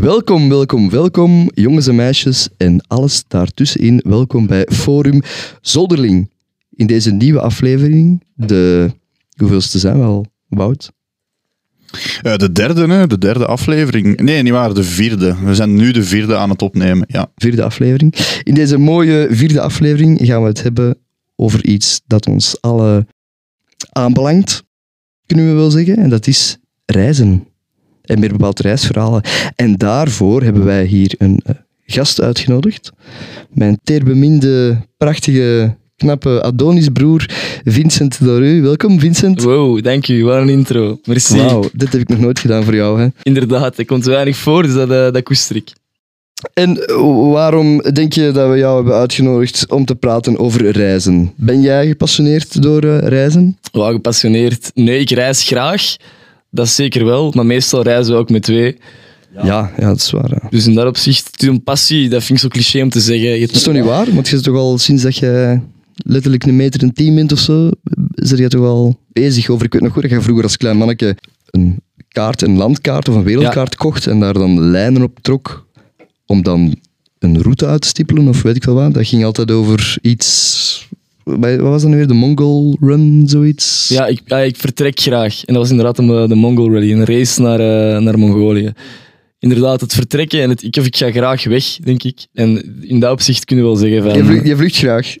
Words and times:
Welkom, 0.00 0.48
welkom, 0.48 0.90
welkom, 0.90 1.50
jongens 1.54 1.86
en 1.86 1.94
meisjes 1.94 2.48
en 2.56 2.84
alles 2.86 3.24
daartussenin. 3.28 4.02
Welkom 4.06 4.46
bij 4.46 4.66
Forum 4.72 5.22
Zolderling. 5.60 6.30
In 6.70 6.86
deze 6.86 7.12
nieuwe 7.12 7.40
aflevering, 7.40 8.22
de 8.34 8.90
hoeveelste 9.36 9.78
zijn 9.78 9.98
we 9.98 10.04
al, 10.04 10.26
Wout? 10.48 10.92
Uh, 12.22 12.36
de 12.36 12.52
derde, 12.52 12.86
hè? 12.88 13.06
de 13.06 13.18
derde 13.18 13.46
aflevering. 13.46 14.20
Nee, 14.20 14.42
niet 14.42 14.52
waar, 14.52 14.74
de 14.74 14.82
vierde. 14.82 15.36
We 15.44 15.54
zijn 15.54 15.74
nu 15.74 15.92
de 15.92 16.02
vierde 16.02 16.36
aan 16.36 16.50
het 16.50 16.62
opnemen. 16.62 17.04
Ja. 17.08 17.30
Vierde 17.34 17.62
aflevering. 17.62 18.14
In 18.42 18.54
deze 18.54 18.78
mooie 18.78 19.28
vierde 19.30 19.60
aflevering 19.60 20.18
gaan 20.22 20.42
we 20.42 20.48
het 20.48 20.62
hebben 20.62 20.98
over 21.36 21.64
iets 21.64 22.00
dat 22.06 22.26
ons 22.26 22.60
alle 22.60 23.06
aanbelangt, 23.92 24.64
kunnen 25.26 25.46
we 25.46 25.52
wel 25.52 25.70
zeggen. 25.70 25.96
En 25.96 26.10
dat 26.10 26.26
is 26.26 26.58
reizen. 26.86 27.49
En 28.10 28.18
meer 28.18 28.30
bepaald 28.30 28.60
reisverhalen. 28.60 29.22
En 29.56 29.76
daarvoor 29.76 30.42
hebben 30.42 30.64
wij 30.64 30.84
hier 30.84 31.14
een 31.18 31.40
uh, 31.46 31.54
gast 31.86 32.20
uitgenodigd. 32.20 32.92
Mijn 33.50 33.78
teerbeminde, 33.84 34.76
prachtige, 34.96 35.76
knappe 35.96 36.42
Adonisbroer 36.42 37.26
Vincent 37.64 38.24
Doru. 38.24 38.62
Welkom, 38.62 39.00
Vincent. 39.00 39.42
Wow, 39.42 39.82
dank 39.82 40.08
u. 40.08 40.24
Wat 40.24 40.36
een 40.36 40.48
intro. 40.48 40.98
Merci. 41.04 41.36
Wauw, 41.36 41.68
dit 41.72 41.92
heb 41.92 42.00
ik 42.00 42.08
nog 42.08 42.18
nooit 42.18 42.38
gedaan 42.38 42.64
voor 42.64 42.74
jou. 42.74 43.00
Hè? 43.00 43.08
Inderdaad, 43.22 43.78
er 43.78 43.84
komt 43.84 44.04
weinig 44.04 44.36
voor, 44.36 44.62
dus 44.62 44.74
dat, 44.74 44.90
uh, 44.90 45.12
dat 45.12 45.22
koester 45.22 45.56
ik. 45.56 45.72
En 46.52 46.74
waarom 47.30 47.82
denk 47.92 48.12
je 48.12 48.30
dat 48.32 48.50
we 48.50 48.56
jou 48.56 48.76
hebben 48.76 48.94
uitgenodigd 48.94 49.70
om 49.70 49.84
te 49.84 49.94
praten 49.94 50.38
over 50.38 50.70
reizen? 50.70 51.32
Ben 51.36 51.60
jij 51.60 51.86
gepassioneerd 51.86 52.62
door 52.62 52.84
uh, 52.84 52.98
reizen? 52.98 53.58
Wow, 53.72 53.92
gepassioneerd? 53.92 54.70
Nee, 54.74 55.00
ik 55.00 55.10
reis 55.10 55.42
graag. 55.42 55.96
Dat 56.50 56.66
is 56.66 56.74
zeker 56.74 57.04
wel, 57.04 57.32
maar 57.34 57.46
meestal 57.46 57.82
reizen 57.82 58.12
we 58.12 58.18
ook 58.18 58.30
met 58.30 58.42
twee. 58.42 58.78
Ja, 59.34 59.44
ja, 59.44 59.72
ja 59.78 59.86
dat 59.86 59.96
is 59.96 60.10
waar. 60.10 60.30
Ja. 60.30 60.48
Dus 60.50 60.66
in 60.66 60.74
dat 60.74 60.86
opzicht, 60.86 61.42
een 61.42 61.62
passie, 61.62 62.08
dat 62.08 62.24
vind 62.24 62.38
ik 62.38 62.44
zo 62.44 62.48
cliché 62.48 62.82
om 62.82 62.90
te 62.90 63.00
zeggen. 63.00 63.28
Je 63.28 63.46
dat 63.46 63.56
is 63.56 63.62
toch 63.62 63.74
niet 63.74 63.84
waar? 63.84 64.14
Want 64.14 64.28
je 64.28 64.36
is 64.36 64.42
toch 64.42 64.56
al 64.56 64.78
sinds 64.78 65.02
dat 65.02 65.16
je 65.16 65.60
letterlijk 65.94 66.44
een 66.44 66.56
meter 66.56 66.82
en 66.82 66.92
tien 66.92 67.14
bent 67.14 67.32
of 67.32 67.38
zo, 67.38 67.70
is 68.14 68.30
je 68.30 68.48
toch 68.48 68.66
al 68.66 68.98
bezig 69.12 69.48
over. 69.48 69.64
Ik 69.64 69.72
weet 69.72 69.82
nog 69.82 69.92
goed 69.92 70.02
dat 70.02 70.10
je 70.10 70.20
vroeger 70.20 70.44
als 70.44 70.56
klein 70.56 70.76
manneke 70.76 71.16
een 71.50 71.80
kaart, 72.08 72.42
een 72.42 72.56
landkaart 72.56 73.08
of 73.08 73.14
een 73.14 73.22
wereldkaart 73.22 73.72
ja. 73.72 73.78
kocht 73.78 74.06
en 74.06 74.20
daar 74.20 74.32
dan 74.32 74.60
lijnen 74.60 75.02
op 75.02 75.18
trok 75.20 75.66
om 76.26 76.42
dan 76.42 76.76
een 77.18 77.42
route 77.42 77.66
uit 77.66 77.80
te 77.80 77.88
stippelen 77.88 78.28
of 78.28 78.42
weet 78.42 78.56
ik 78.56 78.64
wel 78.64 78.74
wat. 78.74 78.94
Dat 78.94 79.06
ging 79.06 79.24
altijd 79.24 79.50
over 79.50 79.98
iets 80.02 80.88
wat 81.38 81.56
was 81.58 81.82
dat 81.82 81.90
nu 81.90 81.96
weer? 81.96 82.06
De 82.06 82.14
Mongol 82.14 82.76
Run, 82.80 83.22
zoiets? 83.26 83.88
Ja, 83.88 84.06
ik, 84.06 84.20
ja, 84.24 84.38
ik 84.38 84.56
vertrek 84.56 85.00
graag. 85.00 85.44
En 85.44 85.54
dat 85.54 85.62
was 85.62 85.70
inderdaad 85.70 85.96
de, 85.96 86.24
de 86.28 86.34
Mongol 86.34 86.72
Rally, 86.72 86.92
een 86.92 87.04
race 87.04 87.40
naar, 87.40 87.60
uh, 87.60 87.98
naar 87.98 88.18
Mongolië. 88.18 88.72
Inderdaad, 89.38 89.80
het 89.80 89.94
vertrekken 89.94 90.42
en 90.42 90.48
het, 90.48 90.62
ik, 90.62 90.76
of 90.76 90.86
ik 90.86 90.96
ga 90.96 91.10
graag 91.10 91.44
weg, 91.44 91.64
denk 91.84 92.02
ik. 92.02 92.26
En 92.32 92.76
in 92.80 93.00
dat 93.00 93.12
opzicht 93.12 93.44
kunnen 93.44 93.64
we 93.64 93.70
wel 93.70 93.80
zeggen 93.80 94.02
van... 94.02 94.16
Je 94.16 94.24
vlucht, 94.24 94.46
je 94.46 94.56
vlucht 94.56 94.76
graag. 94.76 95.14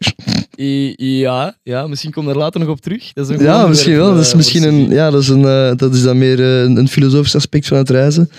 Ja, 0.96 1.56
ja, 1.62 1.86
misschien 1.86 2.12
komt 2.12 2.28
er 2.28 2.36
later 2.36 2.60
nog 2.60 2.68
op 2.68 2.80
terug. 2.80 3.12
Dat 3.12 3.30
is 3.30 3.36
een 3.36 3.42
ja, 3.42 3.66
misschien 3.66 3.96
wel. 3.96 4.14
Dat 4.14 4.24
is 4.24 4.34
misschien 4.34 4.62
een, 4.62 4.90
ja, 4.90 5.10
dat 5.10 5.22
is, 5.22 5.28
een, 5.28 5.40
uh, 5.40 5.72
dat 5.76 5.94
is 5.94 6.02
dan 6.02 6.18
meer 6.18 6.38
uh, 6.38 6.76
een 6.76 6.88
filosofisch 6.88 7.34
aspect 7.34 7.66
van 7.66 7.76
het 7.76 7.90
reizen. 7.90 8.30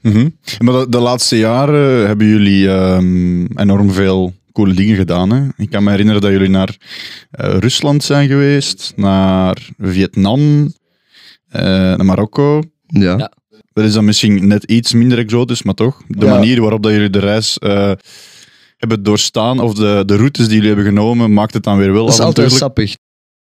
Mm 0.00 0.12
-hmm. 0.12 0.36
Maar 0.58 0.74
de, 0.74 0.86
de, 0.88 0.98
laatste 0.98 1.38
jaren 1.38 2.06
hebben 2.06 2.26
jullie 2.26 2.68
um, 2.68 3.58
enorm 3.58 3.92
veel 3.92 4.34
coole 4.58 4.74
dingen 4.74 4.96
gedaan. 4.96 5.30
Hè? 5.30 5.46
Ik 5.56 5.70
kan 5.70 5.84
me 5.84 5.90
herinneren 5.90 6.20
dat 6.20 6.30
jullie 6.30 6.48
naar 6.48 6.76
uh, 7.40 7.58
Rusland 7.58 8.04
zijn 8.04 8.28
geweest, 8.28 8.92
naar 8.96 9.68
Vietnam, 9.78 10.40
uh, 10.60 10.70
naar 11.62 12.04
Marokko. 12.04 12.62
Ja. 12.86 13.18
ja. 13.18 13.32
Dat 13.72 13.84
is 13.84 13.92
dan 13.92 14.04
misschien 14.04 14.46
net 14.46 14.64
iets 14.64 14.92
minder 14.92 15.18
exotisch, 15.18 15.62
maar 15.62 15.74
toch. 15.74 16.02
De 16.08 16.26
ja. 16.26 16.34
manier 16.34 16.60
waarop 16.60 16.82
dat 16.82 16.92
jullie 16.92 17.10
de 17.10 17.18
reis 17.18 17.58
uh, 17.60 17.92
hebben 18.76 19.02
doorstaan, 19.02 19.60
of 19.60 19.74
de, 19.74 20.02
de 20.06 20.16
routes 20.16 20.44
die 20.44 20.54
jullie 20.54 20.74
hebben 20.74 20.86
genomen, 20.86 21.32
maakt 21.32 21.54
het 21.54 21.62
dan 21.62 21.78
weer 21.78 21.92
wel 21.92 22.04
Dat 22.04 22.14
is 22.14 22.20
altijd 22.20 22.52
sappig. 22.52 22.96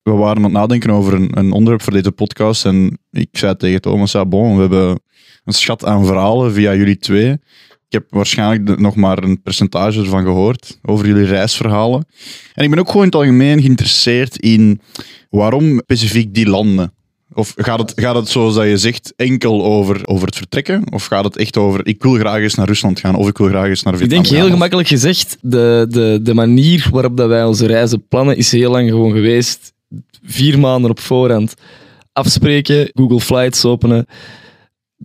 We 0.03 0.11
waren 0.11 0.37
aan 0.37 0.43
het 0.43 0.53
nadenken 0.53 0.91
over 0.91 1.15
een, 1.15 1.39
een, 1.39 1.53
onderwerp 1.53 1.83
voor 1.83 1.93
deze 1.93 2.13
podcast 2.13 2.65
en 2.65 2.99
ik 3.11 3.29
zei 3.33 3.57
tegen 3.57 3.81
Thomas, 3.81 4.13
ja, 4.13 4.27
bon, 4.27 4.55
we 4.55 4.61
hebben 4.61 5.01
een 5.45 5.53
schat 5.53 5.85
aan 5.85 6.07
verhalen 6.07 6.53
via 6.53 6.75
jullie 6.75 6.99
twee. 6.99 7.37
Ik 7.89 7.95
heb 7.95 8.07
waarschijnlijk 8.11 8.81
nog 8.81 8.95
maar 8.95 9.23
een 9.23 9.43
percentage 9.43 10.01
ervan 10.01 10.23
gehoord, 10.23 10.79
over 10.83 11.07
jullie 11.07 11.25
reisverhalen. 11.25 12.07
En 12.55 12.65
ik 12.65 12.71
ben 12.71 12.79
ook 12.79 12.87
gewoon 12.87 13.03
in 13.03 13.09
het 13.09 13.19
algemeen 13.19 13.61
geïnteresseerd 13.61 14.39
in 14.39 14.81
waarom 15.31 15.79
specifiek 15.79 16.35
die 16.35 16.49
landen. 16.49 16.93
Of 17.33 17.55
gaat 17.57 17.79
het, 17.79 17.93
gaat 17.97 18.15
het 18.15 18.29
zoals 18.29 18.55
dat 18.55 18.65
je 18.65 18.77
zegt 18.77 19.13
enkel 19.17 19.65
over, 19.65 20.07
over 20.07 20.27
het 20.27 20.37
vertrekken? 20.37 20.93
Of 20.93 21.05
gaat 21.05 21.25
het 21.25 21.37
echt 21.37 21.57
over 21.57 21.87
ik 21.87 22.03
wil 22.03 22.13
graag 22.13 22.41
eens 22.41 22.55
naar 22.55 22.67
Rusland 22.67 23.01
gaan 23.01 23.15
of 23.15 23.29
ik 23.29 23.39
wil 23.39 23.49
graag 23.49 23.69
eens 23.69 23.83
naar 23.83 23.97
Vietnam 23.97 24.19
Ik 24.19 24.25
denk 24.25 24.41
heel 24.41 24.51
gemakkelijk 24.51 24.89
gezegd, 24.89 25.37
de, 25.41 25.87
de, 25.89 26.21
de 26.23 26.35
manier 26.35 26.89
waarop 26.93 27.17
dat 27.17 27.29
wij 27.29 27.45
onze 27.45 27.67
reizen 27.67 28.07
plannen 28.09 28.37
is 28.37 28.53
heel 28.53 28.71
lang 28.71 28.89
gewoon 28.89 29.13
geweest. 29.13 29.73
Vier 30.23 30.59
maanden 30.59 30.91
op 30.91 31.01
voorhand 31.01 31.55
afspreken, 32.13 32.91
Google 32.95 33.21
Flights 33.21 33.65
openen, 33.65 34.07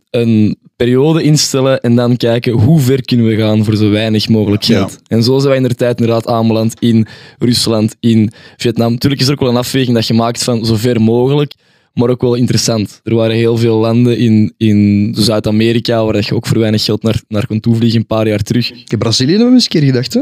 een 0.10 0.58
periode 0.76 1.24
instellen 1.24 1.82
en 1.82 1.96
dan 1.96 2.18
kijken 2.18 2.54
hoe 2.54 2.80
ver 2.80 3.02
kunnen 3.02 3.26
we 3.26 3.36
gaan 3.36 3.64
voor 3.64 3.76
zo 3.76 3.90
weinig 3.90 4.30
mogelijk 4.30 4.66
geld. 4.66 4.92
Ja. 4.92 5.16
En 5.16 5.24
zo 5.24 5.38
zijn 5.38 5.48
wij 5.48 5.58
in 5.58 5.68
de 5.68 5.76
tijd 5.76 6.00
inderdaad 6.00 6.28
aanbeland 6.28 6.74
in 6.80 7.08
Rusland, 7.40 7.96
in 8.00 8.32
Vietnam. 8.58 8.92
Natuurlijk 8.92 9.22
is 9.22 9.28
er 9.28 9.34
ook 9.34 9.40
wel 9.40 9.50
een 9.50 9.56
afweging 9.56 9.96
dat 9.96 10.08
je 10.08 10.14
maakt 10.14 10.44
van 10.44 10.66
zo 10.66 10.76
ver 10.76 11.02
mogelijk, 11.02 11.54
maar 11.94 12.10
ook 12.10 12.22
wel 12.22 12.36
interessant. 12.36 13.00
Er 13.04 13.16
waren 13.16 13.36
heel 13.36 13.58
veel 13.58 13.78
landen 13.78 14.18
in, 14.18 14.54
in 14.58 15.14
Zuid-Amerika 15.18 16.06
waar 16.06 16.16
je 16.16 16.36
ook 16.36 16.48
voor 16.48 16.60
weinig 16.60 16.84
geld 16.84 17.04
naar, 17.04 17.22
naar 17.28 17.48
kon 17.48 17.60
toevliegen 17.60 18.00
een 18.00 18.06
paar 18.06 18.28
jaar 18.28 18.42
terug. 18.42 18.72
Ik 18.72 18.92
heb 18.92 19.00
Brazilië 19.00 19.38
nog 19.38 19.52
eens 19.52 19.64
een 19.64 19.70
keer 19.70 19.84
gedacht, 19.84 20.14
hè? 20.14 20.22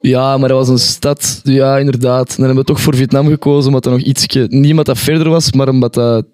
Ja, 0.00 0.38
maar 0.38 0.48
dat 0.48 0.58
was 0.58 0.68
een 0.68 0.78
stad. 0.78 1.40
Ja, 1.44 1.78
inderdaad. 1.78 2.28
Dan 2.28 2.46
hebben 2.46 2.64
we 2.64 2.64
toch 2.64 2.80
voor 2.80 2.96
Vietnam 2.96 3.28
gekozen, 3.28 3.66
omdat 3.66 3.86
er 3.86 3.92
nog 3.92 4.00
iets... 4.00 4.26
Niet 4.48 4.84
dat 4.84 4.98
verder 4.98 5.28
was, 5.28 5.52
maar 5.52 5.68
omdat 5.68 5.94
dat 5.94 6.24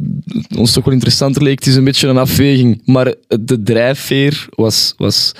ons 0.56 0.72
toch 0.72 0.84
wel 0.84 0.94
interessanter 0.94 1.42
leek. 1.42 1.58
Het 1.58 1.68
is 1.68 1.76
een 1.76 1.84
beetje 1.84 2.08
een 2.08 2.18
afweging. 2.18 2.82
Maar 2.84 3.14
de 3.40 3.62
drijfveer 3.62 4.46
was, 4.50 4.94
was 4.96 5.32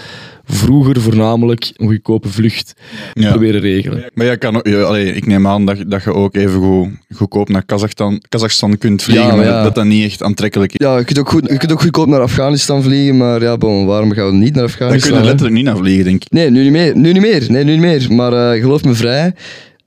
vroeger 0.47 1.01
voornamelijk 1.01 1.73
een 1.77 1.87
goedkope 1.87 2.29
vlucht 2.29 2.73
ja. 3.13 3.31
proberen 3.31 3.61
regelen. 3.61 4.11
Maar 4.15 4.27
jij 4.27 4.39
kan, 4.39 4.61
ja, 4.63 4.81
allee, 4.81 5.13
ik 5.13 5.27
neem 5.27 5.47
aan 5.47 5.67
dat, 5.67 5.85
dat 5.87 6.03
je 6.03 6.13
ook 6.13 6.35
even 6.37 6.61
goed, 6.61 6.89
goedkoop 7.15 7.49
naar 7.49 7.65
Kazachstan, 7.65 8.23
Kazachstan 8.29 8.79
kunt 8.79 9.03
vliegen, 9.03 9.27
ja, 9.27 9.35
maar 9.35 9.45
ja. 9.45 9.63
dat 9.63 9.75
dat 9.75 9.85
niet 9.85 10.05
echt 10.05 10.23
aantrekkelijk 10.23 10.73
is. 10.73 10.87
Ja, 10.87 10.99
je 10.99 11.05
kunt 11.05 11.19
ook, 11.19 11.29
goed, 11.29 11.49
je 11.49 11.57
kunt 11.57 11.73
ook 11.73 11.81
goedkoop 11.81 12.07
naar 12.07 12.21
Afghanistan 12.21 12.83
vliegen, 12.83 13.17
maar 13.17 13.43
ja, 13.43 13.57
bon, 13.57 13.87
waarom 13.87 14.13
gaan 14.13 14.27
we 14.27 14.33
niet 14.33 14.55
naar 14.55 14.65
Afghanistan? 14.65 15.01
Daar 15.01 15.11
kun 15.11 15.19
je 15.19 15.27
letterlijk 15.27 15.57
niet 15.57 15.65
naar 15.65 15.77
vliegen, 15.77 16.05
denk 16.05 16.25
ik. 16.25 16.33
Nee, 16.33 16.51
nu 16.51 16.63
niet 16.63 16.73
meer. 16.73 16.97
Nu 16.97 17.13
niet 17.13 17.23
meer. 17.23 17.47
Nee, 17.49 17.65
nu 17.65 17.73
niet 17.73 17.81
meer. 17.81 18.13
Maar 18.13 18.55
uh, 18.55 18.63
geloof 18.63 18.85
me 18.85 18.95
vrij, 18.95 19.35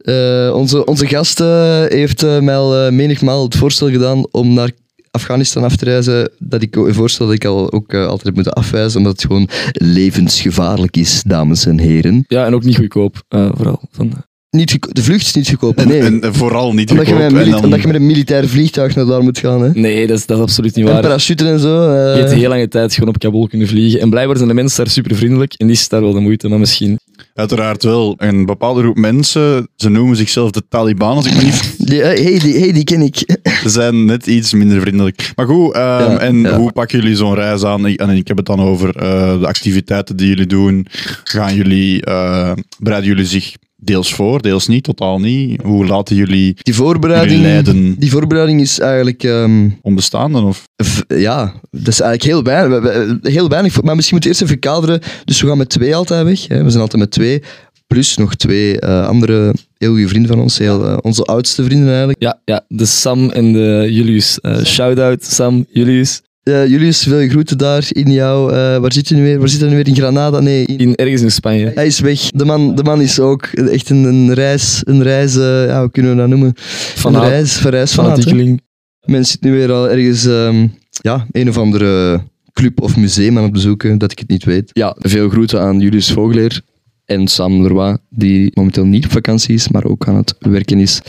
uh, 0.02 0.56
onze, 0.56 0.86
onze 0.86 1.08
gast 1.08 1.40
uh, 1.40 1.84
heeft 1.88 2.26
mij 2.42 2.56
al 2.56 2.92
menigmaal 2.92 3.44
het 3.44 3.56
voorstel 3.56 3.90
gedaan 3.90 4.28
om 4.32 4.54
naar 4.54 4.72
Afghanistan 5.12 5.64
af 5.64 5.76
te 5.76 5.86
reizen, 5.86 6.32
dat 6.38 6.62
ik 6.62 6.78
voorstel 6.88 7.26
dat 7.26 7.36
ik 7.36 7.46
al 7.46 7.72
ook 7.72 7.94
uh, 7.94 8.06
altijd 8.06 8.24
heb 8.24 8.36
moeten 8.36 8.54
afwijzen, 8.54 8.98
omdat 8.98 9.12
het 9.12 9.22
gewoon 9.22 9.50
levensgevaarlijk 9.72 10.98
is, 10.98 11.24
dames 11.24 11.66
en 11.66 11.80
heren. 11.80 12.24
Ja, 12.28 12.46
en 12.46 12.54
ook 12.54 12.64
niet 12.64 12.78
goedkoop, 12.78 13.24
uh, 13.30 13.50
vooral. 13.54 13.82
Van, 13.92 14.14
niet 14.50 14.78
de 14.96 15.04
vlucht 15.04 15.26
is 15.26 15.34
niet 15.34 15.48
goedkoop. 15.48 15.86
Nee. 15.86 16.02
En, 16.02 16.22
en, 16.22 16.36
vooral 16.36 16.74
niet 16.74 16.92
omdat 16.92 17.08
goedkoop. 17.08 17.30
Je 17.30 17.36
met, 17.36 17.46
dan... 17.46 17.64
Omdat 17.64 17.82
je 17.82 17.88
met 17.88 17.96
een 17.96 18.06
militair 18.06 18.48
vliegtuig 18.48 18.96
naar 18.96 19.06
daar 19.06 19.24
moet 19.24 19.38
gaan. 19.38 19.62
Hè. 19.62 19.70
Nee, 19.74 20.08
dat 20.08 20.18
is, 20.18 20.26
dat 20.26 20.38
is 20.38 20.44
absoluut 20.44 20.76
niet 20.76 20.86
waar. 20.86 20.96
En 20.96 21.02
parachuten 21.02 21.48
en 21.48 21.60
zo. 21.60 21.90
Uh... 21.90 22.16
Je 22.16 22.20
hebt 22.20 22.34
heel 22.34 22.50
lange 22.50 22.68
tijd 22.68 22.94
gewoon 22.94 23.10
op 23.10 23.20
Kabul 23.20 23.48
kunnen 23.48 23.68
vliegen. 23.68 24.00
En 24.00 24.10
blijkbaar 24.10 24.36
zijn 24.38 24.50
de 24.50 24.56
mensen 24.56 24.84
daar 24.84 24.94
super 24.94 25.16
vriendelijk. 25.16 25.54
En 25.54 25.68
die 25.68 25.76
is 25.76 25.90
daar 25.90 26.02
wel 26.02 26.14
de 26.14 26.20
moeite, 26.20 26.48
maar 26.48 26.60
misschien 26.60 27.00
Uiteraard 27.36 27.84
wel. 27.84 28.16
Een 28.18 28.46
bepaalde 28.46 28.82
groep 28.82 28.98
mensen, 28.98 29.68
ze 29.76 29.90
noemen 29.90 30.16
zichzelf 30.16 30.52
de 30.52 30.64
Taliban, 30.70 31.16
als 31.16 31.26
ik 31.26 31.36
me 31.36 31.44
niet... 31.44 31.78
Die, 31.90 32.02
hey, 32.02 32.40
die, 32.40 32.60
hey, 32.60 32.72
die 32.72 32.84
ken 32.84 33.02
ik. 33.02 33.18
Ze 33.64 33.70
zijn 33.70 34.06
net 34.06 34.28
iets 34.28 34.54
minder 34.54 34.82
vriendelijk. 34.82 35.32
Maar 35.36 35.46
goed, 35.46 35.76
um, 35.76 35.82
ja, 35.82 36.18
en 36.18 36.40
ja. 36.40 36.58
hoe 36.58 36.72
pakken 36.72 37.00
jullie 37.00 37.16
zo'n 37.16 37.36
reis 37.36 37.64
aan? 37.64 37.86
En 37.86 38.10
ik 38.10 38.28
heb 38.28 38.38
het 38.38 38.46
dan 38.46 38.60
over 38.60 38.88
uh, 38.96 39.40
de 39.40 39.48
activiteiten 39.48 40.16
die 40.16 40.28
jullie 40.28 40.46
doen. 40.46 40.88
Gaan 41.24 41.56
jullie, 41.56 42.08
uh, 42.08 42.52
bereiden 42.80 43.10
jullie 43.10 43.26
zich 43.26 43.56
deels 43.80 44.14
voor, 44.14 44.42
deels 44.42 44.68
niet, 44.68 44.84
totaal 44.84 45.20
niet? 45.20 45.62
Hoe 45.62 45.86
laten 45.86 46.16
jullie 46.16 46.56
die 46.62 46.74
voorbereiding, 46.74 47.32
jullie 47.32 47.52
leiden? 47.52 47.96
Die 48.00 48.12
voorbereiding 48.12 48.62
is 48.62 48.80
eigenlijk... 48.80 49.24
Um, 49.24 49.78
Onbestaande, 49.82 50.42
of? 50.42 50.64
Ja, 51.08 51.54
dat 51.72 51.88
is 51.88 52.00
eigenlijk 52.00 52.24
heel 52.24 52.44
weinig. 52.44 53.20
Heel 53.22 53.50
weinig 53.50 53.82
maar 53.82 53.96
misschien 53.96 54.18
moeten 54.18 54.32
we 54.32 54.38
eerst 54.38 54.42
even 54.42 54.60
kaderen. 54.60 55.02
Dus 55.26 55.42
we 55.42 55.48
gaan 55.48 55.58
met 55.58 55.70
twee 55.70 55.96
altijd 55.96 56.24
weg. 56.24 56.48
Hè. 56.48 56.64
We 56.64 56.70
zijn 56.70 56.82
altijd 56.82 57.02
met 57.02 57.12
twee. 57.12 57.42
Plus 57.88 58.18
nog 58.18 58.36
twee 58.36 58.82
uh, 58.82 59.08
andere 59.08 59.54
heel 59.78 59.92
goede 59.92 60.08
vrienden 60.08 60.32
van 60.32 60.42
ons. 60.42 60.58
Heel, 60.58 60.86
uh, 60.86 60.98
onze 61.02 61.24
oudste 61.24 61.64
vrienden 61.64 61.88
eigenlijk. 61.88 62.22
Ja, 62.22 62.40
ja 62.46 62.66
de 62.68 62.86
Sam 62.86 63.30
en 63.30 63.54
de 63.54 63.88
Julius. 63.90 64.40
Uh, 64.42 64.64
Shout-out 64.64 65.24
Sam, 65.24 65.66
Julius. 65.70 66.22
Uh, 66.44 66.68
Julius, 66.68 67.04
veel 67.04 67.28
groeten 67.28 67.58
daar 67.58 67.88
in 67.90 68.12
jou. 68.12 68.52
Uh, 68.52 68.78
waar 68.78 68.94
zit 68.94 69.08
je 69.08 69.16
nu 69.16 69.24
weer? 69.24 69.40
Waar 69.40 69.50
zit 69.50 69.60
hij 69.60 69.70
nu 69.70 69.76
weer? 69.76 69.88
In 69.88 69.96
Granada? 69.96 70.40
Nee. 70.40 70.66
In... 70.66 70.78
in... 70.78 70.96
ergens 70.96 71.22
in 71.22 71.32
Spanje. 71.32 71.72
Hij 71.76 71.86
is 71.86 72.00
weg. 72.00 72.20
De 72.20 72.46
man, 72.46 72.76
de 72.76 72.84
man 72.84 73.02
is 73.02 73.20
ook 73.20 73.46
echt 73.46 73.90
een, 73.90 74.04
een 74.04 74.34
reis, 74.34 74.82
een 74.84 75.04
reis 75.04 75.36
uh, 75.36 75.66
ja, 75.66 75.80
hoe 75.80 75.92
kunnen 75.92 76.12
we 76.12 76.18
dat 76.18 76.28
noemen? 76.28 76.52
Van 76.96 77.16
een 77.16 77.30
reis, 77.30 77.54
van 77.58 77.72
reis 77.72 77.94
fanatiekeling. 77.94 78.62
Men 79.06 79.26
zit 79.26 79.42
nu 79.42 79.52
weer 79.52 79.72
al 79.72 79.90
ergens, 79.90 80.26
um, 80.26 80.74
ja, 81.02 81.28
een 81.32 81.50
of 81.50 81.58
andere 81.58 82.22
club 82.54 82.82
of 82.82 82.98
museum 82.98 83.38
aan 83.38 83.44
het 83.44 83.52
bezoeken 83.52 83.98
dat 83.98 84.12
ik 84.12 84.20
het 84.20 84.30
niet 84.30 84.44
weet. 84.44 84.70
Ja, 84.74 84.96
veel 85.00 85.30
groeten 85.30 85.62
aan 85.62 85.80
Julius 85.80 86.12
Vogeleer 86.12 86.62
en 87.06 87.28
Sam 87.28 87.62
Leroy, 87.62 87.98
die 88.10 88.52
momenteel 88.54 88.86
niet 88.86 89.06
op 89.06 89.12
vakantie 89.12 89.56
is, 89.56 89.70
maar 89.70 89.84
ook 89.84 90.08
aan 90.08 90.16
het 90.16 90.36
werken 90.40 90.80
is. 90.80 91.02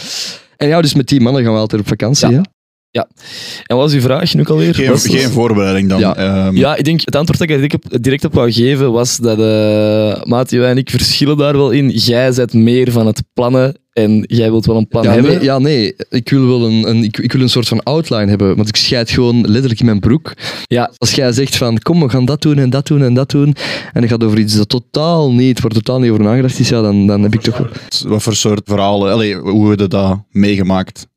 En 0.57 0.69
ja, 0.69 0.81
dus 0.81 0.95
met 0.95 1.09
die 1.09 1.21
mannen 1.21 1.43
gaan 1.43 1.53
we 1.53 1.59
altijd 1.59 1.81
op 1.81 1.89
vakantie. 1.89 2.31
Ja. 2.31 2.43
Hè? 2.91 3.01
En 3.67 3.77
wat 3.77 3.79
was 3.79 3.93
uw 3.93 4.01
vraag 4.01 4.35
nu 4.35 4.41
ook 4.41 4.49
alweer? 4.49 4.75
Geen, 4.75 4.89
Was- 4.89 5.07
geen 5.09 5.31
voorbereiding 5.31 5.89
dan. 5.89 5.99
Ja. 6.01 6.17
Ehm, 6.17 6.57
Ja, 6.57 6.77
ik 6.77 6.85
denk 6.85 7.01
het 7.05 7.17
antwoord 7.17 7.39
dat 7.51 7.61
ik 7.61 7.73
er 7.93 8.03
direct 8.03 8.25
op, 8.25 8.35
wou 8.35 8.53
geven 8.53 8.93
was 8.93 9.17
dat 9.17 9.39
uh, 9.39 10.23
Matthieu 10.23 10.65
en 10.65 10.77
ik 10.79 10.91
verschillen 10.91 11.37
daar 11.37 11.57
wel 11.57 11.71
in. 11.71 11.89
Jij 11.91 12.33
zet 12.33 12.53
meer 12.53 12.93
van 12.93 13.07
het 13.07 13.23
plannen 13.35 13.79
en 13.93 14.25
jij 14.27 14.51
wilt 14.51 14.67
wel 14.67 14.77
een 14.77 14.89
plan 14.89 15.03
Ja, 15.03 15.13
hebben. 15.13 15.31
nee, 15.35 15.43
ja, 15.43 15.59
nee. 15.59 15.95
Ik 16.09 16.29
wil 16.31 16.47
wel 16.47 16.67
een, 16.67 16.89
een, 16.89 17.05
ik, 17.05 17.19
ik 17.19 17.33
wil 17.33 17.41
een 17.43 17.49
soort 17.49 17.69
van 17.69 17.83
outline 17.83 18.29
hebben, 18.29 18.57
want 18.57 18.69
ik 18.69 18.77
scheid 18.77 19.11
gewoon 19.11 19.41
letterlijk 19.41 19.81
in 19.81 19.87
mijn 19.87 20.01
broek. 20.01 20.33
Ja. 20.63 20.91
Als 20.99 21.15
jij 21.15 21.33
zegt 21.33 21.57
van, 21.57 21.79
kom, 21.79 22.01
we 22.01 22.09
gaan 22.09 22.25
dat 22.25 22.43
doen 22.43 22.59
en 22.59 22.71
dat 22.71 22.87
doen 22.87 23.03
en 23.03 23.15
dat 23.15 23.31
doen, 23.31 23.55
en 23.93 24.03
het 24.03 24.11
gaat 24.11 24.25
over 24.25 24.39
iets 24.39 24.57
dat 24.57 24.69
totaal 24.69 25.33
niet, 25.33 25.61
waar 25.61 25.71
totaal 25.71 25.99
niet 26.01 26.11
over 26.11 26.25
nagedacht 26.25 26.59
is, 26.59 26.69
ja, 26.69 26.81
dan, 26.83 27.07
dan 27.07 27.23
heb 27.23 27.35
ik 27.35 27.41
toch 27.41 27.59
wel... 27.59 27.69
Wat 28.07 28.23
voor 28.23 28.35
soort 28.35 28.61
verhalen, 28.65 29.13
allee, 29.13 29.35
hoe 29.37 29.69
hebben 29.69 29.87
we 29.89 29.89
dat 29.89 30.19
meegemaakt? 30.31 31.09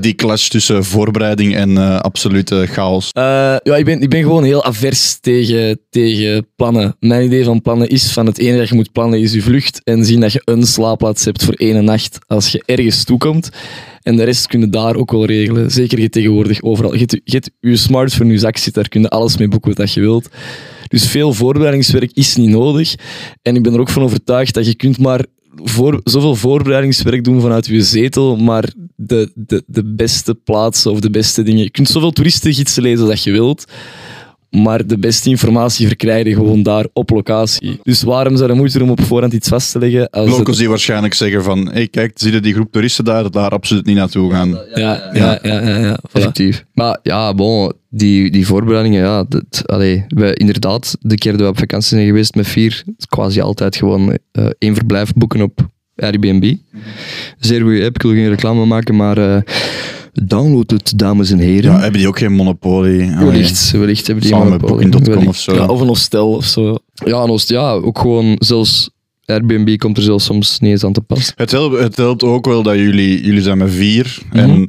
Die 0.00 0.14
clash 0.14 0.48
tussen 0.48 0.84
voorbereiding 0.84 1.56
en 1.56 1.78
eh, 1.78 1.98
absolute 1.98 2.66
chaos. 2.66 3.10
Eh, 3.12 3.22
ja, 3.62 3.76
ik 3.76 3.84
ben, 3.84 4.00
ik 4.00 4.08
ben 4.08 4.22
gewoon 4.22 4.44
heel 4.44 4.64
avers 4.64 5.18
tegen, 5.20 5.80
tegen 5.90 6.46
plannen. 6.56 6.96
Mijn 7.00 7.24
idee 7.24 7.44
van 7.44 7.62
plannen 7.62 7.88
is 7.88 8.12
van 8.12 8.26
het 8.26 8.38
enige 8.38 8.58
dat 8.58 8.68
je 8.68 8.74
moet 8.74 8.92
plannen 8.92 9.20
is 9.20 9.32
je 9.32 9.42
vlucht 9.42 9.80
en 9.84 10.04
zien 10.04 10.20
dat 10.20 10.32
je 10.32 10.42
een 10.44 10.66
slaapplaats 10.66 11.24
hebt 11.24 11.44
voor 11.44 11.54
één 11.54 11.84
nacht 11.84 12.18
als 12.26 12.52
je 12.52 12.62
ergens 12.66 13.04
toekomt. 13.04 13.50
En 14.02 14.16
de 14.16 14.24
rest 14.24 14.46
kun 14.46 14.60
je 14.60 14.68
daar 14.68 14.96
ook 14.96 15.10
wel 15.10 15.24
regelen. 15.24 15.70
Zeker 15.70 16.00
je 16.00 16.08
tegenwoordig 16.08 16.62
overal. 16.62 16.94
Je 16.94 17.20
hebt, 17.24 17.50
je 17.60 17.76
smartphone 17.76 18.32
je 18.32 18.38
zak 18.38 18.56
zit, 18.56 18.74
daar 18.74 18.88
kun 18.88 19.00
je 19.00 19.08
alles 19.08 19.36
mee 19.36 19.48
boeken 19.48 19.76
wat 19.76 19.92
je 19.92 20.00
wilt. 20.00 20.28
Dus 20.88 21.06
veel 21.06 21.32
voorbereidingswerk 21.32 22.10
is 22.14 22.36
niet 22.36 22.48
nodig. 22.50 22.94
En 23.42 23.56
ik 23.56 23.62
ben 23.62 23.72
er 23.74 23.80
ook 23.80 23.88
van 23.88 24.02
overtuigd 24.02 24.54
dat 24.54 24.66
je 24.66 24.74
kunt 24.74 24.98
maar 24.98 25.24
voor, 25.62 26.00
zoveel 26.04 26.34
voorbereidingswerk 26.34 27.24
doen 27.24 27.40
vanuit 27.40 27.66
je 27.66 27.82
zetel, 27.82 28.36
maar 28.36 28.72
de, 28.96 29.30
de, 29.34 29.62
de 29.66 29.84
beste 29.84 30.34
plaatsen 30.34 30.90
of 30.90 31.00
de 31.00 31.10
beste 31.10 31.42
dingen. 31.42 31.62
Je 31.62 31.70
kunt 31.70 31.88
zoveel 31.88 32.12
toeristengidsen 32.12 32.82
lezen 32.82 33.10
als 33.10 33.24
je 33.24 33.30
wilt, 33.30 33.64
maar 34.50 34.86
de 34.86 34.98
beste 34.98 35.30
informatie 35.30 35.86
verkrijg 35.86 36.26
je 36.26 36.34
gewoon 36.34 36.62
daar 36.62 36.86
op 36.92 37.10
locatie. 37.10 37.78
Dus 37.82 38.02
waarom 38.02 38.36
zou 38.36 38.50
je 38.50 38.56
moeite 38.56 38.78
doen 38.78 38.86
om 38.86 38.92
op 38.98 39.02
voorhand 39.02 39.32
iets 39.32 39.48
vast 39.48 39.72
te 39.72 39.78
leggen? 39.78 40.10
Als 40.10 40.28
Locals 40.28 40.46
het- 40.48 40.56
die 40.58 40.68
waarschijnlijk 40.68 41.14
zeggen 41.14 41.42
van, 41.42 41.70
hey, 41.72 41.88
kijk, 41.88 42.12
zie 42.14 42.32
je 42.32 42.40
die 42.40 42.54
groep 42.54 42.72
toeristen 42.72 43.04
daar, 43.04 43.22
dat 43.22 43.32
daar 43.32 43.50
absoluut 43.50 43.86
niet 43.86 43.96
naartoe 43.96 44.32
gaan. 44.32 44.48
ja, 44.74 45.10
ja, 45.12 45.38
ja, 45.42 45.62
ja, 45.62 45.76
ja, 45.78 45.98
voilà. 46.08 46.12
Effectief. 46.12 46.64
Maar 46.74 46.98
ja, 47.02 47.34
bon, 47.34 47.72
die, 47.90 48.30
die 48.30 48.46
voorbereidingen, 48.46 49.02
ja, 49.02 49.24
dat, 49.28 49.62
allee, 49.66 50.04
we, 50.08 50.34
inderdaad, 50.34 50.96
de 51.00 51.14
keer 51.14 51.32
dat 51.32 51.40
we 51.40 51.46
op 51.48 51.58
vakantie 51.58 51.88
zijn 51.88 52.06
geweest 52.06 52.34
met 52.34 52.46
vier, 52.46 52.82
is 52.96 53.06
quasi 53.06 53.40
altijd 53.40 53.76
gewoon 53.76 54.18
eh, 54.32 54.46
één 54.58 54.74
verblijf 54.74 55.12
boeken 55.14 55.42
op 55.42 55.68
Airbnb. 55.96 56.54
Zeer 57.38 57.60
goede 57.62 57.84
app, 57.84 57.94
ik 57.94 58.02
wil 58.02 58.12
geen 58.12 58.28
reclame 58.28 58.64
maken, 58.64 58.96
maar 58.96 59.18
eh, 59.18 59.40
download 60.24 60.70
het, 60.70 60.92
dames 60.96 61.30
en 61.30 61.38
heren. 61.38 61.70
Ja, 61.72 61.80
hebben 61.80 61.98
die 62.00 62.08
ook 62.08 62.18
geen 62.18 62.32
monopolie? 62.32 63.02
Allee, 63.02 63.24
wellicht, 63.30 63.70
wellicht 63.70 64.06
hebben 64.06 64.24
die 64.24 64.32
Samen 64.32 64.48
monopolie. 64.48 64.88
Booking.com 64.88 65.26
of 65.26 65.36
zo. 65.36 65.54
Ja, 65.54 65.66
of 65.66 65.80
een 65.80 65.86
hostel 65.86 66.32
of 66.32 66.44
zo. 66.44 66.76
Ja, 66.94 67.22
en 67.22 67.30
Oost, 67.30 67.48
ja, 67.48 67.72
ook 67.72 67.98
gewoon, 67.98 68.36
zelfs 68.38 68.90
Airbnb 69.24 69.76
komt 69.76 69.96
er 69.96 70.02
zelfs 70.02 70.24
soms 70.24 70.58
niet 70.58 70.70
eens 70.70 70.84
aan 70.84 70.92
te 70.92 71.00
pas. 71.00 71.32
Het 71.36 71.50
helpt, 71.50 71.78
het 71.78 71.96
helpt 71.96 72.22
ook 72.22 72.46
wel 72.46 72.62
dat 72.62 72.74
jullie, 72.74 73.24
jullie 73.24 73.42
zijn 73.42 73.58
met 73.58 73.70
vier 73.70 74.18
Mhm. 74.32 74.38
en 74.38 74.68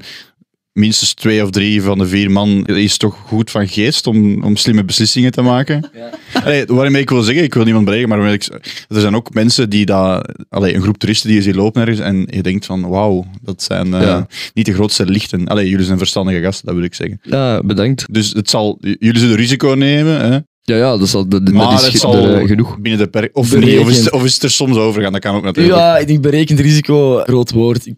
minstens 0.79 1.13
twee 1.13 1.43
of 1.43 1.49
drie 1.49 1.81
van 1.81 1.97
de 1.97 2.07
vier 2.07 2.31
man 2.31 2.65
is 2.65 2.97
toch 2.97 3.17
goed 3.25 3.51
van 3.51 3.67
geest 3.67 4.07
om, 4.07 4.43
om 4.43 4.55
slimme 4.55 4.83
beslissingen 4.83 5.31
te 5.31 5.41
maken. 5.41 5.89
Allee, 6.33 6.65
waarmee 6.65 7.01
ik 7.01 7.09
wil 7.09 7.21
zeggen, 7.21 7.43
ik 7.43 7.53
wil 7.53 7.63
niemand 7.63 7.85
breken, 7.85 8.09
maar 8.09 8.33
ik, 8.33 8.45
er 8.87 9.01
zijn 9.01 9.15
ook 9.15 9.33
mensen 9.33 9.69
die 9.69 9.85
dat, 9.85 10.31
allee, 10.49 10.75
een 10.75 10.81
groep 10.81 10.97
toeristen 10.97 11.27
die 11.29 11.37
je 11.37 11.43
ziet 11.43 11.55
lopen 11.55 11.81
ergens 11.81 11.99
en 11.99 12.27
je 12.29 12.41
denkt 12.43 12.65
van 12.65 12.87
wauw, 12.89 13.25
dat 13.41 13.63
zijn 13.63 13.93
eh, 13.93 14.01
Ja. 14.01 14.27
niet 14.53 14.65
de 14.65 14.73
grootste 14.73 15.05
lichten. 15.05 15.47
Allee, 15.47 15.69
jullie 15.69 15.85
zijn 15.85 15.97
verstandige 15.97 16.41
gasten, 16.41 16.65
dat 16.65 16.75
wil 16.75 16.83
ik 16.83 16.93
zeggen. 16.93 17.19
Ja, 17.23 17.61
bedankt. 17.63 18.05
Dus 18.11 18.33
het 18.33 18.49
zal, 18.49 18.77
jullie 18.81 19.19
zullen 19.19 19.35
risico 19.35 19.67
nemen, 19.73 20.31
hè, 20.31 20.37
Ja, 20.69 20.75
ja, 20.77 20.97
dat, 20.97 21.09
zal, 21.09 21.27
dat, 21.27 21.45
dat 21.45 21.53
maar 21.55 21.73
is 21.93 22.03
er, 22.03 22.09
eh, 22.41 22.47
genoeg. 22.47 22.79
binnen 22.79 22.99
de 23.01 23.07
perk. 23.07 23.37
Of, 23.37 23.55
niet, 23.55 23.79
of, 23.79 23.89
is, 23.89 23.97
het- 23.97 24.11
of 24.11 24.23
is 24.23 24.33
het 24.33 24.43
er 24.43 24.51
soms 24.51 24.77
overgaan, 24.77 25.11
dat 25.11 25.21
kan 25.21 25.35
ook 25.35 25.43
natuurlijk. 25.43 25.75
Ja, 25.77 25.97
ik 25.97 26.07
denk 26.07 26.21
berekend 26.21 26.59
risico, 26.59 27.17
groot 27.23 27.51
woord. 27.51 27.85
Ik 27.85 27.95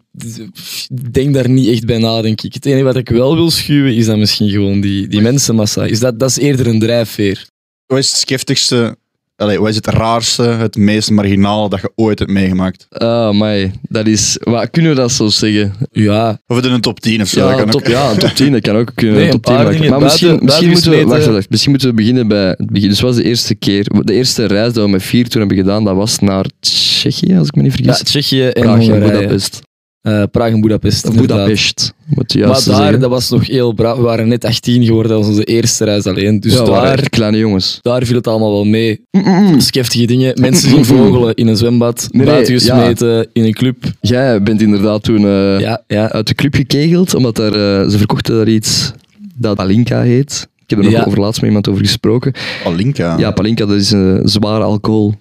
denk 1.12 1.34
daar 1.34 1.48
niet 1.48 1.68
echt 1.68 1.86
bij 1.86 1.98
na, 1.98 2.22
denk 2.22 2.40
ik. 2.42 2.54
Het 2.54 2.66
enige 2.66 2.82
wat 2.82 2.96
ik 2.96 3.08
wel 3.08 3.34
wil 3.34 3.50
schuwen, 3.50 3.94
is 3.94 4.06
dan 4.06 4.18
misschien 4.18 4.48
gewoon 4.50 4.80
die, 4.80 5.08
die 5.08 5.20
mensenmassa. 5.20 5.84
Is 5.84 6.00
dat, 6.00 6.18
dat 6.18 6.30
is 6.30 6.38
eerder 6.38 6.66
een 6.66 6.78
drijfveer. 6.78 7.46
Wat 7.86 7.98
is 7.98 8.08
het 8.08 8.16
skeftigste, 8.20 8.96
allee, 9.42 9.58
wat 9.60 9.68
is 9.68 9.74
het 9.76 9.86
raarste, 9.86 10.42
het 10.42 10.76
meest 10.76 11.10
marginale 11.10 11.68
dat 11.68 11.80
je 11.80 11.92
ooit 11.94 12.18
hebt 12.18 12.30
meegemaakt? 12.30 12.86
Ah, 12.90 13.32
maar 13.32 13.70
dat 13.88 14.06
is... 14.06 14.36
Wat, 14.40 14.70
kunnen 14.70 14.90
we 14.90 14.96
dat 14.96 15.12
zo 15.12 15.28
zeggen? 15.28 15.72
Ja, 15.90 16.40
Of 16.46 16.56
het 16.56 16.64
in 16.66 16.72
een 16.72 16.80
top 16.80 17.00
10 17.00 17.20
of 17.22 17.28
zo. 17.28 17.40
Ja, 17.40 17.46
dat 17.48 17.56
kan 17.56 17.70
top, 17.70 17.80
ook. 17.80 17.86
ja, 17.86 18.10
een 18.10 18.18
top 18.18 18.30
10, 18.30 18.52
dat 18.52 18.60
kan 18.60 18.76
ook. 18.76 18.90
Kunnen 18.94 19.16
Nee, 19.16 19.24
een 19.24 19.30
top 19.30 19.44
10 19.44 19.54
paar 19.54 19.64
maken. 19.64 19.90
Maar 19.90 20.00
misschien, 20.00 20.28
buiten- 20.28 20.44
misschien, 20.46 20.70
moeten 20.70 20.90
we, 20.90 21.04
wacht, 21.04 21.26
wacht, 21.26 21.50
misschien 21.50 21.70
moeten 21.70 21.88
we 21.88 21.94
beginnen 21.94 22.28
bij 22.28 22.48
het 22.48 22.70
begin. 22.72 22.88
Dus 22.88 23.00
wat 23.00 23.14
was 23.14 23.22
de 23.22 23.28
eerste 23.28 23.54
keer, 23.54 23.86
de 24.04 24.12
eerste 24.12 24.46
reis 24.46 24.72
dat 24.72 24.84
we 24.84 24.90
met 24.90 25.02
vier 25.02 25.28
toen 25.28 25.40
hebben 25.40 25.58
gedaan, 25.58 25.84
dat 25.84 25.96
was 25.96 26.18
naar 26.18 26.44
Tsjechië, 26.60 27.36
als 27.38 27.46
ik 27.48 27.54
me 27.54 27.62
niet 27.62 27.78
ja 27.78 27.84
vergis. 27.84 28.02
Tsjechië 28.02 28.42
en 28.46 28.62
Praag 28.62 28.74
en 28.74 28.80
Hongarije. 28.80 29.10
Budapest. 29.12 29.60
Eh, 30.02 30.22
Praag 30.30 30.50
en 30.52 30.60
Budapest. 30.60 31.14
Budapest, 31.16 31.92
moet 32.06 32.32
je 32.32 32.38
Maar 32.38 32.48
daar, 32.48 32.60
zeggen. 32.60 33.00
dat 33.00 33.10
was 33.10 33.30
nog 33.30 33.46
heel 33.46 33.72
braaf. 33.72 33.96
We 33.96 34.02
waren 34.02 34.28
net 34.28 34.44
18 34.44 34.84
geworden, 34.84 35.10
dat 35.12 35.20
was 35.20 35.28
onze 35.28 35.44
eerste 35.44 35.84
reis 35.84 36.04
alleen. 36.06 36.40
Dus 36.40 36.52
ja, 36.52 36.64
we 36.64 36.70
waren 36.70 36.96
daar, 36.96 37.08
kleine 37.08 37.38
jongens. 37.38 37.78
daar 37.82 38.04
viel 38.06 38.16
het 38.16 38.26
allemaal 38.26 38.52
wel 38.52 38.64
mee. 38.64 39.00
Mm-mm. 39.10 39.60
Skeftige 39.60 40.04
dingen. 40.06 40.40
Mensen 40.40 40.68
zien 40.70 40.84
vogelen 40.84 41.34
in 41.34 41.46
een 41.46 41.56
zwembad, 41.56 42.08
Nee, 42.10 42.26
buiten 42.26 42.54
gesmeten, 42.54 43.28
in 43.32 43.44
een 43.44 43.52
club. 43.52 43.76
Jij 44.00 44.42
bent 44.42 44.60
inderdaad 44.62 45.02
toen 45.02 45.24
eh, 45.26 45.60
Ja, 45.60 45.82
ja. 45.86 46.10
uit 46.12 46.26
de 46.26 46.34
club 46.34 46.54
gekegeld, 46.54 47.14
omdat 47.14 47.36
daar, 47.36 47.52
eh, 47.82 47.88
ze 47.90 47.98
verkochten 47.98 48.34
daar 48.36 48.48
iets 48.48 48.92
dat 49.34 49.56
Palinka 49.56 50.02
heet. 50.02 50.48
Ik 50.66 50.70
heb 50.78 50.78
er 50.86 50.90
nog 50.92 51.06
over 51.06 51.20
laatst 51.20 51.40
met 51.40 51.46
iemand 51.48 51.68
over 51.68 51.82
gesproken. 51.84 52.32
Palinka. 52.62 53.18
Ja, 53.18 53.30
Palinka, 53.30 53.66
dat 53.66 53.76
is 53.76 53.90
een 53.90 54.20
zware 54.24 54.62
alcohol. 54.64 55.14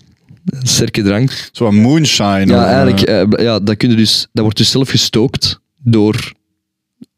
Een 0.45 0.67
sterke 0.67 1.01
drank. 1.01 1.49
Zo'n 1.51 1.75
moonshine. 1.75 2.45
Ja, 2.45 2.65
eh, 2.65 2.73
eigenlijk, 2.73 3.01
eh, 3.01 3.45
ja, 3.45 3.59
dat, 3.59 3.77
kun 3.77 3.89
je 3.89 3.95
dus, 3.95 4.27
dat 4.33 4.43
wordt 4.43 4.57
dus 4.57 4.71
zelf 4.71 4.89
gestookt 4.89 5.59
door 5.83 6.31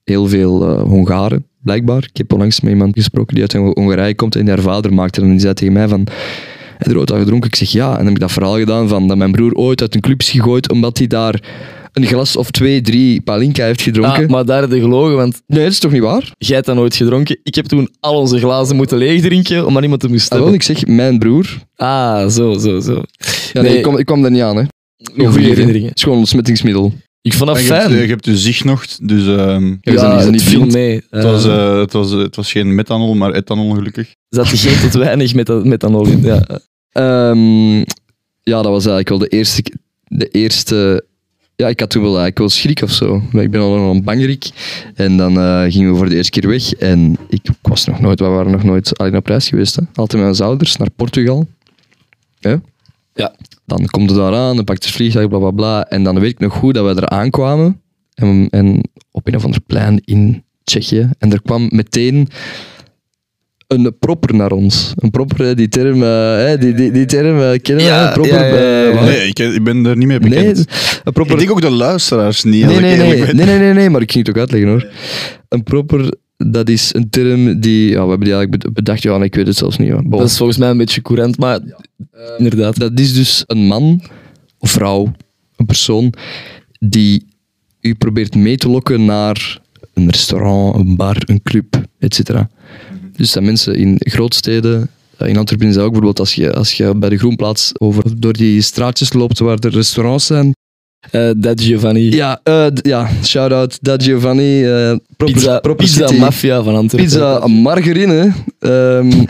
heel 0.04 0.28
veel 0.28 0.68
eh, 0.70 0.82
Hongaren, 0.82 1.46
blijkbaar. 1.64 2.04
Ik 2.04 2.18
heb 2.18 2.34
onlangs 2.34 2.62
met 2.62 2.72
iemand 2.72 2.94
gesproken 2.96 3.34
die 3.34 3.44
uit 3.44 3.54
Hong- 3.54 3.76
Hongarije 3.78 4.16
komt 4.16 4.36
en 4.36 4.42
die 4.46 4.54
haar 4.54 4.64
vader 4.64 4.94
maakte. 4.94 5.22
En 5.22 5.30
die 5.30 5.40
zei 5.40 5.54
tegen 5.54 5.74
mij 5.74 5.88
van, 5.88 6.08
heb 6.78 6.88
je 6.88 6.94
er 6.94 6.98
ooit 7.00 7.12
al 7.12 7.18
gedronken? 7.18 7.50
Ik 7.50 7.56
zeg 7.56 7.70
ja. 7.70 7.90
En 7.90 7.96
dan 7.96 8.06
heb 8.06 8.14
ik 8.14 8.20
dat 8.20 8.32
verhaal 8.32 8.58
gedaan 8.58 8.88
van 8.88 9.08
dat 9.08 9.18
mijn 9.18 9.32
broer 9.32 9.54
ooit 9.54 9.82
uit 9.82 9.96
een 9.96 10.02
club 10.02 10.20
is 10.20 10.30
gegooid 10.30 10.72
omdat 10.72 10.98
hij 10.98 11.08
daar 11.08 11.42
een 11.94 12.06
glas 12.06 12.36
of 12.36 12.52
twee, 12.52 12.82
drie 12.82 13.22
palinka 13.22 13.66
heeft 13.66 13.82
gedronken. 13.82 14.24
Ah, 14.24 14.30
maar 14.30 14.46
daar 14.46 14.62
heb 14.62 14.72
je 14.72 14.80
gelogen, 14.80 15.16
want 15.16 15.42
Nee, 15.48 15.64
dat 15.64 15.72
is 15.72 15.80
toch 15.80 15.92
niet 15.92 16.02
waar? 16.02 16.32
jij 16.38 16.56
hebt 16.56 16.68
dat 16.68 16.76
nooit 16.76 16.96
gedronken. 16.96 17.40
Ik 17.44 17.56
heb 17.56 17.66
toen 17.66 17.90
al 18.00 18.20
onze 18.20 18.40
glazen 18.40 18.76
moeten 18.76 18.98
leegdrinken, 18.98 19.66
omdat 19.66 19.80
niemand 19.82 20.02
te 20.02 20.08
moest 20.10 20.24
Ah, 20.24 20.30
wel, 20.30 20.40
hebben. 20.48 20.56
ik 20.56 20.64
zeg 20.78 20.86
mijn 20.86 21.20
broer. 21.20 21.58
Ah, 21.76 22.28
zo, 22.30 22.54
zo, 22.58 22.80
zo. 22.80 22.94
Ja, 23.54 23.62
nee, 23.62 23.64
Nee. 23.64 23.76
ik, 23.78 23.82
kwam, 23.84 23.98
ik 23.98 24.06
kwam 24.06 24.22
daar 24.22 24.32
niet 24.32 24.42
aan. 24.42 24.56
Hè. 24.58 24.64
Goede 25.16 25.40
herinneringen. 25.48 25.88
Het 25.88 25.98
is 25.98 26.02
gewoon 26.04 26.18
een 26.18 26.24
ontsmettingsmiddel. 26.24 26.94
Ik 27.22 27.34
vond 27.34 27.48
dat 27.50 27.58
en 27.58 27.64
je, 27.64 27.74
hebt, 27.74 27.84
fijn. 27.86 28.02
je 28.02 28.08
hebt 28.08 28.26
je 28.26 28.38
zicht 28.38 28.64
nog, 28.64 28.86
dus 28.86 29.28
ehm, 29.28 29.66
Ja, 29.82 29.92
is 29.92 30.24
dat 30.24 30.32
niet- 30.32 30.44
viel 30.44 30.58
blind? 30.60 30.74
mee. 30.74 31.04
het, 31.10 31.24
was, 31.24 31.46
Eh, 31.46 31.54
eh, 31.72 31.78
het, 31.80 31.94
was, 31.94 32.12
het 32.12 32.36
was 32.36 32.52
geen 32.52 32.76
methanol, 32.76 33.14
maar 33.14 33.32
ethanol 33.34 33.72
gelukkig. 33.74 34.08
Er 34.08 34.16
zat 34.30 34.48
geen 34.48 34.80
tot 34.90 34.94
weinig 34.94 35.34
met 35.34 35.64
methanol 35.64 36.08
in. 36.08 36.22
Ja. 36.24 36.44
Ehm, 36.92 37.76
ja, 38.42 38.62
dat 38.62 38.66
was 38.66 38.86
eigenlijk 38.86 39.10
wel 39.10 39.18
de 39.18 39.28
eerste, 39.28 39.64
de 40.04 40.28
eerste. 40.28 41.06
Ja, 41.64 41.70
ik 41.70 41.80
had 41.80 41.90
toen 41.90 42.02
wel 42.02 42.12
eigenlijk 42.12 42.40
wel 42.40 42.50
schrik 42.50 42.82
of 42.82 42.92
zo. 42.92 43.22
Maar 43.32 43.44
ik 43.44 43.52
ben 43.52 43.62
al 43.62 43.76
een 43.76 44.04
bangerik. 44.04 44.50
En 44.96 45.18
dan 45.18 45.38
eh, 45.38 45.64
gingen 45.72 45.92
we 45.92 45.98
voor 45.98 46.10
de 46.10 46.16
eerste 46.16 46.40
keer 46.40 46.50
weg. 46.50 46.74
En 46.74 47.18
ik, 47.30 47.40
ik 47.44 47.56
was 47.62 47.86
nog 47.86 48.00
nooit, 48.00 48.20
we 48.20 48.26
waren 48.26 48.52
nog 48.52 48.64
nooit 48.64 48.98
alleen 48.98 49.16
op 49.16 49.28
reis 49.28 49.50
geweest. 49.50 49.76
Hè. 49.76 49.82
Altijd 49.94 50.22
met 50.24 50.32
mijn 50.32 50.50
ouders 50.50 50.78
naar 50.78 50.90
Portugal. 50.96 51.48
Ja. 52.40 52.62
Ja. 53.14 53.36
Dan 53.66 53.86
komt 53.86 54.10
het 54.10 54.20
daar 54.20 54.34
aan, 54.34 54.56
dan 54.56 54.66
pakt 54.66 54.84
het 54.84 54.94
vliegtuig, 54.94 55.28
bla 55.28 55.38
bla 55.38 55.52
bla. 55.52 55.86
En 55.86 56.04
dan 56.04 56.20
weet 56.20 56.32
ik 56.32 56.40
nog 56.40 56.54
goed 56.54 56.74
dat 56.74 56.96
we 56.96 57.02
er 57.02 57.10
aankwamen. 57.10 57.82
En, 58.14 58.48
en 58.50 58.82
op 59.12 59.28
een 59.28 59.36
of 59.36 59.46
ander 59.46 59.62
plein 59.62 60.02
in 60.06 60.44
Tsjechië. 60.64 61.10
En 61.18 61.32
er 61.32 61.42
kwam 61.42 61.68
meteen 61.72 62.28
een 63.74 63.96
propper 64.00 64.36
naar 64.36 64.52
ons. 64.52 64.92
Een 64.96 65.10
propper, 65.12 65.46
hè, 65.46 65.56
die 65.56 65.68
term, 65.68 66.04
eh, 66.04 66.10
hè, 66.36 66.58
die, 66.58 66.74
die, 66.74 66.92
die 66.92 67.06
term 67.06 67.40
eh, 67.42 67.60
kennen 67.62 67.86
we, 67.86 67.92
Ja, 67.92 68.06
hè? 68.08 68.12
propper. 68.14 68.34
ja, 68.40 68.46
ja, 68.46 68.56
ja, 68.56 68.84
eh, 68.84 68.88
ja. 68.88 68.94
wat? 69.00 69.04
Nee, 69.06 69.28
ik, 69.28 69.40
ik 69.40 69.64
ben 69.64 69.86
er 69.86 69.98
niet 69.98 70.08
mee 70.08 70.20
Nee, 70.20 70.30
bekend. 70.30 70.58
een 71.04 71.14
propper. 71.14 71.34
Ik 71.34 71.40
denk 71.40 71.52
ook 71.52 71.62
de 71.62 71.70
luisteraars 71.70 72.44
niet. 72.44 72.66
nee, 72.66 72.76
ik 72.76 72.82
nee, 72.82 72.98
nee, 72.98 73.26
ben. 73.26 73.36
nee, 73.36 73.46
nee, 73.46 73.58
nee, 73.60 73.74
nee, 73.74 73.90
maar 73.90 74.02
ik 74.02 74.12
ging 74.12 74.26
het 74.28 74.36
ook 74.36 74.42
uitleggen 74.42 74.70
hoor. 74.70 74.88
Een 75.50 75.64
propper, 75.64 76.14
dat 76.38 76.70
is 76.70 76.94
een 76.94 77.10
term 77.10 77.60
die, 77.60 77.90
ja, 77.90 78.04
we 78.04 78.10
hebben 78.10 78.28
die 78.28 78.34
eigenlijk 78.34 78.64
bed- 78.64 78.74
bedacht, 78.74 79.04
ja, 79.04 79.24
ik 79.24 79.36
weet 79.36 79.48
het 79.48 79.56
zelfs 79.56 79.78
niet. 79.78 79.90
hoor. 79.92 80.02
Bon. 80.04 80.20
Dat 80.20 80.30
is 80.30 80.38
volgens 80.38 80.58
mij 80.58 80.70
een 80.70 80.78
beetje 80.78 81.02
courant, 81.02 81.38
maar 81.38 81.60
inderdaad. 82.38 82.78
Dat 82.80 83.00
is 83.00 83.14
dus 83.14 83.44
een 83.48 83.66
man 83.68 84.02
of 84.60 84.72
vrouw, 84.72 85.12
een 85.56 85.66
persoon, 85.66 86.14
die 86.80 87.26
u 87.82 87.96
probeert 87.96 88.36
mee 88.36 88.58
te 88.58 88.70
lokken 88.70 89.06
naar 89.06 89.60
een 89.94 90.10
restaurant, 90.10 90.76
een 90.76 90.96
bar, 90.96 91.18
een 91.26 91.42
club, 91.44 91.82
etc. 92.00 92.20
Dus 93.16 93.26
dat 93.26 93.28
zijn 93.28 93.44
mensen 93.46 93.76
in 93.76 93.96
grootsteden, 94.00 94.90
eh, 95.18 95.28
in 95.28 95.38
Antwerpen 95.38 95.68
is 95.68 95.74
dat 95.74 95.84
ook 95.84 95.92
bijvoorbeeld 95.92 96.20
als 96.20 96.34
je, 96.36 96.54
als 96.54 96.74
je 96.74 96.96
bij 96.96 97.10
de 97.10 97.18
Groenplaats 97.18 97.72
over, 97.80 98.04
door 98.18 98.34
die 98.34 98.62
straatjes 98.62 99.14
loopt 99.14 99.40
waar 99.40 99.60
de 99.60 99.70
restaurants 99.70 100.26
zijn. 100.26 100.52
Eh 101.12 101.30
Dat 101.38 101.62
Giovanni. 101.62 102.16
Ja, 102.16 102.40
eh, 102.44 102.66
ja 102.74 103.10
shout-out, 103.24 103.78
dat 103.82 104.04
Giovanni. 104.04 104.64
eh 104.66 104.96
proper, 105.18 105.36
Pizza, 105.36 105.60
pizza. 105.76 106.12
Mafia 106.14 106.64
van 106.64 106.76
Antwerpen. 106.76 107.10
Pizza 107.10 107.48
margarine. 107.48 108.32
Ehm, 108.60 109.12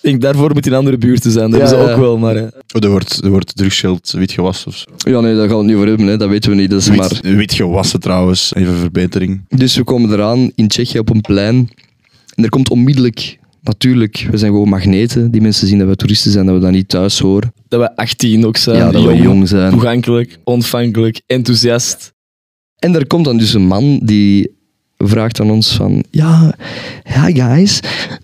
Ik 0.00 0.08
denk, 0.08 0.22
daarvoor 0.22 0.52
moet 0.52 0.66
in 0.66 0.74
andere 0.74 0.98
buurten 0.98 1.30
zijn. 1.30 1.50
Dat 1.50 1.70
Ja, 1.70 1.76
ja. 1.76 1.90
ook 1.92 1.98
wel, 1.98 2.18
maar... 2.18 2.36
eh, 2.36 2.42
Oh, 2.42 2.84
er 2.84 2.90
wordt, 2.90 3.24
er 3.24 3.30
wordt 3.30 3.56
drugsgeld 3.56 4.10
wit 4.10 4.32
gewassen 4.32 4.68
of 4.68 4.76
zo. 4.76 5.10
ja, 5.10 5.20
nee, 5.20 5.34
daar 5.34 5.42
gaan 5.48 5.52
we 5.52 5.56
het 5.56 5.66
niet 5.66 5.74
over 5.76 5.88
hebben, 5.88 6.06
hè. 6.06 6.16
dat 6.16 6.28
weten 6.28 6.50
we 6.50 6.56
niet. 6.56 6.70
Dat 6.70 6.80
is 6.80 6.90
maar... 6.90 7.18
Wit 7.22 7.52
gewassen 7.54 8.00
trouwens, 8.00 8.54
even 8.54 8.76
verbetering. 8.76 9.44
Dus 9.48 9.76
we 9.76 9.84
komen 9.84 10.12
eraan 10.12 10.50
in 10.54 10.68
Tsjechië 10.68 10.98
op 10.98 11.10
een 11.10 11.20
plein. 11.20 11.70
En 12.42 12.48
er 12.48 12.54
komt 12.54 12.70
onmiddellijk, 12.70 13.38
natuurlijk, 13.60 14.26
we 14.30 14.36
zijn 14.36 14.50
gewoon 14.50 14.68
magneten. 14.68 15.30
Die 15.30 15.40
mensen 15.40 15.66
zien 15.66 15.78
dat 15.78 15.88
we 15.88 15.96
toeristen 15.96 16.30
zijn, 16.30 16.46
dat 16.46 16.54
we 16.54 16.60
dat 16.60 16.70
niet 16.70 16.88
thuis 16.88 17.18
horen. 17.18 17.52
dat 17.68 17.80
we 17.80 17.96
18 17.96 18.46
ook 18.46 18.56
zijn. 18.56 18.76
ja, 18.76 18.90
dat 18.90 19.04
we 19.04 19.16
jong 19.16 19.48
zijn. 19.48 19.70
Toegankelijk, 19.70 20.38
ontvankelijk, 20.44 21.20
enthousiast. 21.26 22.12
En 22.78 22.94
er 22.94 23.06
komt 23.06 23.24
dan 23.24 23.38
dus 23.38 23.54
een 23.54 23.66
man 23.66 24.00
die 24.02 24.50
vraagt 24.98 25.40
aan 25.40 25.50
ons 25.50 25.72
van... 25.72 26.04
Ja, 26.10 26.56
hi 27.04 27.34
guys, 27.34 27.80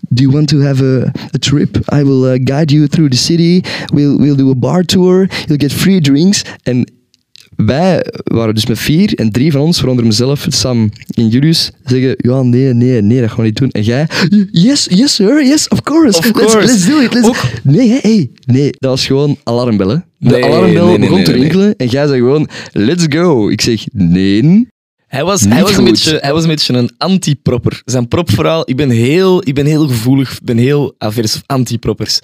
do 0.09 0.23
you 0.23 0.31
want 0.31 0.47
to 0.47 0.59
have 0.59 0.83
a, 0.83 1.11
a 1.35 1.37
trip? 1.39 1.77
I 1.93 2.03
will 2.03 2.33
uh, 2.33 2.39
guide 2.43 2.73
you 2.73 2.87
through 2.87 3.11
the 3.11 3.17
city. 3.17 3.61
We'll, 3.93 4.17
we'll 4.17 4.35
do 4.35 4.49
a 4.49 4.55
bar 4.55 4.83
tour. 4.83 5.29
You'll 5.45 5.59
get 5.59 5.73
free 5.73 6.01
drinks. 6.01 6.43
En 6.63 6.91
wij 7.65 8.05
waren 8.23 8.53
dus 8.53 8.65
met 8.65 8.79
vier 8.79 9.13
en 9.15 9.31
drie 9.31 9.51
van 9.51 9.61
ons, 9.61 9.77
waaronder 9.79 10.05
mezelf, 10.05 10.45
Sam 10.49 10.91
en 11.13 11.27
Julius, 11.27 11.71
zeggen, 11.85 12.15
ja, 12.17 12.41
nee, 12.41 12.73
nee, 12.73 13.01
nee, 13.01 13.19
dat 13.19 13.29
gaan 13.29 13.37
we 13.39 13.43
niet 13.43 13.57
doen. 13.57 13.69
En 13.69 13.81
jij, 13.83 14.07
yes, 14.51 14.87
yes 14.91 15.15
sir, 15.15 15.45
yes, 15.45 15.67
of 15.67 15.81
course. 15.83 16.17
Of 16.17 16.25
let's, 16.25 16.37
course. 16.37 16.67
let's 16.67 16.85
do 16.85 16.99
it. 16.99 17.13
Let's 17.13 17.27
Ook- 17.27 17.51
Nee, 17.63 17.89
hè, 17.89 17.97
hey, 18.01 18.29
nee, 18.45 18.69
dat 18.79 18.89
was 18.89 19.05
gewoon 19.05 19.37
alarmbellen. 19.43 20.05
De 20.17 20.29
Nee, 20.29 20.45
alarmbel 20.45 20.85
nee, 20.87 20.97
nee, 20.97 21.09
begon 21.09 21.23
te 21.23 21.31
rinkelen 21.31 21.75
en 21.75 21.87
jij 21.87 22.07
zei 22.07 22.19
gewoon, 22.19 22.47
let's 22.71 23.05
go. 23.09 23.49
Ik 23.49 23.61
zeg, 23.61 23.83
nee. 23.93 24.67
Hij 25.09 25.23
was, 25.23 25.41
Niet 25.41 25.53
hij, 25.53 25.61
was 25.61 25.71
een 25.71 25.75
goed. 25.77 25.85
beetje, 25.85 26.17
hij 26.21 26.33
was 26.33 26.43
een 26.43 26.49
beetje 26.49 26.73
een 26.73 26.91
anti-propper. 26.97 27.81
Zijn 27.85 28.07
propverhaal, 28.07 28.69
ik 28.69 28.75
ben 28.75 28.89
heel, 28.89 29.41
ik 29.47 29.53
ben 29.53 29.65
heel 29.65 29.87
gevoelig, 29.87 30.31
ik 30.31 30.43
ben 30.43 30.57
heel 30.57 30.95
avers 30.97 31.35
of 31.35 31.41
anti-proppers. 31.45 32.19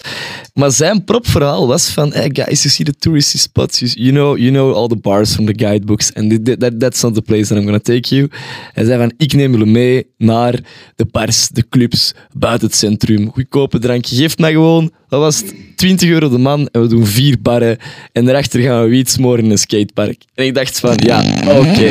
Maar 0.54 0.72
zijn 0.72 1.04
propverhaal 1.04 1.68
was 1.68 1.90
van, 1.90 2.14
hey 2.14 2.30
guys, 2.34 2.64
you 2.64 2.74
see 2.74 2.86
the 2.86 2.96
touristy 3.00 3.38
spots, 3.38 3.80
you, 3.80 4.12
know, 4.12 4.38
you 4.38 4.52
know 4.52 4.74
all 4.76 4.88
the 4.88 4.96
bars 4.96 5.34
from 5.34 5.46
the 5.46 5.54
guidebooks, 5.66 6.14
and 6.14 6.46
that, 6.46 6.60
that, 6.60 6.80
that's 6.80 7.02
not 7.02 7.14
the 7.14 7.22
place 7.22 7.48
that 7.48 7.58
I'm 7.58 7.64
gonna 7.64 7.80
take 7.80 8.16
you. 8.16 8.30
Hij 8.74 8.86
zei 8.86 9.00
van, 9.00 9.14
ik 9.18 9.34
neem 9.34 9.52
jullie 9.52 9.72
mee 9.72 10.08
naar 10.18 10.60
de 10.96 11.06
bars, 11.12 11.48
de 11.48 11.68
clubs, 11.70 12.14
buiten 12.34 12.68
het 12.68 12.76
centrum, 12.78 13.32
goedkope 13.32 13.80
drankje. 13.80 14.16
Geef 14.16 14.38
mij 14.38 14.52
gewoon, 14.52 14.92
dat 15.16 15.24
was 15.24 15.38
het, 15.42 15.54
20 15.76 16.10
euro 16.10 16.30
de 16.30 16.38
man 16.38 16.68
en 16.72 16.82
we 16.82 16.88
doen 16.88 17.06
vier 17.06 17.38
barren 17.42 17.78
en 18.12 18.26
daarachter 18.26 18.62
gaan 18.62 18.84
we 18.84 18.90
wiet 18.90 19.10
smoren 19.10 19.44
in 19.44 19.52
een 19.52 19.58
skatepark. 19.58 20.22
En 20.34 20.46
ik 20.46 20.54
dacht 20.54 20.80
van, 20.80 20.94
ja, 20.96 21.20
oké, 21.60 21.90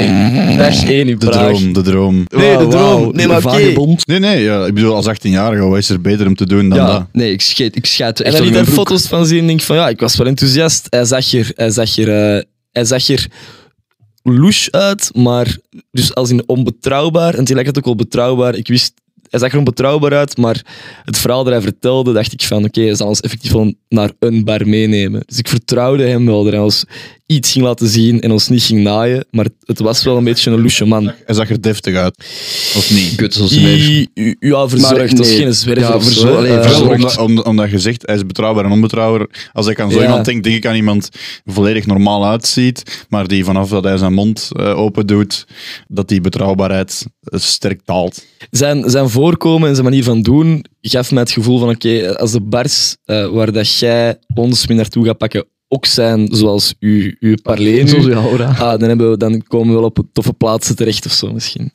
dag 0.57 0.85
één 0.85 1.09
in 1.09 1.19
De 1.19 1.27
Praag. 1.27 1.47
droom, 1.49 1.73
de 1.73 1.83
droom. 1.83 2.25
Nee, 2.37 2.57
de 2.57 2.67
droom. 2.67 3.15
Nee, 3.17 3.27
maar 3.27 3.37
oké. 3.37 3.49
Vagebond. 3.49 4.07
Nee, 4.07 4.19
nee, 4.19 4.43
ja, 4.43 4.67
ik 4.67 4.75
bedoel, 4.75 4.95
als 4.95 5.07
18-jarige, 5.09 5.63
wat 5.63 5.79
is 5.79 5.89
er 5.89 6.01
beter 6.01 6.27
om 6.27 6.35
te 6.35 6.47
doen 6.47 6.69
dan 6.69 6.79
Ja, 6.79 6.87
dat? 6.87 7.07
nee, 7.13 7.33
ik 7.33 7.41
scheet, 7.41 7.77
ik 7.77 7.87
schijt 7.87 8.19
En 8.21 8.25
echt 8.27 8.37
dan 8.37 8.45
liet 8.47 8.55
daar 8.55 8.65
foto's 8.67 9.07
van 9.07 9.27
zien 9.27 9.39
en 9.39 9.47
denk 9.47 9.61
van 9.61 9.77
ja, 9.77 9.89
ik 9.89 10.01
was 10.01 10.17
wel 10.17 10.27
enthousiast. 10.27 10.87
Hij 10.89 11.05
zag 11.05 11.33
er, 11.33 11.53
hij 11.55 11.71
zag 11.71 11.97
er, 11.99 12.37
eh, 12.37 12.43
hij 12.73 12.85
zag 12.85 13.09
er 13.09 13.27
louche 14.23 14.73
uit, 14.73 15.11
maar 15.15 15.57
dus 15.91 16.15
als 16.15 16.31
in 16.31 16.43
onbetrouwbaar. 16.49 17.35
En 17.35 17.45
tegelijkertijd 17.45 17.79
ook 17.79 17.85
wel 17.97 18.05
betrouwbaar. 18.07 18.55
Ik 18.55 18.69
wist, 18.69 18.93
hij 19.35 19.43
zag 19.43 19.53
er 19.53 19.59
onbetrouwbaar 19.59 20.15
uit, 20.15 20.37
maar 20.37 20.65
het 21.05 21.19
verhaal 21.19 21.45
dat 21.45 21.53
hij 21.53 21.63
vertelde, 21.63 22.13
dacht 22.13 22.33
ik 22.33 22.43
van 22.43 22.65
oké, 22.65 22.81
hij 22.81 22.95
zal 22.95 23.09
ons 23.09 23.21
effectief 23.21 23.53
wel 23.53 23.75
naar 23.89 24.11
een 24.19 24.45
bar 24.45 24.69
meenemen. 24.69 25.23
Dus 25.27 25.39
ik 25.39 25.49
vertrouwde 25.49 26.07
hem 26.07 26.27
wel 26.27 26.45
iets 27.27 27.53
ging 27.53 27.65
laten 27.65 27.89
zien 27.89 28.21
en 28.21 28.31
ons 28.31 28.49
niet 28.49 28.63
ging 28.63 28.83
naaien, 28.83 29.27
maar 29.31 29.47
het 29.61 29.79
was 29.79 30.05
wel 30.05 30.17
een 30.17 30.25
beetje 30.25 30.51
een 30.51 30.59
louche 30.59 30.85
man. 30.85 31.13
Hij 31.25 31.35
zag 31.35 31.51
er 31.51 31.61
deftig 31.61 31.95
uit. 31.97 32.15
Of 32.77 32.91
niet? 32.91 33.15
Kut, 33.15 33.35
zoals 33.35 33.51
meer. 33.61 33.77
Die, 33.77 34.37
ja, 34.39 34.69
verzorgd. 34.69 34.97
Maar 34.97 35.09
dat 35.09 35.19
is 35.27 35.29
nee. 35.29 35.37
geen 35.39 35.55
zwerver 35.55 35.83
Ja, 35.85 35.95
of 35.95 36.03
zo, 36.03 36.09
verzor- 36.09 36.31
hè. 36.31 36.37
allee, 36.37 36.51
Wel, 36.53 36.63
verzorgd. 36.63 36.95
omdat, 36.95 37.19
omdat, 37.19 37.45
omdat 37.45 37.71
je 37.71 37.79
zegt, 37.79 38.07
hij 38.07 38.15
is 38.15 38.27
betrouwbaar 38.27 38.65
en 38.65 38.71
onbetrouwbaar. 38.71 39.51
Als 39.53 39.67
ik 39.67 39.81
aan 39.81 39.91
zo 39.91 39.99
Ja. 39.99 40.05
iemand 40.05 40.25
denk, 40.25 40.45
denk 40.45 40.57
ik 40.57 40.67
aan 40.67 40.75
iemand 40.75 41.09
die 41.45 41.55
volledig 41.55 41.87
normaal 41.87 42.27
uitziet, 42.27 43.05
maar 43.09 43.29
die 43.29 43.45
vanaf 43.45 43.69
dat 43.69 43.85
hij 43.85 43.97
zijn 43.97 44.13
mond 44.15 44.51
eh, 44.57 44.79
open 44.79 45.07
doet, 45.07 45.47
dat 45.89 46.09
die 46.09 46.21
betrouwbaarheid 46.21 47.07
sterk 47.23 47.81
daalt. 47.85 48.25
zijn, 48.51 48.91
zijn 48.91 49.09
voorkomen 49.11 49.69
en 49.69 49.75
zijn 49.75 49.87
manier 49.87 50.05
van 50.05 50.23
doen 50.23 50.65
gaf 50.81 51.11
mij 51.11 51.23
het 51.23 51.31
gevoel 51.33 51.59
van 51.59 51.69
oké, 51.69 52.17
als 52.19 52.33
de 52.33 52.41
bars 52.41 52.97
eh, 53.05 53.27
waar 53.29 53.53
dat 53.53 53.79
jij 53.79 54.19
ons 54.35 54.67
mee 54.67 54.77
naartoe 54.77 55.05
gaat 55.05 55.19
pakken 55.19 55.47
ook 55.75 55.87
zijn 55.87 56.29
zoals 56.31 56.75
uw, 56.81 57.13
uw 57.21 57.35
parlé 57.43 57.71
nu, 57.71 57.89
Zoals 57.89 58.05
uw 58.05 58.13
aura. 58.13 58.49
ah, 58.49 58.79
dan, 58.79 58.89
hebben 58.89 59.11
we, 59.11 59.17
dan 59.17 59.43
komen 59.49 59.69
we 59.69 59.75
wel 59.75 59.85
op 59.85 59.99
toffe 60.13 60.33
plaatsen 60.33 60.77
terecht 60.77 61.07
of 61.07 61.13
zo 61.13 61.33
misschien. 61.33 61.73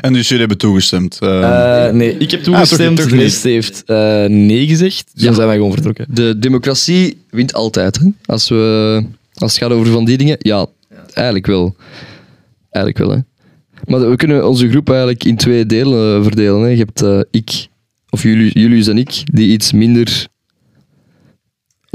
En 0.00 0.12
dus 0.12 0.22
jullie 0.28 0.38
hebben 0.38 0.58
toegestemd. 0.58 1.18
Eh, 1.20 1.86
Eh, 1.86 1.94
nee, 1.94 2.16
ik 2.18 2.30
heb 2.30 2.42
toch- 2.42 2.54
toegestemd, 2.54 2.96
de 3.10 3.16
rest 3.16 3.42
heeft 3.42 3.82
eh, 3.86 4.24
nee 4.24 4.66
gezegd, 4.66 5.10
dus 5.12 5.20
Ja. 5.22 5.26
dan 5.26 5.34
zijn 5.34 5.46
wij 5.46 5.56
gewoon 5.56 5.72
vertrokken. 5.72 6.06
De 6.10 6.38
democratie 6.38 7.18
wint 7.30 7.52
altijd. 7.54 7.98
Hè? 7.98 8.06
Als, 8.24 8.48
we, 8.48 9.02
als 9.34 9.52
het 9.54 9.62
gaat 9.62 9.70
over 9.72 9.92
van 9.92 10.04
die 10.04 10.16
dingen, 10.16 10.36
ja, 10.38 10.66
eigenlijk 11.12 11.46
wel. 11.46 11.76
Eigenlijk 12.70 13.06
wel, 13.06 13.16
hè. 13.16 13.22
Maar 13.84 14.10
we 14.10 14.16
kunnen 14.16 14.48
onze 14.48 14.68
groep 14.70 14.88
eigenlijk 14.88 15.24
in 15.24 15.36
twee 15.36 15.66
delen 15.66 16.16
eh, 16.16 16.22
verdelen. 16.22 16.60
Hè. 16.60 16.68
Je 16.68 16.76
hebt 16.76 17.02
eh, 17.02 17.20
ik, 17.30 17.66
of 18.10 18.22
jullie, 18.22 18.58
Julius 18.60 18.86
en 18.86 18.98
ik, 18.98 19.22
die 19.24 19.48
iets 19.52 19.72
minder... 19.72 20.26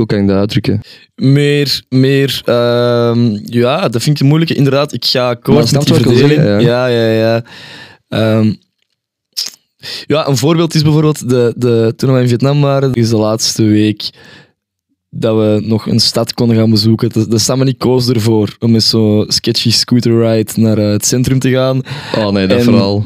Hoe 0.01 0.09
kan 0.09 0.19
ik 0.19 0.27
dat 0.27 0.37
uitdrukken? 0.37 0.81
Meer, 1.15 1.81
meer, 1.89 2.41
ehm, 2.45 3.37
ja, 3.43 3.89
dat 3.89 4.01
vind 4.01 4.19
ik 4.19 4.25
moeilijk. 4.25 4.51
Inderdaad, 4.51 4.93
ik 4.93 5.05
ga 5.05 5.29
akkoord 5.29 5.67
snap 5.67 5.89
met 5.89 5.97
die 5.97 6.05
verdeling. 6.05 6.41
zeggen, 6.41 6.61
Ja, 6.61 6.87
ja, 6.87 7.07
ja. 7.07 7.43
Ehm, 8.07 8.53
ja, 10.05 10.27
een 10.27 10.37
voorbeeld 10.37 10.75
is 10.75 10.81
bijvoorbeeld, 10.81 11.29
de, 11.29 11.53
de, 11.57 11.93
toen 11.95 12.13
we 12.13 12.21
in 12.21 12.27
Vietnam 12.27 12.61
waren, 12.61 12.93
is 12.93 13.09
de 13.09 13.17
laatste 13.17 13.63
week 13.63 14.09
dat 15.09 15.35
we 15.35 15.61
nog 15.65 15.87
een 15.87 15.99
stad 15.99 16.33
konden 16.33 16.57
gaan 16.57 16.69
bezoeken. 16.69 17.09
De, 17.09 17.27
de 17.27 17.75
koos 17.77 18.09
ervoor 18.09 18.55
om 18.59 18.71
met 18.71 18.83
zo'n 18.83 19.25
sketchy 19.27 19.71
scooter 19.71 20.19
ride 20.19 20.51
naar 20.55 20.77
eh, 20.77 20.91
het 20.91 21.05
centrum 21.05 21.39
te 21.39 21.49
gaan. 21.49 21.81
Oh 22.17 22.29
nee, 22.29 22.47
dat 22.47 22.57
En 22.57 22.63
verhaal. 22.63 23.05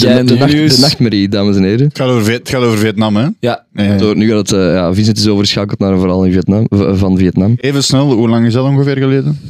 De, 0.00 0.06
Jij 0.06 0.24
de, 0.24 0.34
nacht, 0.34 0.52
Julius- 0.52 0.74
de 0.74 0.80
nachtmerrie, 0.80 1.28
dames 1.28 1.56
en 1.56 1.62
heren. 1.62 1.86
het, 1.86 1.98
gaat 1.98 2.08
over, 2.08 2.24
Viet- 2.24 2.38
het 2.38 2.48
gaat 2.48 2.62
over 2.62 2.78
Vietnam, 2.78 3.16
hè? 3.16 3.26
Ja, 3.40 3.66
Eh, 3.72 3.98
Door, 3.98 4.16
nu 4.16 4.28
gaat 4.28 4.36
het... 4.50 4.52
eh, 4.52 4.72
ja, 4.74 4.94
Vincent 4.94 5.18
is 5.18 5.26
overgeschakeld 5.26 5.78
naar 5.78 5.92
een 5.92 5.98
verhaal 6.00 6.24
in 6.24 6.32
Vietnam, 6.32 6.66
v- 6.70 6.98
van 6.98 7.18
Vietnam. 7.18 7.54
Even 7.60 7.84
snel, 7.84 8.12
hoe 8.12 8.28
lang 8.28 8.46
is 8.46 8.52
dat 8.52 8.64
ongeveer 8.64 8.96
geleden? 8.96 9.40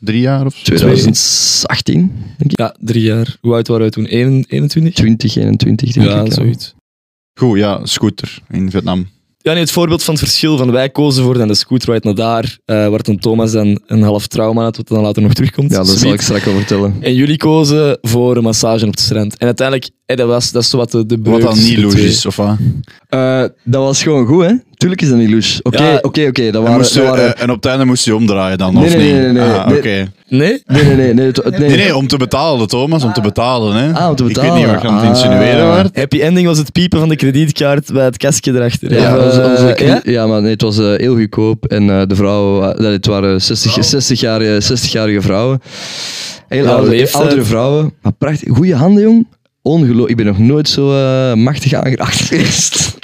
Drie 0.00 0.20
jaar 0.20 0.46
of 0.46 0.54
zo? 0.56 0.74
2018, 0.74 2.12
denk 2.38 2.50
ik. 2.52 2.58
ja, 2.58 2.74
drie 2.80 3.02
jaar. 3.02 3.36
Hoe 3.40 3.54
oud 3.54 3.68
waren 3.68 3.84
we 3.86 3.92
toen? 3.92 4.04
21? 4.06 4.94
2021, 4.94 5.92
denk 5.92 6.06
Ja, 6.06 6.24
ik. 6.24 6.32
zoiets. 6.32 6.74
Goed, 7.34 7.58
ja, 7.58 7.80
scooter 7.86 8.38
in 8.50 8.70
Vietnam. 8.70 9.06
Ja, 9.38 9.52
nee, 9.52 9.62
het 9.62 9.70
voorbeeld 9.70 10.02
van 10.02 10.14
het 10.14 10.22
verschil 10.22 10.56
van 10.56 10.70
wij 10.70 10.90
kozen 10.90 11.22
voor 11.24 11.38
dan 11.38 11.48
de 11.48 11.54
scooterride 11.54 12.06
naar 12.06 12.14
daar, 12.14 12.58
eh, 12.64 12.88
waar 12.88 13.02
dan 13.02 13.18
Thomas 13.18 13.52
dan 13.52 13.80
een 13.86 14.02
half 14.02 14.26
trauma 14.26 14.62
had, 14.62 14.76
wat 14.76 14.88
dan 14.88 15.02
later 15.02 15.22
nog 15.22 15.32
terugkomt. 15.32 15.70
Ja, 15.70 15.76
dat 15.76 15.86
zal 15.88 16.12
ik 16.12 16.20
straks 16.20 16.44
wel 16.44 16.54
vertellen. 16.54 16.94
En 17.00 17.14
jullie 17.14 17.36
kozen 17.36 17.98
voor 18.02 18.36
een 18.36 18.42
massage 18.42 18.84
op 18.84 18.90
het 18.90 19.00
strand. 19.00 19.36
En 19.36 19.46
uiteindelijk, 19.46 19.90
eh, 20.08 20.16
dat, 20.16 20.26
was, 20.28 20.50
dat 20.52 20.62
is 20.62 20.70
zo 20.70 20.76
wat 20.76 20.90
de, 20.90 21.06
de 21.06 21.18
breuk 21.18 21.42
Wat 21.42 21.54
dan 21.54 21.64
niet 21.64 21.78
logisch, 21.78 22.26
of 22.26 22.36
wat? 22.36 22.56
Eh, 23.08 23.42
dat 23.64 23.82
was 23.82 24.02
gewoon 24.02 24.26
goed, 24.26 24.44
hè? 24.44 24.52
Tuurlijk 24.76 25.02
is 25.02 25.08
dat 25.08 25.18
niet 25.18 25.30
louche. 25.30 25.60
Oké, 25.62 25.82
Ja. 25.82 25.98
oké, 26.02 26.26
oké. 26.26 26.50
Dat 26.50 26.54
En, 26.64 26.70
waren... 26.70 26.78
dat 26.82 26.94
waren- 26.94 27.34
eh, 27.36 27.42
en 27.42 27.50
op 27.50 27.56
het 27.56 27.66
einde 27.66 27.84
moest 27.84 28.04
je 28.04 28.14
omdraaien 28.16 28.58
dan, 28.58 28.74
Nee, 28.74 28.84
of 28.84 28.94
nee, 28.94 29.02
niet? 29.02 29.12
nee, 29.12 29.22
nee, 29.22 29.32
nee. 29.32 29.42
Ah, 29.42 29.66
Nee. 29.68 29.76
oké. 29.78 29.88
Nee? 30.28 30.62
Nee, 30.66 30.84
nee, 30.84 30.94
nee. 30.94 31.14
Nee, 31.14 31.14
nee. 31.14 31.58
Nee, 31.68 31.76
nee, 31.76 31.96
om 31.96 32.06
te 32.06 32.16
betalen, 32.16 32.68
Thomas, 32.68 33.04
om 33.04 33.12
te 33.12 33.20
betalen. 33.20 33.74
Hè. 33.76 33.92
Ah, 33.92 34.08
om 34.08 34.16
te 34.16 34.22
Ik 34.24 34.28
weet 34.28 34.38
betalen. 34.38 34.62
niet 34.62 34.70
wat 34.72 34.82
je 34.82 34.88
aan 34.88 34.96
het 34.98 35.08
insinueren 35.08 35.62
Ah. 35.62 35.68
waart. 35.68 35.96
Happy 35.96 36.20
ending 36.20 36.46
was 36.46 36.58
het 36.58 36.72
piepen 36.72 36.98
van 36.98 37.08
de 37.08 37.16
kredietkaart 37.16 37.92
bij 37.92 38.04
het 38.04 38.16
kastje 38.16 38.52
erachter. 38.52 38.92
Ja, 38.92 39.16
Eh, 39.16 39.24
onze, 39.24 39.42
onze 39.50 39.84
ja? 39.84 40.00
ja? 40.04 40.26
maar 40.26 40.42
nee, 40.42 40.50
het 40.52 40.62
was 40.62 40.78
eh, 40.78 40.94
heel 40.96 41.14
goedkoop. 41.16 41.64
En 41.66 41.90
eh, 41.90 42.02
de 42.06 42.14
vrouwen, 42.14 42.76
eh, 42.78 42.84
het 42.90 43.06
waren 43.06 43.42
60, 43.42 43.84
60-jarige 43.94 44.60
60 44.60 45.22
vrouwen. 45.22 45.60
Heel 46.48 46.64
Ja, 46.64 46.70
oude, 46.70 47.08
oudere 47.12 47.42
vrouwen. 47.44 47.92
Maar 48.02 48.12
prachtig. 48.12 48.56
Goede 48.56 48.74
handen, 48.74 49.02
jong. 49.02 49.26
Ongelooflijk. 49.68 50.10
Ik 50.10 50.16
ben 50.16 50.26
nog 50.26 50.38
nooit 50.38 50.68
zo 50.68 50.92
eh, 50.96 51.34
machtig 51.34 51.72
aangeraakt 51.72 52.16
geweest. 52.28 52.96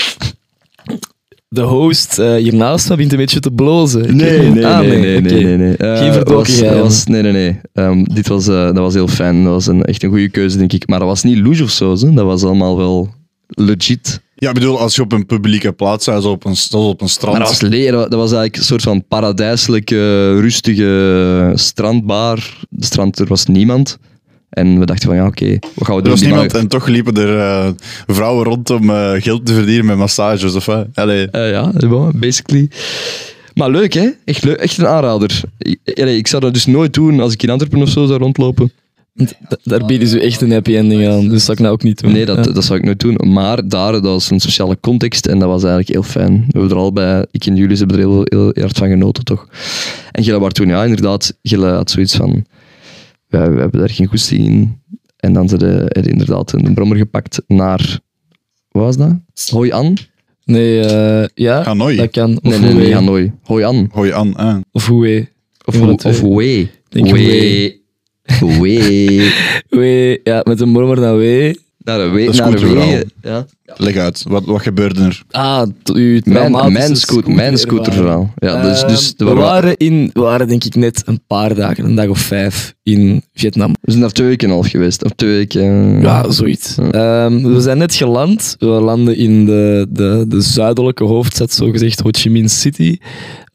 De 1.48 1.60
host 1.60 2.18
eh, 2.18 2.34
hiernaast 2.34 2.88
me 2.88 2.94
begint 2.94 3.12
een 3.12 3.18
beetje 3.18 3.40
te 3.40 3.50
blozen. 3.50 4.16
Nee, 4.16 4.38
nee, 4.38 4.50
nee, 4.50 4.66
Ah, 4.66 4.78
nee, 4.80 4.98
nee, 4.98 5.18
oké. 5.18 5.34
nee, 5.34 5.56
nee. 5.56 5.76
Eh, 5.76 5.98
Geen 5.98 6.24
was- 6.24 6.60
was, 6.60 7.04
Nee, 7.04 7.22
nee, 7.22 7.32
nee. 7.32 7.60
Ehm, 7.72 8.02
dit 8.04 8.28
was, 8.28 8.48
eh, 8.48 8.54
dat 8.64 8.76
was 8.76 8.94
heel 8.94 9.08
fijn. 9.08 9.44
Dat 9.44 9.52
was 9.52 9.66
een, 9.66 9.82
echt 9.84 10.02
een 10.02 10.08
goede 10.08 10.28
keuze, 10.28 10.58
denk 10.58 10.72
ik. 10.72 10.88
Maar 10.88 10.98
dat 10.98 11.08
was 11.08 11.22
niet 11.22 11.38
louche 11.38 11.62
of 11.62 11.70
zo. 11.70 11.94
Zo. 11.94 12.12
Dat 12.14 12.24
was 12.24 12.42
allemaal 12.42 12.76
wel 12.76 13.14
legit. 13.48 14.20
Ja, 14.34 14.48
ik 14.48 14.54
bedoel, 14.54 14.78
als 14.80 14.94
je 14.94 15.02
op 15.02 15.12
een 15.12 15.26
publieke 15.26 15.72
plaats 15.72 16.04
zou, 16.04 16.24
op 16.26 16.44
een, 16.44 16.56
zoals 16.56 16.86
op 16.86 17.00
een 17.00 17.08
strand. 17.08 17.32
Maar 17.38 17.46
dat 17.46 17.60
was 17.60 17.68
leren. 17.70 17.98
Dat 17.98 18.12
was 18.18 18.32
eigenlijk 18.32 18.56
een 18.56 18.62
soort 18.62 18.82
van 18.82 19.04
paradijselijke, 19.08 20.30
rustige 20.40 21.52
strandbar. 21.54 22.56
De 22.70 22.84
strand, 22.84 23.18
er 23.18 23.26
was 23.26 23.46
niemand. 23.46 23.98
En 24.54 24.78
we 24.78 24.86
dachten 24.86 25.08
van, 25.08 25.16
ja, 25.16 25.26
oké, 25.26 25.58
wat 25.74 25.86
gaan 25.86 25.96
we 25.96 26.02
Er 26.02 26.02
doen? 26.02 26.10
was 26.10 26.18
Die 26.20 26.28
niemand 26.28 26.52
man- 26.52 26.60
en 26.62 26.68
toch 26.68 26.86
liepen 26.86 27.14
er 27.16 27.38
eh, 27.38 27.68
vrouwen 28.06 28.44
rond 28.44 28.70
om 28.70 28.90
eh, 28.90 29.12
geld 29.22 29.46
te 29.46 29.54
verdienen 29.54 29.84
met 29.86 29.96
massages 29.96 30.54
of 30.54 30.64
wat? 30.66 30.86
Eh, 30.94 31.50
ja, 31.50 31.72
basically. 32.14 32.70
Maar 33.54 33.70
leuk, 33.70 33.92
hè? 33.92 34.08
Echt, 34.24 34.44
leuk, 34.44 34.56
echt 34.56 34.78
een 34.78 34.86
aanrader. 34.86 35.40
Ik, 35.58 35.78
allee, 36.00 36.16
ik 36.16 36.26
zou 36.26 36.42
dat 36.42 36.54
dus 36.54 36.66
nooit 36.66 36.94
doen 36.94 37.20
als 37.20 37.32
ik 37.32 37.42
in 37.42 37.50
Antwerpen 37.50 37.82
of 37.82 37.88
zo 37.88 38.06
zou 38.06 38.18
rondlopen. 38.18 38.72
Da- 39.14 39.56
Daar 39.64 39.84
bieden 39.84 40.08
ze 40.08 40.20
echt 40.20 40.40
een 40.40 40.52
happy 40.52 40.76
ending 40.76 41.08
aan, 41.08 41.20
dus 41.20 41.30
dat 41.30 41.40
zou 41.40 41.52
ik 41.52 41.58
nou 41.62 41.72
ook 41.74 41.82
niet 41.82 42.00
doen. 42.00 42.12
Nee, 42.12 42.24
dat, 42.24 42.44
Ja. 42.44 42.52
dat 42.52 42.64
zou 42.64 42.78
ik 42.78 42.84
nooit 42.84 43.00
doen. 43.00 43.32
Maar 43.32 43.68
daar, 43.68 43.92
dat 43.92 44.02
was 44.02 44.30
een 44.30 44.40
sociale 44.40 44.78
context 44.80 45.26
en 45.26 45.38
dat 45.38 45.48
was 45.48 45.62
eigenlijk 45.62 45.92
heel 45.92 46.02
fijn. 46.02 46.32
We 46.48 46.58
hebben 46.58 46.70
er 46.70 46.82
al 46.82 46.92
bij, 46.92 47.26
ik 47.30 47.46
en 47.46 47.56
jullie 47.56 47.76
hebben 47.76 47.96
er 47.96 48.02
heel, 48.02 48.20
heel, 48.24 48.50
heel 48.52 48.62
hard 48.62 48.78
van 48.78 48.88
genoten, 48.88 49.24
toch? 49.24 49.48
En 50.10 50.24
Gille 50.24 50.38
was 50.38 50.52
toen, 50.52 50.68
ja, 50.68 50.84
inderdaad, 50.84 51.34
Gille 51.42 51.66
had 51.66 51.90
zoiets 51.90 52.16
van, 52.16 52.44
we, 53.42 53.54
we 53.54 53.60
hebben 53.60 53.80
daar 53.80 53.90
geen 53.90 54.06
goesting 54.06 54.46
in. 54.46 54.82
En 55.16 55.32
dan 55.32 55.48
ze 55.48 55.58
de, 55.58 55.88
er 55.88 56.08
inderdaad 56.08 56.52
een 56.52 56.74
brommer 56.74 56.96
gepakt 56.96 57.42
naar, 57.46 57.98
wat 58.68 58.82
was 58.82 58.96
dat? 58.96 59.16
Hoi 59.50 59.70
An? 59.72 59.96
Nee, 60.44 60.80
eh, 60.80 61.28
ja, 61.34 61.62
Hanoi. 61.62 61.96
dat 61.96 62.10
kan. 62.10 62.38
Of 62.42 62.60
Nee, 62.60 62.94
Hanoi. 62.94 63.32
Hoi 63.42 63.64
An. 63.64 63.88
Hoi 63.92 64.12
aan. 64.12 64.36
ah. 64.36 64.56
Of 64.72 64.86
hoe 64.86 65.02
we. 65.02 65.26
Of, 65.64 65.80
of, 65.80 65.88
of 65.88 65.96
twee. 66.20 66.70
Wee. 66.90 67.82
Wee. 68.60 69.32
Wee. 69.68 70.20
Ja, 70.24 70.40
met 70.44 70.60
een 70.60 70.72
brommer 70.72 71.00
naar 71.00 71.16
we. 71.16 71.60
Naar 71.84 72.00
een 72.00 72.12
Wee. 72.12 72.24
Dat 72.24 72.34
is 72.34 72.40
Naar 72.40 72.52
een 72.52 72.58
verhaal. 72.58 72.86
Wee. 72.86 73.04
Ja. 73.22 73.46
Leg 73.76 73.96
uit, 73.96 74.22
wat, 74.28 74.44
wat 74.44 74.62
gebeurde 74.62 75.02
er? 75.02 75.22
Ah, 75.30 75.62
uw 75.92 76.20
Mijn, 76.24 76.72
mijn, 76.72 76.96
scoot, 76.96 77.26
mijn 77.26 77.58
scooterervaring. 77.58 77.58
scooterverhaal. 77.58 78.32
Ja, 78.36 78.62
dus, 78.62 78.84
dus 78.84 79.14
Ehm, 79.16 79.28
we, 79.28 79.34
waren 79.34 79.76
in, 79.76 80.10
we 80.12 80.20
waren 80.20 80.48
denk 80.48 80.64
ik 80.64 80.74
net 80.74 81.02
een 81.04 81.20
paar 81.26 81.54
dagen, 81.54 81.84
een 81.84 81.94
dag 81.94 82.06
of 82.08 82.18
vijf, 82.18 82.74
in 82.82 83.22
Vietnam. 83.34 83.72
we 83.80 83.90
zijn 83.90 84.02
daar 84.02 84.12
twee 84.12 84.26
weken 84.28 84.50
half 84.50 84.68
geweest. 84.68 85.04
Of 85.04 85.10
twee 85.16 85.30
weken. 85.30 86.00
Ja, 86.00 86.30
zoiets. 86.30 86.76
Ehm, 86.90 87.42
we 87.42 87.60
zijn 87.60 87.78
net 87.78 87.94
geland. 87.94 88.56
We 88.58 88.66
landen 88.66 89.16
in 89.16 89.44
de, 89.46 89.86
de, 89.90 90.24
de 90.28 90.40
zuidelijke 90.40 91.04
hoofdstad, 91.04 91.52
zogezegd 91.52 92.00
Ho 92.00 92.08
Chi 92.12 92.30
Minh 92.30 92.48
City. 92.50 92.98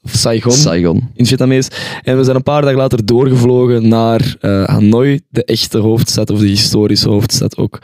Of 0.03 0.11
Saigon. 0.15 0.51
Saigon. 0.51 1.09
in 1.15 1.25
Vietnamees. 1.25 1.67
En 2.03 2.17
we 2.17 2.23
zijn 2.23 2.35
een 2.35 2.43
paar 2.43 2.61
dagen 2.61 2.77
later 2.77 3.05
doorgevlogen 3.05 3.87
naar 3.87 4.35
eh, 4.39 4.63
Hanoi, 4.63 5.19
de 5.29 5.43
echte 5.45 5.77
hoofdstad, 5.77 6.29
of 6.29 6.39
de 6.39 6.47
historische 6.47 7.09
hoofdstad 7.09 7.57
ook. 7.57 7.79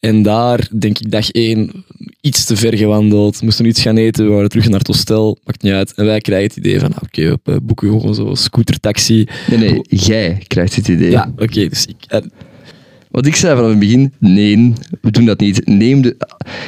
En 0.00 0.22
daar, 0.22 0.68
denk 0.78 0.98
ik, 0.98 1.10
dag 1.10 1.30
één, 1.30 1.84
iets 2.20 2.44
te 2.44 2.56
ver 2.56 2.76
gewandeld. 2.76 3.42
Moesten 3.42 3.66
iets 3.66 3.82
gaan 3.82 3.96
eten, 3.96 4.24
we 4.26 4.32
waren 4.32 4.48
terug 4.48 4.68
naar 4.68 4.78
het 4.78 4.86
hostel, 4.86 5.38
maakt 5.44 5.62
niet 5.62 5.72
uit. 5.72 5.94
En 5.94 6.04
wij 6.04 6.20
krijgen 6.20 6.48
het 6.48 6.56
idee 6.56 6.80
van, 6.80 6.94
ah, 6.94 7.02
oké, 7.02 7.36
we 7.44 7.60
boeken 7.62 7.88
gewoon 7.88 8.14
zo'n 8.14 8.36
scootertaxi. 8.36 9.26
Nee, 9.50 9.58
nee, 9.58 9.80
jij 9.88 10.42
krijgt 10.46 10.76
het 10.76 10.88
idee. 10.88 11.10
Ja, 11.10 11.32
oké, 11.36 11.68
dus 11.68 11.86
ik... 11.86 11.96
eh, 12.08 12.20
Wat 13.10 13.26
ik 13.26 13.36
zei 13.36 13.54
vanaf 13.54 13.70
het 13.70 13.78
begin, 13.78 14.12
nee, 14.18 14.72
we 15.00 15.10
doen 15.10 15.24
dat 15.24 15.40
niet. 15.40 15.66
Neem 15.66 16.02
de... 16.02 16.16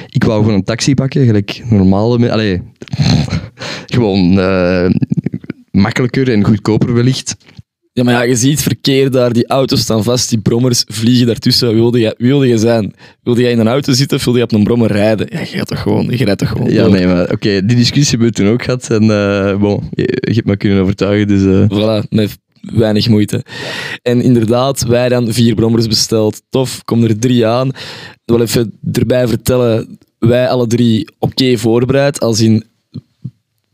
Ik 0.08 0.24
wou 0.24 0.40
gewoon 0.40 0.54
een 0.56 0.64
taxi 0.64 0.94
pakken, 0.94 1.24
gelijk 1.26 1.62
normale... 1.70 2.30
Allee, 2.30 2.62
gewoon 3.86 4.38
eh, 4.38 4.86
makkelijker 5.70 6.32
en 6.32 6.44
goedkoper 6.44 6.94
wellicht. 6.94 7.36
ja, 7.92 8.02
maar 8.04 8.14
ja, 8.14 8.22
je 8.22 8.36
ziet 8.36 8.62
verkeer 8.62 9.10
daar, 9.10 9.32
die 9.32 9.46
auto's 9.46 9.80
staan 9.80 10.04
vast, 10.04 10.28
die 10.28 10.38
brommers 10.38 10.84
vliegen 10.86 11.26
daartussen. 11.26 11.68
Wie 11.68 11.76
wilde 11.80 11.98
wie 12.18 12.28
wilde 12.28 12.46
je 12.48 12.58
zijn? 12.58 12.94
Wilde 13.22 13.40
jij 13.42 13.50
in 13.50 13.58
een 13.58 13.68
auto 13.68 13.92
zitten 13.92 14.16
of 14.16 14.24
wilde 14.24 14.38
je 14.38 14.44
op 14.44 14.52
een 14.52 14.64
brommer 14.64 14.92
rijden? 14.92 15.26
Ja, 15.30 15.38
je 15.40 15.46
gaat 15.46 15.66
toch 15.66 15.80
gewoon, 15.82 16.06
je 16.10 16.24
rijdt 16.24 16.38
toch 16.38 16.48
gewoon 16.48 16.70
Ja, 16.72 16.82
door. 16.82 16.92
nee, 16.92 17.06
maar 17.06 17.30
oké, 17.30 17.64
die 17.66 17.76
discussie 17.76 18.10
hebben 18.18 18.28
we 18.28 18.34
toen 18.34 18.48
ook 18.48 18.62
gehad. 18.62 18.90
En 18.90 19.02
uh, 19.04 19.56
bon, 19.56 19.88
je, 19.90 20.18
je 20.20 20.34
hebt 20.34 20.46
me 20.46 20.56
kunnen 20.56 20.80
overtuigen, 20.82 21.26
dus... 21.28 21.42
eh, 21.44 21.78
Voilà, 21.78 22.08
met 22.08 22.38
weinig 22.60 23.08
moeite. 23.08 23.44
En 24.02 24.22
inderdaad, 24.22 24.82
wij 24.86 25.08
dan 25.08 25.32
vier 25.32 25.54
brommers 25.54 25.86
besteld. 25.86 26.42
Tof, 26.48 26.84
komen 26.84 27.08
er 27.08 27.18
drie 27.18 27.46
aan. 27.46 27.70
Wel 28.24 28.40
even 28.40 28.78
erbij 28.92 29.28
vertellen, 29.28 29.98
wij 30.18 30.48
alle 30.48 30.66
drie 30.66 31.08
oké 31.18 31.56
voorbereid, 31.58 32.20
als 32.20 32.40
in 32.40 32.64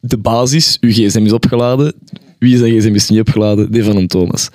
de 0.01 0.19
basis, 0.19 0.77
uw 0.81 0.91
gsm 0.91 1.25
is 1.25 1.33
opgeladen. 1.33 1.95
Wie 2.39 2.59
zijn 2.59 2.79
gsm 2.79 2.95
is 2.95 3.09
niet 3.09 3.21
opgeladen? 3.21 3.73
Die 3.73 3.85
van 3.85 3.97
een 3.97 4.09
Thomas. 4.09 4.49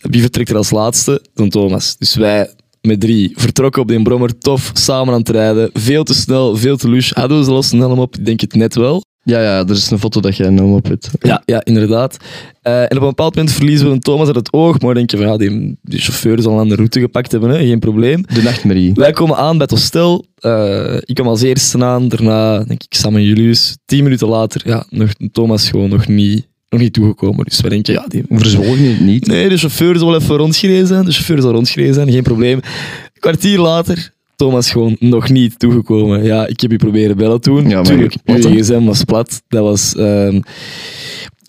Wie 0.00 0.20
vertrekt 0.20 0.50
er 0.50 0.56
als 0.56 0.70
laatste? 0.70 1.22
Een 1.34 1.50
Thomas. 1.50 1.96
Dus 1.96 2.14
wij 2.14 2.54
met 2.80 3.00
drie 3.00 3.32
vertrokken 3.34 3.82
op 3.82 3.88
die 3.88 4.02
brommer, 4.02 4.38
tof, 4.38 4.70
samen 4.74 5.14
aan 5.14 5.20
het 5.20 5.28
rijden. 5.28 5.70
Veel 5.72 6.04
te 6.04 6.14
snel, 6.14 6.56
veel 6.56 6.76
te 6.76 6.88
lush. 6.88 7.12
Hadden 7.12 7.38
we 7.38 7.44
ze 7.44 7.50
los 7.50 7.72
een 7.72 7.78
helm 7.78 7.98
op? 7.98 8.16
Ik 8.16 8.24
denk 8.24 8.40
het 8.40 8.54
net 8.54 8.74
wel. 8.74 9.04
Ja, 9.22 9.42
ja, 9.42 9.58
er 9.58 9.70
is 9.70 9.90
een 9.90 9.98
foto 9.98 10.20
dat 10.20 10.36
jij 10.36 10.46
helm 10.46 10.72
op 10.72 10.88
hebt. 10.88 11.10
Ja, 11.20 11.42
ja 11.44 11.64
inderdaad. 11.64 12.16
Eh, 12.62 12.80
en 12.80 12.96
op 12.96 13.02
een 13.02 13.08
bepaald 13.08 13.34
moment 13.34 13.54
verliezen 13.54 13.86
we 13.86 13.92
een 13.92 14.00
Thomas 14.00 14.26
uit 14.26 14.36
het 14.36 14.52
oog, 14.52 14.72
maar 14.72 14.80
dan 14.80 14.94
denk 14.94 15.10
je 15.10 15.16
van 15.16 15.26
ja, 15.26 15.36
die, 15.36 15.76
die 15.82 15.98
chauffeur 15.98 16.42
zal 16.42 16.52
een 16.52 16.58
andere 16.58 16.76
route 16.76 17.00
gepakt 17.00 17.32
hebben, 17.32 17.50
hè? 17.50 17.56
geen 17.66 17.78
probleem. 17.78 18.24
De 18.34 18.42
nachtmerrie. 18.42 18.92
Wij 18.94 19.12
komen 19.12 19.36
aan 19.36 19.58
bij 19.58 19.66
het 19.70 19.70
hostel. 19.70 20.26
Eh, 20.38 20.96
ik 21.04 21.14
kwam 21.14 21.26
als 21.26 21.42
eerste 21.42 21.84
aan, 21.84 22.08
daarna 22.08 22.58
denk 22.58 22.82
ik 22.82 22.94
Sam 22.94 23.16
en 23.16 23.24
Julius. 23.24 23.76
Tien 23.84 24.02
minuten 24.02 24.28
later, 24.28 24.60
ja, 24.64 24.84
nog, 24.90 25.10
Thomas 25.32 25.68
gewoon 25.70 25.88
nog 25.88 26.08
niet, 26.08 26.46
nog 26.68 26.80
niet 26.80 26.92
toegekomen. 26.92 27.44
Dus 27.44 27.60
wij 27.60 27.70
denken, 27.70 27.92
ja, 27.94 28.04
die, 28.08 28.24
Verzwolgen 28.28 28.90
het 28.90 29.00
niet. 29.00 29.26
nee, 29.26 29.48
de 29.48 29.56
chauffeur 29.56 29.98
zal 29.98 30.10
wel 30.10 30.20
even 30.20 30.36
rondgereden 30.36 30.86
zijn. 30.86 31.04
De 31.04 31.12
chauffeur 31.12 31.40
zal 31.40 31.52
rondgereden 31.52 31.94
zijn, 31.94 32.10
geen 32.10 32.22
probleem. 32.22 32.56
Een 32.56 33.20
kwartier 33.20 33.58
later, 33.58 34.12
Thomas 34.40 34.70
gewoon 34.70 34.96
nog 34.98 35.28
niet 35.28 35.58
toegekomen. 35.58 36.24
Ja, 36.24 36.46
ik 36.46 36.60
heb 36.60 36.70
je 36.70 36.76
proberen 36.76 37.16
bellen 37.16 37.40
toen. 37.40 37.68
Ja, 37.68 37.82
Tuurlijk, 37.82 38.16
hè? 38.24 38.34
uw 38.34 38.60
gsm 38.60 38.84
was 38.84 39.04
plat. 39.04 39.42
Dat 39.48 39.62
was 39.62 39.94
ehm, 39.96 40.40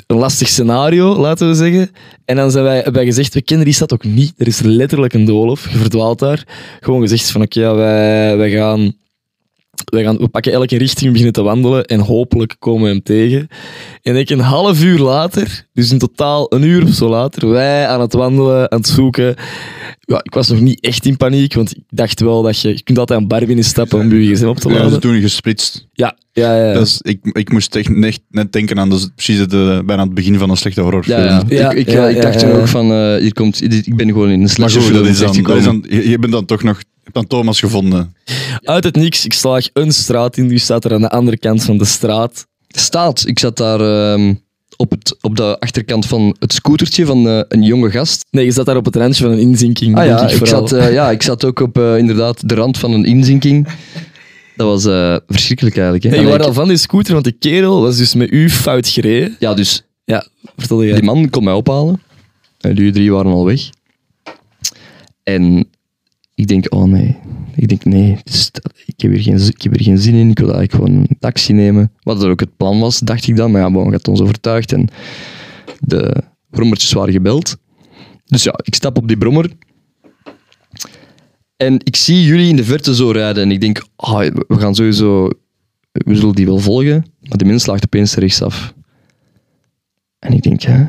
een 0.08 0.18
lastig 0.18 0.48
scenario, 0.48 1.16
laten 1.16 1.48
we 1.48 1.54
zeggen. 1.54 1.92
En 2.26 2.36
dan 2.36 2.52
zijn 2.52 2.64
wij, 2.64 2.76
hebben 2.76 2.94
wij 2.94 3.06
gezegd, 3.06 3.34
we 3.34 3.42
kennen 3.42 3.66
die 3.66 3.76
stad 3.76 3.94
ook 3.94 4.04
niet. 4.04 4.34
Er 4.38 4.48
is 4.48 4.62
letterlijk 4.62 5.14
een 5.14 5.26
doolhof, 5.26 5.70
je 5.72 5.78
verdwaalt 5.78 6.20
daar. 6.20 6.44
Gewoon 6.80 7.02
gezegd 7.02 7.32
van, 7.32 7.42
oké, 7.42 7.60
ja, 7.60 7.76
wij, 7.76 8.38
wij 8.38 8.52
gaan... 8.52 8.94
Gaan, 9.86 10.17
we 10.17 10.28
pakken 10.28 10.52
elke 10.52 10.78
richting, 10.78 11.06
we 11.06 11.12
beginnen 11.12 11.34
te 11.34 11.41
wandelen 11.41 11.86
en 11.86 12.00
hopelijk 12.00 12.56
komen 12.60 12.84
we 12.84 12.89
hem 12.89 13.04
tegen. 13.04 13.48
En 14.02 14.13
denk 14.13 14.30
een 14.30 14.39
half 14.39 14.84
uur 14.84 15.00
later, 15.00 15.67
dus 15.74 15.91
in 15.91 15.98
totaal 15.98 16.46
een 16.54 16.63
uur 16.63 16.84
of 16.84 16.94
zo 16.94 17.10
later, 17.10 17.50
wij 17.50 17.88
aan 17.88 18.02
het 18.02 18.13
wandelen, 18.13 18.72
aan 18.72 18.78
het 18.78 18.88
zoeken. 18.88 19.36
Ja, 20.00 20.20
ik 20.24 20.34
was 20.34 20.50
nog 20.50 20.60
niet 20.60 20.80
echt 20.80 21.06
in 21.06 21.17
paniek, 21.17 21.54
want 21.54 21.76
ik 21.78 21.84
dacht 21.89 22.20
wel 22.20 22.41
dat 22.41 22.60
je... 22.60 22.70
Je 22.70 22.84
kunt 22.84 22.98
altijd 22.98 23.20
een 23.20 23.28
bar 23.28 23.46
binnenstappen 23.46 24.00
om 24.00 24.13
je 24.13 24.36
gsm 24.36 24.46
op 24.46 24.60
te 24.60 24.70
Ja, 24.70 24.76
ze 24.76 24.84
laden. 24.84 25.00
toen 25.00 25.22
gesplitst. 25.22 25.88
Ja, 25.94 26.17
ja, 26.32 26.65
ja. 26.65 26.74
Dat 26.74 26.86
is, 26.86 27.00
ik, 27.02 27.20
ik 27.32 27.52
moest 27.52 27.76
echt 27.76 27.89
net, 27.89 28.20
net 28.30 28.52
denken 28.54 28.80
aan 28.80 28.89
dat 28.89 29.00
is 29.00 29.10
precies 29.15 29.38
het, 29.38 29.50
bijna 29.86 30.04
het 30.04 30.13
begin 30.13 30.38
van 30.38 30.50
een 30.50 30.58
slechte 30.58 30.82
horrorfilm. 30.82 31.20
Ja, 31.20 31.26
ja. 31.26 31.44
Ja, 31.48 31.72
ik, 31.72 31.78
ik, 31.78 31.89
ja, 31.89 32.08
ik 32.08 32.22
dacht 32.22 32.39
toen 32.39 32.50
ja. 32.50 32.56
ook 32.56 32.67
van, 32.67 32.91
eh, 32.91 33.15
hier 33.15 33.34
komt, 33.34 33.62
ik 33.63 33.96
ben 33.96 34.08
gewoon 34.08 34.30
in 34.30 34.34
een 34.34 34.39
Maar 34.39 34.70
slechte 34.70 34.80
goed, 34.80 34.94
dat 34.94 35.02
film 35.02 35.08
is 35.08 35.20
dan, 35.20 35.44
dat 35.44 35.58
is 35.58 35.63
dan, 35.63 35.86
je, 35.89 36.10
je 36.10 36.20
bent 36.20 36.32
dan 36.32 36.46
toch 36.46 36.63
nog... 36.63 36.82
Je 37.13 37.19
dan 37.19 37.28
Thomas 37.28 37.60
gevonden. 37.60 38.15
Uit 38.63 38.84
het 38.84 38.95
niks, 38.95 39.26
ik 39.26 39.34
slaag 39.34 39.67
een 39.74 39.91
straat 39.91 40.38
in, 40.38 40.47
die 40.47 40.58
staat 40.60 40.86
er 40.86 40.93
aan 40.93 41.02
de 41.02 41.10
andere 41.10 41.38
kant 41.38 41.63
van 41.63 41.78
de 41.78 41.86
straat. 41.86 42.47
Staat, 42.67 43.24
ik 43.28 43.39
zat 43.39 43.58
daar 43.58 43.80
ehm, 43.80 44.34
op, 44.78 44.91
het, 44.91 45.17
op 45.21 45.36
de 45.36 45.60
achterkant 45.60 46.06
van 46.06 46.36
het 46.39 46.54
scootertje 46.54 47.06
van 47.06 47.28
eh, 47.28 47.41
een 47.47 47.63
jonge 47.63 47.91
gast. 47.91 48.26
Nee, 48.30 48.45
je 48.45 48.52
zat 48.52 48.65
daar 48.65 48.76
op 48.78 48.86
het 48.86 48.95
randje 48.95 49.24
van 49.24 49.32
een 49.32 49.39
inzinking. 49.39 49.97
Ah 49.97 50.06
ja, 50.06 50.28
ik, 50.30 50.45
zat, 50.45 50.71
eh, 50.71 50.93
ja, 50.93 51.12
ik 51.12 51.21
zat 51.21 51.45
ook 51.45 51.60
op 51.60 51.78
eh, 51.78 51.97
inderdaad 51.97 52.50
de 52.50 52.56
rand 52.56 52.78
van 52.78 52.91
een 52.91 53.06
inzinking. 53.06 53.67
Dat 54.56 54.67
was 54.67 54.86
eh, 54.86 55.17
verschrikkelijk 55.28 55.76
eigenlijk. 55.76 56.06
Hè. 56.06 56.10
Hey, 56.12 56.19
je 56.21 56.30
waren 56.30 56.45
al 56.45 56.54
van 56.54 56.67
die 56.67 56.78
scooter, 56.78 57.13
want 57.13 57.26
de 57.26 57.32
kerel 57.32 57.82
was 57.82 57.97
dus 57.97 58.13
met 58.13 58.32
u 58.32 58.50
fout 58.50 58.88
gereden. 58.88 59.36
ja, 59.39 59.54
dus 59.54 59.84
Ja, 60.06 60.26
vertelde 60.58 60.86
jij. 60.86 60.93
die 60.95 61.04
man 61.04 61.30
kon 61.30 61.43
mij 61.43 61.54
ophalen. 61.54 62.02
En 62.60 62.76
die 62.76 62.91
drie 62.91 63.12
waren 63.12 63.32
al 63.32 63.45
weg. 63.45 63.69
En 65.24 65.67
ik 66.42 66.48
denk, 66.48 66.74
oh 66.74 66.84
nee. 66.84 67.18
Ik 67.56 67.68
denk, 67.68 67.86
nee, 67.86 68.18
ik, 68.86 69.02
heb 69.02 69.12
hier 69.12 69.22
geen, 69.22 69.48
ik 69.48 69.62
heb 69.62 69.74
geen 69.76 69.98
zin 69.98 70.14
in. 70.14 70.30
Ik 70.30 70.40
wil 70.40 70.54
eigenlijk 70.54 70.74
gewoon 70.74 71.06
een 71.10 71.18
taxi 71.20 71.54
nemen. 71.54 71.92
Wat 72.04 72.24
er 72.24 72.30
ook 72.30 72.40
het 72.40 72.58
plan 72.58 72.80
was, 72.80 73.00
dacht 73.00 73.28
ik 73.28 73.36
dan. 73.36 73.52
Maar 73.52 73.62
ja, 73.62 73.72
bon, 73.72 73.92
had 73.92 74.08
ons 74.08 74.22
overtuigd. 74.22 74.74
En 74.74 74.88
de 75.80 76.24
brommertjes 76.50 76.94
waren 76.94 77.14
gebeld. 77.14 77.58
Dus 78.26 78.44
ja, 78.44 78.60
ik 78.64 78.76
stap 78.76 78.98
op 78.98 79.08
die 79.08 79.18
brommer. 79.18 79.52
En 81.58 81.74
ik 81.84 81.96
zie 81.96 82.24
jullie 82.24 82.50
in 82.50 82.56
de 82.56 82.64
verte 82.64 82.96
zo 82.96 83.12
rijden. 83.12 83.44
En 83.44 83.52
ik 83.52 83.62
denk, 83.62 83.84
ah, 83.96 84.20
we 84.48 84.60
gaan 84.60 84.76
sowieso... 84.76 85.30
We 85.92 86.16
zullen 86.16 86.36
die 86.36 86.46
wel 86.46 86.60
volgen. 86.60 87.06
Maar 87.20 87.38
die 87.38 87.48
mens 87.48 87.64
slaagt 87.64 87.86
opeens 87.86 88.16
rechtsaf. 88.16 88.74
En 90.20 90.34
ik 90.34 90.42
denk, 90.42 90.62
hè, 90.62 90.86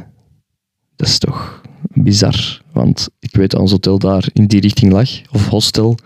dat 0.97 1.09
is 1.09 1.19
toch 1.19 1.63
bizar. 1.81 2.62
Want 2.73 3.09
ik 3.19 3.37
weet 3.37 3.51
dat 3.51 3.61
ons 3.61 3.71
hotel 3.71 3.99
daar 3.99 4.29
in 4.33 4.47
die 4.47 4.61
richting 4.61 4.93
lag, 4.93 5.09
of 5.31 5.49
hostel. 5.49 5.99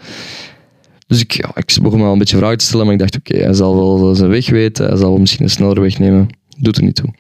Dus 1.07 1.21
ik, 1.21 1.33
ja, 1.33 1.51
ik 1.55 1.77
begon 1.83 1.99
me 1.99 2.05
al 2.05 2.13
een 2.13 2.19
beetje 2.19 2.37
vragen 2.37 2.59
te 2.59 2.65
stellen, 2.65 2.85
maar 2.85 2.95
ik 2.95 3.01
dacht, 3.01 3.17
oké, 3.17 3.37
hij 3.37 3.55
zal 3.55 3.77
wel 3.77 4.15
zijn 4.15 4.31
weg 4.31 4.51
weten, 4.51 4.87
hij 4.87 4.97
zal 4.97 5.11
wel 5.11 5.21
misschien 5.21 5.45
een 5.45 5.51
snellere 5.51 5.81
weg 5.81 5.99
nemen. 5.99 6.29
Doet 6.59 6.77
er 6.77 6.83
niet 6.83 6.95
toe. 6.95 7.15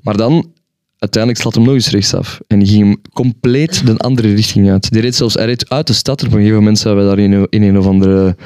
Maar 0.00 0.16
dan, 0.16 0.50
uiteindelijk 0.98 1.42
slaat 1.42 1.54
hem 1.54 1.64
nog 1.64 1.74
eens 1.74 1.90
rechtsaf. 1.90 2.40
En 2.46 2.58
die 2.58 2.68
ging 2.68 2.82
hem 2.82 3.00
compleet 3.12 3.86
de 3.86 3.96
andere 3.96 4.34
richting 4.34 4.70
uit. 4.70 4.90
Die 4.90 5.00
reed 5.00 5.14
zelfs, 5.14 5.34
hij 5.34 5.58
uit 5.68 5.86
de 5.86 5.92
stad. 5.92 6.22
Op 6.22 6.28
een 6.28 6.34
gegeven 6.38 6.56
moment 6.56 6.78
zijn 6.78 6.96
we 6.96 7.02
daar 7.02 7.18
in, 7.18 7.46
in 7.48 7.62
een 7.62 7.78
of 7.78 7.86
andere 7.86 8.36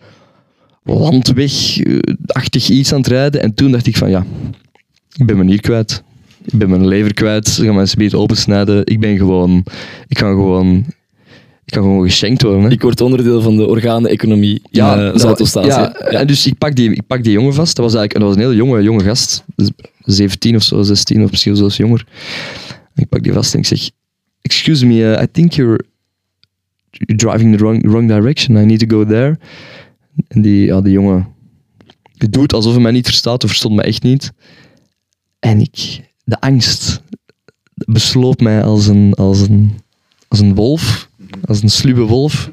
landweg-achtig 0.82 2.68
iets 2.68 2.92
aan 2.92 2.98
het 2.98 3.06
rijden. 3.06 3.42
En 3.42 3.54
toen 3.54 3.70
dacht 3.70 3.86
ik 3.86 3.96
van, 3.96 4.10
ja, 4.10 4.26
ik 5.16 5.26
ben 5.26 5.36
mijn 5.36 5.48
nier 5.48 5.60
kwijt. 5.60 6.02
Ik 6.46 6.58
ben 6.58 6.70
mijn 6.70 6.86
lever 6.86 7.14
kwijt. 7.14 7.48
Ze 7.48 7.64
gaan 7.64 7.74
mijn 7.74 7.88
speed 7.88 8.14
opensnijden. 8.14 8.86
Ik 8.86 9.00
ben 9.00 9.16
gewoon... 9.16 9.64
Ik 10.06 10.18
ga 10.18 10.28
gewoon 10.28 10.76
Ik 11.64 11.72
kan 11.72 11.82
gewoon 11.82 12.04
geschenkt 12.04 12.42
worden. 12.42 12.62
Hè. 12.62 12.70
Ik 12.70 12.82
word 12.82 13.00
onderdeel 13.00 13.40
van 13.42 13.56
de 13.56 13.66
organeneconomie 13.66 14.54
in 14.54 14.60
Ja, 14.70 14.94
ja, 14.96 15.10
dat- 15.10 15.20
Zuidoost-Azië. 15.20 15.68
ja, 15.68 15.92
en 15.94 16.26
dus 16.26 16.46
ik 16.46 16.58
pak, 16.58 16.76
die, 16.76 16.90
ik 16.92 17.06
pak 17.06 17.22
die 17.24 17.32
jongen 17.32 17.54
vast. 17.54 17.76
Dat 17.76 17.84
was 17.84 17.94
eigenlijk 17.94 18.24
dat 18.26 18.34
was 18.34 18.44
een 18.44 18.50
hele 18.50 18.64
jonge, 18.64 18.82
jonge 18.82 19.02
gast. 19.04 19.44
Dus 19.56 19.70
17 20.00 20.56
of 20.56 20.62
zo, 20.62 20.82
16 20.82 21.22
of 21.24 21.30
misschien 21.30 21.56
zelfs 21.56 21.76
jonger. 21.76 22.06
Ik 22.94 23.08
pak 23.08 23.22
die 23.22 23.32
vast 23.32 23.54
en 23.54 23.60
ik 23.60 23.66
zeg: 23.66 23.90
Excuse 24.42 24.86
me, 24.86 24.94
uh, 24.94 25.22
I 25.22 25.26
think 25.32 25.52
you're, 25.52 25.84
you're 26.90 27.16
driving 27.16 27.56
the 27.56 27.64
wrong, 27.64 27.86
wrong 27.90 28.08
direction. 28.08 28.56
I 28.56 28.64
need 28.64 28.88
to 28.88 28.96
go 28.96 29.04
there. 29.04 29.38
En 30.28 30.42
die, 30.42 30.66
ja, 30.66 30.80
die 30.80 30.92
jongen 30.92 31.28
die 32.16 32.28
doet 32.28 32.52
alsof 32.52 32.72
hij 32.72 32.82
mij 32.82 32.92
niet 32.92 33.06
verstaat, 33.06 33.42
of 33.44 33.48
verstond 33.48 33.74
mij 33.74 33.84
echt 33.84 34.02
niet. 34.02 34.32
En 35.38 35.60
ik, 35.60 36.00
de 36.26 36.40
angst 36.40 37.02
besloop 37.74 38.40
mij 38.40 38.62
als 38.62 38.86
een, 38.86 39.14
als 39.14 39.40
een, 39.40 39.72
als 40.28 40.40
een 40.40 40.54
wolf, 40.54 41.08
als 41.44 41.62
een 41.62 41.70
sluwe 41.70 42.02
wolf. 42.02 42.50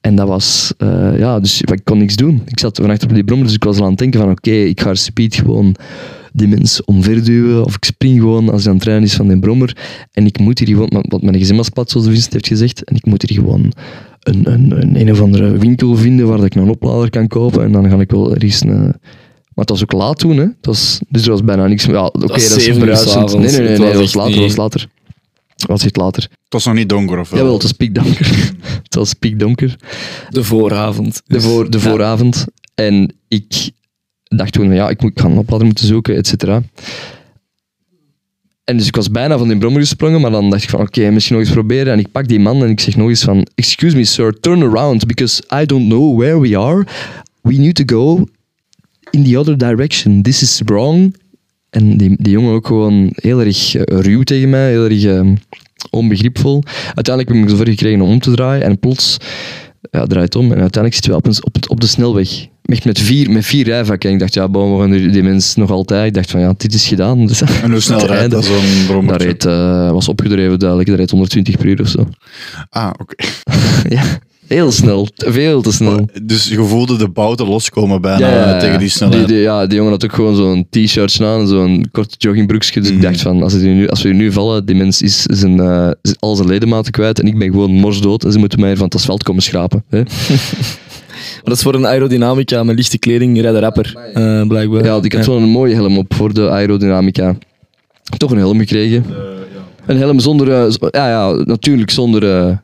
En 0.00 0.14
dat 0.16 0.28
was, 0.28 0.72
eh, 0.76 1.18
ja, 1.18 1.40
dus 1.40 1.62
ik 1.62 1.80
kon 1.84 1.98
niks 1.98 2.16
doen. 2.16 2.42
Ik 2.46 2.60
zat 2.60 2.76
van 2.76 2.90
achter 2.90 3.08
op 3.08 3.14
die 3.14 3.24
brommer, 3.24 3.46
dus 3.46 3.56
ik 3.56 3.64
was 3.64 3.76
al 3.76 3.82
aan 3.82 3.90
het 3.90 3.98
denken 3.98 4.20
van 4.20 4.30
oké, 4.30 4.50
ik 4.50 4.80
ga 4.80 4.94
speed 4.94 5.34
gewoon 5.34 5.74
die 6.32 6.48
mensen 6.48 6.86
omverduwen, 6.86 7.64
of 7.64 7.74
ik 7.74 7.84
spring 7.84 8.20
gewoon 8.20 8.50
als 8.50 8.62
hij 8.62 8.70
aan 8.70 8.78
het 8.78 8.86
rijden 8.86 9.04
is 9.04 9.14
van 9.14 9.28
die 9.28 9.38
brommer. 9.38 9.76
En 10.12 10.26
ik 10.26 10.38
moet 10.38 10.58
hier 10.58 10.68
gewoon, 10.68 11.04
want 11.08 11.22
mijn 11.22 11.38
gezin 11.38 11.56
was 11.56 11.68
plat, 11.68 11.90
zoals 11.90 12.06
Vincent 12.06 12.32
heeft 12.32 12.46
gezegd, 12.46 12.84
en 12.84 12.96
ik 12.96 13.06
moet 13.06 13.22
hier 13.22 13.38
gewoon 13.38 13.72
een, 14.20 14.52
een, 14.52 14.80
een, 14.80 15.00
een 15.00 15.10
of 15.10 15.20
andere 15.20 15.58
winkel 15.58 15.96
vinden 15.96 16.26
waar 16.26 16.44
ik 16.44 16.54
een 16.54 16.70
oplader 16.70 17.10
kan 17.10 17.28
kopen. 17.28 17.64
En 17.64 17.72
dan 17.72 17.90
ga 17.90 18.00
ik 18.00 18.10
wel 18.10 18.34
ergens 18.34 18.60
een... 18.60 18.94
Maar 19.58 19.66
het 19.66 19.76
was 19.78 19.82
ook 19.82 19.92
laat 19.92 20.18
toen, 20.18 20.36
hè. 20.36 20.42
Het 20.42 20.66
was, 20.66 20.98
dus 21.08 21.24
er 21.24 21.30
was 21.30 21.44
bijna 21.44 21.66
niks 21.66 21.86
meer. 21.86 21.96
Ja, 21.96 22.04
oké, 22.04 22.18
dat, 22.18 22.30
was 22.30 22.56
is 22.56 22.78
bruisend. 22.78 23.32
Nee, 23.32 23.40
nee, 23.40 23.60
nee, 23.60 23.68
Het 23.68 23.78
nee, 23.78 23.92
was 23.94 24.12
dat 24.12 24.14
later, 24.14 24.30
niet- 24.30 24.34
dat 24.38 24.46
was 24.46 24.56
later. 24.56 24.88
Dat 25.56 25.68
was 25.68 25.84
echt 25.84 25.96
later. 25.96 26.22
Het 26.22 26.52
was 26.52 26.64
nog 26.64 26.74
niet 26.74 26.88
donker 26.88 27.18
of 27.18 27.30
wel? 27.30 27.38
Jawel, 27.38 27.54
het 27.54 27.62
was 27.62 27.72
piekdonker. 27.72 28.52
het 28.82 28.94
was 28.94 29.14
piekdonker. 29.14 29.76
De 30.28 30.44
vooravond. 30.44 31.22
De, 31.26 31.40
voor, 31.40 31.70
de 31.70 31.78
Ja. 31.78 31.82
vooravond. 31.82 32.44
En 32.74 33.14
ik 33.28 33.70
dacht 34.24 34.52
toen, 34.52 34.66
van, 34.66 34.74
ja, 34.74 34.88
ik, 34.88 35.02
moet, 35.02 35.10
ik 35.10 35.20
ga 35.20 35.26
een 35.28 35.38
oplader 35.38 35.66
moeten 35.66 35.86
zoeken, 35.86 36.16
et 36.16 36.26
cetera. 36.26 36.62
En 38.64 38.76
dus 38.76 38.86
ik 38.86 38.96
was 38.96 39.10
bijna 39.10 39.38
van 39.38 39.48
die 39.48 39.58
brommer 39.58 39.80
gesprongen, 39.80 40.20
maar 40.20 40.30
dan 40.30 40.50
dacht 40.50 40.62
ik 40.62 40.70
van, 40.70 40.80
oké, 40.80 41.10
misschien 41.10 41.36
nog 41.36 41.44
eens 41.44 41.54
proberen. 41.54 41.92
En 41.92 41.98
ik 41.98 42.12
pak 42.12 42.28
die 42.28 42.40
man 42.40 42.62
en 42.62 42.70
ik 42.70 42.80
zeg 42.80 42.96
nog 42.96 43.08
eens 43.08 43.22
van, 43.22 43.46
excuse 43.54 43.96
me 43.96 44.04
sir, 44.04 44.40
turn 44.40 44.62
around, 44.62 45.06
because 45.06 45.42
I 45.62 45.66
don't 45.66 45.88
know 45.88 46.18
where 46.18 46.40
we 46.40 46.58
are. 46.58 46.86
We 47.40 47.54
need 47.54 47.74
to 47.74 47.96
go 47.96 48.24
in 49.10 49.24
the 49.24 49.38
other 49.38 49.58
direction. 49.58 50.22
This 50.22 50.42
is 50.42 50.60
wrong. 50.64 51.14
En 51.70 51.96
die, 51.96 52.16
die 52.22 52.32
jongen 52.32 52.52
ook 52.54 52.66
gewoon 52.66 53.08
heel 53.14 53.40
erg 53.40 53.74
eh, 53.74 53.98
ruw 54.00 54.22
tegen 54.22 54.50
mij, 54.50 54.70
heel 54.70 54.84
erg 54.84 55.04
eh, 55.04 55.30
onbegripvol. 55.90 56.62
Uiteindelijk 56.94 57.28
heb 57.36 57.44
ik 57.44 57.50
zover 57.50 57.68
gekregen 57.68 58.00
om 58.00 58.10
om 58.10 58.20
te 58.20 58.30
draaien 58.30 58.64
en 58.64 58.78
plots 58.78 59.16
ja, 59.90 60.04
draait 60.06 60.36
om 60.36 60.44
en 60.44 60.60
uiteindelijk 60.60 60.94
zitten 60.94 61.10
we 61.10 61.16
op, 61.16 61.26
een, 61.26 61.44
op, 61.44 61.54
het- 61.54 61.68
op 61.68 61.80
de 61.80 61.86
snelweg. 61.86 62.46
Echt 62.62 62.84
met 62.84 62.98
vier, 63.00 63.30
met 63.30 63.46
vier 63.46 63.64
rijvakken. 63.64 64.08
En 64.08 64.14
ik 64.14 64.20
dacht, 64.20 64.34
ja, 64.34 64.48
boom, 64.48 64.74
we 64.74 64.80
gaan 64.80 64.90
die, 64.90 65.08
die 65.10 65.22
mensen 65.22 65.60
nog 65.60 65.70
altijd. 65.70 66.06
Ik 66.06 66.14
dacht 66.14 66.30
van, 66.30 66.40
ja, 66.40 66.54
dit 66.56 66.74
is 66.74 66.86
gedaan. 66.88 67.26
Dus, 67.26 67.40
En 67.40 67.70
hoe 67.70 67.80
snel 67.90 68.06
rijdt 68.06 68.30
dat 68.30 68.44
zo'n 68.44 68.86
brommer? 68.86 69.18
Dat 69.26 69.44
eh, 69.44 69.90
was 69.90 70.08
opgedreven 70.08 70.58
duidelijk. 70.58 70.88
Dat 70.88 70.98
reed 70.98 71.10
120 71.10 71.56
per 71.56 71.66
uur 71.66 71.80
of 71.80 71.88
zo. 71.88 72.08
Ah, 72.70 72.90
oké. 72.98 73.14
ja, 73.96 74.02
heel 74.48 74.70
snel. 74.72 75.08
Veel 75.16 75.62
te 75.62 75.72
snel. 75.72 76.08
Dus 76.22 76.48
je 76.48 76.64
voelde 76.64 76.96
de 76.96 77.08
bouten 77.08 77.46
loskomen 77.46 78.00
bijna 78.00 78.58
tegen 78.58 78.78
die 78.78 78.88
snelheid. 78.88 79.26
Die, 79.26 79.34
die- 79.36 79.42
ja, 79.44 79.66
die 79.66 79.76
jongen 79.76 79.92
had 79.92 80.04
ook 80.04 80.12
gewoon 80.12 80.36
zo'n 80.36 80.66
t-shirtje 80.70 81.26
aan, 81.26 81.46
zo'n 81.48 81.88
kort 81.92 82.14
joggingbroekje. 82.18 82.80
Dus 82.80 82.88
ik 82.90 82.94
Mhm. 82.96 83.04
dacht 83.04 83.20
van, 83.20 83.42
als, 83.42 83.54
we 83.54 83.66
nu, 83.66 83.88
als 83.88 84.02
we 84.02 84.08
hier 84.08 84.16
nu 84.18 84.32
vallen, 84.32 84.66
die 84.66 84.76
mens 84.76 85.02
is 85.02 85.22
zijn, 85.22 85.60
eh, 85.60 85.90
al 86.18 86.34
zijn 86.36 86.48
ledematen 86.48 86.92
kwijt 86.92 87.20
en 87.20 87.26
ik 87.26 87.38
ben 87.38 87.50
gewoon 87.50 87.70
morsdood 87.72 88.24
en 88.24 88.32
ze 88.32 88.38
moeten 88.38 88.58
mij 88.58 88.68
hier 88.68 88.76
van 88.78 88.86
het 88.86 88.94
asfalt 88.94 89.22
komen 89.22 89.42
schrapen. 89.42 89.84
Hè? 89.88 90.02
Maar 91.18 91.42
dat 91.44 91.56
is 91.56 91.62
voor 91.62 91.74
een 91.74 91.86
aerodynamica 91.86 92.62
met 92.62 92.76
lichte 92.76 92.98
kleding 92.98 93.40
rijden 93.40 93.60
rapper, 93.60 93.96
eh, 94.14 94.46
blijkbaar. 94.46 94.84
Ja, 94.84 94.98
ik 95.02 95.12
had 95.12 95.26
wel 95.26 95.36
een 95.36 95.48
mooie 95.48 95.74
helm 95.74 95.98
op 95.98 96.14
voor 96.14 96.34
de 96.34 96.50
aerodynamica. 96.50 97.36
Toch 98.16 98.30
een 98.30 98.38
helm 98.38 98.58
gekregen. 98.58 99.04
Een 99.86 99.96
helm 99.98 100.20
zonder, 100.20 100.52
eh, 100.52 100.72
ja, 100.90 101.08
ja, 101.08 101.32
natuurlijk 101.44 101.90
zonder, 101.90 102.36
eh, 102.36 102.56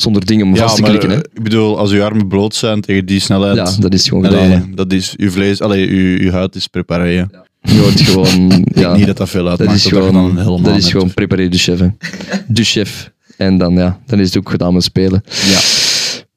zonder 0.00 0.26
dingen 0.26 0.46
om 0.46 0.56
vast 0.56 0.74
te 0.74 0.80
maar 0.80 0.90
klikken. 0.90 1.10
Hè. 1.10 1.16
eh, 1.16 1.30
ik 1.34 1.42
bedoel, 1.42 1.78
als 1.78 1.90
je 1.90 2.04
armen 2.04 2.28
bloot 2.28 2.54
zijn 2.54 2.80
tegen 2.80 3.06
die 3.06 3.20
snelheid... 3.20 3.56
Ja, 3.56 3.70
dat 3.78 3.94
is 3.94 4.08
gewoon 4.08 4.24
gedaan. 4.24 4.44
Allee, 4.44 4.74
dat 4.74 4.92
is, 4.92 5.14
uw 5.16 5.30
vlees, 5.30 5.60
allee, 5.60 5.88
uw, 5.88 6.18
uw 6.18 6.30
huid 6.30 6.54
is 6.54 6.66
preparé. 6.66 7.26
Je 7.60 7.78
hoort 7.78 8.00
gewoon... 8.00 8.64
Ja, 8.74 8.96
Niet 8.96 9.06
dat 9.06 9.16
dat 9.16 9.28
veel 9.28 9.48
uitmaakt. 9.48 9.70
dat 9.70 9.78
is 9.78 9.82
dat 9.82 10.12
dan 10.12 10.38
gewoon, 10.38 10.62
dat 10.62 10.72
aan 10.72 10.78
is 10.78 10.90
gewoon 10.90 11.14
preparé 11.14 11.48
de 11.48 11.58
chef. 11.58 11.78
Hè. 11.78 11.88
De 12.46 12.64
chef. 12.64 13.12
En 13.36 13.58
dan, 13.58 13.74
ja, 13.74 14.00
dan 14.06 14.20
is 14.20 14.26
het 14.26 14.38
ook 14.38 14.50
gedaan 14.50 14.74
met 14.74 14.82
spelen. 14.82 15.22
Ja. 15.26 15.58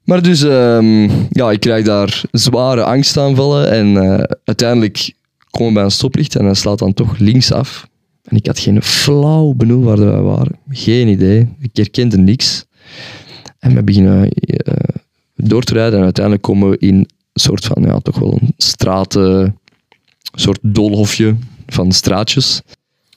Maar 0.03 0.21
dus, 0.21 0.43
ehm, 0.43 1.09
ja, 1.29 1.51
ik 1.51 1.59
krijg 1.59 1.85
daar 1.85 2.21
zware 2.31 2.83
angstaanvallen. 2.83 3.71
En 3.71 3.97
eh, 3.97 4.23
uiteindelijk 4.43 5.13
komen 5.49 5.67
we 5.67 5.73
bij 5.73 5.83
een 5.83 5.91
stoplicht 5.91 6.35
en 6.35 6.45
hij 6.45 6.53
slaat 6.53 6.79
dan 6.79 6.93
toch 6.93 7.17
links 7.17 7.51
af. 7.51 7.87
En 8.23 8.37
ik 8.37 8.45
had 8.45 8.59
geen 8.59 8.81
flauw 8.83 9.53
benul 9.53 9.81
waar 9.81 9.99
wij 9.99 10.21
waren. 10.21 10.59
Geen 10.69 11.07
idee. 11.07 11.49
Ik 11.59 11.69
herkende 11.73 12.17
niks. 12.17 12.65
En 13.61 13.75
we 13.75 13.83
beginnen 13.83 14.29
eh, 14.29 14.73
door 15.35 15.63
te 15.63 15.73
rijden 15.73 15.97
en 15.97 16.03
uiteindelijk 16.03 16.43
komen 16.43 16.69
we 16.69 16.77
in 16.77 16.95
een 16.95 17.07
soort 17.33 17.65
van, 17.65 17.83
ja, 17.83 17.99
toch 17.99 18.19
wel 18.19 18.37
een 18.41 18.53
straat, 18.57 19.15
eh, 19.15 19.23
een 19.23 19.53
soort 20.31 20.59
doolhofje 20.61 21.35
van 21.67 21.91
straatjes. 21.91 22.61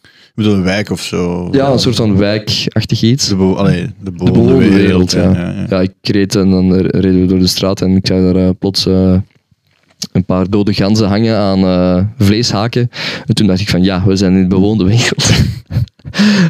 Ik 0.02 0.34
bedoel, 0.34 0.54
een 0.54 0.62
wijk 0.62 0.90
of 0.90 1.02
zo. 1.02 1.48
Ja, 1.52 1.70
een 1.70 1.78
soort 1.78 1.96
van 1.96 2.16
wijkachtig 2.16 3.02
iets. 3.02 3.28
De, 3.28 3.36
bewo 3.36 3.54
allee, 3.54 3.82
de 3.82 3.92
De 4.02 4.12
bewoonde 4.12 4.54
wereld. 4.54 5.12
wereld, 5.12 5.12
ja. 5.12 5.32
ja, 5.32 5.50
ja. 5.50 5.66
Ja, 5.68 5.80
ik 5.80 5.94
reed 6.00 6.36
en 6.36 6.50
dan 6.50 6.74
reden 6.76 7.20
we 7.20 7.26
door 7.26 7.38
de 7.38 7.46
straat 7.46 7.80
en 7.80 7.96
ik 7.96 8.06
zag 8.06 8.18
daar 8.18 8.36
eh, 8.36 8.50
plots 8.58 8.84
een 8.84 10.24
paar 10.26 10.50
dode 10.50 10.74
ganzen 10.74 11.08
hangen 11.08 11.36
aan 11.36 12.14
vleeshaken. 12.18 12.90
En 13.26 13.34
toen 13.34 13.46
dacht 13.46 13.60
ik 13.60 13.68
van 13.68 13.82
ja, 13.82 14.04
we 14.06 14.16
zijn 14.16 14.34
in 14.34 14.42
de 14.42 14.48
bewoonde 14.48 14.84
wereld. 14.94 15.30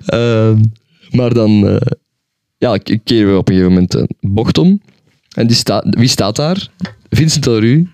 Ehm, 0.06 0.60
maar 1.10 1.34
dan 1.34 1.80
ja, 2.64 2.76
k- 2.78 2.98
keren 3.04 3.32
we 3.32 3.38
op 3.38 3.48
een 3.48 3.54
gegeven 3.54 3.74
moment 3.74 3.94
een 3.94 4.08
bocht 4.20 4.58
om. 4.58 4.80
En 5.36 5.46
die 5.46 5.56
staat, 5.56 5.84
wie 5.90 6.08
staat 6.08 6.36
daar? 6.36 6.68
Vincent 7.10 7.46
Leroux. 7.46 7.88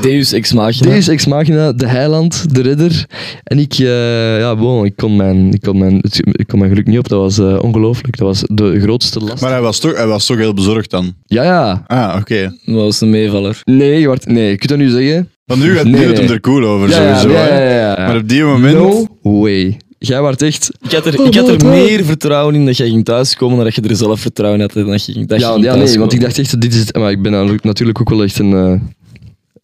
Deus 0.00 0.32
Ex 0.32 0.52
Machina. 0.52 0.90
Deus 0.90 1.08
Ex 1.08 1.26
Machina, 1.26 1.72
de 1.72 1.86
heiland, 1.86 2.54
de 2.54 2.62
redder. 2.62 3.06
En 3.44 3.58
ik, 3.58 3.72
eh, 3.72 4.38
ja, 4.38 4.56
bon, 4.56 4.84
ik, 4.84 4.96
kon 4.96 5.16
mijn, 5.16 5.52
ik, 5.52 5.60
kon 5.60 5.78
mijn, 5.78 6.00
ik 6.32 6.46
kon 6.46 6.58
mijn 6.58 6.70
geluk 6.70 6.86
niet 6.86 6.98
op. 6.98 7.08
Dat 7.08 7.20
was 7.20 7.38
eh, 7.38 7.58
ongelooflijk. 7.62 8.16
Dat 8.16 8.26
was 8.26 8.42
de 8.50 8.80
grootste 8.80 9.20
last. 9.20 9.40
Maar 9.42 9.50
hij 9.50 9.60
was, 9.60 9.78
toch, 9.78 9.96
hij 9.96 10.06
was 10.06 10.26
toch 10.26 10.36
heel 10.36 10.54
bezorgd 10.54 10.90
dan? 10.90 11.14
Ja, 11.26 11.42
ja. 11.42 11.84
Ah, 11.86 12.16
oké. 12.20 12.42
Dat 12.64 12.74
was 12.74 13.00
een 13.00 13.10
meevaller. 13.10 13.60
Nee, 13.64 14.06
wacht, 14.08 14.26
nee, 14.26 14.52
ik 14.52 14.58
kan 14.58 14.68
dat 14.68 14.78
nu 14.86 14.88
zeggen. 14.92 15.30
Want 15.44 15.60
nu 15.62 15.74
gaat 15.76 15.84
nu 15.84 15.90
Nee, 15.90 16.06
gaat 16.06 16.16
hem 16.16 16.24
nee. 16.24 16.34
er 16.34 16.40
cool 16.40 16.64
over, 16.64 16.88
Ja, 16.88 17.18
sowieso. 17.18 17.38
ja, 17.40 17.70
ja. 17.70 17.94
Maar 18.06 18.16
op 18.16 18.28
die 18.28 18.42
moment... 18.42 18.74
No 18.74 19.06
way. 19.22 19.76
Jij 19.98 20.20
wordt 20.20 20.42
echt... 20.42 20.70
Ik 20.80 20.90
had 20.92 21.06
er, 21.06 21.26
ik 21.26 21.34
had 21.34 21.48
er 21.48 21.66
meer 21.66 22.04
vertrouwen 22.04 22.54
in 22.54 22.66
dat 22.66 22.76
jij 22.76 22.88
ging 22.88 23.04
thuiskomen 23.04 23.56
dan 23.56 23.64
dat 23.64 23.74
je 23.74 23.82
er 23.82 23.96
zelf 23.96 24.20
vertrouwen 24.20 24.60
had 24.60 24.76
in 24.76 24.86
dat 24.86 25.04
je, 25.04 25.12
dat 25.26 25.40
je 25.40 25.46
Ja, 25.46 25.52
ging 25.52 25.64
ja 25.64 25.74
nee, 25.74 25.98
want 25.98 26.12
ik 26.12 26.20
dacht 26.20 26.38
echt, 26.38 26.60
dit 26.60 26.74
is 26.74 26.80
het. 26.80 26.96
Maar 26.96 27.10
ik 27.10 27.22
ben 27.22 27.58
natuurlijk- 27.62 28.00
ook 28.00 28.08
wel 28.10 28.22
echt 28.22 28.38
een, 28.38 28.52
eh, 28.52 28.80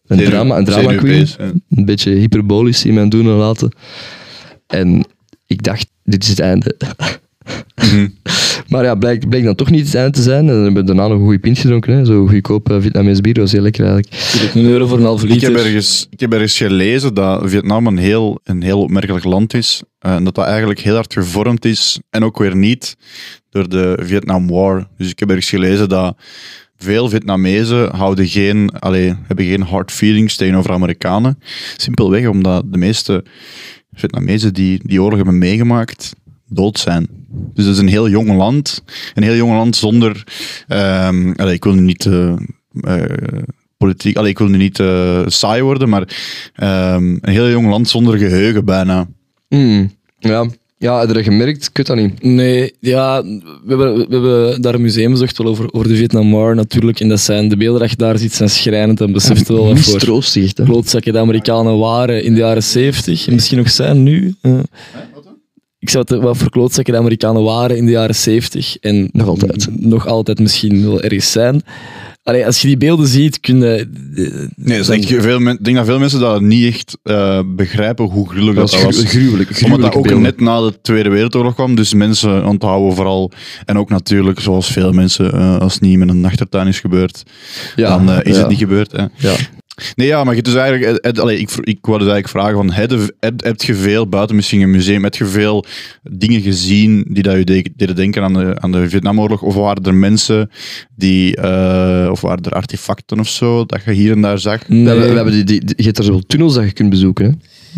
een 0.07 0.25
drama, 0.25 0.57
een 0.57 0.65
drama 0.65 0.95
queen. 0.95 1.27
Een 1.69 1.85
beetje 1.85 2.11
hyperbolisch 2.11 2.85
in 2.85 2.93
mijn 2.93 3.09
doen 3.09 3.25
en 3.25 3.31
laten. 3.35 3.71
En 4.67 5.05
ik 5.47 5.63
dacht, 5.63 5.87
dit 6.03 6.23
is 6.23 6.29
het 6.29 6.39
einde. 6.39 6.75
Mhm. 7.75 8.07
Maar 8.69 8.83
ja, 8.83 8.95
blijkt, 8.95 9.27
blijkt 9.29 9.45
dan 9.45 9.55
toch 9.55 9.69
niet 9.69 9.85
het 9.85 9.95
einde 9.95 10.11
te 10.11 10.21
zijn. 10.21 10.39
En 10.39 10.45
dan 10.47 10.63
hebben 10.63 10.81
we 10.81 10.83
daarna 10.93 11.07
nog 11.07 11.17
een 11.17 11.23
goede 11.23 11.39
pint 11.39 11.57
gedronken. 11.59 11.93
Hè. 11.97 12.05
Zo 12.05 12.27
goedkoop 12.27 12.71
uh, 12.71 12.77
Vietnamees 12.81 13.21
bier, 13.21 13.33
dat 13.33 13.43
was 13.43 13.51
heel 13.51 13.61
lekker 13.61 13.85
eigenlijk. 13.85 14.53
Een 14.55 14.65
euro 14.65 14.87
voor 14.87 14.97
een 14.97 15.03
halve 15.03 15.25
Ik 15.25 15.31
liter. 15.33 15.49
heb, 15.55 15.57
ergens, 15.65 16.07
ik 16.09 16.19
heb 16.19 16.33
ergens 16.33 16.57
gelezen 16.57 17.13
dat 17.13 17.41
Vietnam 17.49 17.87
een 17.87 17.97
heel, 17.97 18.39
een 18.43 18.61
heel 18.63 18.81
opmerkelijk 18.81 19.25
land 19.25 19.53
is. 19.53 19.83
eh, 19.99 20.15
En 20.15 20.23
dat 20.23 20.35
dat 20.35 20.45
eigenlijk 20.45 20.79
heel 20.79 20.93
hard 20.95 21.13
gevormd 21.13 21.65
is, 21.65 21.99
en 22.09 22.23
ook 22.23 22.37
weer 22.37 22.55
niet, 22.55 22.95
door 23.49 23.69
de 23.69 23.97
Vietnam 24.01 24.47
War. 24.47 24.87
Dus 24.97 25.09
ik 25.09 25.19
heb 25.19 25.29
ergens 25.29 25.49
gelezen 25.49 25.89
dat 25.89 26.17
veel 26.77 27.09
Vietnamezen 27.09 27.95
houden 27.95 28.27
geen, 28.27 28.71
allee, 28.79 29.13
hebben 29.27 29.45
geen 29.45 29.61
hard 29.63 29.91
feelings 29.91 30.35
tegenover 30.35 30.71
Amerikanen. 30.71 31.39
Simpelweg 31.77 32.27
omdat 32.27 32.63
de 32.71 32.77
meeste 32.77 33.23
Vietnamezen 33.93 34.53
die 34.53 34.79
die 34.83 35.01
oorlog 35.01 35.17
hebben 35.17 35.37
meegemaakt, 35.37 36.15
dood 36.47 36.79
zijn. 36.79 37.07
Dus 37.53 37.65
het 37.65 37.73
is 37.73 37.81
een 37.81 37.87
heel 37.87 38.09
jong 38.09 38.35
land. 38.35 38.83
Een 39.13 39.23
heel 39.23 39.35
jong 39.35 39.51
land 39.51 39.75
zonder... 39.75 40.23
ehm, 40.67 41.31
allee, 41.35 41.53
ik 41.53 41.63
wil 41.63 41.73
nu 41.73 41.81
niet... 41.81 42.05
eh, 42.05 42.33
eh, 42.81 43.03
politiek... 43.77 44.17
Allee, 44.17 44.29
ik 44.29 44.37
wil 44.39 44.47
nu 44.47 44.57
niet 44.57 44.79
eh, 44.79 45.21
saai 45.25 45.61
worden, 45.61 45.89
maar 45.89 46.17
ehm, 46.55 47.05
een 47.21 47.31
heel 47.33 47.49
jong 47.49 47.69
land 47.69 47.89
zonder 47.89 48.17
geheugen 48.17 48.65
bijna. 48.65 49.07
Mm, 49.49 49.91
ja. 50.19 50.45
ja, 50.77 50.99
heb 50.99 51.07
je 51.07 51.13
dat 51.13 51.23
gemerkt? 51.23 51.69
Weet 51.73 51.85
dat 51.85 51.97
niet. 51.97 52.23
Nee, 52.23 52.73
ja, 52.79 53.23
we 53.23 53.41
hebben, 53.67 53.95
we 53.97 54.05
hebben 54.09 54.61
daar 54.61 54.73
een 54.73 54.81
museum 54.81 55.11
bezocht 55.11 55.37
wel 55.37 55.47
over, 55.47 55.73
over 55.73 55.87
de 55.87 55.95
Vietnam 55.95 56.31
War 56.31 56.55
natuurlijk. 56.55 56.99
En 56.99 57.07
dat 57.09 57.19
zijn, 57.19 57.49
de 57.49 57.57
beelden 57.57 57.81
dat 57.81 57.89
je 57.89 57.95
daar 57.95 58.17
ziet 58.17 58.33
zijn 58.33 58.49
schrijnend 58.49 59.01
en 59.01 59.11
beseft 59.11 59.47
wel 59.47 59.57
wat 59.67 59.79
voor 59.79 59.93
Mistroostig, 59.93 60.43
echt, 60.43 60.57
hè. 60.57 60.63
klootzakken 60.63 61.13
de 61.13 61.19
Amerikanen 61.19 61.77
waren 61.77 62.23
in 62.23 62.33
de 62.33 62.39
jaren 62.39 62.63
70 62.63 63.27
en 63.27 63.33
misschien 63.33 63.57
nog 63.57 63.69
zijn 63.69 64.03
nu. 64.03 64.35
eh. 64.41 64.59
Ik 65.85 65.91
zou 65.91 66.05
het 66.07 66.21
wat 66.23 66.37
verklootzakken 66.37 66.93
de 66.93 66.99
Amerikanen 66.99 67.43
waren 67.43 67.77
in 67.77 67.85
de 67.85 67.91
jaren 67.91 68.15
70 68.15 68.77
en 68.77 69.09
Nog 69.11 69.27
altijd. 69.27 69.67
nog 69.71 70.07
altijd 70.07 70.39
misschien 70.39 70.85
wel 70.85 71.01
ergens 71.01 71.31
zijn. 71.31 71.61
Allee, 72.23 72.45
als 72.45 72.61
je 72.61 72.67
die 72.67 72.77
beelden 72.77 73.07
ziet, 73.07 73.39
kun 73.39 73.59
je... 73.59 73.87
Nee, 74.55 74.77
dus 74.77 74.89
ik, 74.89 75.21
veel 75.21 75.39
men- 75.39 75.57
denk 75.61 75.75
dat 75.75 75.85
veel 75.85 75.99
mensen 75.99 76.19
dat 76.19 76.41
niet 76.41 76.65
echt 76.73 76.97
eh, 77.03 77.39
begrijpen 77.45 78.05
hoe 78.05 78.29
gruwelijk 78.29 78.57
dat, 78.57 78.71
Dat 78.71 78.81
was 78.83 78.95
was. 78.95 79.05
gru- 79.05 79.19
gruwelijk. 79.19 79.49
Omdat 79.49 79.59
dat 79.59 79.67
gruwelijke 79.69 79.97
ook 79.97 80.03
beelden. 80.03 80.21
net 80.21 80.39
na 80.39 80.61
de 80.61 80.73
Tweede 80.81 81.09
Wereldoorlog 81.09 81.53
kwam, 81.53 81.75
dus 81.75 81.93
mensen 81.93 82.45
onthouden 82.45 82.95
vooral. 82.95 83.31
En 83.65 83.77
ook 83.77 83.89
natuurlijk, 83.89 84.39
zoals 84.39 84.67
veel 84.71 84.91
mensen, 84.91 85.33
eh, 85.33 85.57
als 85.59 85.73
het 85.73 85.81
niet 85.81 85.97
met 85.97 86.09
een 86.09 86.25
achtertuin 86.25 86.67
is 86.67 86.79
gebeurd, 86.79 87.23
Ja, 87.75 87.89
dan 87.97 88.09
eh, 88.11 88.17
is 88.23 88.35
ja. 88.35 88.39
het 88.41 88.49
niet 88.49 88.59
gebeurd. 88.59 88.91
Hè. 88.91 89.01
Ja. 89.15 89.33
Nee, 89.95 90.07
ja, 90.07 90.23
maar 90.23 90.35
je 90.35 90.41
dus 90.41 90.55
eigenlijk, 90.55 91.17
allee, 91.19 91.39
ik, 91.39 91.49
ik 91.61 91.77
wou 91.81 91.99
dus 91.99 92.07
eigenlijk 92.07 92.27
vragen 92.27 92.55
van, 92.55 92.71
heb, 92.71 92.89
je- 92.91 93.15
heb, 93.19 93.43
heb 93.43 93.61
je 93.61 93.75
veel, 93.75 94.07
buiten 94.07 94.35
misschien 94.35 94.61
een 94.61 94.71
museum, 94.71 95.03
heb 95.03 95.15
je 95.15 95.25
veel 95.25 95.65
dingen 96.03 96.41
gezien 96.41 97.05
die 97.09 97.23
dat 97.23 97.35
je 97.37 97.43
de- 97.43 97.71
deden 97.75 97.95
denken 97.95 98.23
aan 98.23 98.33
de, 98.33 98.55
aan 98.59 98.71
de 98.71 98.89
Vietnamoorlog? 98.89 99.41
Of 99.41 99.55
waren 99.55 99.83
er 99.83 99.93
mensen 99.93 100.49
die, 100.95 101.35
eh, 101.35 102.07
of 102.11 102.21
waren 102.21 102.43
er 102.43 102.51
artefacten 102.51 103.19
of 103.19 103.27
zo, 103.29 103.65
dat 103.65 103.81
je 103.85 103.91
hier 103.91 104.11
en 104.11 104.21
daar 104.21 104.39
zag? 104.39 104.67
We 104.67 104.75
hebben, 104.75 105.09
we 105.09 105.15
hebben 105.15 105.33
die, 105.33 105.43
die, 105.43 105.65
die- 105.65 105.75
je 105.77 105.83
hebt 105.83 105.97
er 105.97 106.03
zo 106.03 106.19
tunnels 106.27 106.53
dat 106.53 106.63
je 106.63 106.71
kunt 106.71 106.89
bezoeken. 106.89 107.25
Hè? 107.25 107.31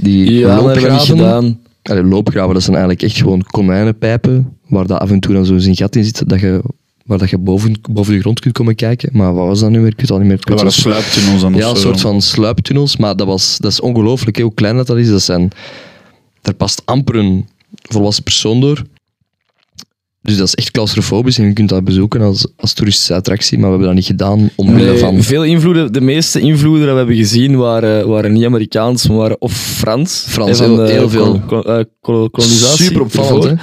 Die 0.03 0.31
Ja, 0.31 0.55
loopgraven. 0.61 1.07
gedaan. 1.17 1.59
Allee, 1.83 2.03
loopgraven, 2.03 2.53
dat 2.53 2.63
zijn 2.63 2.75
eigenlijk 2.75 3.05
echt 3.05 3.17
gewoon 3.17 3.43
konijnenpijpen, 3.43 4.57
waar 4.67 4.87
dat 4.87 4.99
af 4.99 5.11
en 5.11 5.19
toe 5.19 5.33
dan 5.33 5.45
zo'n 5.45 5.75
gat 5.75 5.95
in 5.95 6.03
zit, 6.03 6.29
dat 6.29 6.39
je, 6.39 6.61
waar 7.07 7.17
dat 7.17 7.29
je 7.29 7.37
boven, 7.37 7.79
boven 7.91 8.13
de 8.13 8.19
grond 8.19 8.39
kunt 8.39 8.53
komen 8.53 8.75
kijken. 8.75 9.09
Maar 9.13 9.33
wat 9.33 9.47
was 9.47 9.59
dat 9.59 9.69
nu 9.69 9.79
weer? 9.79 9.87
Ik 9.87 9.93
weet 9.93 10.01
het 10.01 10.11
al 10.11 10.17
niet 10.17 10.27
meer. 10.27 10.37
Dat 10.37 10.47
waren 10.49 10.63
was- 10.63 10.75
sluiptunnels 10.81 11.41
dan 11.41 11.53
ja, 11.53 11.69
of 11.69 11.75
een 11.75 11.81
soort 11.81 12.01
van 12.01 12.21
sluiptunnels, 12.21 12.97
maar 12.97 13.15
dat, 13.15 13.27
was, 13.27 13.57
dat 13.57 13.71
is 13.71 13.79
ongelooflijk 13.79 14.39
hoe 14.39 14.53
klein 14.53 14.75
dat, 14.75 14.87
dat 14.87 14.97
is. 14.97 15.09
Dat 15.09 15.21
zijn, 15.21 15.49
daar 16.41 16.53
past 16.53 16.81
amper 16.85 17.15
een 17.15 17.47
volwassen 17.81 18.23
persoon 18.23 18.59
door. 18.61 18.81
Dus 20.21 20.37
dat 20.37 20.47
is 20.47 20.55
echt 20.55 20.71
claustrofobisch 20.71 21.37
en 21.37 21.45
je 21.45 21.53
kunt 21.53 21.69
dat 21.69 21.83
bezoeken 21.83 22.21
als, 22.21 22.47
als 22.57 22.73
toeristische 22.73 23.13
attractie, 23.13 23.57
maar 23.57 23.65
we 23.65 23.71
hebben 23.71 23.87
dat 23.87 23.97
niet 23.97 24.05
gedaan 24.05 24.49
omwille 24.55 24.89
Nee, 24.89 24.97
van... 24.97 25.23
Veel 25.23 25.43
invloeden, 25.43 25.93
de 25.93 26.01
meeste 26.01 26.39
invloeden 26.39 26.81
dat 26.81 26.91
we 26.91 26.97
hebben 26.97 27.15
gezien 27.15 27.57
waren, 27.57 28.07
waren 28.07 28.33
niet 28.33 28.45
Amerikaans, 28.45 29.07
maar 29.07 29.17
waren 29.17 29.41
of 29.41 29.53
Frans. 29.53 30.25
Frans, 30.27 30.59
heel- 30.59 30.83
heel 30.83 31.09
veel. 31.09 31.35
eh, 31.49 31.79
kol- 32.01 32.29
kolonisatie. 32.29 32.85
Super 32.85 33.01
opvallend, 33.01 33.43
hè? 33.43 33.53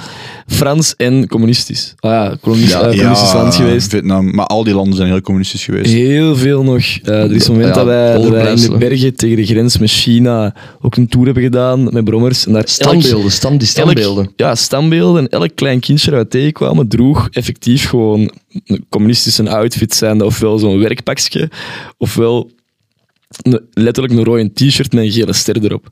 Frans 0.47 0.95
en 0.95 1.27
communistisch. 1.27 1.93
Ah 1.99 2.11
ja, 2.11 2.37
kolonies, 2.41 2.69
Ja, 2.69 2.81
eh, 2.81 2.89
communistisch 2.97 3.31
ja, 3.31 3.37
land 3.41 3.55
geweest. 3.55 3.89
Vietnam, 3.89 4.35
maar 4.35 4.45
al 4.45 4.63
die 4.63 4.73
landen 4.73 4.95
zijn 4.95 5.07
heel 5.09 5.21
communistisch 5.21 5.63
geweest. 5.65 5.91
Heel 5.93 6.35
veel 6.35 6.63
nog. 6.63 6.83
Eh, 7.03 7.23
er 7.23 7.31
is 7.31 7.47
een 7.47 7.53
moment 7.53 7.69
Ja, 7.75 7.83
dat, 7.83 7.85
wij, 7.85 8.13
dat 8.13 8.29
wij 8.29 8.49
in 8.53 8.55
de 8.69 8.77
bergen 8.77 9.15
tegen 9.15 9.35
de 9.35 9.45
grens 9.45 9.77
met 9.77 9.89
China 9.89 10.55
ook 10.81 10.95
een 10.95 11.07
tour 11.07 11.25
hebben 11.25 11.43
gedaan 11.43 11.83
met 11.93 12.03
brommers. 12.03 12.45
En 12.45 12.51
daar 12.51 12.61
elk- 12.61 12.69
Standbeelden, 12.69 13.31
stand, 13.31 13.59
die 13.59 13.67
standbeelden. 13.69 14.23
Elk, 14.25 14.33
ja, 14.35 14.55
standbeelden. 14.55 15.21
En 15.23 15.29
elk 15.29 15.55
klein 15.55 15.79
kindje 15.79 16.11
dat 16.11 16.19
we 16.21 16.27
tegenkwamen 16.27 16.87
droeg 16.87 17.27
effectief 17.31 17.87
gewoon 17.89 18.31
een 18.65 18.85
communistische 18.89 19.49
outfit 19.49 19.95
zijnde. 19.95 20.25
Ofwel 20.25 20.57
zo'n 20.57 20.79
werkpakje, 20.79 21.49
ofwel 21.97 22.51
een- 23.41 23.61
letterlijk 23.73 24.15
een 24.17 24.23
rode 24.23 24.53
t-shirt 24.53 24.93
met 24.93 25.03
een 25.03 25.11
gele 25.11 25.33
ster 25.33 25.63
erop. 25.63 25.89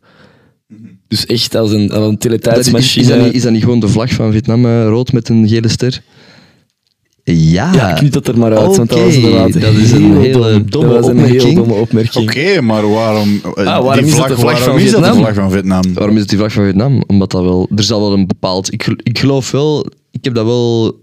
Dus 1.07 1.25
echt 1.25 1.55
als 1.55 1.71
een, 1.71 1.91
als 1.91 2.07
een 2.07 2.17
Dat 2.39 2.57
is, 2.57 2.71
dat 3.07 3.19
niet, 3.19 3.33
is 3.33 3.41
dat 3.41 3.51
niet 3.51 3.63
gewoon 3.63 3.79
de 3.79 3.87
vlag 3.87 4.13
van 4.13 4.31
Vietnam, 4.31 4.65
eh, 4.65 4.85
rood 4.85 5.13
met 5.13 5.29
een 5.29 5.47
gele 5.47 5.67
ster? 5.67 6.01
Ja. 7.23 7.73
ja, 7.73 7.93
knip 7.93 8.11
dat 8.11 8.27
er 8.27 8.37
maar 8.37 8.57
uit. 8.57 8.77
want 8.77 8.89
dat 8.89 8.99
was 8.99 9.15
inderdaad 9.15 9.61
dat 9.61 9.73
is 9.73 9.91
een 9.91 10.11
heel 10.11 10.45
hele 10.45 10.51
dom. 10.51 10.69
domme 10.69 10.87
dat 10.87 10.99
was 10.99 11.07
een 11.07 11.11
opmerking. 11.11 11.41
heel 11.41 11.53
domme 11.53 11.73
opmerking. 11.73 12.29
Oké, 12.29 12.61
maar 12.61 12.89
waarom, 12.89 13.41
eh, 13.55 13.63
waarom 13.63 13.93
die 13.93 14.05
is 14.05 14.15
dat 14.15 14.25
vlag, 14.25 14.27
de 14.27 14.35
vlag 14.35 14.59
waarom 14.59 14.77
van 14.77 14.85
is 14.85 14.91
dat 14.91 14.99
de 14.99 15.05
Vietnam? 15.05 15.23
vlag 15.23 15.33
van 15.33 15.51
Vietnam? 15.51 15.93
Waarom 15.93 16.15
is 16.15 16.21
het 16.21 16.29
die 16.29 16.37
vlag 16.37 16.51
van 16.51 16.65
Vietnam? 16.65 17.03
Omdat 17.07 17.31
dat 17.31 17.43
wel... 17.43 17.69
Er 17.75 17.83
zal 17.83 17.99
wel 17.99 18.13
een 18.13 18.27
bepaald... 18.27 18.73
Ik, 18.73 18.95
ik 19.03 19.19
geloof 19.19 19.51
wel... 19.51 19.85
Ik 20.11 20.23
heb 20.23 20.33
dat 20.33 20.45
wel... 20.45 21.01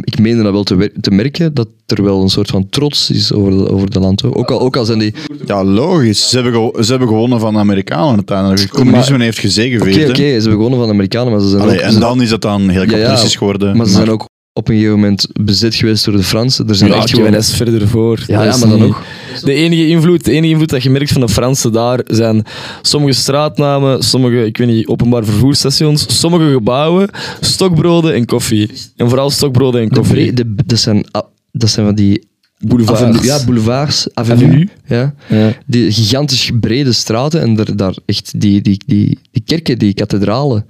Ik 0.00 0.18
meende 0.18 0.42
dat 0.42 0.52
wel 0.52 0.62
te, 1.00 1.10
merken, 1.10 1.54
dat 1.54 1.68
er 1.86 2.02
wel 2.02 2.22
een 2.22 2.28
soort 2.28 2.50
van 2.50 2.68
trots 2.68 3.10
is 3.10 3.32
over 3.32 3.50
de, 3.50 3.70
over 3.70 3.90
de 3.90 4.00
land. 4.00 4.24
Ook 4.34 4.50
al, 4.50 4.60
ook 4.60 4.76
al 4.76 4.84
zijn 4.84 4.98
die... 4.98 5.14
Ja, 5.46 5.64
logisch. 5.64 6.28
Ze 6.28 6.40
hebben, 6.40 6.84
ze 6.84 6.90
hebben 6.90 7.08
gewonnen 7.08 7.40
van 7.40 7.52
de 7.52 7.58
Amerikanen 7.58 8.14
uiteindelijk. 8.14 8.60
Het 8.60 8.70
communisme 8.70 9.22
heeft 9.22 9.38
Oké, 9.38 9.46
gezegevierd. 9.46 10.10
oké, 10.10 10.22
hè. 10.22 10.26
ze 10.26 10.48
hebben 10.48 10.52
gewonnen 10.52 10.78
van 10.78 10.88
de 10.88 10.94
Amerikanen, 10.94 11.32
maar 11.32 11.40
ze 11.40 11.48
zijn 11.48 11.62
Allee, 11.62 11.78
ook... 11.78 11.84
en 11.84 12.00
dan 12.00 12.22
is 12.22 12.28
dat 12.28 12.42
dan 12.42 12.60
heel 12.60 12.80
Ja, 12.80 12.80
ja, 12.80 12.86
kapitalistisch 12.86 13.36
geworden. 13.36 13.76
Maar 13.76 13.86
ze 13.86 13.92
zijn 13.92 14.10
ook 14.10 14.26
op 14.56 14.68
een 14.68 14.74
gegeven 14.74 14.94
moment 14.94 15.26
bezet 15.40 15.74
geweest 15.74 16.04
door 16.04 16.16
de 16.16 16.22
Fransen. 16.22 16.68
Er 16.68 16.74
zijn 16.74 16.90
Ja, 16.90 16.96
echt 16.96 17.10
gewoon... 17.10 17.34
is 17.34 17.54
verder 17.54 17.88
voor. 17.88 18.24
Ja, 18.26 18.42
is 18.44 18.58
maar 18.58 18.68
dan 18.68 18.78
nog. 18.78 19.02
De 19.42 19.52
enige 19.52 19.86
invloed, 19.86 20.24
de 20.24 20.30
enige 20.32 20.52
invloed 20.52 20.68
dat 20.68 20.82
je 20.82 20.90
merkt 20.90 21.12
van 21.12 21.20
de 21.20 21.28
Fransen 21.28 21.72
daar 21.72 22.00
zijn 22.06 22.42
sommige 22.82 23.12
straatnamen, 23.12 24.02
sommige, 24.02 24.44
ik 24.46 24.56
weet 24.56 24.66
niet, 24.68 24.86
openbaar 24.86 25.24
vervoersstations, 25.24 26.20
sommige 26.20 26.50
gebouwen, 26.52 27.08
stokbroden 27.40 28.14
en 28.14 28.24
koffie. 28.24 28.70
En 28.96 29.08
vooral 29.08 29.30
stokbroden 29.30 29.80
en 29.80 29.88
koffie. 29.90 30.32
de, 30.32 30.54
dat, 30.66 30.78
zijn, 30.78 31.04
dat 31.52 31.70
zijn 31.70 31.86
van 31.86 31.94
die... 31.94 32.26
Boulevards. 32.58 33.02
Avenue- 33.02 33.24
ja, 33.24 33.44
boulevards, 33.44 34.06
avenue. 34.14 34.44
Avenue. 34.46 34.68
Ja. 34.86 35.14
Ja. 35.28 35.52
Die 35.66 35.92
gigantisch 35.92 36.50
brede 36.60 36.92
straten 36.92 37.40
en 37.40 37.54
daar, 37.54 37.76
daar 37.76 37.94
echt 38.06 38.40
die, 38.40 38.60
die, 38.60 38.82
die, 38.86 39.18
die 39.30 39.42
kerken, 39.44 39.78
die 39.78 39.94
kathedralen. 39.94 40.66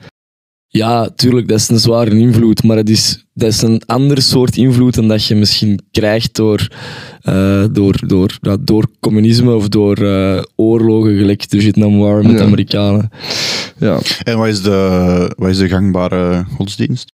Ja, 0.69 1.09
tuurlijk, 1.09 1.49
dat 1.49 1.59
is 1.59 1.69
een 1.69 1.79
zware 1.79 2.19
invloed, 2.19 2.63
maar 2.63 2.77
het 2.77 2.89
is, 2.91 3.27
dat 3.35 3.49
is 3.49 3.63
een 3.63 3.83
ander 3.87 4.23
soort 4.23 4.57
invloed 4.57 4.95
dan 4.95 5.09
dat 5.09 5.25
je 5.27 5.35
misschien 5.35 5.81
krijgt 5.91 6.35
door, 6.35 6.69
eh, 7.23 7.65
door, 7.73 8.01
door, 8.07 8.39
door 8.61 8.87
communisme 9.01 9.55
of 9.55 9.69
door 9.69 9.97
eh, 9.97 10.43
oorlogen, 10.57 11.17
gelijk 11.17 11.51
de 11.51 11.61
Vietnam 11.61 11.99
War 11.99 12.23
met 12.23 12.31
Ja. 12.33 12.37
de 12.39 12.43
Amerikanen. 12.45 13.11
Ja. 13.79 13.99
En 14.23 14.39
wat 14.39 14.47
is, 14.49 14.63
de, 14.63 15.33
wat 15.37 15.49
is 15.51 15.59
de 15.59 15.69
gangbare 15.69 16.45
godsdienst? 16.57 17.13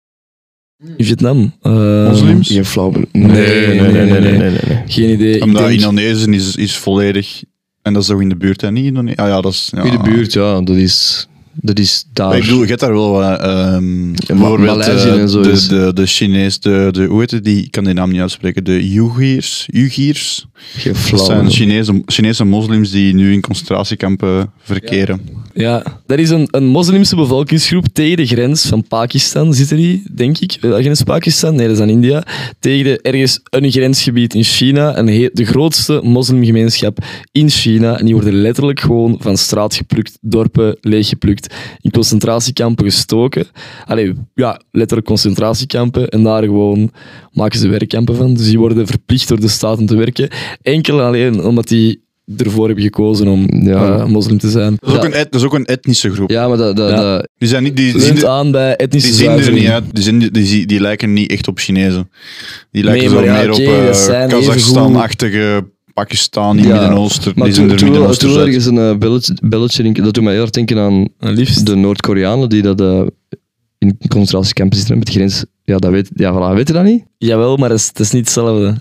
In 0.96 1.04
Vietnam. 1.04 1.52
eh, 1.62 2.08
Moslims? 2.08 2.48
Geen 2.48 2.64
flauw. 2.64 2.92
Nee, 3.12 3.30
nee, 3.66 3.80
nee, 3.80 4.10
nee, 4.10 4.20
nee. 4.20 4.38
nee. 4.38 4.82
Geen 4.86 5.10
idee. 5.10 5.42
Omdat 5.42 5.62
denk- 5.66 5.80
Indonesië 5.80 6.30
is, 6.30 6.56
is 6.56 6.76
volledig... 6.76 7.42
En 7.82 7.92
dat 7.92 8.02
is 8.02 8.10
ook 8.10 8.20
in 8.20 8.28
de 8.28 8.36
buurt, 8.36 8.60
hè? 8.60 8.70
Niet 8.70 8.84
Indonesië? 8.84 9.16
Ah 9.16 9.28
ja, 9.28 9.40
dat 9.40 9.52
is... 9.52 9.72
Ja. 9.76 9.82
In 9.82 9.90
de 9.90 10.02
buurt, 10.10 10.32
ja, 10.32 10.60
dat 10.60 10.76
is, 10.76 11.27
dat 11.60 11.78
is 11.78 12.06
daar. 12.12 12.28
Maar 12.28 12.36
ik 12.36 12.42
bedoel, 12.42 12.62
je 12.62 12.66
hebt 12.68 12.80
daar 12.80 12.92
wel 12.92 13.10
wat... 13.10 13.40
ehm 13.40 14.12
bijvoorbeeld 14.26 14.76
Maleisië 14.76 15.08
eh, 15.08 15.20
en 15.20 15.28
zo 15.28 15.42
de, 15.42 15.50
is- 15.50 15.68
de, 15.68 15.90
de 15.94 16.06
Chinees, 16.06 16.60
de, 16.60 16.88
de, 16.90 17.04
hoe 17.04 17.20
heet 17.20 17.30
het, 17.30 17.44
die, 17.44 17.62
ik 17.64 17.70
kan 17.70 17.84
die 17.84 17.94
naam 17.94 18.10
niet 18.10 18.20
uitspreken, 18.20 18.64
de 18.64 18.72
Uyghurs, 18.94 19.68
Uyghurs. 19.72 20.46
Geen 20.76 20.94
Dat 21.10 21.24
zijn 21.24 21.50
Chinese, 21.50 22.02
Chinese 22.06 22.44
moslims 22.44 22.90
die 22.90 23.14
nu 23.14 23.32
in 23.32 23.40
concentratiekampen 23.40 24.50
verkeren. 24.62 25.20
Ja, 25.54 25.82
dat 26.06 26.18
is 26.18 26.30
een, 26.30 26.48
een 26.50 26.66
moslimse 26.66 27.16
bevolkingsgroep 27.16 27.84
tegen 27.92 28.16
de 28.16 28.26
grens 28.26 28.66
van 28.66 28.86
Pakistan, 28.88 29.54
zitten 29.54 29.76
die, 29.76 30.02
denk 30.14 30.38
ik. 30.38 30.52
Eh, 30.60 30.70
grens 30.74 31.02
Pakistan? 31.02 31.54
Nee, 31.54 31.66
dat 31.66 31.76
is 31.76 31.82
aan 31.82 31.88
India. 31.88 32.26
Tegen 32.60 32.84
de, 32.84 33.00
ergens 33.02 33.40
een 33.50 33.70
grensgebied 33.70 34.34
in 34.34 34.42
China, 34.44 34.98
een 34.98 35.30
de 35.32 35.44
grootste 35.44 36.00
moslimgemeenschap 36.04 36.98
in 37.32 37.50
China. 37.50 37.98
En 37.98 38.04
die 38.04 38.14
worden 38.14 38.34
letterlijk 38.34 38.80
gewoon 38.80 39.16
van 39.20 39.36
straat 39.36 39.74
geplukt, 39.74 40.18
dorpen 40.20 40.76
leeggeplukt, 40.80 41.47
in 41.80 41.90
concentratiekampen 41.90 42.84
gestoken. 42.84 43.46
Allee, 43.86 44.12
ja, 44.34 44.60
letterlijk 44.70 45.08
concentratiekampen. 45.08 46.08
En 46.08 46.22
daar 46.22 46.42
gewoon 46.42 46.90
maken 47.32 47.58
ze 47.58 47.68
werkkampen 47.68 48.16
van. 48.16 48.34
Dus 48.34 48.46
die 48.46 48.58
worden 48.58 48.86
verplicht 48.86 49.28
door 49.28 49.40
de 49.40 49.48
staat 49.48 49.78
om 49.78 49.86
te 49.86 49.96
werken. 49.96 50.28
Enkel 50.62 50.98
en 51.00 51.04
alleen 51.06 51.44
omdat 51.44 51.68
die 51.68 52.06
ervoor 52.36 52.66
hebben 52.66 52.84
gekozen 52.84 53.28
om 53.28 53.46
Ja. 53.62 53.98
eh, 53.98 54.04
moslim 54.06 54.38
te 54.38 54.50
zijn. 54.50 54.76
Dat 54.80 54.90
is, 54.90 54.96
ook 54.96 55.04
een, 55.04 55.12
et- 55.12 55.32
dat 55.32 55.40
is 55.40 55.46
ook 55.46 55.54
een 55.54 55.64
etnische 55.66 56.10
groep. 56.10 56.30
Ja, 56.30 56.48
maar 56.48 56.56
dat, 56.56 56.76
dat, 56.76 56.90
Ja. 56.90 57.16
dat- 57.16 57.28
Die, 57.38 57.48
zijn 57.48 57.62
niet, 57.62 57.76
die, 57.76 58.00
zien 58.00 58.16
er- 58.16 58.26
aan 58.28 58.50
bij 58.50 58.76
etnische 58.76 59.08
die 59.08 59.16
zien 59.18 59.30
er 59.30 59.52
niet 59.52 59.68
uit. 59.68 59.84
Die, 59.92 60.02
zien, 60.04 60.18
die, 60.18 60.30
die, 60.30 60.66
die 60.66 60.80
lijken 60.80 61.12
niet 61.12 61.30
echt 61.30 61.48
op 61.48 61.58
Chinezen. 61.58 62.10
Die 62.70 62.84
lijken 62.84 63.10
Nee, 63.10 63.18
zo 63.18 63.24
ja, 63.24 63.32
meer 63.40 63.50
op 63.88 63.94
zijn 63.94 64.28
Kazachstan-achtige 64.28 65.64
Pakistan 65.98 66.58
in 66.58 66.64
Ja, 66.64 66.80
Midden-Oosten. 66.80 67.32
maar 67.36 67.50
toen, 67.50 67.76
toen 67.76 68.06
uit. 68.06 68.22
ergens 68.22 68.66
een 68.66 68.78
eh, 68.78 68.96
belletje, 68.96 69.36
belletje 69.42 69.82
in- 69.82 69.92
dat 69.92 70.14
doet 70.14 70.24
mij 70.24 70.32
heel 70.32 70.42
erg 70.42 70.50
denken 70.50 70.78
aan 70.78 71.08
liefst. 71.18 71.66
de 71.66 71.74
Noord-Koreanen 71.76 72.48
die 72.48 72.62
dat 72.62 72.80
eh, 72.80 73.02
in 73.78 73.98
concentratiekampen 74.08 74.76
zitten 74.78 74.98
met 74.98 75.06
de 75.06 75.12
grens. 75.12 75.44
Ja, 75.64 75.76
dat 75.76 75.90
weet, 75.90 76.10
ja, 76.14 76.32
voilà, 76.32 76.54
weet 76.56 76.66
je 76.68 76.72
dat 76.74 76.84
niet? 76.84 77.04
Jawel, 77.18 77.56
maar 77.56 77.68
dat 77.68 77.78
is, 77.78 77.92
dat 77.92 78.06
is 78.06 78.12
niet 78.12 78.24
hetzelfde. 78.24 78.74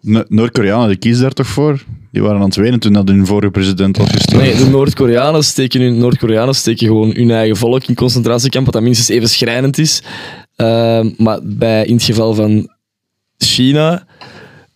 No- 0.00 0.24
Noord-Koreanen, 0.28 0.88
die 0.88 0.96
kiezen 0.96 1.22
daar 1.22 1.32
toch 1.32 1.46
voor? 1.46 1.84
Die 2.12 2.22
waren 2.22 2.38
aan 2.40 2.44
het 2.46 2.56
wenen 2.56 2.80
toen 2.80 2.92
dat 2.92 3.08
hun 3.08 3.26
vorige 3.26 3.50
president 3.50 3.96
was 3.96 4.10
gestorven. 4.10 4.46
Nee, 4.48 4.56
de 4.64 4.70
Noord-Koreanen 4.70 5.44
steken, 5.44 5.80
hun, 5.80 5.98
Noord-Koreanen 5.98 6.54
steken 6.54 6.86
gewoon 6.86 7.10
hun 7.14 7.30
eigen 7.30 7.56
volk 7.56 7.84
in 7.84 7.94
concentratiekamp, 7.94 8.64
wat 8.64 8.74
dat 8.74 8.82
minstens 8.82 9.08
even 9.08 9.28
schrijnend 9.28 9.78
is. 9.78 10.02
Ehm, 10.56 11.10
maar 11.16 11.38
bij, 11.42 11.84
in 11.86 11.94
het 11.94 12.02
geval 12.04 12.34
van 12.34 12.68
China 13.38 14.06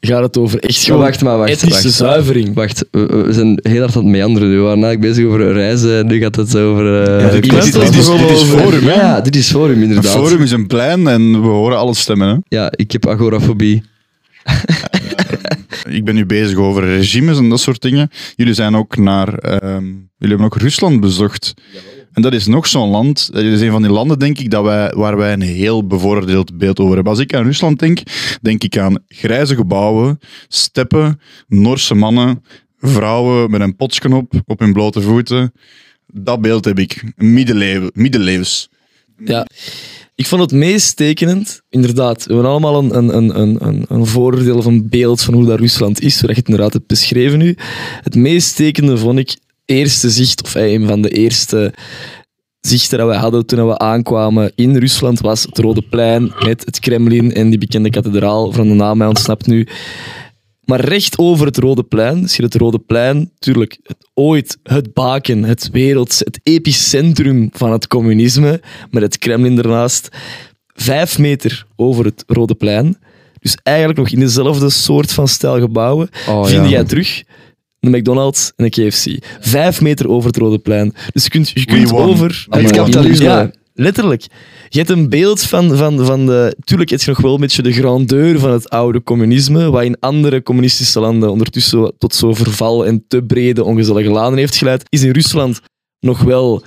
gaat 0.01 0.23
het 0.23 0.39
over 0.39 0.59
echt 0.61 0.85
gewoon 0.85 1.01
wacht, 1.01 1.23
maar 1.23 1.39
wacht. 1.39 1.51
etnische 1.51 1.83
wacht. 1.83 1.95
zuivering. 1.95 2.55
Wacht, 2.55 2.85
we, 2.91 3.23
we 3.27 3.33
zijn 3.33 3.59
heel 3.63 3.81
hard 3.81 3.97
aan 3.97 4.03
het 4.03 4.11
meanderen. 4.13 4.51
We 4.51 4.57
waren 4.57 4.85
eigenlijk 4.85 5.01
bezig 5.01 5.25
over 5.25 5.53
reizen 5.53 5.99
en 5.99 6.07
nu 6.07 6.19
gaat 6.21 6.37
het 6.37 6.57
over... 6.57 7.03
eh, 7.05 7.21
Ja, 7.21 7.31
dit- 7.31 7.43
dit, 7.43 7.53
is- 7.53 7.65
dit, 7.73 7.95
is, 7.95 8.07
dit 8.07 8.31
is 8.31 8.43
Forum, 8.43 8.83
hè? 8.87 8.95
Ja, 8.95 9.21
dit 9.21 9.37
is 9.37 9.51
Forum, 9.51 9.77
Een 9.77 9.83
inderdaad. 9.83 10.13
forum 10.13 10.43
is 10.43 10.51
een 10.51 10.67
plein 10.67 11.07
en 11.07 11.31
we 11.43 11.49
horen 11.49 11.79
alle 11.79 11.95
stemmen. 11.95 12.29
Hè? 12.29 12.37
Ja, 12.57 12.73
ik 12.77 12.93
heb 12.93 13.09
agorafobie. 13.09 13.83
ik 15.89 16.05
ben 16.05 16.15
nu 16.15 16.27
bezig 16.27 16.59
over 16.59 16.85
regimes 16.85 17.39
en 17.39 17.49
dat 17.49 17.61
soort 17.61 17.83
dingen. 17.83 18.11
Jullie 18.37 18.55
zijn 18.55 18.77
ook 18.77 18.97
naar, 18.97 19.35
ehm, 19.35 19.85
jullie 19.85 20.37
hebben 20.37 20.45
ook 20.45 20.57
Rusland 20.57 21.01
bezocht. 21.01 21.55
En 22.13 22.23
dat 22.23 22.33
is 22.33 22.47
nog 22.47 22.67
zo'n 22.67 22.89
land, 22.89 23.33
dat 23.33 23.43
is 23.43 23.61
een 23.61 23.71
van 23.71 23.83
die 23.83 23.91
landen, 23.91 24.19
denk 24.19 24.39
ik, 24.39 24.51
dat 24.51 24.65
wij, 24.65 24.93
waar 24.95 25.17
wij 25.17 25.33
een 25.33 25.41
heel 25.41 25.87
bevoordeeld 25.87 26.59
beeld 26.59 26.79
over 26.79 26.95
hebben. 26.95 27.13
Als 27.13 27.23
ik 27.23 27.35
aan 27.35 27.45
Rusland 27.45 27.79
denk, 27.79 28.03
denk 28.41 28.65
ik 28.65 28.79
aan 28.79 28.99
grijze 29.09 29.55
gebouwen, 29.55 30.19
steppen, 30.49 31.21
Noorse 31.49 31.95
mannen, 31.95 32.43
vrouwen 32.81 33.51
met 33.51 33.61
een 33.61 33.77
potsknop 33.77 34.33
op 34.47 34.59
hun 34.59 34.73
blote 34.73 35.01
voeten. 35.01 35.53
Dat 36.07 36.41
beeld 36.41 36.65
heb 36.65 36.79
ik. 36.79 37.05
Middeleeuwen, 37.17 37.91
middeleeuws. 37.95 38.69
Ja. 39.25 39.47
Ik 40.19 40.27
vond 40.27 40.41
het 40.43 40.53
meest 40.53 40.97
tekenend, 40.97 41.63
inderdaad. 41.71 42.25
We 42.25 42.33
hebben 42.33 42.51
allemaal 42.51 42.79
een, 42.79 42.97
een, 42.97 43.17
een, 43.17 43.41
een, 43.67 43.85
een- 43.89 44.55
of 44.57 44.65
een 44.65 44.89
beeld 44.89 45.23
van 45.23 45.35
hoe 45.35 45.47
dat 45.47 45.59
Rusland 45.59 46.01
is, 46.01 46.15
zodat 46.17 46.35
je 46.35 46.41
het 46.41 46.49
inderdaad 46.51 46.73
hebt 46.73 46.87
beschreven 46.87 47.39
nu. 47.39 47.57
Het 48.03 48.15
meest 48.15 48.57
tekenende 48.57 48.99
vond 48.99 49.19
ik 49.19 49.37
eerste 49.65 50.11
zicht, 50.11 50.43
of 50.45 50.55
een 50.55 50.87
van 50.87 51.03
de 51.03 51.09
eerste 51.09 51.73
zichten 52.61 52.99
dat 52.99 53.07
wij 53.07 53.17
hadden 53.17 53.47
toen 53.47 53.67
we 53.69 53.79
aankwamen 53.79 54.53
in 54.55 54.77
Rusland, 54.77 55.21
was 55.21 55.43
het 55.43 55.59
Rode 55.59 55.83
Plein 55.83 56.33
met 56.45 56.65
het 56.65 56.79
Kremlin 56.81 57.35
en 57.35 57.49
die 57.51 57.59
bekende 57.59 57.91
kathedraal, 57.91 58.53
van 58.53 58.69
de 58.69 58.75
naam 58.75 58.99
mij 58.99 59.07
ontsnapt 59.07 59.47
nu. 59.47 59.67
Maar 60.69 60.81
recht 60.81 61.19
over 61.19 61.47
het 61.47 61.57
Rode 61.57 61.83
Plein, 61.83 62.29
zie 62.29 62.37
je 62.37 62.43
het 62.43 62.55
Rode 62.55 62.79
Plein, 62.79 63.19
natuurlijk 63.19 63.79
het, 63.83 63.97
ooit 64.15 64.59
het 64.63 64.93
baken, 64.93 65.43
het 65.43 65.69
werelds, 65.73 66.19
het 66.19 66.41
epicentrum 66.43 67.49
van 67.53 67.73
het 67.73 67.87
communisme, 67.87 68.61
met 68.91 69.03
het 69.03 69.19
Kremlin 69.19 69.59
ernaast. 69.59 70.09
Vijf 70.75 71.19
meter 71.19 71.67
over 71.77 72.05
het 72.05 72.25
Rode 72.27 72.55
Plein, 72.55 72.99
dus 73.39 73.57
eigenlijk 73.63 73.99
nog 73.99 74.09
in 74.09 74.21
dezelfde 74.21 74.71
soort 74.71 75.13
van 75.13 75.29
stijl 75.29 75.61
gebouwen, 75.61 76.09
Oh, 76.29 76.45
vind 76.45 76.65
ja. 76.65 76.71
jij 76.71 76.85
terug 76.85 77.23
een 77.81 77.91
McDonald's 77.91 78.53
en 78.57 78.65
een 78.65 78.71
KFC. 78.71 79.07
Vijf 79.41 79.81
meter 79.81 80.09
over 80.09 80.29
het 80.29 80.37
Rode 80.37 80.59
Plein. 80.59 80.95
Dus 81.13 81.25
je 81.25 81.31
kunt, 81.31 81.49
je 81.49 81.65
kunt 81.65 81.93
over... 81.93 82.47
Het 82.49 82.71
kapitalisme. 82.71 83.25
Ja, 83.25 83.51
letterlijk. 83.79 84.27
Je 84.69 84.79
hebt 84.79 84.91
een 84.91 85.09
beeld 85.09 85.43
van, 85.43 85.77
van, 85.77 86.05
van 86.07 86.27
de... 86.27 86.57
Tuurlijk 86.65 86.91
heb 86.91 87.01
je 87.01 87.11
nog 87.11 87.21
wel 87.21 87.35
een 87.35 87.41
beetje 87.41 87.63
de 87.63 87.73
grandeur 87.73 88.39
van 88.39 88.51
het 88.51 88.69
oude 88.69 89.03
communisme, 89.03 89.71
wat 89.71 89.83
in 89.83 90.01
andere 90.01 90.43
communistische 90.43 91.01
landen 91.01 91.31
ondertussen 91.31 91.93
tot 91.99 92.15
zo 92.15 92.35
verval 92.35 92.87
en 92.87 93.05
te 93.09 93.23
brede 93.23 93.65
ongezellige 93.65 94.11
laden 94.11 94.39
heeft 94.39 94.57
geleid, 94.57 94.85
is 94.89 95.03
in 95.03 95.13
Rusland 95.13 95.61
nog 96.01 96.21
wel 96.21 96.63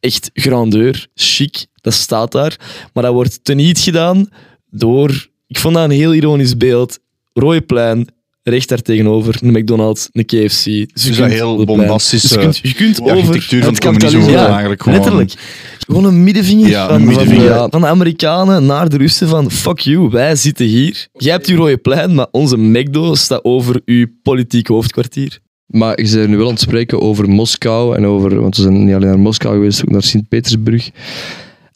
echt 0.00 0.30
grandeur, 0.34 1.06
chic, 1.14 1.66
dat 1.74 1.92
staat 1.92 2.32
daar. 2.32 2.56
Maar 2.92 3.02
dat 3.02 3.12
wordt 3.12 3.44
teniet 3.44 3.78
gedaan 3.78 4.28
door... 4.70 5.28
Ik 5.46 5.58
vond 5.58 5.74
dat 5.74 5.84
een 5.84 5.90
heel 5.90 6.14
ironisch 6.14 6.56
beeld. 6.56 6.98
Rode 7.32 7.60
plein, 7.60 8.08
recht 8.48 8.68
daar 8.68 8.82
tegenover, 8.82 9.38
een 9.42 9.52
McDonald's, 9.52 10.08
een 10.12 10.24
KFC. 10.24 10.64
Dus 10.64 10.64
je 10.64 10.88
Dus 10.92 11.16
dat 11.16 11.30
heel 11.30 11.64
bombastische 11.64 12.28
Dus 12.28 12.36
je 12.36 12.42
kunt, 12.42 12.60
je 12.62 12.74
kunt 12.74 12.96
De 12.96 13.02
over... 13.02 13.16
architectuur 13.16 13.62
van 13.62 13.72
het 13.72 13.82
kapitalisme. 13.82 14.30
Ja, 14.30 14.48
eigenlijk 14.48 14.82
gewoon... 14.82 14.98
Letterlijk. 14.98 15.32
Gewoon 15.78 16.04
een 16.04 16.24
middenvinger, 16.24 16.68
Ja, 16.68 16.86
van, 16.86 16.94
een 16.94 17.06
middenvinger. 17.06 17.54
Van, 17.54 17.64
de, 17.64 17.70
van 17.70 17.80
de 17.80 17.86
Amerikanen 17.86 18.66
naar 18.66 18.88
de 18.88 18.96
Russen 18.96 19.28
van 19.28 19.50
fuck 19.50 19.78
you, 19.78 20.08
wij 20.10 20.36
zitten 20.36 20.66
hier. 20.66 21.08
Jij 21.12 21.32
hebt 21.32 21.46
uw 21.46 21.56
rode 21.56 21.76
plein, 21.76 22.14
maar 22.14 22.26
onze 22.30 22.58
McDo 22.58 23.14
staat 23.14 23.44
over 23.44 23.80
uw 23.84 24.06
politiek 24.22 24.66
hoofdkwartier. 24.66 25.38
Maar 25.66 26.02
je 26.02 26.10
bent 26.16 26.28
nu 26.28 26.36
wel 26.36 26.46
aan 26.46 26.52
het 26.52 26.60
spreken 26.60 27.00
over 27.00 27.28
Moskou 27.28 27.96
en 27.96 28.06
over, 28.06 28.40
want 28.40 28.56
we 28.56 28.62
zijn 28.62 28.84
niet 28.84 28.94
alleen 28.94 29.08
naar 29.08 29.18
Moskou 29.18 29.54
geweest, 29.54 29.82
ook 29.82 29.90
naar 29.90 30.02
Sint-Petersburg. 30.02 30.90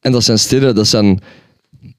En 0.00 0.12
dat 0.12 0.24
zijn 0.24 0.38
steden, 0.38 0.74
dat 0.74 0.87
zijn, 0.87 1.20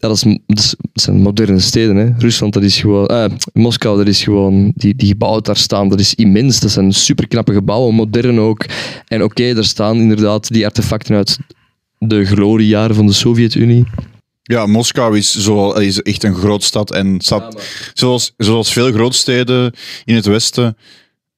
ja, 0.03 0.09
dat, 0.09 0.25
is, 0.25 0.37
dat, 0.47 0.75
zijn 0.93 1.21
moderne 1.21 1.59
steden. 1.59 1.95
Hè. 1.95 2.09
Rusland, 2.17 2.53
dat 2.53 2.63
is 2.63 2.79
gewoon, 2.79 3.07
eh, 3.07 3.25
Moskou, 3.53 3.97
dat 3.97 4.07
is 4.07 4.23
gewoon, 4.23 4.71
die, 4.75 4.95
die 4.95 5.07
gebouwen 5.07 5.43
daar 5.43 5.57
staan, 5.57 5.89
dat 5.89 5.99
is 5.99 6.15
immens. 6.15 6.59
Dat 6.59 6.71
zijn 6.71 6.93
superknappe 6.93 7.53
gebouwen, 7.53 7.95
modern 7.95 8.39
ook. 8.39 8.65
En 9.07 9.23
oké, 9.23 9.53
daar 9.53 9.63
staan 9.63 9.97
inderdaad 9.97 10.47
die 10.47 10.65
artefacten 10.65 11.15
uit 11.15 11.37
de 11.97 12.25
gloriejaren 12.25 12.95
van 12.95 13.05
de 13.05 13.13
Sovjet-Unie. 13.13 13.85
Ja, 14.43 14.65
Moskou 14.65 15.17
is, 15.17 15.31
zo, 15.31 15.71
is 15.71 16.01
echt 16.01 16.23
een 16.23 16.35
grootstad. 16.35 16.91
En 16.91 17.21
staat, 17.21 17.63
zoals, 17.93 18.33
zoals 18.37 18.73
veel 18.73 18.91
grootsteden 18.91 19.73
in 20.05 20.15
het 20.15 20.25
Westen, 20.25 20.77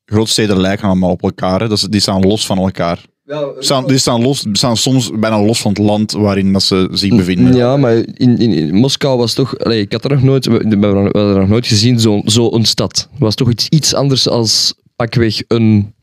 grootsteden 0.06 0.60
lijken 0.60 0.88
allemaal 0.88 1.12
op 1.12 1.24
elkaar. 1.24 1.60
hè. 1.60 1.68
Dat 1.68 1.88
die 1.90 2.02
staan 2.02 2.22
los 2.22 2.46
van 2.46 2.58
elkaar. 2.58 3.06
Staan, 3.60 3.88
die 3.88 3.98
staan, 3.98 4.22
los, 4.22 4.46
staan 4.52 4.78
soms 4.78 5.12
bijna 5.20 5.42
los 5.42 5.62
van 5.62 5.72
het 5.72 5.80
land 5.80 6.12
waarin 6.12 6.54
dat 6.54 6.64
ze 6.64 6.88
zich 6.92 7.16
bevinden. 7.16 7.56
Ja, 7.56 7.78
maar 7.78 7.96
in, 7.96 8.38
in, 8.38 8.52
in 8.52 8.76
Moskou 8.76 9.18
was 9.18 9.34
toch... 9.34 9.58
Allee, 9.58 9.82
ik 9.82 9.92
had 9.92 10.04
er 10.04 10.12
nog 10.12 10.24
nooit... 10.24 10.46
We, 10.46 10.58
we 10.58 10.68
hebben 10.68 10.92
we 10.92 10.98
hadden 10.98 11.34
er 11.34 11.40
nog 11.40 11.50
nooit 11.50 11.68
gezien, 11.68 12.00
zo'n 12.00 12.22
zo 12.26 12.52
een 12.52 12.66
stad. 12.66 13.08
Het 13.12 13.20
was 13.20 13.36
toch 13.36 13.50
iets, 13.50 13.70
iets 13.70 13.94
anders 13.94 14.30
als 14.30 14.74
pakweg 14.96 15.42
een 15.48 15.94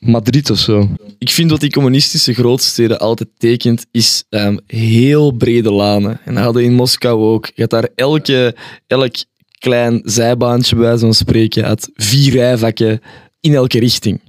Madrid 0.00 0.50
of 0.50 0.58
zo. 0.58 0.88
Ik 1.18 1.30
vind 1.30 1.50
wat 1.50 1.60
die 1.60 1.70
communistische 1.70 2.34
grootsteden 2.34 2.98
altijd 2.98 3.28
tekent, 3.38 3.86
is 3.90 4.24
ehm, 4.28 4.56
heel 4.66 5.32
brede 5.32 5.72
lanen. 5.72 6.20
En 6.24 6.34
dat 6.34 6.44
hadden 6.44 6.62
we 6.62 6.68
in 6.68 6.74
Moskou 6.74 7.22
ook. 7.22 7.50
Je 7.54 7.60
had 7.60 7.70
daar 7.70 7.88
elke, 7.94 8.56
elk 8.86 9.14
klein 9.58 10.00
zijbaantje, 10.04 10.76
bij 10.76 10.98
van 10.98 11.14
spreken, 11.14 11.64
had 11.64 11.90
vier 11.94 12.32
rijvakken 12.32 13.00
in 13.40 13.54
elke 13.54 13.78
richting. 13.78 14.20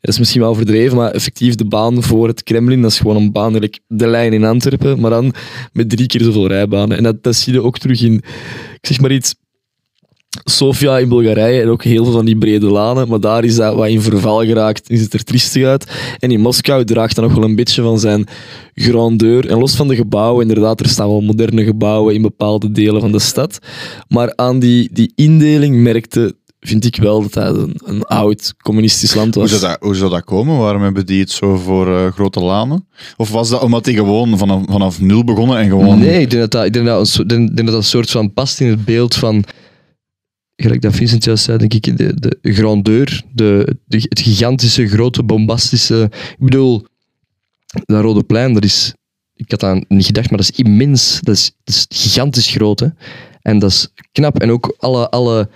Dat 0.00 0.12
is 0.12 0.18
misschien 0.18 0.40
wel 0.40 0.50
overdreven, 0.50 0.96
maar 0.96 1.10
effectief 1.10 1.54
de 1.54 1.64
baan 1.64 2.02
voor 2.02 2.28
het 2.28 2.42
Kremlin, 2.42 2.82
dat 2.82 2.90
is 2.90 2.98
gewoon 2.98 3.16
een 3.16 3.32
baan, 3.32 3.52
de 3.86 4.06
lijn 4.06 4.32
in 4.32 4.44
Antwerpen, 4.44 5.00
maar 5.00 5.10
dan 5.10 5.34
met 5.72 5.90
drie 5.90 6.06
keer 6.06 6.22
zoveel 6.22 6.46
rijbanen. 6.46 6.96
En 6.96 7.02
dat, 7.02 7.22
dat 7.22 7.36
zie 7.36 7.52
je 7.52 7.62
ook 7.62 7.78
terug 7.78 8.02
in, 8.02 8.14
ik 8.80 8.86
zeg 8.86 9.00
maar 9.00 9.12
iets, 9.12 9.34
Sofia 10.44 10.98
in 10.98 11.08
Bulgarije 11.08 11.62
en 11.62 11.68
ook 11.68 11.84
heel 11.84 12.04
veel 12.04 12.12
van 12.12 12.24
die 12.24 12.38
brede 12.38 12.66
lanen, 12.66 13.08
maar 13.08 13.20
daar 13.20 13.44
is 13.44 13.56
dat 13.56 13.74
wat 13.74 13.88
in 13.88 14.00
verval 14.00 14.44
geraakt, 14.44 14.90
is 14.90 15.00
het 15.00 15.14
er 15.14 15.24
triestig 15.24 15.64
uit. 15.64 15.90
En 16.18 16.30
in 16.30 16.40
Moskou 16.40 16.84
draagt 16.84 17.14
dat 17.14 17.24
nog 17.24 17.34
wel 17.34 17.44
een 17.44 17.56
beetje 17.56 17.82
van 17.82 17.98
zijn 17.98 18.26
grandeur. 18.74 19.48
En 19.50 19.58
los 19.58 19.74
van 19.74 19.88
de 19.88 19.94
gebouwen, 19.94 20.48
inderdaad, 20.48 20.80
er 20.80 20.88
staan 20.88 21.08
wel 21.08 21.20
moderne 21.20 21.64
gebouwen 21.64 22.14
in 22.14 22.22
bepaalde 22.22 22.70
delen 22.70 23.00
van 23.00 23.12
de 23.12 23.18
stad. 23.18 23.58
Maar 24.08 24.32
aan 24.36 24.58
die, 24.58 24.88
die 24.92 25.12
indeling 25.14 25.76
merkte, 25.76 26.36
vind 26.60 26.84
ik 26.84 26.96
wel 26.96 27.22
dat 27.22 27.32
dat 27.32 27.56
een, 27.56 27.80
een 27.84 28.02
oud 28.02 28.54
communistisch 28.62 29.14
land 29.14 29.34
Hoe 29.34 29.42
was. 29.42 29.58
zou, 29.60 29.72
dat, 29.72 29.80
hoe 29.80 29.94
zou 29.94 30.10
dat 30.10 30.24
komen? 30.24 30.58
Waarom 30.58 30.82
hebben 30.82 31.06
die 31.06 31.20
het 31.20 31.30
zo 31.30 31.56
voor 31.56 31.96
eh, 31.96 32.12
grote 32.12 32.40
lanen? 32.40 32.86
Of 33.16 33.30
was 33.30 33.48
dat 33.48 33.62
omdat 33.62 33.84
die 33.84 33.94
gewoon 33.94 34.38
vanaf, 34.38 34.62
vanaf 34.66 35.00
nul 35.00 35.24
begonnen 35.24 35.58
en 35.58 35.68
gewoon... 35.68 35.98
Nee, 35.98 36.20
ik 36.20 36.30
denk 36.30 36.42
dat 36.42 36.50
dat, 36.50 36.64
ik 36.64 36.72
denk 36.72 36.86
dat, 36.86 37.16
een, 37.16 37.26
denk, 37.26 37.46
denk 37.46 37.56
dat 37.56 37.66
dat 37.66 37.76
een 37.76 37.82
soort 37.82 38.10
van 38.10 38.32
past 38.32 38.60
in 38.60 38.68
het 38.68 38.84
beeld 38.84 39.14
van... 39.14 39.44
Gelijk 40.56 40.82
dat 40.82 40.94
Vincent 40.94 41.24
juist 41.24 41.44
zei, 41.44 41.58
denk 41.58 41.74
ik, 41.74 41.96
de, 41.98 42.36
de 42.40 42.52
grandeur, 42.52 43.22
de, 43.32 43.76
de, 43.86 43.96
het 44.08 44.20
gigantische, 44.20 44.88
grote, 44.88 45.22
bombastische... 45.22 46.10
Ik 46.12 46.38
bedoel, 46.38 46.86
dat 47.84 48.00
Rode 48.02 48.22
Plein, 48.22 48.54
dat 48.54 48.64
is... 48.64 48.94
Ik 49.34 49.50
had 49.50 49.60
dat 49.60 49.84
niet 49.88 50.06
gedacht, 50.06 50.30
maar 50.30 50.38
dat 50.38 50.50
is 50.50 50.58
immens. 50.64 51.20
Dat 51.20 51.34
is, 51.34 51.52
dat 51.64 51.74
is 51.74 51.86
gigantisch 51.88 52.50
groot, 52.50 52.80
hè. 52.80 52.86
En 53.42 53.58
dat 53.58 53.70
is 53.70 53.88
knap. 54.12 54.38
En 54.38 54.50
ook 54.50 54.74
alle, 54.78 55.10
alle, 55.10 55.48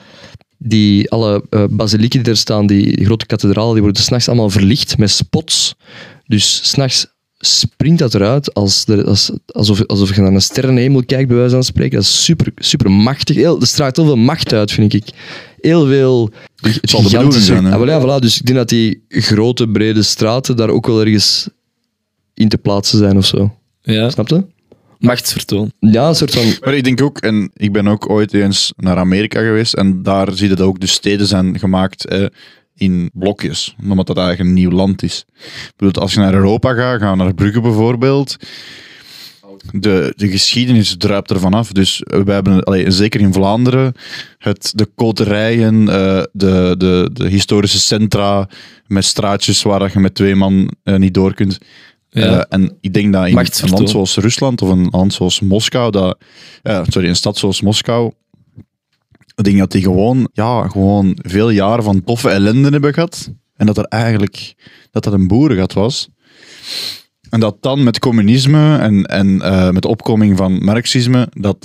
die, 0.64 1.10
alle 1.10 1.44
eh, 1.50 1.64
basilieken 1.70 2.22
die 2.22 2.32
er 2.32 2.38
staan, 2.38 2.66
die, 2.66 2.96
die 2.96 3.04
grote 3.04 3.26
kathedralen, 3.26 3.72
die 3.72 3.82
worden 3.82 4.02
s'nachts 4.02 4.28
allemaal 4.28 4.50
verlicht 4.50 4.98
met 4.98 5.10
spots. 5.10 5.74
Dus 6.26 6.60
s'nachts 6.70 7.06
springt 7.38 7.98
dat 7.98 8.14
eruit 8.14 8.54
als 8.54 8.84
er, 8.86 9.04
als, 9.04 9.30
alsof, 9.46 9.86
alsof 9.86 10.14
je 10.14 10.20
naar 10.20 10.32
een 10.32 10.42
sterrenhemel 10.42 11.04
kijkt, 11.04 11.28
bij 11.28 11.36
wijze 11.36 11.54
van 11.54 11.64
spreken. 11.64 11.96
Dat 11.96 12.02
is 12.02 12.24
super, 12.24 12.52
super 12.56 12.90
machtig. 12.90 13.36
Heel, 13.36 13.60
er 13.60 13.66
straalt 13.66 13.96
heel 13.96 14.04
veel 14.04 14.16
macht 14.16 14.52
uit, 14.52 14.72
vind 14.72 14.92
ik. 14.92 15.08
Heel 15.60 15.86
veel... 15.86 16.30
Het 16.60 16.90
zal 16.90 17.02
de 17.02 17.10
bedoeling 17.10 17.42
zijn, 17.42 17.64
hè? 17.64 17.76
Ah, 17.76 17.86
ja, 17.86 18.00
voilà, 18.00 18.20
dus 18.20 18.38
ik 18.38 18.46
denk 18.46 18.58
dat 18.58 18.68
die 18.68 19.04
grote, 19.08 19.68
brede 19.68 20.02
straten 20.02 20.56
daar 20.56 20.68
ook 20.68 20.86
wel 20.86 21.00
ergens 21.00 21.48
in 22.34 22.48
te 22.48 22.58
plaatsen 22.58 22.98
zijn 22.98 23.16
of 23.16 23.26
zo. 23.26 23.56
Ja, 23.82 24.10
Snap 24.10 24.28
je? 24.28 24.44
Machtsvertoon. 25.02 25.72
Ja, 25.78 26.08
een 26.08 26.14
soort 26.14 26.34
van... 26.34 26.44
Maar 26.60 26.74
ik 26.74 26.84
denk 26.84 27.02
ook, 27.02 27.18
en 27.18 27.50
ik 27.54 27.72
ben 27.72 27.88
ook 27.88 28.10
ooit 28.10 28.34
eens 28.34 28.72
naar 28.76 28.96
Amerika 28.96 29.40
geweest, 29.40 29.74
en 29.74 30.02
daar 30.02 30.32
zie 30.32 30.48
je 30.48 30.54
dat 30.54 30.66
ook 30.66 30.80
de 30.80 30.86
steden 30.86 31.26
zijn 31.26 31.58
gemaakt 31.58 32.06
eh, 32.06 32.26
in 32.74 33.10
blokjes, 33.12 33.76
omdat 33.82 34.06
dat 34.06 34.16
eigenlijk 34.16 34.48
een 34.48 34.54
nieuw 34.54 34.70
land 34.70 35.02
is. 35.02 35.24
Ik 35.44 35.72
bedoel, 35.76 36.02
als 36.02 36.14
je 36.14 36.20
naar 36.20 36.34
Europa 36.34 36.74
gaat, 36.74 37.00
gaan 37.00 37.18
we 37.18 37.24
naar 37.24 37.34
Brugge 37.34 37.60
bijvoorbeeld, 37.60 38.36
de, 39.70 40.12
de 40.16 40.28
geschiedenis 40.28 40.96
druipt 40.98 41.30
er 41.30 41.40
vanaf. 41.40 41.72
Dus 41.72 42.02
we 42.04 42.32
hebben, 42.32 42.62
allee, 42.62 42.90
zeker 42.90 43.20
in 43.20 43.32
Vlaanderen, 43.32 43.94
het, 44.38 44.72
de 44.74 44.86
koterijen, 44.94 45.88
eh, 45.88 46.22
de, 46.32 46.74
de, 46.78 47.10
de 47.12 47.28
historische 47.28 47.80
centra 47.80 48.48
met 48.86 49.04
straatjes 49.04 49.62
waar 49.62 49.90
je 49.92 49.98
met 49.98 50.14
twee 50.14 50.34
man 50.34 50.70
eh, 50.82 50.96
niet 50.96 51.14
door 51.14 51.34
kunt. 51.34 51.58
Ja. 52.14 52.38
Eh, 52.38 52.44
en 52.48 52.76
ik 52.80 52.94
denk 52.94 53.12
dat 53.12 53.26
in 53.26 53.36
een 53.36 53.70
land 53.70 53.90
zoals 53.90 54.16
Rusland 54.16 54.62
of 54.62 54.68
een 54.68 54.88
land 54.90 55.12
zoals 55.12 55.40
Moskou, 55.40 55.90
dat, 55.90 56.18
eh, 56.62 56.82
sorry, 56.88 57.08
een 57.08 57.16
stad 57.16 57.36
zoals 57.36 57.60
Moskou, 57.60 58.12
ik 59.34 59.44
denk 59.44 59.58
dat 59.58 59.72
die 59.72 59.82
gewoon, 59.82 60.28
ja, 60.32 60.68
gewoon 60.68 61.18
veel 61.22 61.50
jaren 61.50 61.84
van 61.84 62.04
toffe 62.04 62.28
ellende 62.28 62.68
hebben 62.68 62.94
gehad. 62.94 63.32
En 63.56 63.66
dat 63.66 63.78
er 63.78 63.84
eigenlijk 63.84 64.54
dat 64.90 65.04
dat 65.04 65.12
een 65.12 65.28
boerengat 65.28 65.72
was. 65.72 66.08
En 67.30 67.40
dat 67.40 67.56
dan 67.60 67.84
met 67.84 67.98
communisme 67.98 68.78
en, 68.78 69.06
en 69.06 69.40
eh, 69.42 69.70
met 69.70 69.82
de 69.82 69.88
opkoming 69.88 70.36
van 70.36 70.64
marxisme, 70.64 71.28
dat, 71.32 71.62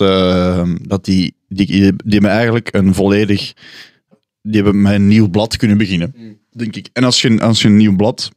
dat 0.82 1.06
die, 1.06 1.36
die, 1.48 1.68
die 1.68 1.93
hebben 2.08 2.32
eigenlijk 2.32 2.70
een 2.72 2.93
volledig 2.93 3.54
die 4.41 4.62
hebben 4.62 4.82
met 4.82 4.93
een 4.93 5.08
nieuw 5.08 5.30
blad 5.30 5.58
kunnen 5.58 5.78
beginnen, 5.78 6.38
denk 6.52 6.76
ik. 6.76 6.89
En 6.93 7.04
als 7.04 7.22
je, 7.22 7.41
als 7.41 7.62
je 7.62 7.68
een 7.68 7.78
nieuw 7.78 7.95
blad 7.95 8.32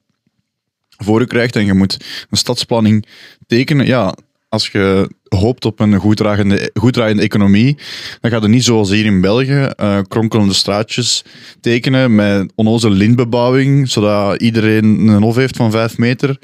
voor 1.04 1.20
je 1.20 1.26
krijgt 1.26 1.56
en 1.56 1.64
je 1.64 1.74
moet 1.74 1.96
een 2.30 2.36
stadsplanning 2.36 3.06
tekenen, 3.46 3.86
ja, 3.86 4.14
als 4.48 4.68
je 4.68 5.10
hoopt 5.28 5.64
op 5.64 5.80
een 5.80 5.94
goed 5.94 6.16
draaiende, 6.16 6.70
goed 6.74 6.96
economie, 6.96 7.76
dan 8.20 8.30
gaat 8.30 8.42
het 8.42 8.50
niet 8.50 8.64
zoals 8.64 8.90
hier 8.90 9.04
in 9.04 9.20
België 9.20 9.68
eh, 9.76 9.98
kronkelende 10.08 10.54
straatjes 10.54 11.24
tekenen 11.60 12.14
met 12.14 12.52
onnozele 12.54 12.94
lintbebouwing, 12.94 13.90
zodat 13.90 14.40
iedereen 14.42 14.84
een 14.84 15.22
hof 15.22 15.36
heeft 15.36 15.56
van 15.56 15.70
vijf 15.70 15.98
meter. 15.98 16.38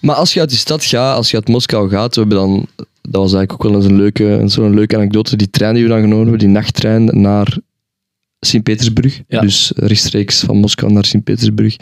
Maar 0.00 0.14
als 0.14 0.32
je 0.32 0.40
uit 0.40 0.48
die 0.48 0.58
stad 0.58 0.84
gaat, 0.84 1.16
als 1.16 1.30
je 1.30 1.36
uit 1.36 1.48
Moskou 1.48 1.88
gaat, 1.88 2.14
we 2.14 2.20
hebben 2.20 2.38
dan, 2.38 2.66
dat 2.76 3.22
was 3.22 3.34
eigenlijk 3.34 3.52
ook 3.52 3.62
wel 3.62 3.74
eens 3.74 3.90
een 3.90 3.96
leuke, 3.96 4.42
zo'n 4.44 4.74
leuke 4.74 4.96
anekdote, 4.96 5.36
die 5.36 5.50
trein 5.50 5.74
die 5.74 5.82
we 5.82 5.88
dan 5.88 6.00
genomen 6.00 6.22
hebben, 6.22 6.38
die 6.38 6.48
nachttrein 6.48 7.04
naar 7.20 7.58
Sint-Petersburg. 8.46 9.22
Ja. 9.28 9.40
Dus 9.40 9.72
rechtstreeks 9.76 10.40
van 10.40 10.56
Moskou 10.56 10.92
naar 10.92 11.04
Sint-Petersburg. 11.04 11.76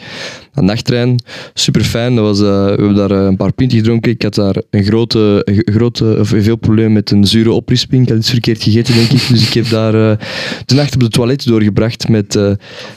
Een 0.53 0.65
nachttrein, 0.65 1.23
super 1.53 1.83
fijn. 1.83 2.15
Was, 2.15 2.39
eh, 2.39 2.45
we 2.45 2.69
hebben 2.69 2.95
daar 2.95 3.11
eh, 3.11 3.25
een 3.25 3.35
paar 3.35 3.53
pinten 3.53 3.77
gedronken. 3.77 4.11
Ik 4.11 4.21
had 4.21 4.35
daar 4.35 4.55
een 4.69 4.83
grote, 4.83 5.41
een 5.45 5.73
grote 5.73 6.17
of 6.19 6.27
veel 6.27 6.55
problemen 6.55 6.93
met 6.93 7.11
een 7.11 7.25
zure 7.25 7.51
oprisping. 7.51 8.03
Ik 8.03 8.09
had 8.09 8.17
iets 8.17 8.29
verkeerd 8.29 8.63
gegeten, 8.63 8.93
denk 8.93 9.11
ik. 9.11 9.27
Dus 9.27 9.47
ik 9.47 9.53
heb 9.53 9.69
daar 9.69 10.11
eh, 10.11 10.25
de 10.65 10.75
nacht 10.75 10.93
op 10.93 10.99
de 10.99 11.09
toilet 11.09 11.45
doorgebracht 11.45 12.09
met 12.09 12.35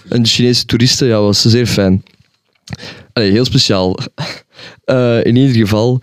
een 0.08 0.26
Chinese 0.26 0.64
toeriste. 0.64 1.04
Ja, 1.04 1.12
dat 1.12 1.22
was 1.22 1.42
zeer 1.42 1.66
fijn. 1.66 2.02
Allee, 3.12 3.30
heel 3.30 3.44
speciaal. 3.44 3.98
In 5.22 5.36
ieder 5.36 5.56
geval, 5.56 6.00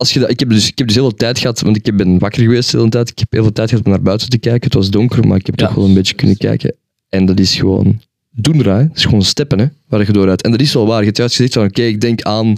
als 0.00 0.12
je 0.12 0.20
dat, 0.20 0.30
ik, 0.30 0.40
heb 0.40 0.48
dus, 0.48 0.68
ik 0.68 0.78
heb 0.78 0.86
dus 0.86 0.96
heel 0.96 1.08
veel 1.08 1.16
tijd 1.16 1.38
gehad, 1.38 1.60
want 1.60 1.76
ik 1.76 1.96
ben 1.96 2.18
wakker 2.18 2.42
geweest 2.42 2.70
de 2.70 2.76
hele 2.76 2.90
tijd. 2.90 3.10
Ik 3.10 3.18
heb 3.18 3.32
heel 3.32 3.42
veel 3.42 3.52
tijd 3.52 3.68
gehad 3.68 3.84
om 3.84 3.90
naar 3.90 4.02
buiten 4.02 4.28
te 4.28 4.38
kijken. 4.38 4.64
Het 4.64 4.74
was 4.74 4.90
donker, 4.90 5.26
maar 5.26 5.38
ik 5.38 5.46
heb 5.46 5.60
Ja. 5.60 5.66
toch 5.66 5.74
wel 5.74 5.84
een 5.84 5.94
beetje 5.94 6.14
kunnen 6.14 6.36
kijken. 6.36 6.74
En 7.08 7.26
dat 7.26 7.40
is 7.40 7.56
gewoon 7.56 8.00
doen 8.30 8.58
Het 8.58 8.96
is 8.96 9.04
gewoon 9.04 9.22
steppen, 9.22 9.58
hè, 9.58 9.66
waar 9.88 10.06
je 10.06 10.12
dooruit. 10.12 10.42
En 10.42 10.50
dat 10.50 10.60
is 10.60 10.72
wel 10.72 10.86
waar. 10.86 10.98
Je 10.98 11.04
hebt 11.04 11.16
juist 11.16 11.36
gezegd 11.36 11.54
van, 11.54 11.64
oké, 11.64 11.82
ik 11.82 12.00
denk 12.00 12.22
aan 12.22 12.54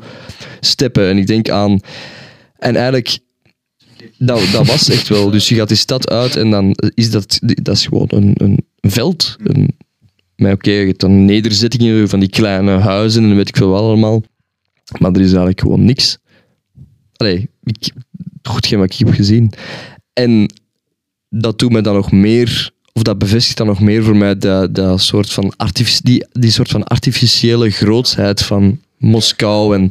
steppen 0.61 1.09
en 1.09 1.19
ik 1.19 1.27
denk 1.27 1.49
aan... 1.51 1.81
En 2.59 2.77
eigenlijk, 2.77 3.19
dat, 4.19 4.41
dat 4.53 4.67
was 4.67 4.89
echt 4.89 5.09
wel. 5.09 5.31
Dus 5.31 5.49
je 5.49 5.55
gaat 5.55 5.69
die 5.69 5.77
stad 5.77 6.11
uit 6.11 6.37
en 6.37 6.51
dan 6.51 6.77
is 6.95 7.11
dat, 7.11 7.39
dat 7.43 7.77
is 7.77 7.87
gewoon 7.87 8.07
een, 8.09 8.35
een 8.37 8.65
veld. 8.91 9.37
Een, 9.45 9.77
maar 10.37 10.53
oké, 10.53 10.71
je 10.71 10.87
hebt 10.87 11.01
dan 11.01 11.25
nederzettingen 11.25 12.09
van 12.09 12.21
die 12.21 12.29
kleine 12.29 12.71
huizen 12.71 13.25
en 13.25 13.37
weet 13.37 13.49
ik 13.49 13.57
veel 13.57 13.71
wel 13.71 13.85
allemaal. 13.85 14.23
Maar 14.99 15.11
er 15.13 15.21
is 15.21 15.27
eigenlijk 15.27 15.61
gewoon 15.61 15.85
niks. 15.85 16.19
Allee, 17.23 17.49
ik, 17.65 17.91
hetgeen 18.43 18.79
wat 18.79 18.93
ik 18.93 19.07
heb 19.07 19.15
gezien. 19.15 19.53
En 20.13 20.53
dat 21.29 21.59
doet 21.59 21.73
mij 21.73 21.83
dan 21.83 21.95
nog 21.95 22.13
meer, 22.13 22.71
of 22.93 23.03
dat 23.03 23.19
bevestigt 23.19 23.57
dan 23.57 23.67
nog 23.67 23.81
meer 23.81 24.03
voor 24.05 24.17
mij 24.17 24.37
dat, 24.39 24.75
dat 24.75 25.01
soort 25.01 25.33
van 25.33 25.55
die, 26.03 26.27
die 26.33 26.51
soort 26.51 26.71
van 26.71 26.85
artificiële 26.85 27.71
grootsheid 27.71 28.43
van 28.43 28.81
Moskou. 28.99 29.75
En, 29.75 29.89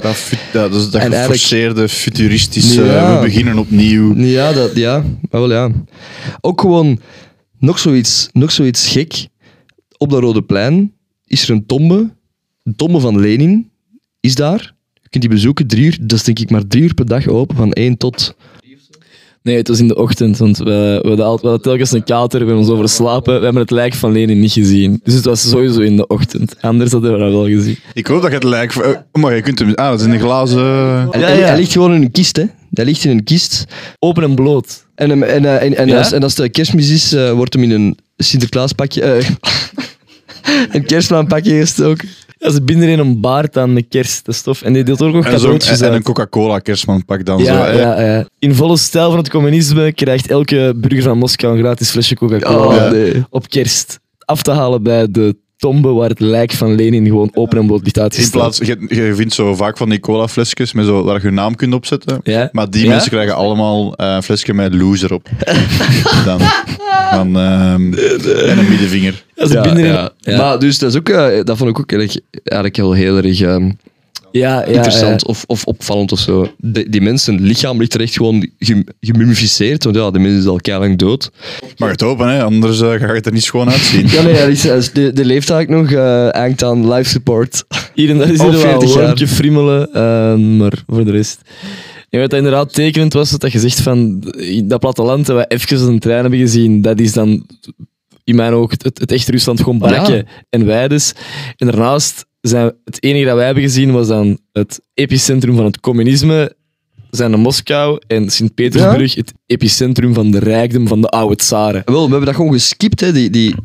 Dat, 0.53 0.93
En 0.93 1.11
geforceerde, 1.11 1.89
futuristische, 1.89 2.83
Ja. 2.83 3.15
we 3.19 3.25
beginnen 3.25 3.57
opnieuw. 3.57 4.15
ja, 4.15 4.53
dat, 4.53 4.75
ja, 4.75 5.03
wel 5.29 5.51
ja. 5.51 5.71
Ook 6.41 6.61
gewoon 6.61 6.99
nog 7.59 7.79
zoiets, 7.79 8.29
nog 8.31 8.51
zoiets 8.51 8.87
gek. 8.87 9.27
Op 9.97 10.09
dat 10.09 10.21
Rode 10.21 10.43
Plein 10.43 10.93
is 11.25 11.43
er 11.43 11.49
een 11.49 11.65
tombe. 11.65 12.13
Een 12.63 12.75
tombe 12.75 12.99
van 12.99 13.19
Lenin 13.19 13.71
is 14.19 14.35
daar. 14.35 14.79
Je 15.11 15.19
kunt 15.19 15.29
die 15.31 15.39
bezoeken, 15.39 15.67
drie 15.67 15.85
uur. 15.85 15.97
Dat 16.01 16.17
is 16.17 16.23
denk 16.23 16.39
ik 16.39 16.49
maar 16.49 16.67
drie 16.67 16.83
uur 16.83 16.93
per 16.93 17.05
dag 17.05 17.27
open, 17.27 17.55
van 17.57 17.71
één 17.71 17.97
tot... 17.97 18.35
Nee, 19.43 19.55
het 19.57 19.67
was 19.67 19.79
in 19.79 19.87
de 19.87 19.95
ochtend, 19.95 20.37
want 20.37 20.57
we, 20.57 20.63
we, 21.01 21.07
hadden, 21.09 21.17
we 21.17 21.23
hadden 21.25 21.61
telkens 21.61 21.91
een 21.91 22.03
kater, 22.03 22.39
we 22.39 22.45
hebben 22.45 22.57
ons 22.65 22.69
overslapen. 22.69 23.37
We 23.37 23.43
hebben 23.43 23.61
het 23.61 23.71
lijk 23.71 23.93
van 23.93 24.11
Lenin 24.11 24.39
niet 24.39 24.51
gezien. 24.51 24.99
Dus 25.03 25.13
het 25.13 25.25
was 25.25 25.49
sowieso 25.49 25.79
in 25.79 25.95
de 25.95 26.07
ochtend. 26.07 26.55
Anders 26.61 26.91
hadden 26.91 27.11
we 27.13 27.17
dat 27.19 27.31
wel 27.31 27.45
gezien. 27.47 27.77
Ik 27.93 28.07
hoop 28.07 28.21
dat 28.21 28.29
je 28.29 28.35
het 28.35 28.43
lijkt. 28.45 28.81
eh, 28.81 28.89
maar 29.11 29.35
je 29.35 29.41
kunt 29.41 29.59
hem. 29.59 29.73
Ah, 29.73 29.89
dat 29.89 29.99
is 29.99 30.05
in 30.05 30.11
een 30.11 30.19
glazen. 30.19 30.59
En, 31.11 31.19
Ja, 31.19 31.27
en- 31.27 31.37
ja. 31.37 31.45
Hij 31.45 31.57
ligt 31.57 31.71
gewoon 31.71 31.93
in 31.93 32.01
een 32.01 32.11
kist, 32.11 32.35
hè. 32.35 32.43
Hij 32.71 32.85
ligt 32.85 33.03
in 33.03 33.11
een 33.11 33.23
kist. 33.23 33.65
Open 33.99 34.23
en 34.23 34.35
bloot. 34.35 34.85
En, 34.95 35.11
en, 35.11 35.23
en, 35.23 35.59
en, 35.61 35.75
en 35.77 35.87
Ja? 35.87 35.97
als, 35.97 36.11
en 36.11 36.23
als 36.23 36.35
de 36.35 36.49
kerstmis 36.49 36.89
is, 36.89 37.13
eh, 37.13 37.31
wordt 37.31 37.53
hem 37.53 37.63
in 37.63 37.71
een 37.71 37.97
Sinterklaaspakje... 38.17 39.01
eh, 39.01 39.29
een 40.75 40.85
kerstmaanpakje 40.85 41.59
gestoken. 41.59 42.09
Ja, 42.43 42.49
ze 42.51 42.61
binden 42.63 42.89
in 42.89 42.99
een 42.99 43.19
baard 43.21 43.57
aan 43.57 43.73
met 43.73 43.85
kerst, 43.89 44.25
dat 44.25 44.35
is 44.35 44.41
tof. 44.41 44.61
En 44.61 44.73
die 44.73 44.83
deelt 44.83 45.01
ook 45.01 45.13
nog 45.13 45.25
En, 45.25 45.31
zo, 45.31 45.37
cadeautjes 45.37 45.81
en, 45.81 45.87
en 45.87 45.93
een. 45.93 46.03
Coca-Cola 46.03 46.59
kerstmanpak 46.59 47.25
dan. 47.25 47.39
zo, 47.39 47.53
Ja, 47.53 47.65
hè. 47.65 47.71
ja, 47.81 48.01
ja. 48.01 48.25
In 48.39 48.55
volle 48.55 48.77
stijl 48.77 49.09
van 49.09 49.17
het 49.17 49.29
communisme 49.29 49.91
krijgt 49.93 50.27
elke 50.27 50.73
burger 50.75 51.03
van 51.03 51.17
Moskou 51.17 51.53
een 51.53 51.59
gratis 51.63 51.89
flesje 51.89 52.15
Coca-Cola 52.15 52.85
Oh, 52.85 52.91
nee. 52.91 53.23
op 53.29 53.49
kerst. 53.49 53.99
Af 54.25 54.41
te 54.43 54.51
halen 54.51 54.83
bij 54.83 55.11
de 55.11 55.35
tombe 55.61 55.89
waar 55.89 56.09
het 56.09 56.19
lijk 56.19 56.51
van 56.51 56.75
Lenin 56.75 57.05
gewoon 57.05 57.31
open 57.33 57.57
en 57.57 57.65
bloot 57.65 57.83
ligt 57.83 58.17
In 58.17 58.29
plaats, 58.29 58.57
je, 58.57 58.85
je 58.87 59.15
vindt 59.15 59.33
zo 59.33 59.55
vaak 59.55 59.77
van 59.77 59.89
die 59.89 59.99
cola-flesjes 59.99 60.73
met 60.73 60.85
zo, 60.85 61.03
waar 61.03 61.21
je 61.21 61.27
je 61.27 61.33
naam 61.33 61.55
kunt 61.55 61.73
opzetten. 61.73 62.19
Ja? 62.23 62.49
Maar 62.51 62.69
die 62.69 62.83
Ja? 62.83 62.89
mensen 62.89 63.09
krijgen 63.11 63.35
allemaal 63.35 63.95
eh, 63.95 64.13
een 64.13 64.23
flesje 64.23 64.53
met 64.53 64.73
loser 64.73 65.13
op. 65.13 65.29
dan, 66.25 66.39
dan, 67.11 67.37
ehm, 67.37 67.93
en 67.93 68.57
een 68.57 68.69
middenvinger. 68.69 69.23
Ja. 70.19 70.37
Maar 70.37 70.59
dus 70.59 70.77
dat, 70.79 70.89
is 70.91 70.97
ook, 70.97 71.09
eh, 71.09 71.43
dat 71.43 71.57
vond 71.57 71.69
ik 71.69 71.79
ook 71.79 71.91
erg, 71.91 72.15
eigenlijk 72.43 72.75
heel, 72.75 72.91
heel 72.93 73.17
erg 73.17 73.41
ehm, 73.41 73.71
Ja, 74.31 74.59
ja, 74.59 74.63
interessant 74.65 75.21
ja. 75.21 75.27
Of, 75.27 75.43
of 75.47 75.63
opvallend 75.65 76.11
of 76.11 76.19
zo. 76.19 76.51
Die, 76.57 76.89
die 76.89 77.01
mensen, 77.01 77.41
lichaam 77.41 77.77
ligt 77.79 77.93
er 77.93 78.01
echt 78.01 78.15
gewoon 78.15 78.49
gem- 78.59 78.85
gemummificeerd, 78.99 79.83
want 79.83 79.95
ja, 79.95 80.11
de 80.11 80.19
mens 80.19 80.37
is 80.39 80.45
al 80.45 80.59
lang 80.79 80.97
dood. 80.97 81.31
Mag 81.77 81.89
het 81.91 82.03
open, 82.03 82.27
hè? 82.29 82.43
anders 82.43 82.81
eh, 82.81 82.89
ga 82.89 82.95
je 83.07 83.13
het 83.13 83.25
er 83.25 83.31
niet 83.33 83.43
schoon 83.43 83.69
uitzien. 83.69 84.07
Ja, 84.15 84.21
nee, 84.21 84.33
ja, 84.33 84.45
die, 84.45 84.73
is- 84.73 84.91
die, 84.91 85.11
die 85.11 85.25
leeft 85.25 85.49
eigenlijk 85.49 85.81
nog, 85.91 85.99
eh 85.99 86.29
hangt 86.29 86.63
aan 86.63 86.93
life 86.93 87.09
support. 87.09 87.63
Hier 87.93 88.09
en 88.09 88.17
daar 88.17 88.29
is 88.31 88.39
er 88.39 88.51
wel 88.51 88.59
40 88.59 88.89
een 88.95 89.01
wormpje 89.01 89.27
friemelen, 89.27 89.93
eh, 89.93 90.35
maar 90.35 90.83
voor 90.87 91.05
de 91.05 91.11
rest... 91.11 91.39
Ja, 92.09 92.19
wat 92.19 92.33
inderdaad 92.33 92.73
tekenend 92.73 93.13
was, 93.13 93.29
dat 93.31 93.51
je 93.51 93.59
zegt 93.59 93.81
van 93.81 94.23
dat 94.63 94.79
platteland 94.79 95.25
dat 95.25 95.37
we 95.37 95.45
even 95.47 95.87
een 95.87 95.99
trein 95.99 96.21
hebben 96.21 96.39
gezien, 96.39 96.81
dat 96.81 96.99
is 96.99 97.13
dan 97.13 97.45
in 98.23 98.35
mijn 98.35 98.53
ogen 98.53 98.77
het, 98.81 98.99
het 98.99 99.11
echt 99.11 99.29
Rusland 99.29 99.59
gewoon 99.59 99.77
barken 99.77 100.15
Ja. 100.15 100.23
en 100.49 100.65
weides. 100.65 101.13
En 101.57 101.67
daarnaast 101.67 102.25
zijn 102.41 102.73
het 102.85 103.03
enige 103.03 103.25
dat 103.25 103.35
wij 103.35 103.45
hebben 103.45 103.63
gezien 103.63 103.91
was 103.91 104.07
dan 104.07 104.37
het 104.51 104.81
epicentrum 104.93 105.55
van 105.55 105.65
het 105.65 105.79
communisme, 105.79 106.55
zijn 107.09 107.31
de 107.31 107.37
Moskou 107.37 107.99
en 108.07 108.29
Sint-Petersburg 108.29 109.15
het 109.15 109.33
epicentrum 109.45 110.13
van 110.13 110.31
de 110.31 110.39
rijkdom 110.39 110.87
van 110.87 111.01
de 111.01 111.07
oude 111.07 111.35
tsaren. 111.35 111.81
Wel, 111.85 112.03
we 112.03 112.09
hebben 112.09 112.25
dat 112.25 112.35
gewoon 112.35 112.51
geskipt, 112.53 112.99
hè, 112.99 113.11
die, 113.11 113.29
die, 113.29 113.55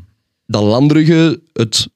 dat 0.47 0.63
landerige, 0.63 1.41
het 1.53 1.89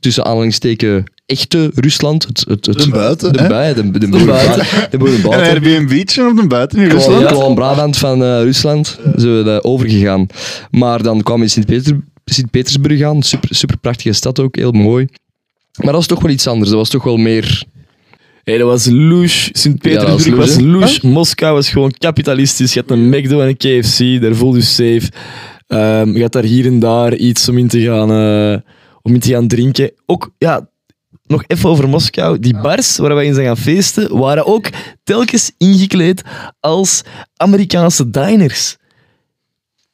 tussen 0.00 0.24
aanhalingstekens 0.24 1.02
echte 1.26 1.70
Rusland. 1.74 2.26
Het, 2.26 2.44
het, 2.48 2.66
het, 2.66 2.78
De 2.78 2.90
buiten, 2.90 3.32
De 3.32 3.46
buiten. 3.48 3.92
De, 3.92 3.98
de, 3.98 4.08
de, 4.08 4.24
buiten. 4.24 4.56
buiten. 4.56 4.90
De 4.90 4.98
boven 4.98 5.14
En 5.14 5.22
buiten. 5.22 5.48
Airbnb'tje 5.52 6.26
op 6.28 6.36
de 6.36 6.46
buiten 6.46 6.78
in 6.78 6.90
Gewoon, 6.90 7.02
Rusland. 7.08 7.28
gewoon 7.28 7.54
Brabant 7.54 7.96
van 7.96 8.22
eh, 8.22 8.42
Rusland. 8.42 8.98
Zijn 9.16 9.36
we 9.36 9.42
daar 9.42 9.62
overgegaan. 9.62 10.26
Maar 10.70 11.02
dan 11.02 11.22
kwam 11.22 11.36
we 11.36 11.42
in 11.44 11.50
Sint-Peter- 11.50 12.00
Sint-Petersburg 12.24 13.02
aan. 13.02 13.22
Super, 13.22 13.54
super 13.54 13.78
prachtige 13.78 14.12
stad 14.12 14.40
ook, 14.40 14.56
heel 14.56 14.72
mooi. 14.72 15.06
Maar 15.76 15.86
dat 15.86 15.94
was 15.94 16.06
toch 16.06 16.22
wel 16.22 16.30
iets 16.30 16.46
anders. 16.46 16.70
Dat 16.70 16.78
was 16.78 16.88
toch 16.88 17.04
wel 17.04 17.16
meer. 17.16 17.64
Hey, 18.44 18.58
dat 18.58 18.68
was 18.68 18.86
louche. 18.86 19.48
Sint-Petersburg 19.52 20.24
Ja, 20.26 20.34
was 20.34 20.60
louche. 20.60 21.06
Moskou 21.06 21.54
was 21.54 21.68
gewoon 21.68 21.92
kapitalistisch. 21.98 22.74
Je 22.74 22.80
had 22.80 22.90
een 22.90 23.08
McDo 23.08 23.40
en 23.40 23.48
een 23.48 23.56
KFC, 23.56 24.20
daar 24.20 24.34
voel 24.34 24.54
je 24.54 24.62
safe. 24.62 25.10
Ehm, 25.66 26.16
je 26.16 26.22
had 26.22 26.32
daar 26.32 26.42
hier 26.44 26.66
en 26.66 26.78
daar 26.78 27.14
iets 27.14 27.48
om 27.48 27.58
in 27.58 27.68
te 27.68 27.80
gaan, 27.80 28.10
eh, 28.10 28.70
om 29.02 29.14
in 29.14 29.20
te 29.20 29.30
gaan 29.30 29.48
drinken. 29.48 29.92
Ook, 30.06 30.30
ja, 30.38 30.68
nog 31.26 31.44
even 31.46 31.68
over 31.68 31.88
Moskou. 31.88 32.38
Die 32.38 32.60
bars 32.60 32.96
waar 32.96 33.14
wij 33.14 33.26
in 33.26 33.34
zijn 33.34 33.46
gaan 33.46 33.56
feesten, 33.56 34.18
waren 34.18 34.46
ook 34.46 34.68
telkens 35.04 35.52
ingekleed 35.58 36.22
als 36.60 37.02
Amerikaanse 37.36 38.10
diners. 38.10 38.76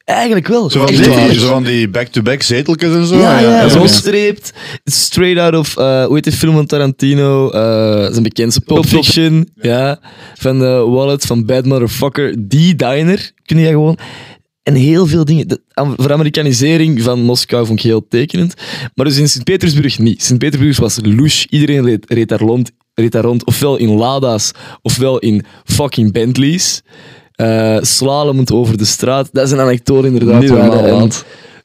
Eigenlijk 0.04 0.48
wel. 0.48 0.70
Zo 0.70 0.86
van, 0.86 0.94
die, 0.94 1.08
waar. 1.08 1.32
zo 1.32 1.46
van 1.48 1.64
die 1.64 1.88
back-to-back 1.88 2.42
zeteltjes 2.42 2.94
en 2.94 3.06
zo. 3.06 3.18
Ja, 3.18 3.38
ja, 3.38 3.68
zo 3.68 3.86
streept. 3.86 4.52
Straight 4.84 5.38
out 5.40 5.54
of, 5.54 5.76
eh 5.76 6.04
hoe 6.04 6.14
heet 6.14 6.24
de 6.24 6.32
film 6.32 6.54
van 6.54 6.66
Tarantino? 6.66 7.50
Eh 7.50 8.10
zijn 8.10 8.22
bekendste 8.22 8.60
Pulp 8.60 8.86
Fiction. 8.86 9.48
Ja, 9.54 10.00
van 10.34 10.58
de 10.58 10.66
Wallet 10.88 11.24
van 11.24 11.44
Bad 11.46 11.64
Motherfucker. 11.66 12.34
Die 12.38 12.74
diner 12.74 13.30
kun 13.46 13.58
je 13.58 13.68
gewoon... 13.68 13.98
En 14.62 14.74
heel 14.74 15.06
veel 15.06 15.24
dingen. 15.24 15.48
De 15.48 15.62
am- 15.72 15.94
veramerikanisering 15.96 17.02
van 17.02 17.20
Moskou 17.20 17.66
vond 17.66 17.78
ik 17.78 17.84
heel 17.84 18.06
tekenend. 18.08 18.54
Maar 18.94 19.06
dus 19.06 19.16
in 19.16 19.28
Sint-Petersburg 19.28 19.98
niet. 19.98 20.22
Sint-Petersburg 20.22 20.78
was 20.78 20.98
louche. 21.02 21.46
Iedereen 21.50 21.84
reed, 21.84 22.04
reed, 22.08 22.28
daar 22.28 22.40
rond, 22.40 22.70
reed 22.94 23.12
daar 23.12 23.22
rond. 23.22 23.46
Ofwel 23.46 23.76
in 23.76 23.88
Lada's, 23.88 24.50
ofwel 24.82 25.18
in 25.18 25.44
fucking 25.64 26.12
Bentleys. 26.12 26.82
Slalomend 27.80 28.52
over 28.52 28.78
de 28.78 28.84
straat. 28.84 29.28
Dat 29.32 29.44
is 29.44 29.50
een 29.50 29.60
anekdote 29.60 30.06
inderdaad. 30.06 30.40
Niet 30.40 30.50
normaal, 30.50 31.08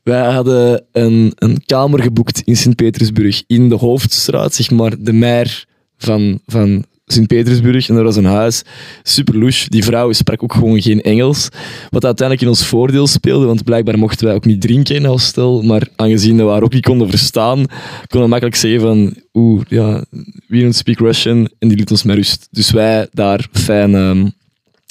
wij 0.03 0.31
hadden 0.31 0.83
een, 0.91 1.31
een 1.35 1.61
kamer 1.65 2.01
geboekt 2.01 2.41
in 2.45 2.57
Sint-Petersburg, 2.57 3.43
in 3.47 3.69
de 3.69 3.75
hoofdstraat, 3.75 4.53
zeg 4.53 4.71
maar, 4.71 4.93
de 4.99 5.13
mer 5.13 5.65
van, 5.97 6.39
van 6.45 6.85
Sint-Petersburg 7.05 7.89
en 7.89 7.95
er 7.95 8.03
was 8.03 8.15
een 8.15 8.25
huis. 8.25 8.63
Super 9.03 9.37
louche. 9.37 9.69
Die 9.69 9.83
vrouw 9.83 10.11
sprak 10.11 10.43
ook 10.43 10.53
gewoon 10.53 10.81
geen 10.81 11.01
Engels. 11.01 11.49
Wat 11.89 12.05
uiteindelijk 12.05 12.47
in 12.47 12.53
ons 12.53 12.65
voordeel 12.65 13.07
speelde, 13.07 13.45
want 13.45 13.63
blijkbaar 13.63 13.97
mochten 13.97 14.25
wij 14.25 14.35
ook 14.35 14.45
niet 14.45 14.61
drinken 14.61 14.95
in 14.95 15.05
hostel. 15.05 15.61
Maar 15.61 15.87
aangezien 15.95 16.37
we 16.37 16.43
haar 16.43 16.63
ook 16.63 16.73
niet 16.73 16.85
konden 16.85 17.09
verstaan, 17.09 17.65
konden 18.07 18.21
we 18.21 18.27
makkelijk 18.27 18.55
zeggen 18.55 18.81
van 18.81 19.15
oeh, 19.33 19.61
ja, 19.67 20.03
we 20.47 20.59
don't 20.59 20.75
speak 20.75 20.99
Russian. 20.99 21.49
En 21.59 21.67
die 21.67 21.77
liet 21.77 21.91
ons 21.91 22.03
met 22.03 22.15
rust. 22.15 22.47
Dus 22.51 22.71
wij 22.71 23.07
daar 23.11 23.47
fijn 23.51 24.33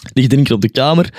ehm 0.06 0.14
liggen 0.14 0.32
drinken 0.32 0.54
op 0.54 0.60
de 0.60 0.70
kamer. 0.70 1.12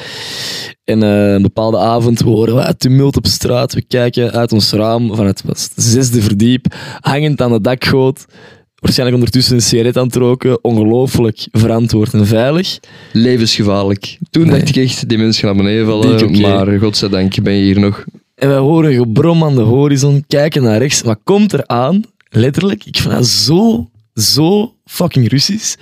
En 0.83 1.03
eh, 1.03 1.33
een 1.33 1.41
bepaalde 1.41 1.77
avond, 1.77 2.19
we 2.19 2.29
horen 2.29 2.55
wat 2.55 2.79
tumult 2.79 3.17
op 3.17 3.25
straat. 3.27 3.73
We 3.73 3.81
kijken 3.81 4.31
uit 4.31 4.51
ons 4.51 4.71
raam 4.71 5.15
van 5.15 5.25
het, 5.25 5.43
zesde 5.75 6.21
verdiep, 6.21 6.65
hangend 6.99 7.41
aan 7.41 7.51
de 7.51 7.61
dakgoot. 7.61 8.25
Waarschijnlijk 8.75 9.17
ondertussen 9.17 9.55
een 9.55 9.61
sigaret 9.61 9.97
aan 9.97 10.05
het 10.05 10.15
roken. 10.15 10.63
Ongelooflijk 10.63 11.47
verantwoord 11.51 12.13
en 12.13 12.27
veilig. 12.27 12.79
Levensgevaarlijk. 13.13 14.17
Toen 14.29 14.47
Nee. 14.47 14.59
dacht 14.59 14.69
ik 14.69 14.75
echt, 14.83 15.09
die 15.09 15.17
mensen 15.17 15.47
gaan 15.47 15.55
naar 15.55 15.65
beneden 15.65 15.85
vallen. 15.85 16.41
Maar 16.41 16.79
godzijdank 16.79 17.43
ben 17.43 17.53
je 17.53 17.63
hier 17.63 17.79
nog. 17.79 18.03
En 18.35 18.49
wij 18.49 18.57
horen 18.57 18.93
gebrom 18.93 19.43
aan 19.43 19.55
de 19.55 19.61
horizon, 19.61 20.23
kijken 20.27 20.63
naar 20.63 20.77
rechts. 20.77 21.01
Wat 21.01 21.19
komt 21.23 21.53
er 21.53 21.67
aan? 21.67 22.03
Letterlijk, 22.29 22.85
ik 22.85 22.97
vind 22.97 23.13
dat 23.13 23.27
zo, 23.27 23.89
zo 24.13 24.73
fucking 24.85 25.29
Russisch. 25.29 25.75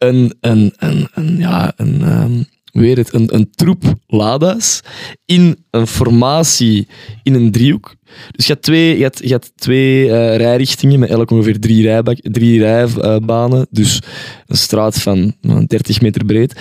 Een, 0.00 0.34
een, 0.40 0.72
een, 0.76 1.08
een 1.14 1.36
ja, 1.36 1.72
een, 1.76 2.02
ehm, 2.02 2.42
hoe 2.72 2.84
heet 2.84 2.96
het, 2.96 3.14
een, 3.14 3.34
een 3.34 3.50
troep 3.50 3.84
Lada's 4.06 4.80
in 5.24 5.64
een 5.70 5.86
formatie, 5.86 6.88
in 7.22 7.34
een 7.34 7.50
driehoek. 7.50 7.94
Dus 8.30 8.46
je 8.46 8.52
had 8.52 8.62
twee, 8.62 8.98
je 8.98 9.02
had, 9.02 9.20
je 9.24 9.32
had 9.32 9.52
twee 9.56 10.10
eh, 10.10 10.36
rijrichtingen 10.36 10.98
met 10.98 11.08
elk 11.08 11.30
ongeveer 11.30 11.60
drie, 11.60 11.82
rijbak, 11.82 12.18
drie 12.22 12.60
rijbanen. 12.60 13.66
Dus 13.70 14.02
een 14.46 14.56
straat 14.56 14.98
van 15.02 15.34
nou, 15.40 15.66
30 15.66 16.00
meter 16.00 16.24
breed. 16.24 16.60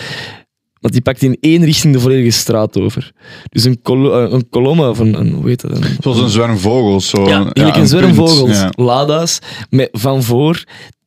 Want 0.79 0.93
die 0.93 1.01
pakt 1.01 1.21
in 1.21 1.37
één 1.39 1.63
richting 1.63 1.93
de 1.93 1.99
volledige 1.99 2.31
straat 2.31 2.77
over. 2.79 3.11
Dus 3.49 3.63
een, 3.63 3.81
kol 3.81 4.13
eh, 4.13 4.31
een 4.31 4.49
kolom 4.49 4.79
of 4.79 4.99
een, 4.99 5.19
een, 5.19 5.31
hoe 5.31 5.47
heet 5.47 5.61
dat? 5.61 5.71
Een, 5.71 5.97
Zoals 5.99 6.19
een 6.19 6.29
zwerm 6.29 6.57
vogels. 6.57 7.09
Zo. 7.09 7.27
ja, 7.27 7.35
eigenlijk 7.35 7.75
een 7.75 7.87
zwerm 7.87 8.13
vogels, 8.13 8.57
ja. 8.57 8.71
Lada's, 8.75 9.39
met 9.69 9.89
van 9.91 10.23
voor 10.23 10.63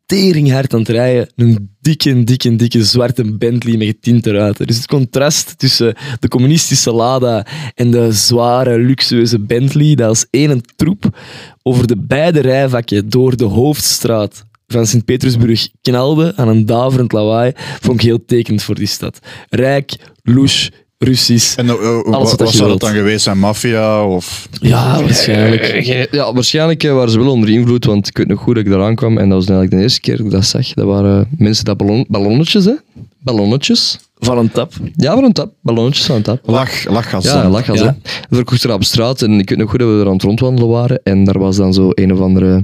teringhard 0.07 0.75
aan 0.75 0.81
het 0.81 0.89
rijden, 0.89 1.33
een 1.37 1.71
dikke, 1.81 2.25
dikke, 2.25 2.57
dikke 2.57 2.85
zwarte 2.85 3.37
Bentley 3.37 3.77
met 3.77 3.87
getinte 3.87 4.31
ruiten. 4.31 4.67
Dus 4.67 4.77
het 4.77 4.87
contrast 4.87 5.59
tussen 5.59 5.95
de 6.21 6.29
communistische 6.29 6.93
Lada 6.93 7.47
en 7.75 7.91
de 7.91 8.13
zware, 8.13 8.79
luxueuze 8.79 9.39
Bentley, 9.39 9.95
dat 9.95 10.09
als 10.09 10.27
één 10.31 10.63
troep 10.77 11.19
over 11.63 11.87
de 11.87 11.97
beide 11.97 12.41
rijvakken 12.41 13.09
door 13.09 13.37
de 13.37 13.45
hoofdstraat 13.45 14.45
van 14.67 14.87
Sint-Petersburg 14.87 15.69
knalde 15.81 16.33
aan 16.37 16.49
een 16.49 16.67
daverend 16.67 17.13
lawaai, 17.13 17.53
vond 17.81 18.01
ik 18.01 18.07
heel 18.07 18.25
tekend 18.25 18.63
voor 18.63 18.75
die 18.75 18.87
stad. 18.87 19.19
Rijk, 19.49 19.93
louche, 20.23 20.71
Russisch. 21.05 21.57
En 21.57 21.69
Alles 21.71 22.05
wat, 22.05 22.31
wat 22.31 22.41
wat 22.41 22.51
je 22.51 22.57
zou 22.57 22.69
wilt. 22.69 22.81
dat 22.81 22.91
dan 22.91 22.99
geweest 22.99 23.23
zijn? 23.25 23.39
Maffia? 23.39 24.07
Of... 24.07 24.49
Ja, 24.61 25.01
waarschijnlijk. 25.01 25.63
Eh, 25.63 26.05
Ja, 26.11 26.33
waarschijnlijk 26.33 26.83
waren 26.83 27.11
ze 27.11 27.19
wel 27.19 27.31
onder 27.31 27.49
invloed, 27.49 27.85
want 27.85 28.09
ik 28.09 28.17
weet 28.17 28.27
nog 28.29 28.41
goed 28.41 28.55
dat 28.55 28.65
ik 28.65 28.71
daar 28.71 28.83
aankwam 28.83 29.19
en 29.19 29.29
dat 29.29 29.39
was 29.39 29.47
eigenlijk 29.47 29.71
de 29.77 29.83
eerste 29.83 30.01
keer 30.01 30.17
dat 30.17 30.27
ik 30.27 30.33
dat 30.33 30.45
zag. 30.45 30.67
Dat 30.75 30.87
waren 30.87 31.29
mensen 31.37 31.65
dat 31.65 31.77
ballon, 31.77 32.05
ballonnetjes, 32.09 32.65
hè? 32.65 32.73
Ballonnetjes. 33.19 33.99
Van 34.19 34.39
een 34.39 34.51
tap. 34.51 34.73
Ja, 34.97 35.15
van 35.15 35.25
een 35.25 35.33
tap. 35.33 35.53
Ballonnetjes 35.63 36.07
van 36.07 36.17
een 36.17 36.23
tap. 36.23 36.41
Lach, 36.47 36.85
lachgas. 36.89 37.25
Ja, 37.25 37.49
lachgas, 37.49 37.79
Ja. 37.79 37.97
hè. 38.03 38.11
Verkocht 38.37 38.63
er 38.65 38.73
op 38.73 38.85
straat 38.85 39.23
en 39.23 39.39
ik 39.39 39.49
weet 39.49 39.59
nog 39.59 39.71
goed 39.71 39.79
dat 39.79 39.89
we 39.89 40.01
er 40.01 40.07
aan 40.07 40.13
het 40.13 40.23
rondwandelen 40.23 40.69
waren 40.71 41.01
en 41.03 41.25
daar 41.25 41.39
was 41.39 41.57
dan 41.57 41.73
zo 41.75 41.89
een 41.95 42.13
of 42.13 42.21
andere 42.21 42.63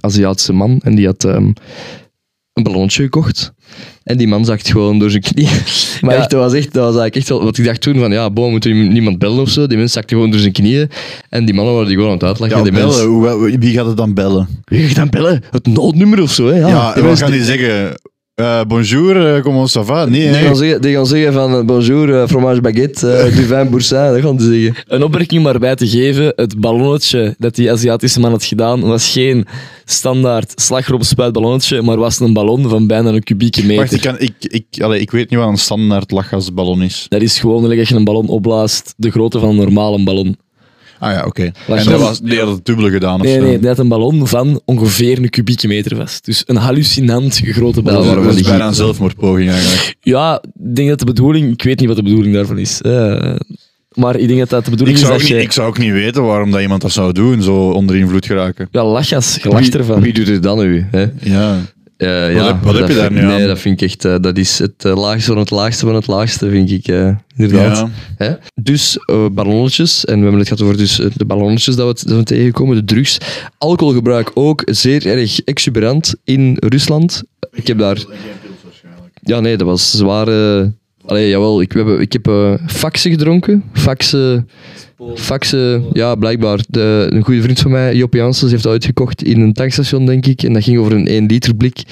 Aziatische 0.00 0.52
man 0.52 0.80
en 0.84 0.94
die 0.94 1.06
had 1.06 1.24
ehm, 1.24 1.50
een 2.60 2.72
ballonnetje 2.72 3.02
gekocht. 3.02 3.52
En 4.02 4.16
die 4.16 4.28
man 4.28 4.44
zag 4.44 4.58
het 4.58 4.68
gewoon 4.70 4.98
door 4.98 5.10
zijn 5.10 5.22
knie. 5.22 5.48
Maar 6.00 6.14
Ja. 6.14 6.20
echt, 6.20 6.30
dat 6.30 6.40
was 6.40 6.52
echt, 6.52 6.64
dat 6.72 6.74
was 6.74 6.84
eigenlijk 6.84 7.16
echt 7.16 7.28
wel... 7.28 7.42
Want 7.42 7.58
ik 7.58 7.64
dacht 7.64 7.80
toen 7.80 7.98
van, 7.98 8.12
ja, 8.12 8.30
boom, 8.30 8.50
moet 8.50 8.64
er 8.64 8.74
niemand 8.74 9.18
bellen 9.18 9.40
of 9.40 9.48
zo? 9.50 9.66
Die 9.66 9.78
mens 9.78 9.92
zakte 9.92 10.14
gewoon 10.14 10.30
door 10.30 10.40
zijn 10.40 10.52
knieën. 10.52 10.90
En 11.28 11.44
die 11.44 11.54
mannen 11.54 11.72
waren 11.74 11.88
die 11.88 11.96
gewoon 11.96 12.10
aan 12.12 12.18
het 12.18 12.26
uitleggen. 12.26 12.58
Ja, 12.58 12.64
die 12.64 12.72
bellen. 12.72 12.88
mens, 12.88 13.36
Hoe- 13.36 13.58
wie 13.58 13.72
gaat 13.74 13.86
het 13.86 13.96
dan 13.96 14.14
bellen? 14.14 14.48
wie 14.64 14.86
gaat 14.86 14.96
dan 14.96 15.08
bellen? 15.10 15.42
Het 15.50 15.66
noodnummer 15.66 16.22
of 16.22 16.32
zo, 16.32 16.46
hè? 16.46 16.58
Ja, 16.58 16.68
Ja, 16.68 16.88
en 16.88 16.94
wat 16.94 17.02
mensen 17.04 17.26
gaan 17.26 17.36
die 17.36 17.44
zeggen? 17.44 17.94
Eh, 18.40 18.64
bonjour, 18.66 19.16
uh, 19.16 19.42
comment 19.42 19.66
ça 19.66 19.82
va? 19.84 20.04
Nee, 20.06 20.20
die 20.20 20.28
hè? 20.28 20.44
gaan 20.44 20.56
zeggen, 20.56 20.82
die 20.82 20.94
gaan 20.94 21.06
zeggen 21.06 21.32
van 21.32 21.54
eh, 21.54 21.64
bonjour, 21.64 22.28
fromage 22.28 22.60
baguette, 22.60 23.12
eh, 23.12 23.24
du 23.36 23.42
vin 23.42 23.70
boursin, 23.70 24.12
dat 24.12 24.20
gaan 24.20 24.36
die 24.36 24.46
zeggen. 24.46 24.84
Een 24.86 25.02
opmerking 25.02 25.42
maar 25.42 25.58
bij 25.58 25.74
te 25.74 25.88
geven, 25.88 26.32
het 26.36 26.60
ballonnetje 26.60 27.34
dat 27.38 27.54
die 27.54 27.70
Aziatische 27.70 28.20
man 28.20 28.30
had 28.30 28.44
gedaan, 28.44 28.80
was 28.80 29.12
geen 29.12 29.46
standaard 29.84 30.60
slagroomspuitballonnetje, 30.60 31.82
maar 31.82 31.96
was 31.96 32.20
een 32.20 32.32
ballon 32.32 32.68
van 32.68 32.86
bijna 32.86 33.10
een 33.10 33.22
kubieke 33.22 33.62
meter. 33.66 33.76
Wacht, 33.76 33.92
ik, 33.92 34.00
kan, 34.00 34.18
ik, 34.18 34.34
ik, 34.38 34.82
allee, 34.82 35.00
ik 35.00 35.10
weet 35.10 35.30
niet 35.30 35.38
wat 35.38 35.48
een 35.48 35.56
standaard 35.56 36.10
lachgasballon 36.10 36.82
is. 36.82 37.06
Dat 37.08 37.22
is 37.22 37.38
gewoon 37.38 37.78
als 37.78 37.88
je 37.88 37.94
een 37.94 38.04
ballon 38.04 38.28
opblaast, 38.28 38.94
de 38.96 39.10
grootte 39.10 39.38
van 39.38 39.48
een 39.48 39.56
normale 39.56 40.04
ballon. 40.04 40.36
Ah 41.00 41.12
ja, 41.12 41.24
oké. 41.26 41.42
En 41.66 41.84
dat 41.84 42.00
was, 42.00 42.20
die 42.20 42.38
had 42.38 42.48
het 42.48 42.64
dubbele 42.64 42.90
gedaan 42.90 43.14
of 43.20 43.26
Nee, 43.26 43.34
zo. 43.34 43.42
nee, 43.42 43.58
die 43.58 43.68
had 43.68 43.78
een 43.78 43.88
ballon 43.88 44.26
van 44.28 44.60
ongeveer 44.64 45.18
een 45.18 45.30
kubieke 45.30 45.66
meter 45.68 45.96
vast. 45.96 46.24
Dus 46.24 46.42
een 46.46 46.56
hallucinant 46.56 47.40
grote 47.44 47.82
ballon. 47.82 48.14
Dat 48.14 48.24
is 48.26 48.34
die 48.34 48.44
bijna 48.44 48.66
een 48.66 48.74
zelfmoordpoging 48.74 49.50
eigenlijk. 49.50 49.94
Ja, 50.00 50.42
ik 50.64 50.74
denk 50.76 50.88
dat 50.88 50.98
de 50.98 51.04
bedoeling... 51.04 51.52
Ik 51.52 51.62
weet 51.62 51.78
niet 51.78 51.88
wat 51.88 51.96
de 51.96 52.02
bedoeling 52.02 52.34
daarvan 52.34 52.58
is. 52.58 52.80
eh, 52.80 53.34
maar 53.90 54.16
ik 54.16 54.28
denk 54.28 54.38
dat 54.40 54.48
dat 54.50 54.64
de 54.64 54.70
Ik 54.70 54.76
bedoeling 54.76 54.98
zou, 54.98 55.12
is 55.14 55.20
dat 55.20 55.28
niet, 55.30 55.38
je... 55.38 55.44
ik 55.44 55.52
zou 55.52 55.68
ook 55.68 55.78
niet 55.78 55.92
weten 55.92 56.22
waarom 56.24 56.50
dat 56.50 56.60
iemand 56.60 56.82
dat 56.82 56.92
zou 56.92 57.12
doen, 57.12 57.42
zo 57.42 57.70
onder 57.70 57.96
invloed 57.96 58.26
geraken. 58.26 58.68
Ja, 58.70 58.84
lachgas, 58.84 59.38
je 59.42 59.48
lacht 59.48 59.68
Wie, 59.68 59.78
ervan. 59.78 60.00
wie 60.00 60.12
doet 60.12 60.28
er 60.28 60.40
dan 60.40 60.58
nu? 60.58 60.86
Hè? 60.90 61.06
Ja. 61.20 61.56
Eh, 62.00 62.34
Wat 62.34 62.46
heb- 62.46 62.62
wat 62.62 62.78
heb 62.78 62.88
je 62.88 62.94
daar 62.94 63.06
vind- 63.12 63.20
nu 63.20 63.26
Nee, 63.26 63.46
dat 63.46 63.58
vind 63.58 63.80
ik 63.80 63.88
echt... 63.88 64.04
eh, 64.04 64.14
dat 64.20 64.36
is 64.38 64.58
het 64.58 64.84
eh, 64.84 64.96
laagste 64.96 65.30
van 65.30 65.38
het 65.38 65.50
laagste 65.50 65.86
van 65.86 65.94
het 65.94 66.06
laagste, 66.06 66.50
vind 66.50 66.70
ik. 66.70 66.88
eh, 66.88 67.10
inderdaad. 67.36 67.76
Ja. 67.76 67.90
Hè? 68.16 68.32
Dus 68.54 68.96
eh, 69.06 69.26
ballonnetjes, 69.32 70.04
en 70.04 70.14
we 70.16 70.20
hebben 70.22 70.38
het 70.38 70.48
gehad 70.48 70.62
over 70.62 70.76
dus, 70.76 70.96
de 71.16 71.24
ballonnetjes 71.24 71.76
dat 71.76 72.00
we, 72.02 72.08
dat 72.08 72.16
we 72.18 72.24
tegenkomen, 72.24 72.76
de 72.76 72.84
drugs. 72.94 73.18
Alcoholgebruik 73.58 74.30
ook 74.34 74.62
zeer 74.66 75.06
erg 75.06 75.40
exuberant 75.40 76.14
in 76.24 76.56
Rusland. 76.60 77.22
Ik 77.52 77.66
heb 77.66 77.78
daar... 77.78 78.04
Ja, 79.22 79.40
nee, 79.40 79.56
dat 79.56 79.66
was 79.66 79.90
zware... 79.90 80.72
Allee, 81.10 81.28
jawel, 81.28 81.60
ik, 81.60 81.74
ik 81.74 82.12
heb 82.12 82.28
eh 82.28 82.54
faxen 82.66 83.10
gedronken. 83.10 83.64
Faxen... 83.72 84.48
Faxen, 85.14 85.84
ja, 85.92 86.14
blijkbaar. 86.14 86.64
De, 86.68 87.06
een 87.10 87.24
goede 87.24 87.42
vriend 87.42 87.60
van 87.60 87.70
mij, 87.70 87.94
Joppe 87.94 88.16
Janssens, 88.16 88.50
heeft 88.50 88.62
dat 88.62 88.72
uitgekocht 88.72 89.22
in 89.22 89.40
een 89.40 89.52
tankstation, 89.52 90.06
denk 90.06 90.26
ik. 90.26 90.42
En 90.42 90.52
dat 90.52 90.62
ging 90.62 90.78
over 90.78 90.92
een 90.92 91.06
1 91.06 91.26
liter 91.26 91.54
blik. 91.54 91.82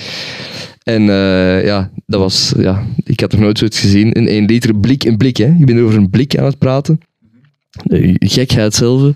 En 0.82 1.00
eh, 1.08 1.64
ja, 1.64 1.90
dat 2.06 2.20
was, 2.20 2.52
ja, 2.58 2.86
ik 3.04 3.20
had 3.20 3.32
nog 3.32 3.40
nooit 3.40 3.58
zoiets 3.58 3.80
gezien. 3.80 4.18
Een 4.18 4.28
1 4.28 4.44
liter 4.44 4.74
blik, 4.74 5.04
een 5.04 5.16
blik, 5.16 5.36
hè. 5.36 5.54
Je 5.58 5.64
bent 5.64 5.80
over 5.80 5.96
een 5.96 6.10
blik 6.10 6.38
aan 6.38 6.44
het 6.44 6.58
praten. 6.58 7.00
De 7.82 8.16
gekheid 8.18 8.74
zelf. 8.74 9.12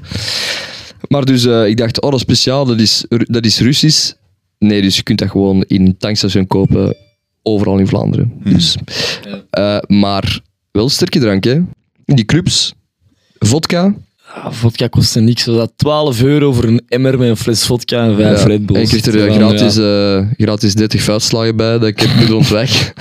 Maar 1.09 1.25
dus, 1.25 1.45
eh, 1.45 1.67
ik 1.67 1.77
dacht, 1.77 2.01
oh, 2.01 2.11
dat 2.11 2.19
is 2.19 2.25
speciaal, 2.25 2.65
dat 2.65 2.81
is, 2.81 3.05
dat 3.09 3.45
is 3.45 3.61
Russisch. 3.61 4.13
Nee, 4.59 4.83
dus 4.83 4.97
je 4.97 5.03
kunt 5.03 5.19
dat 5.19 5.31
gewoon 5.31 5.65
in 5.67 5.87
een 5.87 5.97
tankstation 5.97 6.47
kopen, 6.47 6.97
overal 7.43 7.79
in 7.79 7.87
Vlaanderen. 7.87 8.33
Dus, 8.45 8.77
eh, 9.51 9.79
maar 9.87 10.41
wel 10.71 10.89
sterke 10.89 11.19
drank, 11.19 11.45
hè. 11.45 11.61
Die 12.05 12.25
clubs, 12.25 12.75
vodka. 13.39 13.95
Ah, 14.35 14.53
vodka 14.53 14.89
kostte 14.89 15.21
niks. 15.21 15.45
Was 15.45 15.57
dat 15.57 15.73
12 15.77 16.23
euro 16.23 16.53
voor 16.53 16.65
een 16.65 16.83
emmer 16.89 17.19
met 17.19 17.29
een 17.29 17.37
fles 17.37 17.67
vodka 17.67 18.05
en 18.05 18.17
vijf 18.17 18.41
Ja, 18.41 18.47
Red 18.47 18.67
Bulls. 18.67 18.79
En 18.79 18.97
je 18.97 19.03
kreeg 19.03 19.15
er 19.15 19.27
eh, 19.27 19.35
gratis, 19.35 19.75
ja. 19.77 20.17
eh, 20.17 20.27
gratis 20.37 20.75
30 20.75 21.03
vuistslagen 21.03 21.57
bij, 21.57 21.79
dat 21.79 21.89
ik 21.89 22.01
heb 22.01 22.15
nu 22.19 22.27
rondweg. 22.27 22.71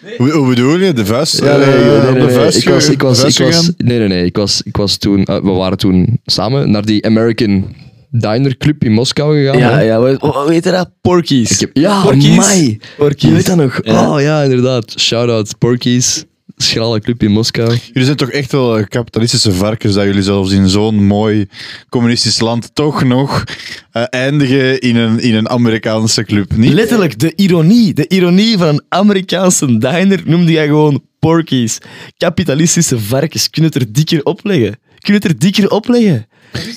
Hoe, 0.18 0.30
hoe 0.30 0.48
bedoel 0.48 0.76
je? 0.76 0.92
De 0.92 1.06
vuist? 1.06 1.38
Ja, 1.42 1.56
nee, 1.56 1.66
eh, 1.66 2.02
nee, 2.02 2.12
nee, 2.12 2.26
de 2.26 2.32
vuist 2.32 2.56
Ik 2.56 2.68
was, 2.68 2.88
ik 2.88 3.02
was, 3.02 3.24
ik 3.24 3.38
was, 3.44 3.70
nee, 3.76 3.98
nee, 3.98 4.08
nee. 4.08 4.24
Ik 4.24 4.36
was, 4.36 4.62
ik 4.62 4.76
was 4.76 4.96
toen, 4.96 5.24
we 5.24 5.40
waren 5.50 5.78
toen 5.78 6.20
samen 6.24 6.70
naar 6.70 6.84
die 6.84 7.04
American 7.04 7.64
Diner 8.10 8.56
Club 8.56 8.84
in 8.84 8.92
Moskou 8.92 9.36
gegaan. 9.42 9.58
Ja, 9.58 9.70
hè. 9.72 9.80
ja, 9.80 10.00
wat- 10.00 10.20
wat 10.20 10.48
weet 10.48 10.64
je 10.64 10.70
dat? 10.70 10.90
Porkies. 11.00 11.50
Ik 11.50 11.60
heb, 11.60 11.70
ja, 11.72 12.02
Porkies. 12.02 12.30
amai. 12.30 12.78
Porkies. 12.96 13.28
Je 13.28 13.34
weet 13.34 13.46
dat 13.46 13.56
nog? 13.56 13.78
Ja. 13.82 14.10
Oh 14.10 14.20
ja, 14.20 14.42
inderdaad. 14.42 14.94
Shout-out 15.00 15.58
Porkies. 15.58 16.24
Schralle 16.56 17.00
club 17.00 17.22
in 17.22 17.30
Moskou. 17.30 17.68
Jullie 17.86 18.04
zijn 18.04 18.16
toch 18.16 18.30
echt 18.30 18.52
wel 18.52 18.84
kapitalistische 18.88 19.52
varkens 19.52 19.94
dat 19.94 20.04
jullie 20.04 20.22
zelfs 20.22 20.52
in 20.52 20.68
zo'n 20.68 21.06
mooi 21.06 21.46
communistisch 21.88 22.40
land 22.40 22.74
toch 22.74 23.04
nog 23.04 23.44
eh, 23.92 24.02
eindigen 24.08 24.80
in 24.80 24.96
een, 24.96 25.20
in 25.20 25.34
een 25.34 25.48
Amerikaanse 25.48 26.24
club. 26.24 26.56
Niet? 26.56 26.72
Letterlijk, 26.72 27.18
de 27.18 27.32
ironie. 27.36 27.94
De 27.94 28.08
ironie 28.08 28.58
van 28.58 28.68
een 28.68 28.82
Amerikaanse 28.88 29.78
diner 29.78 30.20
noemde 30.24 30.52
jij 30.52 30.66
gewoon 30.66 31.02
porkies. 31.18 31.78
Kapitalistische 32.16 32.98
varkens. 32.98 33.50
Kun 33.50 33.62
je 33.62 33.68
het 33.68 33.76
er 33.82 33.92
dikker 33.92 34.22
opleggen? 34.24 34.78
Kun 34.98 35.14
je 35.14 35.20
het 35.20 35.24
er 35.24 35.38
dikker 35.38 35.70
opleggen? 35.70 36.26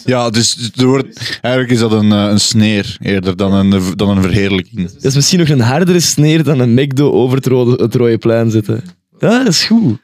Ja, 0.06 0.30
dus 0.30 0.72
er 0.76 0.86
wordt, 0.86 1.40
eigenlijk 1.42 1.74
is 1.74 1.80
dat 1.80 1.92
een, 1.92 2.12
eh, 2.12 2.28
een 2.30 2.40
sneer 2.40 2.98
eerder 3.02 3.36
dan 3.38 3.54
een, 3.54 3.82
dan 3.96 4.10
een 4.10 4.22
verheerlijking. 4.22 4.92
Dat 4.92 5.04
is 5.04 5.16
misschien 5.16 5.40
nog 5.40 5.50
een 5.50 5.60
hardere 5.60 6.00
sneer 6.00 6.44
dan 6.44 6.60
een 6.60 6.74
McDo 6.74 7.12
over 7.12 7.38
het 7.38 7.46
rode, 7.46 7.84
het 7.84 7.96
rode 7.96 8.18
plein 8.18 8.52
zetten. 8.52 8.84
Ja, 9.20 9.38
dat 9.38 9.48
is 9.48 9.64
goed. 9.64 9.98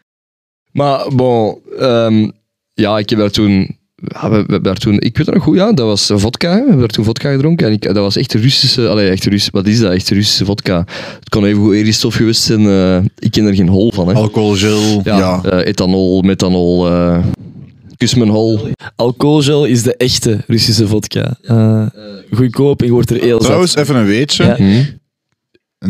Maar 0.72 1.16
bon, 1.16 1.58
ehm, 1.80 2.30
ja, 2.74 2.98
ik 2.98 3.10
heb 3.10 3.20
daar 3.20 3.30
toen 3.30 3.78
ja, 3.96 4.22
we, 4.30 4.30
we 4.30 4.36
hebben 4.36 4.64
daar 4.64 4.76
toen, 4.78 4.94
ik 4.94 5.18
weet 5.18 5.26
het 5.26 5.36
nog 5.36 5.44
goed, 5.44 5.56
ja, 5.56 5.72
dat 5.74 5.86
was 5.86 6.12
vodka. 6.14 6.50
We 6.52 6.58
hebben 6.58 6.80
daar 6.80 6.88
toen 6.88 7.04
vodka 7.06 7.32
gedronken. 7.32 7.68
En 7.68 7.74
ik, 7.74 7.82
dat 7.82 7.96
was 7.96 8.16
echt 8.16 8.34
Russische, 8.34 8.88
allee, 8.88 9.10
echt 9.10 9.26
Russ, 9.26 9.50
wat 9.50 9.68
is 9.68 9.80
dat? 9.80 9.92
Echt 9.94 10.10
Russische 10.10 10.46
vodka. 10.46 10.86
Het 11.20 11.30
kon 11.30 11.46
even 11.46 11.62
goed 11.62 11.74
Eristof 11.74 12.16
geweest 12.16 12.42
zijn. 12.42 12.66
eh, 12.66 12.98
ik 13.18 13.32
ken 13.32 13.46
er 13.46 13.56
geen 13.56 13.68
hol 13.68 13.92
van. 13.92 14.08
Hè. 14.08 14.14
Alcoholgel, 14.14 15.02
ja. 15.04 15.18
ja, 15.18 15.44
eh, 15.44 15.68
ethanol, 15.68 16.22
methanol, 16.22 16.88
eh 16.88 17.18
kus 18.00 18.16
mijn 18.16 18.30
hol. 18.30 18.60
Alcoholgel 18.96 19.66
is 19.66 19.84
de 19.84 19.96
echte 19.96 20.44
Russische 20.48 20.88
vodka. 20.88 21.38
Eh, 21.42 21.86
goedkoop 22.32 22.80
en 22.80 22.86
je 22.86 22.92
wordt 22.94 23.10
er 23.10 23.20
heel 23.22 23.36
zat. 23.38 23.42
Trouwens, 23.42 23.76
even 23.76 23.96
een 23.96 24.06
weetje. 24.06 24.44
Ja. 24.46 24.56
Hm? 24.56 24.84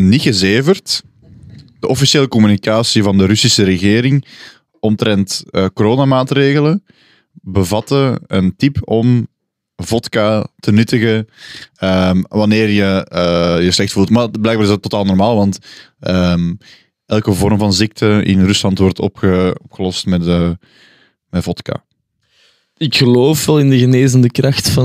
Niet 0.08 0.22
gezeverd. 0.22 1.02
De 1.80 1.88
officiële 1.88 2.28
communicatie 2.28 3.02
van 3.02 3.18
de 3.18 3.26
Russische 3.26 3.62
regering 3.64 4.26
omtrent 4.80 5.42
eh, 5.50 5.66
coronamaatregelen 5.74 6.84
bevatte 7.32 8.20
een 8.26 8.56
tip 8.56 8.76
om 8.84 9.28
vodka 9.76 10.46
te 10.58 10.72
nuttigen 10.72 11.28
ehm, 11.76 12.22
wanneer 12.28 12.68
je 12.68 13.06
eh, 13.08 13.64
je 13.64 13.70
slecht 13.70 13.92
voelt. 13.92 14.10
Maar 14.10 14.30
blijkbaar 14.30 14.64
is 14.64 14.70
dat 14.72 14.82
totaal 14.82 15.04
normaal, 15.04 15.36
want 15.36 15.58
ehm, 16.00 16.54
elke 17.06 17.32
vorm 17.32 17.58
van 17.58 17.72
ziekte 17.72 18.20
in 18.24 18.44
Rusland 18.44 18.78
wordt 18.78 18.98
opge- 18.98 19.56
opgelost 19.62 20.06
met, 20.06 20.24
met 21.28 21.42
vodka. 21.42 21.84
Ik 22.80 22.96
geloof 22.96 23.46
wel 23.46 23.58
in 23.58 23.70
de 23.70 23.78
genezende 23.78 24.30
kracht 24.30 24.68
van 24.68 24.84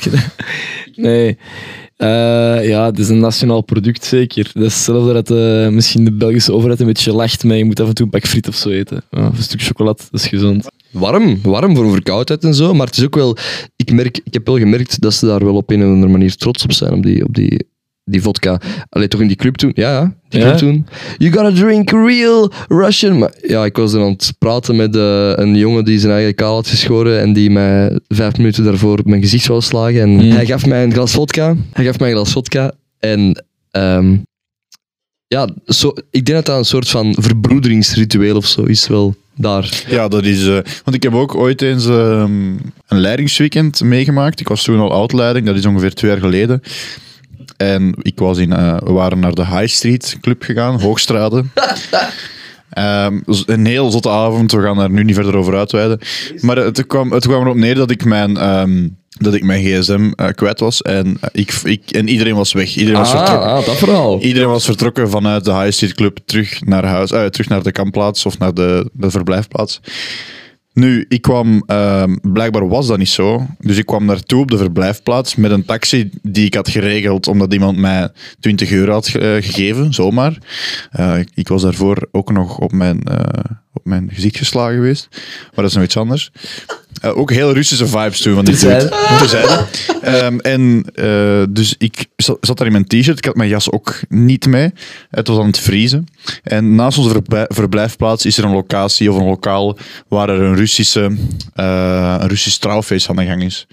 drank. 0.00 0.32
Nee. 0.94 1.38
Eh, 1.96 2.68
ja, 2.68 2.86
het 2.86 2.98
is 2.98 3.08
een 3.08 3.18
nationaal 3.18 3.62
product 3.62 4.04
zeker. 4.04 4.50
Dat 4.54 4.62
is 4.62 4.74
hetzelfde 4.74 5.22
dat 5.22 5.72
misschien 5.72 6.04
de 6.04 6.12
Belgische 6.12 6.52
overheid 6.52 6.80
een 6.80 6.86
beetje 6.86 7.12
lacht, 7.12 7.44
maar 7.44 7.56
je 7.56 7.64
moet 7.64 7.80
af 7.80 7.88
en 7.88 7.94
toe 7.94 8.04
een 8.04 8.10
pak 8.10 8.26
friet 8.26 8.48
of 8.48 8.54
zo 8.54 8.68
eten. 8.68 9.02
Of 9.10 9.36
een 9.36 9.42
stuk 9.42 9.62
chocolade, 9.62 10.02
dat 10.10 10.20
is 10.20 10.26
gezond. 10.26 10.66
Warm, 10.90 11.38
warm 11.42 11.76
voor 11.76 11.90
verkoudheid 11.90 12.44
en 12.44 12.54
zo. 12.54 12.74
Maar 12.74 12.86
het 12.86 12.96
is 12.96 13.04
ook 13.04 13.14
wel, 13.14 13.36
ik, 13.76 13.92
merk, 13.92 14.20
ik 14.24 14.34
heb 14.34 14.46
wel 14.46 14.58
gemerkt 14.58 15.00
dat 15.00 15.14
ze 15.14 15.26
daar 15.26 15.44
wel 15.44 15.56
op 15.56 15.70
een 15.70 15.82
of 15.82 15.88
andere 15.88 16.12
manier 16.12 16.34
trots 16.34 16.64
op 16.64 16.72
zijn, 16.72 16.92
op 16.92 17.02
die, 17.02 17.24
op 17.24 17.34
die, 17.34 17.66
die 18.08 18.22
vodka. 18.22 18.60
Alleen 18.88 19.08
toch 19.08 19.20
in 19.20 19.26
die 19.26 19.36
club 19.36 19.56
toen? 19.56 19.70
Ja, 19.74 19.90
ja, 19.90 20.14
die 20.28 20.40
Ja? 20.40 20.46
club 20.46 20.58
toen. 20.58 20.86
You 21.18 21.32
gotta 21.32 21.52
drink 21.60 21.90
real 21.90 22.52
Russian. 22.68 23.18
Maar 23.18 23.32
ja, 23.42 23.64
ik 23.64 23.76
was 23.76 23.92
er 23.92 24.00
aan 24.02 24.10
het 24.12 24.32
praten 24.38 24.76
met 24.76 24.96
eh, 24.96 25.32
een 25.34 25.56
jongen 25.56 25.84
die 25.84 25.98
zijn 25.98 26.12
eigen 26.12 26.34
kaal 26.34 26.54
had 26.54 26.68
geschoren 26.68 27.20
en 27.20 27.32
die 27.32 27.50
mij 27.50 27.98
vijf 28.08 28.36
minuten 28.36 28.64
daarvoor 28.64 28.98
op 28.98 29.06
mijn 29.06 29.22
gezicht 29.22 29.46
wou 29.46 29.60
slagen. 29.60 30.00
En 30.00 30.08
Mm. 30.10 30.30
hij 30.30 30.46
gaf 30.46 30.66
mij 30.66 30.82
een 30.84 30.92
glas 30.92 31.12
vodka. 31.12 31.56
Hij 31.72 31.84
gaf 31.84 31.98
mij 31.98 32.08
een 32.08 32.14
glas 32.14 32.32
vodka 32.32 32.72
en... 32.98 33.44
ehm, 33.70 34.16
ja, 35.26 35.48
zo, 35.66 35.92
ik 36.10 36.24
denk 36.24 36.36
dat 36.38 36.46
dat 36.46 36.58
een 36.58 36.64
soort 36.64 36.88
van 36.88 37.16
verbroederingsritueel 37.18 38.36
of 38.36 38.46
zo 38.46 38.62
is 38.62 38.88
wel 38.88 39.14
daar. 39.34 39.82
Ja, 39.88 40.08
dat 40.08 40.24
is. 40.24 40.46
eh, 40.46 40.52
want 40.84 40.94
ik 40.94 41.02
heb 41.02 41.14
ook 41.14 41.34
ooit 41.34 41.62
eens 41.62 41.86
ehm, 41.86 42.50
een 42.86 43.00
leidingsweekend 43.00 43.80
meegemaakt. 43.82 44.40
Ik 44.40 44.48
was 44.48 44.62
toen 44.64 44.78
al 44.80 44.92
oud-leiding, 44.92 45.46
dat 45.46 45.56
is 45.56 45.66
ongeveer 45.66 45.94
twee 45.94 46.10
jaar 46.10 46.20
geleden. 46.20 46.62
En 47.58 47.94
ik 48.02 48.18
was 48.18 48.38
in, 48.38 48.52
eh, 48.52 48.76
we 48.84 48.92
waren 48.92 49.18
naar 49.18 49.34
de 49.34 49.46
High 49.46 49.66
Street 49.66 50.16
Club 50.20 50.42
gegaan, 50.42 50.80
Hoogstrade. 50.80 51.44
Ehm, 52.68 53.20
dus 53.24 53.42
een 53.46 53.66
heel 53.66 53.90
zotte 53.90 54.08
avond, 54.10 54.52
we 54.52 54.62
gaan 54.62 54.76
daar 54.76 54.90
nu 54.90 55.04
niet 55.04 55.14
verder 55.14 55.36
over 55.36 55.56
uitweiden. 55.56 55.98
Maar 56.40 56.56
het 56.56 56.86
kwam, 56.86 57.12
het 57.12 57.26
kwam 57.26 57.40
erop 57.42 57.56
neer 57.56 57.74
dat 57.74 57.90
ik 57.90 58.04
mijn, 58.04 58.36
ehm, 58.36 58.88
dat 59.18 59.34
ik 59.34 59.44
mijn 59.44 59.64
gsm 59.64 60.10
eh, 60.14 60.28
kwijt 60.28 60.60
was. 60.60 60.82
En, 60.82 61.16
eh, 61.20 61.28
ik, 61.32 61.52
ik, 61.62 61.90
en 61.90 62.08
iedereen 62.08 62.34
was 62.34 62.52
weg. 62.52 62.76
Iedereen 62.76 63.00
was 63.00 63.10
vertrokken. 63.10 63.48
ah, 63.48 63.66
dat 63.66 63.76
verhaal. 63.76 64.20
Iedereen 64.20 64.48
was 64.48 64.64
vertrokken 64.64 65.10
vanuit 65.10 65.44
de 65.44 65.52
High 65.54 65.70
Street 65.70 65.94
Club 65.94 66.18
terug 66.24 66.64
naar 66.64 66.84
huis, 66.84 67.10
eh, 67.10 67.24
terug 67.24 67.48
naar 67.48 67.62
de 67.62 67.72
kampplaats 67.72 68.26
of 68.26 68.38
naar 68.38 68.54
de, 68.54 68.90
de 68.92 69.10
verblijfplaats. 69.10 69.80
Nu, 70.78 71.04
ik 71.08 71.22
kwam, 71.22 71.62
ehm, 71.66 72.16
blijkbaar 72.22 72.68
was 72.68 72.86
dat 72.86 72.98
niet 72.98 73.08
zo. 73.08 73.46
Dus 73.58 73.76
ik 73.76 73.86
kwam 73.86 74.04
naartoe 74.04 74.40
op 74.40 74.50
de 74.50 74.56
verblijfplaats 74.56 75.36
met 75.36 75.50
een 75.50 75.64
taxi 75.64 76.10
die 76.22 76.46
ik 76.46 76.54
had 76.54 76.68
geregeld 76.68 77.26
omdat 77.26 77.52
iemand 77.52 77.78
mij 77.78 78.10
20 78.40 78.70
euro 78.70 78.92
had 78.92 79.06
eh, 79.06 79.12
gegeven, 79.34 79.94
zomaar. 79.94 80.38
Eh, 80.90 81.18
ik, 81.18 81.28
ik 81.34 81.48
was 81.48 81.62
daarvoor 81.62 82.08
ook 82.10 82.32
nog 82.32 82.58
op 82.58 82.72
mijn, 82.72 83.02
eh, 83.02 83.44
op 83.72 83.84
mijn 83.84 84.10
gezicht 84.12 84.36
geslagen 84.36 84.74
geweest. 84.74 85.08
Maar 85.10 85.50
dat 85.54 85.64
is 85.64 85.74
nog 85.74 85.84
iets 85.84 85.96
anders. 85.96 86.32
Eh, 87.00 87.18
ook 87.18 87.30
heel 87.30 87.52
Russische 87.52 87.86
vibes 87.86 88.20
toen 88.20 88.34
van 88.34 88.44
die 88.44 88.56
dude. 88.56 88.88
Terzijde. 89.18 89.66
Ehm, 90.02 90.38
en 90.38 90.84
eh, 90.94 91.42
dus 91.50 91.74
ik 91.78 92.06
zat, 92.16 92.56
daar 92.58 92.66
in 92.66 92.72
mijn 92.72 92.86
t-shirt. 92.86 93.18
Ik 93.18 93.24
had 93.24 93.36
mijn 93.36 93.48
jas 93.48 93.70
ook 93.70 94.00
niet 94.08 94.46
mee. 94.46 94.72
Het 95.10 95.28
was 95.28 95.38
aan 95.38 95.46
het 95.46 95.58
vriezen. 95.58 96.06
En 96.42 96.74
naast 96.74 96.98
onze 96.98 97.22
verblijfplaats 97.48 98.26
is 98.26 98.38
er 98.38 98.44
een 98.44 98.52
locatie 98.52 99.12
of 99.12 99.18
een 99.18 99.26
lokaal 99.26 99.78
waar 100.08 100.28
er 100.28 100.42
een 100.42 100.56
Russische, 100.56 101.16
eh, 101.54 102.16
een 102.20 102.28
Russisch 102.28 102.58
trouwfeest 102.58 103.08
aan 103.08 103.16
de 103.16 103.24
gang 103.24 103.42
is. 103.42 103.66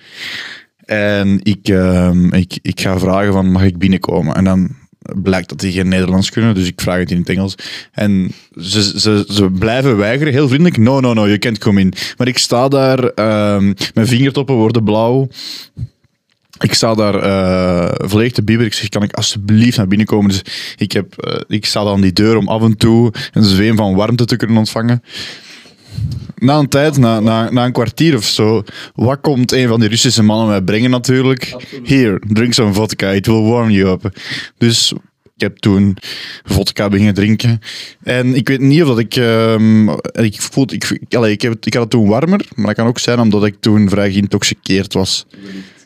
En 0.85 1.39
ik, 1.43 1.67
ehm, 1.67 2.33
ik, 2.33 2.59
ik 2.61 2.81
ga 2.81 2.99
vragen 2.99 3.33
van, 3.33 3.51
mag 3.51 3.63
ik 3.63 3.77
binnenkomen? 3.77 4.35
En 4.35 4.43
dan 4.43 4.75
blijkt 5.13 5.49
dat 5.49 5.59
die 5.59 5.71
geen 5.71 5.87
Nederlands 5.87 6.29
kunnen, 6.29 6.55
dus 6.55 6.67
ik 6.67 6.81
vraag 6.81 6.99
het 6.99 7.11
in 7.11 7.17
het 7.17 7.29
Engels. 7.29 7.55
En 7.91 8.31
ze, 8.59 8.99
ze, 8.99 9.25
ze 9.29 9.49
blijven 9.49 9.97
weigeren, 9.97 10.33
heel 10.33 10.47
vriendelijk. 10.47 10.77
No, 10.77 10.99
no, 10.99 11.13
no, 11.13 11.27
je 11.27 11.39
can't 11.39 11.57
come 11.57 11.79
in. 11.79 11.93
Maar 12.17 12.27
ik 12.27 12.37
sta 12.37 12.67
daar, 12.67 13.03
ehm, 13.03 13.73
mijn 13.93 14.07
vingertoppen 14.07 14.55
worden 14.55 14.83
blauw. 14.83 15.27
Ik 16.59 16.73
sta 16.73 16.93
daar 16.93 17.13
volledig 18.07 18.31
te 18.31 18.43
bibberen. 18.43 18.71
Ik 18.71 18.77
zeg, 18.77 18.89
kan 18.89 19.03
ik 19.03 19.13
alsjeblieft 19.13 19.77
naar 19.77 19.87
binnen 19.87 20.07
komen? 20.07 20.29
Dus 20.29 20.41
ik, 20.77 20.91
heb, 20.91 21.17
eh, 21.17 21.41
ik 21.47 21.65
sta 21.65 21.79
aan 21.79 22.01
die 22.01 22.13
deur 22.13 22.37
om 22.37 22.47
af 22.47 22.61
en 22.61 22.77
toe 22.77 23.13
een 23.31 23.43
zweem 23.43 23.75
van 23.75 23.95
warmte 23.95 24.25
te 24.25 24.35
kunnen 24.35 24.57
ontvangen. 24.57 25.03
Na 26.35 26.57
een 26.57 26.67
tijd, 26.69 26.97
na, 26.97 27.19
na, 27.19 27.51
na 27.51 27.65
een 27.65 27.71
kwartier 27.71 28.15
of 28.15 28.25
zo, 28.25 28.63
wat 28.95 29.21
komt 29.21 29.51
een 29.51 29.67
van 29.67 29.79
die 29.79 29.89
Russische 29.89 30.23
mannen 30.23 30.47
mij 30.47 30.61
brengen 30.61 30.89
natuurlijk? 30.89 31.55
Here, 31.83 32.21
drink 32.27 32.53
some 32.53 32.73
vodka, 32.73 33.11
it 33.11 33.25
will 33.25 33.41
warm 33.41 33.69
you 33.69 33.89
up. 33.89 34.19
Dus 34.57 34.93
ik 35.35 35.41
heb 35.41 35.57
toen 35.57 35.97
vodka 36.43 36.89
beginnen 36.89 37.13
drinken. 37.13 37.59
En 38.03 38.35
ik 38.35 38.47
weet 38.47 38.59
niet 38.59 38.81
of 38.81 38.87
dat 38.87 38.99
ik... 38.99 39.15
ehm, 39.15 39.89
ik, 40.11 40.41
voel, 40.41 40.65
ik, 40.73 40.97
allee, 41.09 41.31
ik, 41.31 41.41
heb, 41.41 41.65
ik 41.65 41.73
had 41.73 41.81
het 41.81 41.91
toen 41.91 42.07
warmer, 42.07 42.45
maar 42.55 42.65
dat 42.65 42.75
kan 42.75 42.87
ook 42.87 42.99
zijn 42.99 43.19
omdat 43.19 43.45
ik 43.45 43.55
toen 43.59 43.89
vrij 43.89 44.11
geïntoxiceerd 44.11 44.93
was. 44.93 45.25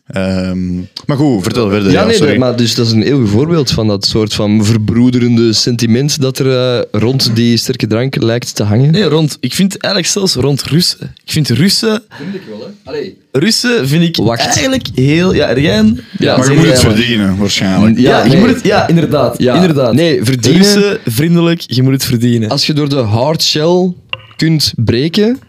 Ehm, 0.10 0.76
maar 1.06 1.18
goed, 1.18 1.44
vertel 1.44 1.70
verder. 1.70 1.92
Ja, 1.92 2.06
nee, 2.06 2.16
sorry. 2.16 2.38
maar 2.38 2.56
dus 2.56 2.76
dat 2.76 2.86
is 2.86 2.92
een 2.92 3.02
heel 3.02 3.20
goed 3.20 3.30
voorbeeld 3.30 3.72
van 3.72 3.88
dat 3.88 4.06
soort 4.06 4.34
van 4.34 4.66
verbroederende 4.66 5.54
sentiment 5.54 6.22
dat 6.22 6.40
er 6.40 6.78
eh, 6.78 6.84
rond 7.02 7.36
die 7.36 7.58
sterke 7.58 7.88
drank 7.88 8.22
lijkt 8.22 8.56
te 8.56 8.64
hangen. 8.64 8.92
Nee, 8.92 9.04
rond, 9.04 9.38
ik 9.40 9.54
vind 9.54 9.78
eigenlijk 9.78 10.14
zelfs 10.14 10.34
rond 10.34 10.64
Russen. 10.64 11.16
Ik 11.24 11.32
vind 11.32 11.50
Russen, 11.50 12.02
Vind 12.18 12.36
ik 12.36 12.42
wel, 12.50 12.60
hè? 12.60 12.90
Allee. 12.90 13.18
Russen 13.32 13.88
vind 13.88 14.04
ik 14.04 14.16
Wacht. 14.26 14.40
eigenlijk 14.46 14.88
heel... 14.96 15.34
Ja, 15.34 15.52
Rijn... 15.52 16.00
Ja, 16.20 16.38
maar 16.38 16.52
je 16.52 16.58
moet 16.58 16.66
het 16.68 16.80
verdienen, 16.80 17.38
waarschijnlijk. 17.38 18.00
Ja, 18.00 18.26
Ja, 18.26 18.32
je 18.32 18.38
moet 18.38 18.50
het, 18.50 18.64
ja 18.64 18.88
inderdaad. 18.88 19.36
Ja, 19.42 19.56
inderdaad. 19.56 19.94
nee, 19.94 20.24
verdienen- 20.24 20.62
Russen, 20.62 20.98
vriendelijk, 21.06 21.62
je 21.66 21.84
moet 21.84 21.94
het 21.94 22.06
verdienen. 22.06 22.50
Als 22.50 22.66
je 22.66 22.74
door 22.74 22.90
de 22.90 22.96
hard 22.96 23.44
shell 23.44 23.94
kunt 24.36 24.74
breken, 24.76 25.40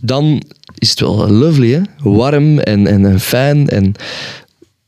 dan 0.00 0.42
is 0.82 0.90
het 0.90 1.00
wel 1.00 1.30
lovely, 1.30 1.70
hè? 1.72 1.80
Warm 1.98 2.58
en, 2.58 2.86
en, 2.86 3.06
en 3.06 3.20
fijn 3.20 3.68
en 3.68 3.94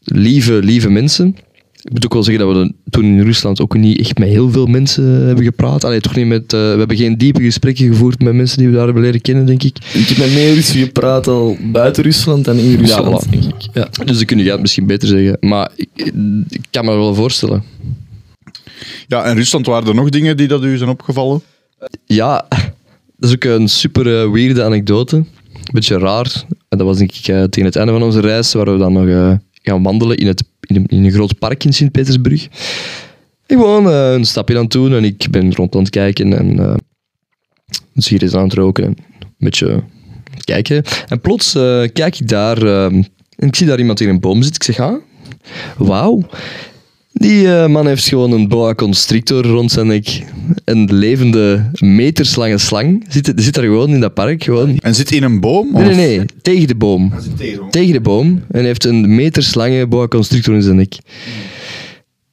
lieve, 0.02 0.52
lieve 0.52 0.90
mensen. 0.90 1.36
Ik 1.82 1.92
moet 1.92 2.04
ook 2.04 2.12
wel 2.12 2.22
zeggen 2.22 2.46
dat 2.46 2.56
we 2.56 2.72
toen 2.90 3.04
in 3.04 3.22
Rusland 3.22 3.60
ook 3.60 3.76
niet 3.76 3.98
echt 3.98 4.18
met 4.18 4.28
heel 4.28 4.50
veel 4.50 4.66
mensen 4.66 5.04
hebben 5.04 5.44
gepraat. 5.44 5.84
Allee, 5.84 6.00
toch 6.00 6.16
niet 6.16 6.26
met, 6.26 6.52
eh, 6.52 6.60
we 6.60 6.78
hebben 6.78 6.96
geen 6.96 7.18
diepe 7.18 7.42
gesprekken 7.42 7.86
gevoerd 7.86 8.22
met 8.22 8.34
mensen 8.34 8.58
die 8.58 8.66
we 8.66 8.74
daar 8.74 8.84
hebben 8.84 9.02
leren 9.02 9.20
kennen, 9.20 9.46
denk 9.46 9.62
ik. 9.62 9.76
Ik 9.92 10.08
heb 10.08 10.18
met 10.18 10.34
meer 10.34 10.54
Russen 10.54 10.80
gepraat 10.80 11.26
al 11.26 11.56
buiten 11.60 12.02
Rusland 12.02 12.44
dan 12.44 12.56
in 12.56 12.78
Rusland, 12.78 13.26
voilà. 13.26 13.30
denk 13.30 13.44
ik. 13.44 13.68
Ja. 13.72 13.88
Dus 14.04 14.16
dan 14.16 14.26
kun 14.26 14.38
je 14.38 14.50
het 14.50 14.60
misschien 14.60 14.86
beter 14.86 15.08
zeggen. 15.08 15.36
Maar 15.40 15.70
ik, 15.76 15.88
ik 16.48 16.60
kan 16.70 16.84
me 16.84 16.90
dat 16.90 17.00
wel 17.00 17.14
voorstellen. 17.14 17.62
Ja, 19.06 19.24
in 19.24 19.36
Rusland 19.36 19.66
waren 19.66 19.88
er 19.88 19.94
nog 19.94 20.08
dingen 20.08 20.36
die 20.36 20.48
dat 20.48 20.64
u 20.64 20.76
zijn 20.76 20.90
opgevallen? 20.90 21.42
Ja, 22.06 22.46
dat 23.16 23.30
is 23.30 23.34
ook 23.34 23.44
een 23.44 23.68
super 23.68 24.20
eh, 24.20 24.30
weirde 24.30 24.64
anekdote. 24.64 25.24
Beetje 25.72 25.98
raar. 25.98 26.44
En 26.68 26.78
dat 26.78 26.86
was 26.86 27.00
ik 27.00 27.14
eh, 27.14 27.42
tegen 27.42 27.64
het 27.64 27.76
einde 27.76 27.92
van 27.92 28.02
onze 28.02 28.20
reis, 28.20 28.52
waar 28.52 28.72
we 28.72 28.78
dan 28.78 28.92
nog 28.92 29.08
eh, 29.08 29.32
gaan 29.52 29.82
wandelen 29.82 30.16
in, 30.16 30.26
het, 30.26 30.44
in, 30.60 30.86
een, 30.86 31.10
groot 31.10 31.38
park 31.38 31.64
in 31.64 31.72
Sint-Petersburg. 31.72 32.48
En 33.46 33.58
gewoon 33.58 33.88
eh, 33.88 34.12
een 34.12 34.24
stapje 34.24 34.58
aan 34.58 34.66
doen 34.66 34.92
en 34.92 35.04
ik 35.04 35.26
ben 35.30 35.54
rond 35.54 35.74
aan 35.74 35.80
het 35.80 35.90
kijken 35.90 36.38
en 36.38 36.60
uh, 36.60 36.74
hier 37.94 38.22
is 38.22 38.34
aan 38.34 38.44
het 38.44 38.52
roken 38.52 38.84
en 38.84 38.96
een 39.20 39.34
beetje 39.38 39.82
kijken. 40.44 40.82
En 41.08 41.20
plots 41.20 41.54
eh, 41.54 41.82
kijk 41.92 42.20
ik 42.20 42.28
daar 42.28 42.62
eh, 42.62 42.84
en 42.84 43.48
ik 43.48 43.56
zie 43.56 43.66
daar 43.66 43.78
iemand 43.78 44.00
in 44.00 44.08
een 44.08 44.20
boom 44.20 44.42
zitten. 44.42 44.54
Ik 44.54 44.74
zeg, 44.74 44.86
ah, 44.86 45.00
wauw. 45.76 46.26
Die 47.16 47.54
eh, 47.54 47.66
man 47.68 47.86
heeft 47.86 48.08
gewoon 48.08 48.32
een 48.32 48.48
boa 48.48 48.74
constrictor 48.74 49.44
rond 49.46 49.72
zijn 49.72 49.86
nek. 49.86 50.22
Een 50.64 50.88
levende 50.92 51.70
meterslange 51.78 52.58
slang. 52.58 53.04
Zit, 53.08 53.32
zit 53.36 53.54
daar 53.54 53.64
gewoon 53.64 53.90
in 53.90 54.00
dat 54.00 54.14
park. 54.14 54.44
Gewoon. 54.44 54.76
En 54.78 54.94
zit 54.94 55.12
in 55.12 55.22
een 55.22 55.40
boom? 55.40 55.72
Nee, 55.72 55.84
nee, 55.84 56.16
nee. 56.16 56.26
Tegen 56.42 56.66
de 56.68 56.74
boom. 56.74 57.12
Tegen. 57.36 57.70
Tegen 57.70 57.92
de 57.92 58.00
boom. 58.00 58.42
En 58.50 58.64
heeft 58.64 58.84
een 58.84 59.14
meterslange 59.14 59.86
boa 59.86 60.06
constrictor 60.08 60.54
in 60.54 60.62
zijn 60.62 60.76
nek. 60.76 60.94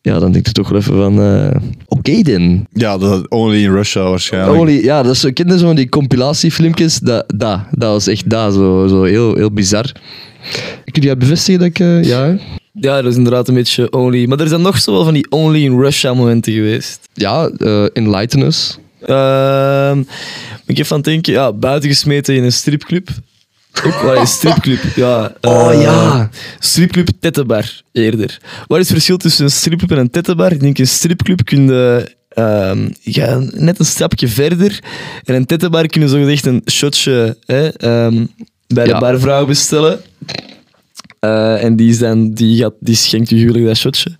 ja, 0.02 0.20
dan 0.20 0.32
denk 0.32 0.46
je 0.48 0.52
toch 0.54 0.70
wel 0.70 0.80
even 0.80 0.96
van... 0.96 1.22
eh, 1.22 1.56
Oké 1.88 2.22
dan. 2.22 2.66
Ja, 2.74 2.98
dat 2.98 3.30
only 3.30 3.64
in 3.64 3.72
Russia 3.74 4.04
waarschijnlijk. 4.10 4.60
Only, 4.60 4.84
ja, 4.84 5.04
dat 5.04 5.12
is 5.14 5.20
zo, 5.20 5.30
ken 5.34 5.48
je 5.48 5.58
zo 5.58 5.66
van 5.66 5.76
die 5.76 5.90
compilatiefilmpjes? 5.90 7.00
Dat, 7.00 7.24
dat, 7.36 7.60
dat 7.72 7.92
was 7.92 8.08
echt 8.08 8.30
dat, 8.30 8.54
zo, 8.54 8.86
zo 8.88 9.04
heel, 9.04 9.36
heel 9.36 9.52
bizar. 9.52 9.92
Kun 10.92 11.02
je 11.02 11.08
dat 11.08 11.20
bevestigen 11.20 11.60
dat 11.60 11.70
ik... 11.70 11.80
eh, 11.80 12.04
ja? 12.04 12.38
Ja, 12.74 13.02
dat 13.02 13.12
is 13.12 13.18
inderdaad 13.18 13.48
een 13.48 13.54
beetje 13.54 13.92
only. 13.92 14.26
Maar 14.26 14.40
er 14.40 14.48
zijn 14.48 14.62
nog 14.62 14.78
zo 14.78 14.92
wel 14.92 15.04
van 15.04 15.14
die 15.14 15.32
only 15.32 15.64
in 15.64 15.80
Russia 15.80 16.14
momenten 16.14 16.54
geweest. 16.54 17.00
ja 17.14 17.48
eh, 17.58 17.86
Enlighten 17.94 18.42
Us. 18.42 18.78
Ehm, 19.02 20.00
ik 20.66 20.78
heb 20.78 20.86
van 20.86 20.98
het 20.98 21.06
denken, 21.06 21.34
ja, 21.34 21.54
buitengesmeten 21.54 22.36
in 22.36 22.44
een 22.44 22.52
stripclub. 22.52 23.10
Ook 23.86 24.02
wel 24.02 24.16
een 24.18 24.28
stripclub, 24.28 24.80
ja. 24.96 25.34
Oh, 25.42 25.72
eh, 25.74 25.82
ja. 25.82 26.30
Stripclub 26.60 27.08
Tettenbar, 27.20 27.82
eerder. 27.92 28.38
Wat 28.68 28.78
is 28.80 28.84
het 28.84 28.94
verschil 28.94 29.18
tussen 29.18 29.44
een 29.46 29.52
stripclub 29.52 29.92
en 29.92 29.98
een 29.98 30.10
Tettenbar? 30.10 30.52
Ik 30.52 30.60
denk, 30.60 30.78
een 30.78 30.88
stripclub 30.88 31.46
kun 31.46 31.66
je 31.66 32.16
ehm, 32.30 32.90
ja, 33.02 33.42
net 33.52 33.80
een 33.80 33.86
stapje 33.86 34.28
verder. 34.28 34.80
En 35.24 35.36
een 35.36 35.46
Tettenbar 35.46 35.86
kun 35.88 36.02
je 36.02 36.08
zogezegd 36.08 36.46
een 36.46 36.62
shotje 36.72 37.38
hè, 37.46 37.68
ehm, 37.68 38.26
bij 38.68 38.84
de 38.84 38.90
Ja. 38.90 39.00
barvrouw 39.00 39.46
bestellen. 39.46 40.00
Eh, 41.22 41.64
en 41.64 41.76
die, 41.76 41.90
is 41.90 41.98
dan, 41.98 42.32
die, 42.32 42.58
gaat, 42.58 42.74
die 42.80 42.96
schenkt 42.96 43.32
u 43.32 43.38
huwelijk 43.38 43.66
dat 43.66 43.78
shotje. 43.78 44.12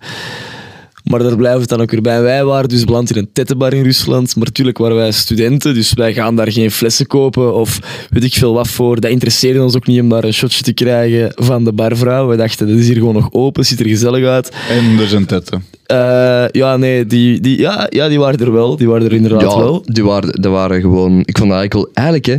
Maar 1.04 1.22
daar 1.22 1.36
blijft 1.36 1.60
het 1.60 1.68
dan 1.68 1.80
ook 1.80 1.90
weer 1.90 2.00
bij. 2.00 2.22
Wij 2.22 2.44
waren 2.44 2.68
dus 2.68 2.84
beland 2.84 3.10
in 3.10 3.16
een 3.16 3.32
tettenbar 3.32 3.72
in 3.72 3.82
Rusland. 3.82 4.36
Maar 4.36 4.44
natuurlijk 4.44 4.78
waren 4.78 4.96
wij 4.96 5.12
studenten, 5.12 5.74
dus 5.74 5.92
wij 5.92 6.12
gaan 6.14 6.36
daar 6.36 6.52
geen 6.52 6.70
flessen 6.70 7.06
kopen 7.06 7.54
of 7.54 7.78
weet 8.10 8.24
ik 8.24 8.34
veel 8.34 8.52
wat 8.54 8.68
voor. 8.68 9.00
Dat 9.00 9.10
interesseerde 9.10 9.62
ons 9.62 9.76
ook 9.76 9.86
niet 9.86 10.00
om 10.00 10.08
daar 10.08 10.24
een 10.24 10.34
shotje 10.34 10.62
te 10.62 10.72
krijgen 10.72 11.32
van 11.34 11.64
de 11.64 11.72
barvrouw. 11.72 12.28
We 12.28 12.36
dachten, 12.36 12.68
dat 12.68 12.76
is 12.76 12.86
hier 12.86 12.96
gewoon 12.96 13.14
nog 13.14 13.32
open, 13.32 13.64
ziet 13.64 13.80
er 13.80 13.88
gezellig 13.88 14.26
uit. 14.26 14.52
En 14.68 14.98
er 14.98 15.08
zijn 15.08 15.26
tetten. 15.26 15.64
Eh, 15.86 16.44
ja, 16.50 16.76
nee, 16.76 17.06
die, 17.06 17.40
die, 17.40 17.58
ja, 17.58 17.86
ja, 17.90 18.08
die 18.08 18.18
waren 18.18 18.38
er 18.38 18.52
wel. 18.52 18.76
Die 18.76 18.88
waren 18.88 19.06
er 19.06 19.12
inderdaad 19.12 19.40
Ja, 19.40 19.58
wel. 19.58 19.82
die 19.84 20.04
waren, 20.04 20.40
die 20.42 20.50
waren 20.50 20.80
gewoon... 20.80 21.20
Ik 21.24 21.38
vond 21.38 21.50
dat 21.50 21.58
eigenlijk 21.58 21.74
wel... 21.74 21.88
Eigenlijk, 21.94 22.26
hè. 22.26 22.34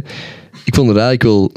Ik 0.64 0.76
vond 0.76 0.88
het 0.88 0.98
eigenlijk 0.98 1.24
wel... 1.24 1.52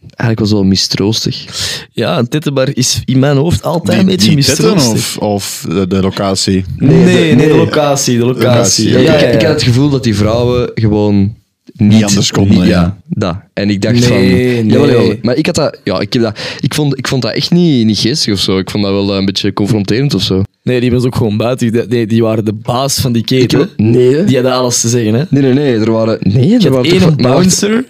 Eigenlijk 0.00 0.38
wel 0.50 0.58
zo 0.60 0.64
mistroostig. 0.64 1.44
Ja, 1.92 2.18
een 2.18 2.28
tettenbar 2.28 2.68
is 2.76 3.02
in 3.04 3.18
mijn 3.18 3.36
hoofd 3.36 3.62
altijd 3.62 3.90
Die, 3.90 4.00
een 4.00 4.16
beetje 4.16 4.34
mistroostig. 4.34 4.92
of, 4.92 5.16
of 5.18 5.64
de, 5.68 5.86
de 5.86 6.00
locatie? 6.00 6.64
Nee, 6.76 7.04
nee, 7.04 7.34
nee. 7.34 7.48
de 7.48 7.54
locatie, 7.54 8.18
de 8.18 8.24
locatie. 8.24 8.44
Locatie, 8.44 8.90
Ja, 8.90 8.98
ik, 8.98 9.06
ja, 9.06 9.14
ik, 9.14 9.20
ja. 9.20 9.26
ik 9.38 9.42
had 9.42 9.52
het 9.52 9.62
gevoel 9.62 9.88
dat 9.90 10.04
die 10.04 10.14
vrouwen 10.16 10.70
gewoon 10.74 11.34
niet, 11.72 12.04
anders 12.04 12.30
konden, 12.30 12.58
niet- 12.58 12.66
ja. 12.68 12.96
dat. 13.08 13.36
En 13.52 13.70
ik 13.70 13.82
dacht 13.82 13.94
Nee, 13.94 14.02
van... 14.02 14.16
nee. 14.20 14.66
Jawel, 14.66 14.88
jawel. 14.90 15.14
Maar 15.22 15.36
ik 15.36 15.46
had 15.46 15.54
dat... 15.54 15.78
Ja, 15.84 16.00
ik, 16.00 16.12
heb 16.12 16.22
dat, 16.22 16.38
ik, 16.60 16.74
vond, 16.74 16.98
ik 16.98 17.08
vond 17.08 17.22
dat 17.22 17.32
echt 17.32 17.50
niet, 17.50 17.86
niet 17.86 17.98
geestig 17.98 18.32
of 18.34 18.40
zo. 18.40 18.58
Ik 18.58 18.70
vond 18.70 18.84
dat 18.84 18.92
wel 18.92 19.10
eh, 19.12 19.16
een 19.18 19.24
beetje 19.24 19.52
confronterend 19.52 20.14
of 20.14 20.22
zo. 20.22 20.42
Nee, 20.62 20.80
die 20.80 20.90
was 20.90 21.04
ook 21.04 21.16
gewoon 21.16 21.36
buiten. 21.36 21.72
Die, 21.72 21.86
die, 21.86 22.06
die 22.06 22.22
waren 22.22 22.44
de 22.44 22.52
baas 22.52 22.98
van 23.00 23.12
die 23.12 23.24
keten. 23.24 23.58
heb, 23.58 23.68
nee? 23.76 24.24
Die 24.24 24.34
hadden 24.34 24.52
alles 24.54 24.80
te 24.80 24.88
zeggen, 24.88 25.14
hè. 25.14 25.22
Nee, 25.28 25.42
nee, 25.42 25.52
nee. 25.52 25.74
Er 25.74 25.92
waren... 25.92 26.18
Nee, 26.20 26.58
er 26.58 26.70
waren 26.70 26.90
één 26.90 27.16
bouncer. 27.16 27.84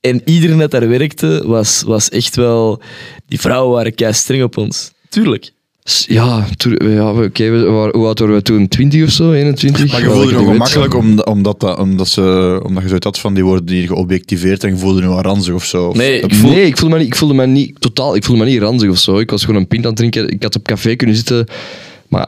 En 0.00 0.22
iedereen 0.24 0.58
dat 0.58 0.70
daar 0.70 0.88
werkte, 0.88 1.42
was, 1.46 1.82
was 1.86 2.08
echt 2.08 2.36
wel... 2.36 2.80
Die 3.26 3.40
vrouwen 3.40 3.74
waren 3.74 3.94
kei 3.94 4.12
streng 4.12 4.42
op 4.42 4.56
ons. 4.56 4.92
Tuurlijk. 5.08 5.50
Ja, 6.06 6.46
ja 6.78 7.12
oké. 7.12 7.50
we 7.50 7.62
waren- 7.64 7.96
hoe 7.96 8.06
oud 8.06 8.18
waren 8.18 8.34
we 8.34 8.42
toen? 8.42 8.68
20 8.68 9.02
of 9.04 9.10
zo? 9.10 9.32
21? 9.32 9.92
Maar 9.92 10.00
je 10.00 10.06
voelde 10.06 10.26
je 10.26 10.32
nog 10.32 10.44
gemakkelijk 10.50 10.94
om, 10.94 11.20
omdat, 11.20 11.60
dat, 11.60 11.78
omdat, 11.78 12.08
ze, 12.08 12.60
omdat 12.64 12.82
je 12.82 12.88
zoiets 12.88 13.06
had 13.06 13.18
van 13.18 13.34
die 13.34 13.44
worden 13.44 13.64
die 13.66 13.86
geobjectiveerd 13.86 14.64
en 14.64 14.70
je 14.70 14.76
voelde 14.76 15.00
je 15.02 15.08
wel 15.08 15.20
ranzig 15.20 15.54
of 15.54 15.64
zo. 15.64 15.86
Of- 15.88 15.96
Nee, 15.96 16.20
ik 16.20 16.34
voel- 16.34 16.50
Nee, 16.50 16.66
ik 16.66 16.76
voelde, 16.76 16.94
me 16.94 17.00
niet, 17.00 17.08
ik 17.10 17.16
voelde 17.16 17.34
me 17.34 17.46
niet 17.46 17.80
totaal. 17.80 18.16
Ik 18.16 18.24
voelde 18.24 18.44
me 18.44 18.50
niet 18.50 18.60
ranzig 18.60 18.90
of 18.90 18.98
zo. 18.98 19.18
Ik 19.18 19.30
was 19.30 19.44
gewoon 19.44 19.60
een 19.60 19.66
pint 19.68 19.82
aan 19.82 19.88
het 19.88 19.96
drinken. 19.98 20.28
Ik 20.28 20.42
had 20.42 20.56
op 20.56 20.66
café 20.66 20.94
kunnen 20.96 21.16
zitten. 21.16 21.46
Maar 22.08 22.26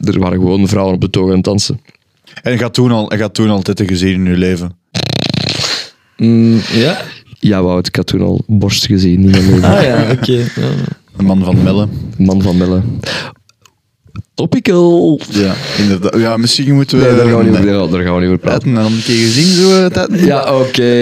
er 0.00 0.18
waren 0.18 0.38
gewoon 0.38 0.68
vrouwen 0.68 0.94
op 0.94 1.00
de 1.00 1.10
toog 1.10 1.28
aan 1.28 1.34
het 1.36 1.44
dansen. 1.44 1.80
En 2.42 2.52
je 2.52 2.58
had 2.62 2.74
toen 2.74 2.90
al, 2.90 3.14
je 3.14 3.20
had 3.20 3.34
toen 3.34 3.50
al 3.50 3.62
tetten 3.62 3.86
gezien 3.88 4.14
in 4.26 4.30
je 4.32 4.36
leven. 4.38 4.76
Mm, 6.16 6.60
ja? 6.72 7.00
Ja, 7.38 7.62
Wout, 7.62 7.86
ik 7.86 7.96
had 7.96 8.06
toen 8.06 8.20
al 8.20 8.44
borst 8.46 8.86
gezien. 8.86 9.20
Niet 9.24 9.36
Ah 9.62 9.82
ja, 9.82 10.06
oké. 10.12 10.32
Ja. 10.32 10.46
Een 11.16 11.24
man 11.24 11.44
van 11.44 11.62
Melle. 11.62 11.88
man 12.18 12.42
van 12.42 12.56
Melle. 12.56 12.82
Topical. 14.34 15.20
Ja, 15.30 15.54
inderdaad. 15.78 16.20
Ja, 16.20 16.36
misschien 16.36 16.74
moeten 16.74 16.98
we... 16.98 17.04
Nee, 17.04 17.16
daar 17.16 17.26
gaan 17.28 17.36
we 17.38 17.44
niet 17.44 17.52
over, 17.52 17.66
ja, 17.66 17.86
daar 17.86 18.02
gaan 18.02 18.14
we 18.14 18.20
niet 18.20 18.28
over 18.28 18.38
praten. 18.38 18.74
Dan 18.74 18.84
een 18.92 19.02
keer 19.04 19.26
gezien 19.26 19.54
zo. 19.54 19.86
eh. 19.86 20.24
Ja, 20.26 20.58
oké. 20.58 21.00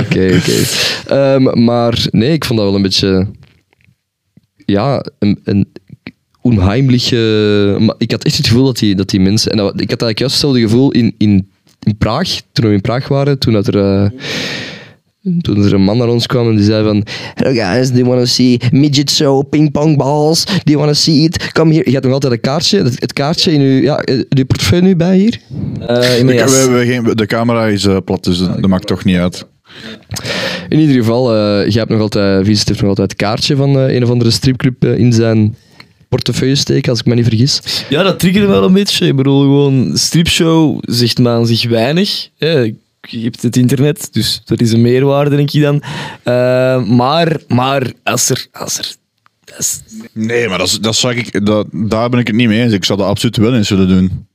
Oké, 0.00 0.34
oké. 0.36 0.62
Ehm, 1.06 1.64
Maar 1.64 2.06
nee, 2.10 2.32
ik 2.32 2.44
vond 2.44 2.58
dat 2.58 2.68
wel 2.68 2.76
een 2.76 2.82
beetje... 2.82 3.26
Ja, 4.66 5.04
een... 5.18 5.40
een 5.44 5.72
onheimlich... 6.40 7.10
maar 7.80 7.94
ik 7.98 8.10
had 8.10 8.24
echt 8.24 8.36
het 8.36 8.46
gevoel 8.46 8.64
dat 8.64 8.78
die, 8.78 8.94
dat 8.94 9.08
die 9.10 9.20
mensen... 9.20 9.50
En 9.50 9.56
dat, 9.56 9.80
ik 9.80 9.90
had 9.90 10.02
eigenlijk 10.02 10.18
juist 10.18 10.34
hetzelfde 10.34 10.60
gevoel 10.60 10.90
in, 10.92 11.14
in, 11.18 11.50
in 11.82 11.96
Praag, 11.98 12.40
toen 12.52 12.66
we 12.68 12.72
in 12.74 12.80
Praag 12.80 13.08
waren, 13.08 13.38
toen 13.38 13.52
dat 13.52 13.66
er... 13.66 13.78
eh, 13.78 14.10
toen 15.40 15.64
er 15.64 15.74
een 15.74 15.82
man 15.82 15.96
naar 15.98 16.08
ons 16.08 16.26
kwam 16.26 16.48
en 16.48 16.56
die 16.56 16.64
zei 16.64 16.84
van 16.84 17.04
Hello 17.34 17.52
guys, 17.62 17.88
do 17.90 17.94
you 17.96 18.08
want 18.08 18.18
to 18.20 18.26
see 18.26 18.60
midget 18.70 19.10
show, 19.10 19.48
ping 19.48 19.70
pong 19.70 19.96
balls? 19.96 20.44
Do 20.44 20.52
you 20.64 20.78
want 20.78 20.88
to 20.90 20.94
see 21.00 21.22
it? 21.24 21.52
Come 21.52 21.72
here. 21.72 21.84
Je 21.86 21.92
hebt 21.92 22.04
nog 22.04 22.12
altijd 22.14 22.32
een 22.32 22.40
kaartje, 22.40 22.82
het, 22.82 23.00
het 23.00 23.12
kaartje 23.12 23.52
in 23.52 23.60
uw, 23.60 23.82
ja, 23.82 23.98
eh, 23.98 24.14
uw 24.28 24.44
portefeuille 24.46 24.84
nu 24.86 24.96
bij 24.96 25.16
hier? 25.16 25.38
Eh, 25.86 26.18
in 26.18 26.26
De, 26.26 26.34
jas. 26.34 26.50
we 26.52 26.56
hebben 26.58 26.86
geen, 26.86 27.16
de 27.16 27.26
camera 27.26 27.66
is 27.66 27.84
eh, 27.84 27.96
plat, 28.04 28.24
dus 28.24 28.38
dat 28.38 28.66
maakt 28.66 28.86
toch 28.86 29.04
niet 29.04 29.16
uit. 29.16 29.46
In 30.68 30.78
ieder 30.78 30.94
geval, 30.96 31.34
eh 31.34 31.68
jij 31.68 31.78
hebt 31.80 31.90
nog 31.90 32.00
altijd, 32.00 32.44
Vincent 32.46 32.68
heeft 32.68 32.80
nog 32.80 32.88
altijd 32.88 33.10
het 33.10 33.20
kaartje 33.20 33.56
van 33.56 33.78
eh, 33.78 33.94
een 33.94 34.02
of 34.02 34.10
andere 34.10 34.30
stripclub 34.30 34.84
eh, 34.84 34.98
in 34.98 35.12
zijn 35.12 35.56
portefeuille 36.12 36.54
steken, 36.54 36.90
als 36.90 37.00
ik 37.00 37.06
me 37.06 37.14
niet 37.14 37.28
vergis. 37.28 37.84
Ja, 37.88 38.02
dat 38.02 38.18
triggerde 38.18 38.46
wel 38.46 38.64
een 38.64 38.72
beetje. 38.72 39.06
Ik 39.06 39.16
bedoel, 39.16 39.40
gewoon, 39.40 39.96
stripshow 39.96 40.78
zegt 40.80 41.18
maar 41.18 41.34
aan 41.34 41.46
zich 41.46 41.68
weinig. 41.68 42.28
Hè. 42.38 42.58
Je 43.08 43.22
hebt 43.22 43.42
het 43.42 43.56
internet, 43.56 44.08
dus 44.12 44.42
dat 44.44 44.60
is 44.60 44.72
een 44.72 44.80
meerwaarde, 44.80 45.36
denk 45.36 45.50
ik 45.50 45.62
dan. 45.62 45.82
Eh, 46.22 46.84
maar, 46.84 47.40
maar 47.48 47.92
als 48.02 48.28
er... 48.30 48.46
Als 48.52 48.78
er 48.78 48.94
Nee, 50.12 50.48
maar 50.48 50.58
dat, 50.58 50.78
dat 50.80 50.96
zag 50.96 51.14
ik, 51.14 51.46
dat, 51.46 51.66
daar 51.72 52.08
ben 52.08 52.20
ik 52.20 52.26
het 52.26 52.36
niet 52.36 52.48
mee 52.48 52.62
eens. 52.62 52.72
Ik 52.72 52.84
zou 52.84 52.98
dat 52.98 53.08
absoluut 53.08 53.36
wel 53.36 53.54
eens 53.54 53.68
willen 53.68 53.88
doen. 53.88 54.26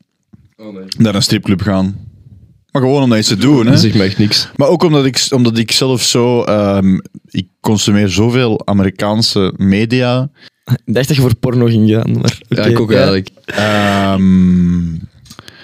Naar 0.97 1.15
een 1.15 1.21
stripclub 1.21 1.61
gaan. 1.61 1.95
Maar 2.71 2.81
gewoon 2.81 3.03
om 3.03 3.09
dat 3.09 3.19
iets 3.19 3.27
te 3.27 3.37
doen. 3.37 3.65
Hè? 3.65 3.71
Dat 3.71 3.79
zegt 3.79 3.95
me 3.95 4.03
echt 4.03 4.17
niks. 4.17 4.49
Maar 4.55 4.67
ook 4.67 4.83
omdat 4.83 5.05
ik, 5.05 5.27
omdat 5.29 5.57
ik 5.57 5.71
zelf 5.71 6.01
zo... 6.01 6.43
ehm, 6.43 6.99
ik 7.29 7.47
consumeer 7.59 8.09
zoveel 8.09 8.67
Amerikaanse 8.67 9.53
media. 9.57 10.29
Ik 10.85 10.93
dacht 10.93 11.07
dat 11.07 11.15
je 11.15 11.21
voor 11.21 11.35
porno 11.35 11.65
ging 11.65 11.89
gaan. 11.89 12.11
Maar, 12.11 12.37
Ja, 12.49 12.61
oké, 12.61 12.69
ik 12.69 12.79
ook 12.79 12.91
eigenlijk. 12.91 13.29
Ehm, 13.45 14.93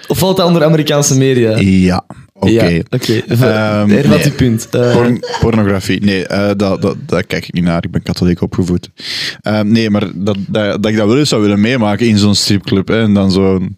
Of 0.08 0.18
valt 0.18 0.36
dat 0.36 0.46
onder 0.46 0.64
Amerikaanse 0.64 1.16
media? 1.18 1.56
ja, 1.58 2.04
oké. 2.32 2.50
Ja, 2.50 2.82
oké. 2.90 3.12
Ehm, 3.28 3.88
Hervat 3.88 4.16
nee. 4.16 4.24
je 4.24 4.30
punt. 4.36 4.68
Eh, 4.70 4.92
Porn- 4.92 5.20
pornografie, 5.40 6.00
nee, 6.04 6.26
eh, 6.26 6.50
dat, 6.56 6.82
dat, 6.82 6.96
daar 7.06 7.24
kijk 7.24 7.46
ik 7.48 7.54
niet 7.54 7.64
naar. 7.64 7.84
Ik 7.84 7.90
ben 7.90 8.02
katholiek 8.02 8.40
opgevoed. 8.42 8.90
Ehm, 9.40 9.68
nee, 9.72 9.90
maar 9.90 10.00
dat, 10.14 10.36
dat, 10.46 10.82
dat 10.82 10.86
ik 10.86 10.96
dat 10.96 11.06
wel 11.06 11.18
eens 11.18 11.28
zou 11.28 11.42
willen 11.42 11.60
meemaken 11.60 12.06
in 12.06 12.18
zo'n 12.18 12.34
stripclub. 12.34 12.88
Hè, 12.88 13.00
en 13.02 13.14
dan 13.14 13.32
zo'n 13.32 13.76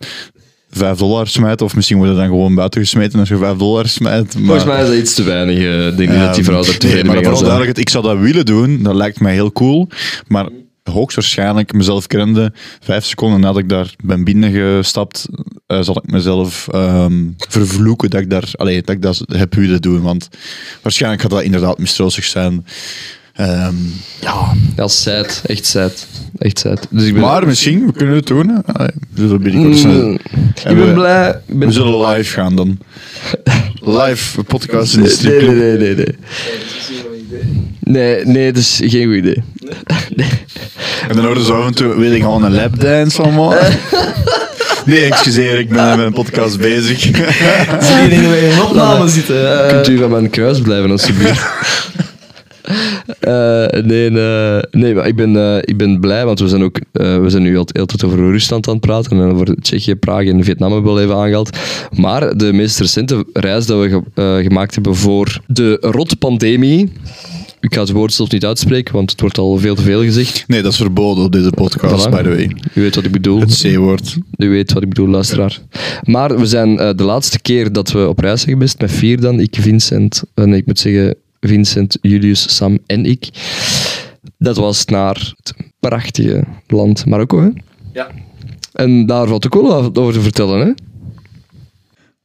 5 0.71 0.99
dollar 0.99 1.27
smijten. 1.27 1.67
Of 1.67 1.75
misschien 1.75 1.97
wordt 1.97 2.11
het 2.13 2.21
dan 2.21 2.29
gewoon 2.29 2.55
buiten 2.55 2.81
gesmeten 2.81 3.19
als 3.21 3.29
je 3.29 3.37
5 3.37 3.57
dollar 3.57 3.89
smijt. 3.89 4.35
Maar, 4.35 4.45
Volgens 4.45 4.65
mij 4.65 4.83
is 4.83 4.89
dat 4.89 4.97
iets 4.97 5.15
te 5.15 5.23
weinig. 5.23 5.57
eh, 5.59 5.87
Ik 5.87 5.97
denk 5.97 6.11
niet 6.11 6.21
dat 6.21 6.35
die 6.35 6.45
vrouw 6.45 6.61
daar 6.61 6.69
nee, 6.71 6.79
tevreden 6.79 7.07
maar 7.07 7.15
mee 7.15 7.25
vooral 7.25 7.31
gaat 7.41 7.47
zijn. 7.47 7.51
duidelijk, 7.51 7.79
ik 7.79 7.89
zou 7.89 8.05
dat 8.05 8.19
willen 8.19 8.45
doen. 8.47 8.83
Dat 8.83 8.95
lijkt 8.95 9.21
mij 9.21 9.33
heel 9.33 9.53
cool. 9.53 9.89
Maar 10.27 10.49
hoogstwaarschijnlijk, 10.91 11.73
mezelf 11.73 12.07
kennende, 12.07 12.53
vijf 12.81 13.05
seconden 13.05 13.41
nadat 13.41 13.59
ik 13.59 13.69
daar 13.69 13.95
ben 14.05 14.25
binnengestapt, 14.25 15.27
eh, 15.67 15.83
zal 15.83 15.97
ik 16.05 16.11
mezelf 16.11 16.69
ehm, 16.69 17.25
vervloeken 17.49 18.11
dat 18.11 18.21
ik, 18.21 18.31
daar, 18.31 18.49
allee, 18.53 18.81
dat 18.83 18.95
ik 18.95 19.03
dat 19.03 19.23
heb 19.27 19.55
willen 19.55 19.81
doen. 19.81 20.03
Want 20.03 20.29
waarschijnlijk 20.83 21.23
gaat 21.23 21.31
dat 21.31 21.43
inderdaad 21.43 21.79
mistroostig 21.79 22.25
zijn. 22.25 22.67
Ehm, 23.35 23.75
ja, 24.21 24.53
Ja, 24.77 24.89
sad. 24.89 25.43
Echt 25.47 25.67
sad. 25.67 26.07
Echt 26.39 26.59
sad. 26.59 26.87
Dus 26.91 27.05
ik 27.07 27.13
ben, 27.13 27.23
maar 27.23 27.47
misschien, 27.47 27.87
we 27.87 27.93
kunnen 27.93 28.15
het 28.15 28.27
doen. 28.27 28.65
Allee, 28.65 28.89
we 29.11 29.21
zullen 29.27 29.43
binnenkort 29.43 29.77
snel- 29.79 30.03
Mm, 30.09 30.19
ik 30.55 30.63
En 30.65 30.77
ben 30.77 30.87
we- 30.87 30.93
blij. 30.93 31.41
Ik 31.47 31.59
ben 31.59 31.69
We 31.69 31.75
zullen 31.75 32.07
live 32.09 32.33
gaan 32.33 32.57
dan. 32.57 32.79
Live 33.99 34.43
podcast 34.45 34.97
in 34.97 35.03
de 35.03 35.19
Nee, 35.23 35.41
nee, 35.41 35.55
nee, 35.55 35.77
nee, 35.79 35.95
nee. 35.95 36.15
Nee, 37.81 38.25
nee, 38.25 38.53
dat 38.53 38.63
is 38.63 38.81
geen 38.85 39.05
goed 39.07 39.15
idee. 39.15 39.43
En 41.09 41.17
dan 41.17 41.25
hoorden 41.25 41.45
ze 41.45 41.53
af 41.53 41.67
en 41.67 41.75
toe, 41.75 41.97
wil 41.99 42.13
ik 42.13 42.21
gewoon 42.23 42.45
een 42.45 42.55
lapdance 42.55 43.23
van 43.23 43.35
maken? 43.35 43.75
Nee, 44.87 45.05
excuseer, 45.05 45.59
ik 45.59 45.69
ben 45.69 45.97
met 45.97 46.07
een 46.07 46.13
podcast 46.13 46.59
bezig. 46.59 47.01
Zie 47.01 47.13
je 48.03 48.07
dingen 48.09 48.31
weer 48.31 48.43
in 48.43 48.51
een 48.51 48.63
opname 48.63 49.09
zitten? 49.09 49.63
eh. 49.65 49.69
Kunt 49.69 49.89
u 49.89 49.99
van 49.99 50.11
mijn 50.11 50.31
kruis 50.31 50.61
blijven, 50.61 50.91
alsjeblieft? 50.91 51.41
Eh 53.21 53.67
nee, 53.83 54.11
nee, 54.11 54.61
nee, 54.71 54.95
maar 54.95 55.07
ik 55.07 55.17
ben, 55.17 55.37
eh, 55.37 55.57
ik 55.61 55.77
ben 55.77 56.01
blij, 56.01 56.25
want 56.25 56.41
we 56.41 56.49
zijn, 56.49 56.63
ook, 56.63 56.79
eh, 56.93 57.19
we 57.21 57.31
zijn 57.31 57.43
nu 57.43 57.57
al 57.59 57.67
over 58.05 58.19
Rusland 58.19 58.67
aan 58.69 58.73
het 58.75 58.83
praten 58.83 59.21
en 59.21 59.31
over 59.31 59.57
Tsjechië, 59.61 59.95
Praag 59.95 60.25
en 60.27 60.45
Vietnam 60.45 60.73
hebben 60.73 60.93
we 60.93 60.99
wel 60.99 61.07
even 61.09 61.23
aangehaald. 61.23 61.57
Maar 61.97 62.37
de 62.37 62.53
meest 62.53 62.79
recente 62.81 63.25
reis 63.33 63.67
dat 63.67 63.81
we 63.81 63.89
ge- 63.89 64.03
eh, 64.23 64.45
gemaakt 64.45 64.75
hebben 64.75 64.95
voor 64.95 65.41
de 65.47 65.77
rotpandemie, 65.81 66.93
ik 67.61 67.75
ga 67.75 67.81
het 67.81 67.91
woord 67.91 68.13
zelf 68.13 68.31
niet 68.31 68.45
uitspreken, 68.45 68.95
want 68.95 69.11
het 69.11 69.21
wordt 69.21 69.39
al 69.39 69.59
veel 69.59 69.75
te 69.75 69.83
veel 69.83 70.03
gezegd. 70.03 70.45
Nee, 70.47 70.63
dat 70.63 70.73
is 70.73 70.79
verboden 70.79 71.25
op 71.25 71.33
deze 71.33 71.51
podcast, 71.51 72.07
Voilà. 72.07 72.11
by 72.11 72.23
the 72.23 72.29
way. 72.29 72.51
U 72.75 72.81
weet 72.81 72.95
wat 72.95 73.05
ik 73.05 73.13
bedoel. 73.13 73.41
Het 73.41 73.61
C-woord. 73.63 74.17
U 74.37 74.49
weet 74.49 74.73
wat 74.73 74.83
ik 74.83 74.89
bedoel, 74.89 75.09
luisteraar. 75.09 75.61
Maar 76.05 76.39
we 76.39 76.47
zijn 76.47 76.79
eh, 76.79 76.91
de 76.97 77.03
laatste 77.05 77.41
keer 77.41 77.73
dat 77.73 77.93
we 77.93 78.09
op 78.09 78.19
reis 78.19 78.41
zijn 78.41 78.53
geweest, 78.55 78.81
met 78.81 78.93
vier 78.93 79.21
dan, 79.21 79.41
ik, 79.41 79.57
Vincent, 79.61 80.23
eh, 80.35 80.45
nee, 80.45 80.59
ik 80.59 80.67
moet 80.67 80.79
zeggen 80.79 81.15
Vincent, 81.41 81.99
Julius, 82.01 82.57
Sam 82.57 82.79
en 82.87 83.05
ik. 83.05 83.29
Dat 84.39 84.57
was 84.57 84.85
naar 84.85 85.35
het 85.37 85.55
prachtige 85.81 86.45
land 86.67 87.07
Marokko, 87.07 87.41
hè? 87.41 87.49
Ja. 87.93 88.11
En 88.73 89.07
daar 89.07 89.27
valt 89.27 89.47
ook 89.47 89.55
wel 89.55 89.83
wat 89.83 89.99
over 89.99 90.13
te 90.13 90.21
vertellen, 90.21 90.67
hè? 90.67 90.73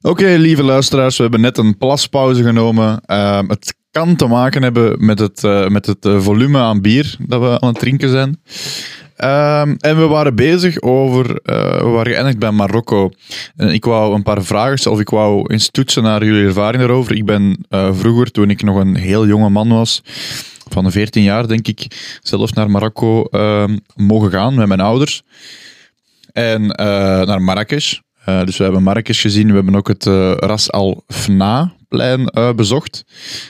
Oké, 0.09 0.35
lieve 0.37 0.63
luisteraars, 0.63 1.17
we 1.17 1.21
hebben 1.23 1.41
net 1.41 1.57
een 1.57 1.77
plaspauze 1.77 2.43
genomen. 2.43 3.01
Ehm, 3.05 3.49
het 3.49 3.75
kan 3.91 4.15
te 4.15 4.27
maken 4.27 4.63
hebben 4.63 5.05
met 5.05 5.19
het, 5.19 5.43
eh, 5.43 5.67
met 5.67 5.85
het 5.85 6.05
eh, 6.05 6.19
volume 6.19 6.57
aan 6.57 6.81
bier 6.81 7.15
dat 7.19 7.41
we 7.41 7.59
aan 7.59 7.69
het 7.69 7.79
drinken 7.79 8.09
zijn. 8.09 8.41
Ehm, 9.21 9.75
en 9.77 9.97
we 9.97 10.07
waren 10.07 10.35
bezig 10.35 10.81
over, 10.81 11.39
eh, 11.43 11.79
we 11.79 11.87
waren 11.87 12.11
geëindigd 12.11 12.39
bij 12.39 12.51
Marokko. 12.51 13.11
En 13.55 13.69
ik 13.69 13.85
wou 13.85 14.15
een 14.15 14.23
paar 14.23 14.43
vragen 14.43 14.77
stellen, 14.77 14.97
of 14.97 15.03
ik 15.03 15.09
wou 15.09 15.53
eens 15.53 15.69
toetsen 15.69 16.03
naar 16.03 16.25
jullie 16.25 16.45
ervaring 16.45 16.83
daarover. 16.83 17.15
Ik 17.15 17.25
ben 17.25 17.65
eh, 17.69 17.89
vroeger, 17.93 18.31
toen 18.31 18.49
ik 18.49 18.63
nog 18.63 18.77
een 18.77 18.95
heel 18.95 19.27
jonge 19.27 19.49
man 19.49 19.69
was, 19.69 20.01
van 20.69 20.91
14 20.91 21.23
jaar 21.23 21.47
denk 21.47 21.67
ik, 21.67 21.87
zelf 22.21 22.53
naar 22.53 22.69
Marokko 22.69 23.23
ehm, 23.23 23.77
mogen 23.95 24.31
gaan 24.31 24.55
met 24.55 24.67
mijn 24.67 24.79
ouders. 24.79 25.23
En 26.31 26.71
eh, 26.71 26.85
naar 27.21 27.41
Marrakesh. 27.41 27.99
Dus 28.25 28.57
we 28.57 28.63
hebben 28.63 28.83
Marrakesh 28.83 29.21
gezien. 29.21 29.47
We 29.47 29.53
hebben 29.53 29.75
ook 29.75 29.87
het 29.87 30.05
Ras 30.39 30.71
Al 30.71 31.03
Fna 31.07 31.73
plein 31.87 32.31
bezocht. 32.55 33.05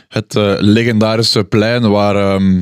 Het 0.07 0.33
legendarische 0.59 1.43
plein 1.43 1.89
waar, 1.89 2.15
ehm, 2.15 2.61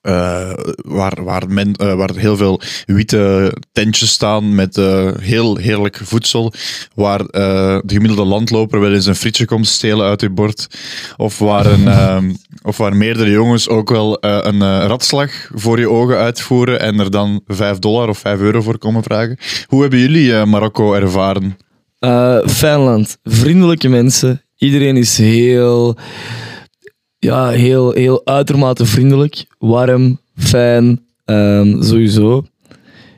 eh, 0.00 0.52
waar, 0.76 1.24
waar, 1.24 1.48
men, 1.48 1.74
eh, 1.74 1.94
waar 1.94 2.10
heel 2.14 2.36
veel 2.36 2.60
witte 2.86 3.52
tentjes 3.72 4.10
staan 4.10 4.54
met 4.54 4.76
eh, 4.76 5.10
heel 5.20 5.56
heerlijk 5.56 6.00
voedsel. 6.02 6.52
Waar 6.94 7.18
de 7.18 7.82
gemiddelde 7.86 8.24
landloper 8.24 8.80
wel 8.80 8.92
eens 8.92 9.06
een 9.06 9.14
frietje 9.14 9.44
komt 9.44 9.66
stelen 9.66 10.06
uit 10.06 10.20
je 10.20 10.30
bord. 10.30 10.66
Of 11.16 11.38
waar, 11.38 11.66
een, 11.66 11.88
ehm, 11.98 12.32
of 12.62 12.76
waar 12.76 12.96
meerdere 12.96 13.30
jongens 13.30 13.68
ook 13.68 13.90
wel 13.90 14.16
een 14.20 14.86
ratslag 14.86 15.30
voor 15.54 15.78
je 15.78 15.90
ogen 15.90 16.16
uitvoeren 16.16 16.80
en 16.80 16.98
er 16.98 17.10
dan 17.10 17.40
5 17.46 17.78
dollar 17.78 18.08
of 18.08 18.18
5 18.18 18.40
euro 18.40 18.62
voor 18.62 18.78
komen 18.78 19.02
vragen. 19.02 19.38
Hoe 19.66 19.80
hebben 19.80 19.98
jullie 19.98 20.44
Marokko 20.44 20.94
ervaren? 20.94 21.56
Eh, 22.00 22.38
fijn 22.46 22.78
land, 22.78 23.18
vriendelijke 23.24 23.88
mensen. 23.88 24.42
Iedereen 24.56 24.96
is 24.96 25.18
heel, 25.18 25.96
ja, 27.20 27.48
heel, 27.48 27.92
heel 27.92 28.20
uitermate 28.24 28.86
vriendelijk, 28.86 29.44
warm, 29.58 30.18
fijn, 30.36 31.00
ehm, 31.24 31.82
sowieso. 31.82 32.44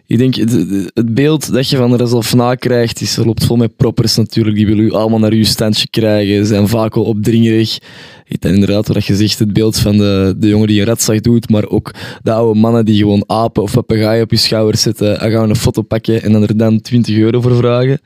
Ik 0.07 0.19
denk, 0.19 0.35
het, 0.35 0.53
het 0.95 1.15
beeld 1.15 1.53
dat 1.53 1.69
je 1.69 1.77
van 1.77 1.91
de 1.91 1.97
Resolfna 1.97 2.55
krijgt, 2.55 3.01
is, 3.01 3.17
loopt 3.17 3.45
vol 3.45 3.57
met 3.57 3.77
proppers 3.77 4.17
natuurlijk. 4.17 4.57
Die 4.57 4.67
willen 4.67 4.85
u 4.85 4.93
allemaal 4.93 5.19
naar 5.19 5.33
uw 5.33 5.45
standje 5.45 5.89
krijgen, 5.89 6.47
zijn 6.47 6.69
vaak 6.69 6.95
wel 6.95 7.05
opdringerig. 7.05 7.79
Dan 8.39 8.53
inderdaad, 8.53 8.89
wat 8.89 9.05
je 9.05 9.17
zegt, 9.17 9.39
het 9.39 9.53
beeld 9.53 9.79
van 9.79 9.97
de, 9.97 10.35
de 10.39 10.49
jongen 10.49 10.67
die 10.67 10.81
een 10.81 10.87
ratslag 10.87 11.21
doet, 11.21 11.51
maar 11.51 11.69
ook 11.69 11.95
de 12.23 12.33
oude 12.33 12.61
mannen 12.61 12.85
die 12.85 12.99
gewoon 12.99 13.25
apen 13.27 13.63
of 13.63 13.73
papegaaien 13.73 14.23
op 14.23 14.31
je 14.31 14.37
schouder 14.37 14.77
zetten 14.77 15.21
en 15.21 15.31
gaan 15.31 15.49
een 15.49 15.57
foto 15.57 15.83
pakken 15.83 16.23
en 16.23 16.33
dan 16.33 16.43
er 16.43 16.57
dan 16.57 16.81
20 16.81 17.17
euro 17.17 17.41
voor 17.41 17.57
vragen. 17.57 18.01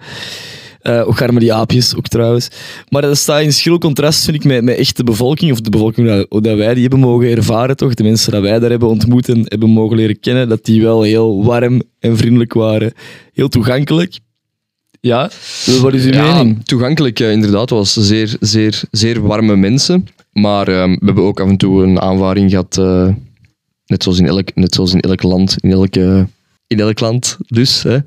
Eh 0.86 1.08
ook 1.08 1.32
met 1.32 1.40
die 1.40 1.52
aapjes, 1.52 1.96
ook 1.96 2.08
trouwens. 2.08 2.48
Maar 2.88 3.02
dat 3.02 3.16
staat 3.16 3.40
in 3.40 3.52
schril 3.52 3.78
contrast, 3.78 4.24
vind 4.24 4.36
ik, 4.36 4.44
met, 4.44 4.62
met 4.62 4.76
echt 4.76 4.96
de 4.96 5.04
bevolking, 5.04 5.52
of 5.52 5.60
de 5.60 5.70
bevolking 5.70 6.06
dat, 6.06 6.42
dat 6.44 6.56
wij 6.56 6.72
die 6.72 6.82
hebben 6.82 7.00
mogen 7.00 7.28
ervaren, 7.28 7.76
toch? 7.76 7.94
De 7.94 8.02
mensen 8.02 8.32
dat 8.32 8.42
wij 8.42 8.58
daar 8.58 8.70
hebben 8.70 8.88
ontmoet 8.88 9.28
en 9.28 9.42
hebben 9.44 9.70
mogen 9.70 9.96
leren 9.96 10.20
kennen, 10.20 10.48
dat 10.48 10.64
die 10.64 10.82
wel 10.82 11.02
heel 11.02 11.44
warm 11.44 11.82
en 11.98 12.16
vriendelijk 12.16 12.52
waren. 12.52 12.92
Heel 13.32 13.48
toegankelijk. 13.48 14.18
Ja, 15.00 15.30
wat 15.80 15.94
is 15.94 16.04
uw 16.04 16.10
mening? 16.10 16.64
toegankelijk 16.64 17.20
eh, 17.20 17.32
inderdaad. 17.32 17.60
Het 17.60 17.70
was 17.70 17.92
zeer, 17.92 18.36
zeer, 18.40 18.82
zeer 18.90 19.22
warme 19.22 19.56
mensen. 19.56 20.06
Maar 20.32 20.68
ehm, 20.68 20.90
we 20.90 21.04
hebben 21.04 21.24
ook 21.24 21.40
af 21.40 21.48
en 21.48 21.56
toe 21.56 21.82
een 21.82 22.00
aanvaring 22.00 22.50
gehad, 22.50 22.78
eh, 22.78 23.08
net, 23.86 24.02
zoals 24.02 24.18
in 24.18 24.26
elk, 24.26 24.54
net 24.54 24.74
zoals 24.74 24.92
in 24.92 25.00
elk 25.00 25.22
land, 25.22 25.56
in, 25.60 25.72
elke, 25.72 26.26
in 26.66 26.80
elk 26.80 27.00
land 27.00 27.36
dus. 27.46 27.82
Hè. 27.82 27.98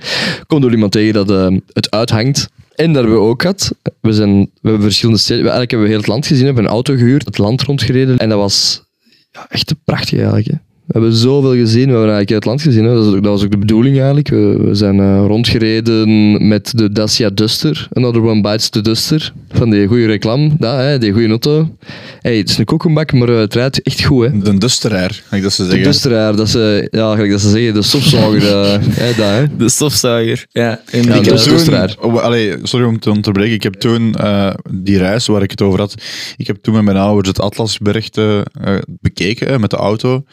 Komt 0.47 0.63
er 0.63 0.71
iemand 0.71 0.91
tegen 0.91 1.13
dat 1.13 1.53
het 1.73 1.91
uithangt. 1.91 2.49
En 2.79 2.93
dat 2.93 3.03
hebben 3.03 3.21
we 3.21 3.27
ook 3.27 3.41
gehad. 3.41 3.71
We, 4.01 4.13
zijn, 4.13 4.39
we 4.39 4.69
hebben 4.69 4.81
verschillende 4.81 5.19
steden. 5.19 5.41
Eigenlijk 5.41 5.71
hebben 5.71 5.87
we 5.87 5.93
heel 5.93 6.03
het 6.03 6.11
land 6.11 6.27
gezien. 6.27 6.45
Hebben 6.45 6.63
een 6.63 6.69
auto 6.69 6.95
gehuurd, 6.95 7.25
het 7.25 7.37
land 7.37 7.61
rondgereden. 7.61 8.17
En 8.17 8.29
dat 8.29 8.37
was 8.37 8.83
ja, 9.31 9.45
echt 9.49 9.73
prachtig 9.83 10.19
eigenlijk. 10.19 10.47
We 10.89 10.99
hebben 10.99 11.13
zoveel 11.17 11.53
gezien. 11.55 11.85
We 11.85 11.91
hebben 11.91 11.99
eigenlijk 12.15 12.29
het 12.29 12.45
land 12.45 12.61
gezien. 12.61 12.83
Hè. 12.83 12.93
Dat, 12.93 13.05
was 13.05 13.13
ook, 13.15 13.23
dat 13.23 13.31
was 13.31 13.43
ook 13.43 13.51
de 13.51 13.57
bedoeling 13.57 13.97
eigenlijk. 13.97 14.29
We, 14.29 14.57
we 14.63 14.75
zijn 14.75 14.99
eh, 14.99 15.23
rondgereden 15.27 16.47
met 16.47 16.71
de 16.77 16.91
Dacia 16.91 17.29
Duster. 17.29 17.87
Another 17.93 18.21
one 18.21 18.41
bites 18.41 18.69
the 18.69 18.81
Duster. 18.81 19.33
Van 19.51 19.69
die 19.69 19.87
goede 19.87 20.05
reclame. 20.05 20.51
Dat, 20.57 20.75
hè, 20.75 20.97
die 20.97 21.11
goede 21.11 21.27
auto. 21.27 21.75
Hey, 22.21 22.37
het 22.37 22.49
is 22.49 22.57
een 22.57 22.65
koekenbak, 22.65 23.13
maar 23.13 23.29
eh, 23.29 23.37
het 23.37 23.53
rijdt 23.53 23.81
echt 23.81 24.03
goed. 24.03 24.25
Hè. 24.25 24.39
De 24.39 24.57
dusteraar, 24.57 25.21
kan 25.29 25.37
ik 25.37 25.43
dat 25.43 25.53
ze 25.53 25.61
De 25.63 25.67
zeggen. 25.69 25.87
Dusteraar, 25.87 26.35
dat 26.35 26.49
ze, 26.49 26.87
ja, 26.91 27.11
gelijk 27.13 27.31
dat 27.31 27.41
ze 27.41 27.49
zeggen, 27.49 27.73
de 27.73 27.81
stofzuiger. 27.81 28.63
eh, 28.63 28.77
hè, 29.03 29.07
dat, 29.15 29.29
hè. 29.29 29.57
De 29.57 29.69
stofzuiger. 29.69 30.45
Ja, 30.51 30.81
en 30.91 31.03
Ja, 31.03 31.13
Ik 31.15 31.23
dusteraar. 31.23 31.95
oh, 31.99 32.21
allee, 32.21 32.55
sorry 32.63 32.85
om 32.85 32.99
te 32.99 33.09
onderbreken. 33.11 33.53
Ik 33.53 33.63
heb 33.63 33.73
toen 33.73 34.15
eh, 34.15 34.53
die 34.71 34.97
reis 34.97 35.27
waar 35.27 35.43
ik 35.43 35.51
het 35.51 35.61
over 35.61 35.79
had. 35.79 35.95
Ik 36.37 36.47
heb 36.47 36.57
toen 36.61 36.73
met 36.73 36.83
mijn 36.83 36.97
ouders 36.97 37.27
het 37.27 37.39
Atlasbergte 37.39 38.45
eh, 38.63 38.75
bekeken 39.01 39.47
hè, 39.47 39.59
met 39.59 39.69
de 39.69 39.77
auto. 39.77 40.23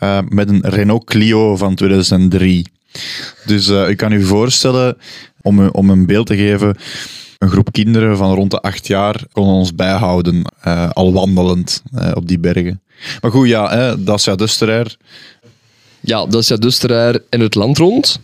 Eh, 0.00 0.18
met 0.28 0.48
een 0.48 0.60
Renault 0.68 1.04
Clio 1.04 1.56
van 1.56 1.74
2003. 1.74 2.66
Dus 3.46 3.68
eh 3.68 3.88
ik 3.88 3.96
kan 3.96 4.12
u 4.12 4.24
voorstellen, 4.24 4.96
om, 5.42 5.68
om 5.68 5.90
een 5.90 6.06
beeld 6.06 6.26
te 6.26 6.36
geven. 6.36 6.76
Een 7.38 7.50
groep 7.50 7.72
kinderen 7.72 8.16
van 8.16 8.34
rond 8.34 8.50
de 8.50 8.60
acht 8.60 8.86
jaar 8.86 9.24
konden 9.32 9.54
ons 9.54 9.74
bijhouden, 9.74 10.42
eh, 10.60 10.90
al 10.90 11.12
wandelend 11.12 11.82
op 12.14 12.28
die 12.28 12.38
bergen. 12.38 12.80
Maar 13.20 13.30
goed, 13.30 13.48
ja, 13.48 13.70
hè, 13.70 14.04
Dacia 14.04 14.34
Duster 14.34 14.96
Ja, 16.00 16.26
Dacia 16.26 16.56
Dusteraar 16.56 17.18
en 17.28 17.40
het 17.40 17.54
land 17.54 17.78
rond. 17.78 18.20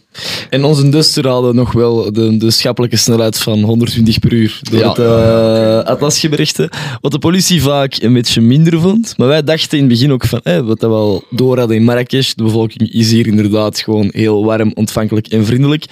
En 0.51 0.65
onze 0.65 0.89
Duster 0.89 1.29
hadden 1.29 1.55
nog 1.55 1.73
wel 1.73 2.13
de, 2.13 2.37
de 2.37 2.51
schappelijke 2.51 2.97
snelheid 2.97 3.39
van 3.39 3.63
120 3.63 4.19
per 4.19 4.33
uur 4.33 4.61
door 4.63 4.79
Ja. 4.79 4.89
het 4.89 4.99
uh. 4.99 6.67
Wat 7.01 7.13
de 7.13 7.19
politie 7.19 7.63
vaak 7.63 7.97
een 8.03 8.13
beetje 8.13 8.41
minder 8.41 8.81
vond. 8.81 9.15
Maar 9.17 9.29
wij 9.29 9.43
dachten 9.45 9.79
in 9.79 9.85
het 9.85 9.93
begin 9.93 10.13
ook 10.13 10.25
van, 10.27 10.41
wat 10.65 10.81
we 10.81 10.89
wel 10.89 11.25
door 11.31 11.59
hadden 11.59 11.77
in 11.77 11.85
Marrakesh, 11.85 12.33
de 12.33 12.43
bevolking 12.43 12.93
is 12.93 13.11
hier 13.11 13.27
inderdaad 13.27 13.79
gewoon 13.79 14.09
heel 14.13 14.45
warm, 14.45 14.71
ontvankelijk 14.75 15.27
en 15.27 15.45
vriendelijk. 15.45 15.85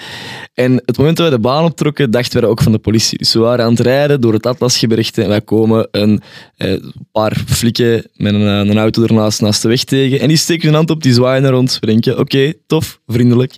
En 0.55 0.83
het 0.85 0.99
moment 0.99 1.17
dat 1.17 1.29
wij 1.29 1.37
de 1.37 1.43
baan 1.43 1.65
optrokken, 1.65 2.11
dachten 2.11 2.33
wij 2.33 2.41
dat 2.41 2.51
ook 2.51 2.63
van 2.63 2.73
de 2.73 2.79
politie. 2.79 3.19
Dus 3.19 3.33
we 3.33 3.39
waren 3.39 3.65
aan 3.65 3.71
het 3.71 3.81
rijden 3.81 4.21
door 4.21 4.33
het 4.33 4.47
atlasgebergte 4.47 5.23
en 5.23 5.29
wij 5.29 5.41
komen 5.41 5.89
een 5.91 6.23
eh, 6.57 6.73
paar 7.13 7.43
flikken 7.47 8.07
met 8.17 8.35
een, 8.35 8.47
eh, 8.47 8.71
een 8.71 8.79
auto 8.79 9.03
ernaast 9.03 9.41
naast 9.41 9.63
de 9.63 9.69
weg 9.69 9.85
tegen. 9.85 10.21
En 10.21 10.29
die 10.29 10.37
steken 10.37 10.67
hun 10.67 10.75
hand 10.77 10.91
op, 10.91 11.03
die 11.03 11.13
zwaaien 11.13 11.43
naar 11.43 11.55
ons. 11.55 11.79
We 11.79 11.87
denken, 11.87 12.19
oké, 12.19 12.53
tof, 12.67 13.01
vriendelijk. 13.07 13.55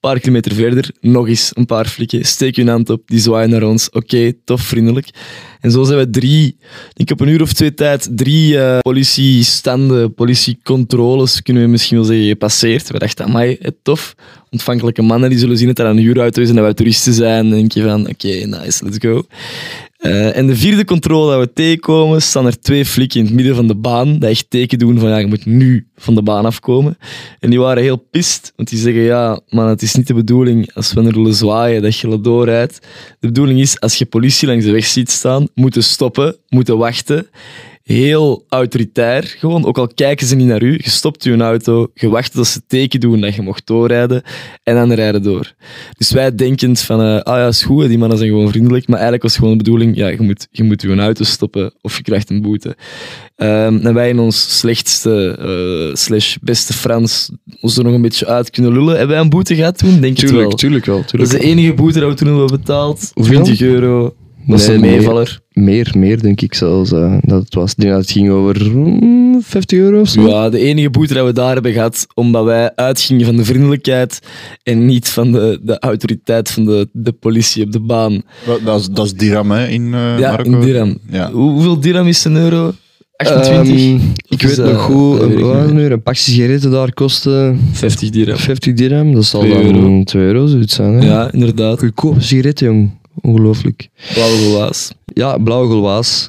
Paar 0.00 0.18
kilometer 0.18 0.54
verder, 0.54 0.90
nog 1.00 1.28
eens 1.28 1.50
een 1.54 1.66
paar 1.66 1.86
flikken. 1.86 2.24
Steek 2.24 2.56
hun 2.56 2.68
hand 2.68 2.90
op, 2.90 3.02
die 3.06 3.18
zwaaien 3.18 3.50
naar 3.50 3.62
ons. 3.62 3.90
Oké, 3.90 4.32
tof, 4.44 4.62
vriendelijk. 4.62 5.08
En 5.60 5.70
zo 5.70 5.84
zijn 5.84 5.98
we 5.98 6.10
drie, 6.10 6.56
ik 6.94 7.10
op 7.10 7.20
een 7.20 7.28
uur 7.28 7.42
of 7.42 7.52
twee 7.52 7.74
tijd, 7.74 8.08
drie 8.10 8.58
eh, 8.58 8.78
politiestanden, 8.78 10.14
politiecontroles, 10.14 11.42
kunnen 11.42 11.62
we 11.62 11.68
misschien 11.68 11.96
wel 11.96 12.06
zeggen, 12.06 12.26
gepasseerd. 12.26 12.90
We 12.90 12.98
dachten, 12.98 13.24
amai, 13.24 13.58
tof. 13.82 14.14
Ontvankelijke 14.50 15.02
mannen 15.02 15.30
die 15.30 15.38
zullen 15.38 15.58
zien 15.58 15.66
dat 15.66 15.76
dat 15.76 15.86
een 15.86 15.98
huurauto 15.98 16.42
is 16.42 16.48
en 16.48 16.54
dat 16.54 16.64
wij 16.64 16.74
toeristen 16.74 17.12
zijn. 17.12 17.48
Dan 17.48 17.58
denk 17.58 17.72
je 17.72 17.82
van, 17.82 18.08
oké, 18.08 18.28
nice, 18.28 18.84
let's 18.84 18.98
go. 19.00 19.22
Eh, 19.98 20.36
en 20.36 20.46
de 20.46 20.56
vierde 20.56 20.84
controle 20.84 21.30
dat 21.30 21.40
we 21.40 21.52
tegenkomen, 21.52 22.22
staan 22.22 22.46
er 22.46 22.60
twee 22.60 22.84
flikken 22.84 23.20
in 23.20 23.26
het 23.26 23.34
midden 23.34 23.54
van 23.54 23.66
de 23.66 23.74
baan, 23.74 24.18
dat 24.18 24.30
echt 24.30 24.50
teken 24.50 24.78
doen 24.78 24.98
van 24.98 25.08
ja, 25.08 25.16
je 25.16 25.26
moet 25.26 25.46
nu 25.46 25.86
van 25.96 26.14
de 26.14 26.22
baan 26.22 26.44
afkomen. 26.44 26.98
En 27.38 27.50
die 27.50 27.60
waren 27.60 27.82
heel 27.82 28.06
pist, 28.10 28.52
want 28.56 28.68
die 28.68 28.78
zeggen 28.78 29.02
ja, 29.02 29.40
man, 29.48 29.68
het 29.68 29.82
is 29.82 29.94
niet 29.94 30.06
de 30.06 30.14
bedoeling 30.14 30.74
als 30.74 30.92
we 30.92 31.02
er 31.02 31.34
zwaaien 31.34 31.82
dat 31.82 31.96
je 31.96 32.10
er 32.10 32.22
doorrijdt. 32.22 32.78
De 33.20 33.26
bedoeling 33.26 33.60
is, 33.60 33.80
als 33.80 33.94
je 33.94 34.06
politie 34.06 34.48
langs 34.48 34.64
de 34.64 34.70
weg 34.70 34.86
ziet 34.86 35.10
staan, 35.10 35.48
moeten 35.54 35.82
stoppen, 35.82 36.36
moeten 36.48 36.78
wachten. 36.78 37.26
Heel 37.88 38.44
autoritair, 38.48 39.22
gewoon. 39.38 39.64
Ook 39.64 39.78
al 39.78 39.88
kijken 39.94 40.26
ze 40.26 40.36
niet 40.36 40.46
naar 40.46 40.62
u, 40.62 40.72
je 40.72 40.90
stopt 40.90 41.24
je 41.24 41.36
auto, 41.36 41.90
je 41.94 42.08
wacht 42.08 42.32
tot 42.32 42.46
ze 42.46 42.60
teken 42.66 43.00
doen 43.00 43.20
dat 43.20 43.34
je 43.34 43.42
mocht 43.42 43.66
doorrijden 43.66 44.22
en 44.62 44.74
dan 44.74 44.92
rijden 44.92 45.22
door. 45.22 45.54
Dus 45.96 46.10
wij 46.10 46.34
denkend 46.34 46.80
van, 46.80 47.00
eh, 47.00 47.20
ah 47.20 47.36
ja, 47.36 47.46
is 47.46 47.62
goed, 47.62 47.88
die 47.88 47.98
mannen 47.98 48.18
zijn 48.18 48.30
gewoon 48.30 48.48
vriendelijk, 48.48 48.86
maar 48.86 48.96
eigenlijk 48.96 49.22
was 49.22 49.36
gewoon 49.36 49.50
de 49.50 49.64
bedoeling, 49.64 49.96
ja, 49.96 50.08
je 50.08 50.20
moet, 50.20 50.48
je 50.50 50.62
moet 50.62 50.82
je 50.82 50.96
auto 50.96 51.24
stoppen 51.24 51.74
of 51.80 51.96
je 51.96 52.02
krijgt 52.02 52.30
een 52.30 52.42
boete. 52.42 52.76
Ehm, 53.36 53.86
en 53.86 53.94
wij 53.94 54.08
in 54.08 54.18
ons 54.18 54.58
slechtste, 54.58 55.36
eh, 55.38 55.96
slash 55.96 56.36
beste 56.40 56.72
Frans, 56.72 57.30
ons 57.60 57.76
er 57.76 57.84
nog 57.84 57.94
een 57.94 58.02
beetje 58.02 58.26
uit 58.26 58.50
kunnen 58.50 58.72
lullen. 58.72 58.96
Hebben 58.96 59.08
wij 59.08 59.24
een 59.24 59.30
boete 59.30 59.54
gehad 59.54 59.78
toen? 59.78 60.00
Denk 60.00 60.18
het 60.18 60.30
wel. 60.30 60.30
Tuurlijk, 60.30 60.58
tuurlijk 60.58 60.86
wel. 60.86 60.96
Dat 60.96 61.04
is 61.04 61.10
Tuurlijk 61.10 61.40
de 61.40 61.50
enige 61.50 61.74
boete 61.74 62.00
dat 62.00 62.08
we 62.08 62.14
toen 62.14 62.28
hebben 62.28 62.46
betaald. 62.46 63.10
Hoeveel? 63.14 63.42
20 63.42 63.60
euro. 63.66 64.14
Dat 64.48 64.58
is 64.60 64.66
Nee, 64.66 64.74
een 64.76 64.80
meer. 64.82 64.90
meevaller. 64.90 65.40
Meer, 65.52 65.92
meer 65.96 66.22
denk 66.22 66.40
ik 66.40 66.54
zelfs. 66.54 66.92
eh, 66.92 67.16
dat 67.20 67.42
het 67.42 67.54
was. 67.54 67.74
Denk 67.74 67.90
dat 67.92 68.00
het 68.00 68.10
ging 68.10 68.30
over 68.30 68.70
mm, 68.76 69.42
50 69.42 69.78
euro 69.78 70.00
of 70.00 70.08
zo. 70.08 70.28
Ja, 70.28 70.48
de 70.50 70.58
enige 70.58 70.90
boete 70.90 71.14
dat 71.14 71.26
we 71.26 71.32
daar 71.32 71.52
hebben 71.54 71.72
gehad, 71.72 72.06
omdat 72.14 72.44
wij 72.44 72.74
uitgingen 72.74 73.26
van 73.26 73.36
de 73.36 73.44
vriendelijkheid 73.44 74.18
en 74.62 74.86
niet 74.86 75.08
van 75.08 75.32
de, 75.32 75.60
de 75.62 75.78
autoriteit 75.78 76.50
van 76.50 76.64
de, 76.64 76.88
de 76.92 77.12
politie 77.12 77.64
op 77.64 77.72
de 77.72 77.80
baan. 77.80 78.22
Dat 78.64 78.80
is, 78.80 78.88
dat 78.88 79.06
is 79.06 79.12
dirham, 79.14 79.50
hè, 79.50 79.66
in 79.66 79.94
eh 79.94 80.18
ja, 80.18 80.30
Marokko. 80.30 80.52
in 80.52 80.60
dirham. 80.60 80.98
Ja. 81.10 81.30
Hoe- 81.32 81.50
hoeveel 81.50 81.80
dirham 81.80 82.06
is 82.06 82.24
een 82.24 82.36
euro? 82.36 82.72
28? 83.16 83.74
Ehm, 83.74 83.98
ik 84.28 84.42
weet 84.42 84.56
nog 84.56 84.80
goed, 84.82 85.28
meer. 85.34 85.72
nu? 85.72 85.84
een 85.84 86.02
pak 86.02 86.14
sigaretten 86.14 86.70
daar 86.70 86.92
kostte 86.94 87.54
50 87.72 88.10
dirham. 88.10 88.36
50 88.36 88.74
dirham. 88.74 89.14
Dat 89.14 89.24
zal 89.24 89.40
dan 89.40 89.50
euro. 89.50 90.02
2 90.04 90.22
euro 90.24 90.46
zoiets 90.46 90.74
zijn. 90.74 90.94
Hè? 90.94 91.06
Ja, 91.06 91.32
inderdaad. 91.32 91.78
Goedkoop 91.78 92.14
sigaretten, 92.22 92.66
jong. 92.66 92.90
Ongelooflijk. 93.20 93.88
Blauwe 94.14 94.36
gelaas. 94.36 94.90
Ja, 95.04 95.38
blauwe 95.38 95.66
golwaas. 95.68 96.28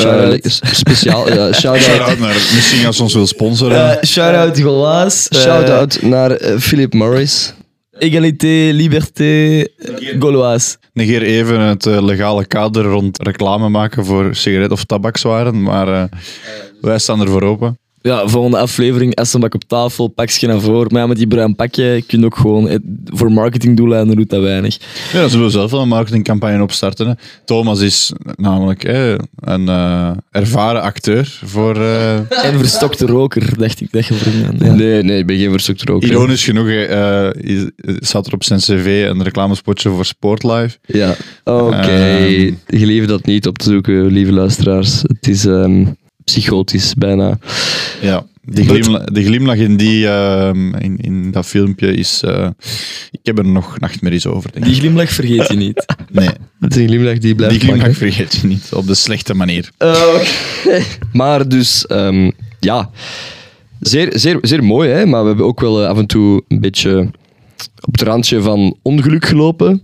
Shout-out. 0.00 0.44
Eh, 0.60 0.70
speciaal. 0.72 1.28
ja, 1.32 1.52
shout-out. 1.60 1.82
Shout-out 1.82 2.18
naar, 2.18 2.34
misschien 2.34 2.86
als 2.86 2.96
ze 2.96 3.02
ons 3.02 3.14
wil 3.14 3.26
sponsoren. 3.26 3.98
Eh, 4.00 4.02
Shout-out 4.06 4.58
gelaas. 4.58 5.28
Eh, 5.28 5.40
Shout-out 5.40 6.02
naar 6.02 6.38
Philip 6.58 6.92
Morris. 6.94 7.54
Égalité, 7.98 8.70
liberté, 8.72 9.64
Gauloise. 10.18 10.76
Negeer 10.92 11.22
even 11.22 11.60
het 11.60 11.86
eh, 11.86 12.02
legale 12.02 12.44
kader 12.46 12.84
rond 12.84 13.22
reclame 13.22 13.68
maken 13.68 14.04
voor 14.04 14.34
sigaret- 14.34 14.70
of 14.70 14.84
tabakswaren, 14.84 15.62
maar 15.62 15.88
eh, 15.88 16.04
wij 16.80 16.98
staan 16.98 17.20
er 17.20 17.28
voor 17.28 17.42
open. 17.42 17.78
Ja, 18.02 18.28
volgende 18.28 18.58
aflevering, 18.58 19.14
Essenbak 19.14 19.54
op 19.54 19.64
tafel, 19.66 20.08
pakje 20.08 20.46
naar 20.46 20.60
voren. 20.60 20.88
Maar 20.92 21.00
ja, 21.00 21.06
met 21.06 21.16
die 21.16 21.26
bruin 21.26 21.54
pakje 21.54 22.02
kun 22.06 22.20
je 22.20 22.24
ook 22.26 22.36
gewoon... 22.36 22.68
eh, 22.68 22.76
Voor 23.04 23.32
marketingdoeleinden 23.32 24.16
doet 24.16 24.30
dat 24.30 24.42
weinig. 24.42 24.78
Ja, 25.12 25.28
zullen 25.28 25.44
we 25.46 25.50
zelf 25.52 25.70
wel 25.70 25.80
een 25.80 25.88
marketingcampagne 25.88 26.62
opstarten. 26.62 27.06
Hè. 27.06 27.12
Thomas 27.44 27.80
is 27.80 28.12
namelijk 28.36 28.82
hè, 28.82 29.14
een 29.40 29.68
eh, 29.68 30.10
ervaren 30.30 30.82
acteur 30.82 31.38
voor... 31.44 31.76
eh, 31.76 32.14
En 32.44 32.58
verstokte 32.58 33.06
roker, 33.06 33.58
dacht 33.58 33.80
ik 33.80 33.92
dat 33.92 34.06
je 34.06 34.14
voor 34.14 34.32
ja. 34.66 34.72
Nee, 34.72 35.02
nee, 35.02 35.18
ik 35.18 35.26
ben 35.26 35.38
geen 35.38 35.50
verzoekt 35.50 35.82
roker. 35.82 36.08
ironisch 36.08 36.44
genoeg 36.44 36.68
eh, 36.68 37.28
is- 37.32 37.70
staat 37.98 38.26
er 38.26 38.32
op 38.32 38.44
zijn 38.44 38.58
cv 38.60 39.06
een 39.10 39.22
reclamespotje 39.22 39.90
voor 39.90 40.04
Sportlife. 40.04 40.78
Ja, 40.86 41.14
oké. 41.44 41.76
Ehm. 41.76 42.52
Gelieve 42.66 43.06
dat 43.06 43.24
niet 43.26 43.46
op 43.46 43.58
te 43.58 43.64
zoeken, 43.70 44.06
lieve 44.06 44.32
luisteraars. 44.32 45.02
Het 45.02 45.28
is 45.28 45.44
ehm, 45.46 45.84
psychotisch, 46.24 46.94
bijna. 46.94 47.38
Ja, 48.00 48.26
die, 48.44 48.64
glimlach, 48.64 49.04
de 49.04 49.24
glimlach 49.24 49.56
in, 49.56 49.76
die, 49.76 50.08
ehm, 50.08 50.74
in, 50.74 50.96
in 50.96 51.30
dat 51.30 51.46
filmpje 51.46 51.94
is... 51.94 52.22
eh, 52.22 52.48
ik 53.10 53.20
heb 53.22 53.38
er 53.38 53.44
nog 53.46 53.78
nachtmerries 53.78 54.26
over, 54.26 54.52
denk 54.52 54.64
Die 54.64 54.74
glimlach 54.74 55.10
vergeet 55.10 55.48
je 55.48 55.56
niet. 55.56 55.84
Nee, 56.10 56.28
Het 56.60 56.76
is 56.76 56.82
een 56.82 56.88
glimlach 56.88 57.18
die 57.18 57.34
blijft 57.34 57.60
die 57.60 57.68
glimlach 57.68 57.96
vergeet 57.96 58.34
je 58.34 58.46
niet, 58.46 58.68
op 58.72 58.86
de 58.86 58.94
slechte 58.94 59.34
manier. 59.34 59.70
Maar 61.12 61.48
dus, 61.48 61.86
ehm, 61.86 62.30
ja, 62.60 62.90
zeer, 63.80 64.08
zeer, 64.14 64.38
zeer 64.42 64.64
mooi, 64.64 64.90
hè? 64.90 65.06
maar 65.06 65.20
we 65.22 65.28
hebben 65.28 65.46
ook 65.46 65.60
wel 65.60 65.82
eh, 65.82 65.88
af 65.88 65.98
en 65.98 66.06
toe 66.06 66.42
een 66.48 66.60
beetje 66.60 67.10
op 67.80 67.92
het 67.92 68.02
randje 68.02 68.42
van 68.42 68.76
ongeluk 68.82 69.24
gelopen. 69.24 69.82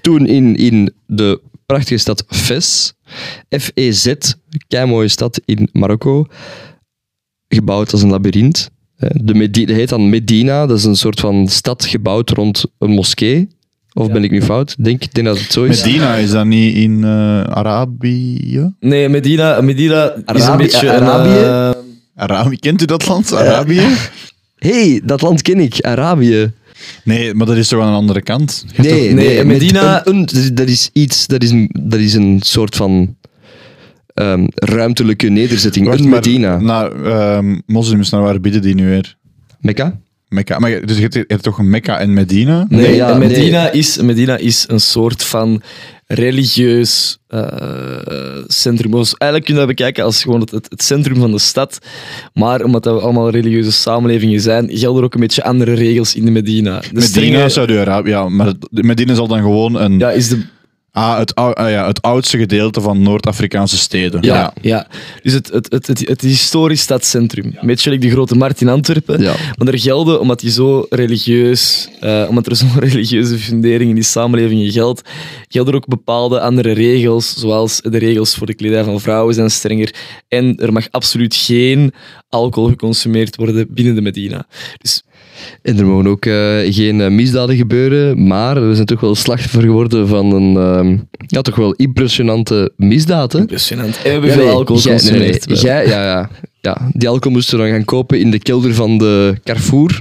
Toen 0.00 0.26
in, 0.26 0.56
in 0.56 0.92
de 1.06 1.40
prachtige 1.66 1.98
stad 1.98 2.24
Fes, 2.28 2.94
F-E-Z, 3.58 4.12
kei 4.68 4.86
mooie 4.86 5.08
stad 5.08 5.40
in 5.44 5.68
Marokko, 5.72 6.26
gebouwd 7.48 7.92
als 7.92 8.02
een 8.02 8.10
labyrint. 8.10 8.70
Eh, 8.96 9.10
De 9.14 9.34
Medi- 9.34 9.64
dat 9.66 9.76
heet 9.76 9.88
dan 9.88 10.08
Medina, 10.08 10.66
dat 10.66 10.78
is 10.78 10.84
een 10.84 10.96
soort 10.96 11.20
van 11.20 11.48
stad 11.48 11.84
gebouwd 11.84 12.30
rond 12.30 12.64
een 12.78 12.90
moskee. 12.90 13.48
Of 13.92 14.10
ben 14.10 14.24
ik 14.24 14.30
nu 14.30 14.42
fout? 14.42 14.74
Denk, 14.84 15.02
ik 15.02 15.14
denk 15.14 15.26
dat 15.26 15.38
het 15.38 15.52
zo 15.52 15.64
is. 15.64 15.84
Medina, 15.84 16.14
is 16.16 16.30
dat 16.30 16.46
niet 16.46 16.76
in 16.76 17.04
eh, 17.04 17.40
Arabië? 17.42 18.74
Nee, 18.80 19.08
Medina, 19.08 19.60
Medina 19.60 20.14
is 20.34 20.46
een 20.46 20.56
beetje... 20.56 20.86
een, 20.88 21.02
Arabië? 21.02 21.30
eh, 21.76 21.82
Arabië, 22.22 22.56
kent 22.58 22.82
u 22.82 22.84
dat 22.84 23.06
land? 23.06 23.32
Arabië? 23.34 23.86
hey, 24.56 25.00
dat 25.04 25.20
land 25.22 25.42
ken 25.42 25.60
ik, 25.60 25.80
Arabië. 25.80 26.52
Nee, 27.04 27.34
maar 27.34 27.46
dat 27.46 27.56
is 27.56 27.68
toch 27.68 27.80
aan 27.82 27.90
de 27.90 27.96
andere 27.96 28.22
kant? 28.22 28.64
Nee, 28.76 29.12
nee, 29.14 29.44
Medina- 29.44 30.06
Een, 30.06 30.28
een- 30.34 30.54
dat 30.54 30.68
is 30.68 30.90
iets, 30.92 31.26
dat 31.26 31.42
is, 31.42 31.50
een- 31.50 31.70
dat 31.80 31.98
is 32.00 32.14
een 32.14 32.40
soort 32.44 32.76
van 32.76 33.16
ehm, 34.14 34.46
ruimtelijke 34.54 35.28
nederzetting. 35.28 35.86
Wacht, 35.86 35.98
een 36.00 36.08
maar 36.08 36.20
Medina. 36.24 36.60
Naar 36.60 36.92
ehm, 37.04 37.58
moslims, 37.66 38.10
naar 38.10 38.22
waar 38.22 38.40
bieden 38.40 38.62
die 38.62 38.74
nu 38.74 38.86
weer? 38.88 39.16
Mekka? 39.60 39.98
Mekka. 40.28 40.58
Maar 40.58 40.70
je- 40.70 40.80
dus 40.86 40.96
je 40.96 41.02
hebt, 41.02 41.14
je 41.14 41.24
hebt 41.26 41.42
toch 41.42 41.58
een 41.58 41.70
Mekka 41.70 41.98
en 41.98 42.12
Medina? 42.12 42.66
Nee, 42.68 42.80
Nee, 42.80 42.94
ja, 42.94 43.10
en 43.10 43.18
Medina, 43.18 43.70
Is, 43.70 43.96
Medina 44.00 44.36
is 44.36 44.64
een 44.68 44.80
soort 44.80 45.22
van 45.24 45.62
religieus 46.06 47.18
eh, 47.28 47.42
centrum. 48.46 48.90
Dus 48.90 49.14
eigenlijk 49.14 49.44
kun 49.44 49.54
je 49.54 49.60
dat 49.66 49.76
bekijken 49.76 50.04
als 50.04 50.22
gewoon 50.22 50.40
het, 50.40 50.50
het, 50.50 50.66
het 50.70 50.82
centrum 50.82 51.16
van 51.16 51.30
de 51.30 51.38
stad. 51.38 51.78
Maar 52.34 52.62
omdat 52.62 52.82
dat 52.82 52.94
we 52.94 53.00
allemaal 53.00 53.30
religieuze 53.30 53.72
samenlevingen 53.72 54.40
zijn, 54.40 54.68
gelden 54.72 54.98
er 54.98 55.04
ook 55.04 55.14
een 55.14 55.20
beetje 55.20 55.44
andere 55.44 55.74
regels 55.74 56.14
in 56.14 56.24
de 56.24 56.30
Medina. 56.30 56.78
De 56.80 56.86
Medina, 56.86 57.06
strenge- 57.06 57.48
Saudi-Arabië. 57.48 58.10
Ja, 58.10 58.28
maar 58.28 58.52
Medina 58.70 59.14
zal 59.14 59.26
dan 59.28 59.40
gewoon 59.40 59.74
een, 59.80 59.98
ja, 59.98 60.10
is 60.10 60.28
de, 60.28 60.42
ah, 60.96 61.18
het, 61.18 61.34
ou- 61.34 61.52
ah, 61.52 61.70
ja, 61.70 61.86
het 61.86 62.02
oudste 62.02 62.38
gedeelte 62.38 62.80
van 62.80 63.02
Noord-Afrikaanse 63.02 63.76
steden. 63.76 64.22
ja, 64.22 64.52
ja. 64.60 64.86
dus 65.22 65.32
het, 65.32 65.50
het, 65.52 65.72
het, 65.72 65.86
het, 65.86 66.08
het 66.08 66.20
historisch 66.20 66.80
stadscentrum. 66.80 67.44
Een 67.44 67.66
beetje 67.66 67.90
like 67.90 68.06
de 68.06 68.12
grote 68.12 68.34
markt 68.34 68.60
in 68.60 68.68
Antwerpen. 68.68 69.20
Ja. 69.20 69.34
Maar 69.58 69.68
er 69.68 69.78
gelden, 69.78 70.20
omdat 70.20 70.40
die 70.40 70.50
zo 70.50 70.86
religieus, 70.90 71.88
eh, 72.00 72.26
omdat 72.28 72.46
er 72.46 72.56
zo'n 72.56 72.78
religieuze 72.88 73.38
fundering 73.38 73.88
in 73.88 73.94
die 73.94 74.04
samenlevingen 74.04 74.70
geldt, 74.72 75.08
gelden 75.48 75.72
er 75.72 75.78
ook 75.78 75.88
bepaalde 75.88 76.40
andere 76.40 76.72
regels, 76.72 77.34
zoals 77.36 77.80
de 77.80 77.98
regels 77.98 78.34
voor 78.34 78.46
de 78.46 78.54
kledij 78.54 78.84
van 78.84 79.00
vrouwen 79.00 79.34
zijn 79.34 79.50
strenger. 79.50 79.94
En 80.28 80.56
er 80.56 80.72
mag 80.72 80.86
absoluut 80.90 81.34
geen 81.34 81.92
alcohol 82.28 82.68
geconsumeerd 82.68 83.36
worden 83.36 83.66
binnen 83.70 83.94
de 83.94 84.00
Medina. 84.00 84.46
Dus 84.78 85.02
En 85.62 85.78
er 85.78 85.86
mogen 85.86 86.06
ook 86.06 86.26
eh, 86.26 86.34
geen 86.74 87.00
eh, 87.00 87.10
misdaden 87.10 87.56
gebeuren, 87.56 88.26
maar 88.26 88.68
we 88.68 88.74
zijn 88.74 88.86
toch 88.86 89.00
wel 89.00 89.14
slachtoffer 89.14 89.62
geworden 89.62 90.08
van 90.08 90.32
een 90.32 90.56
ehm, 90.56 90.96
ja, 91.26 91.40
toch 91.42 91.56
wel 91.56 91.72
impressionante 91.72 92.72
misdaad. 92.76 93.32
Hè? 93.32 93.38
impressionant. 93.38 93.96
En 94.04 94.20
we 94.20 94.28
hebben 94.28 94.44
Ja, 94.46 94.50
alcohol 94.52 94.82
nee, 94.84 94.98
geconsumeerd. 94.98 95.48
nee, 95.48 95.58
jij- 95.58 95.86
ja, 95.86 96.04
ja, 96.04 96.30
ja, 96.60 96.88
die 96.92 97.08
alcohol 97.08 97.32
moesten 97.32 97.58
we 97.58 97.64
dan 97.64 97.72
gaan 97.72 97.84
kopen 97.84 98.20
in 98.20 98.30
de 98.30 98.38
kelder 98.38 98.74
van 98.74 98.98
de 98.98 99.34
Carrefour. 99.44 100.00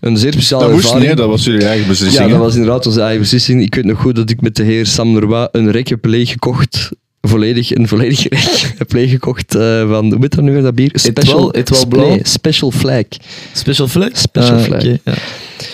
Een 0.00 0.16
zeer 0.16 0.32
speciale 0.32 0.62
Dat 0.64 0.72
moest 0.72 0.84
ervaring. 0.84 1.06
nee, 1.06 1.16
dat 1.16 1.28
was 1.28 1.44
jullie 1.44 1.64
eigen 1.66 1.88
beslissing. 1.88 2.24
Ja, 2.24 2.30
dat 2.30 2.38
was 2.38 2.54
inderdaad 2.54 2.86
onze 2.86 3.00
eigen 3.00 3.20
beslissing. 3.20 3.62
Ik 3.62 3.74
weet 3.74 3.84
nog 3.84 4.00
goed 4.00 4.16
dat 4.16 4.30
ik 4.30 4.40
met 4.40 4.56
de 4.56 4.62
heer 4.62 4.86
Sam 4.86 5.14
Leroy 5.14 5.48
een 5.52 5.70
rek 5.70 5.88
heb 5.88 6.04
leeggekocht. 6.04 6.90
Volledig, 7.26 7.74
een 7.74 7.88
volledig 7.88 8.22
rek 8.28 8.74
heb 8.78 8.92
leeggekocht 8.92 9.54
eh, 9.54 9.88
van, 9.88 10.04
hoe 10.12 10.16
heet 10.20 10.34
dat 10.34 10.44
nu 10.44 10.52
weer, 10.52 10.62
dat 10.62 10.74
bier? 10.74 10.90
Etwal- 11.14 11.52
Etwal 11.52 11.78
Sp- 11.78 11.88
Blauw? 11.88 12.18
Special 12.22 12.70
Flag. 12.70 13.04
Special 13.52 13.88
flag? 13.88 14.08
Special 14.12 14.56
Ah, 14.56 14.62
flag. 14.62 14.82
ja. 14.82 14.96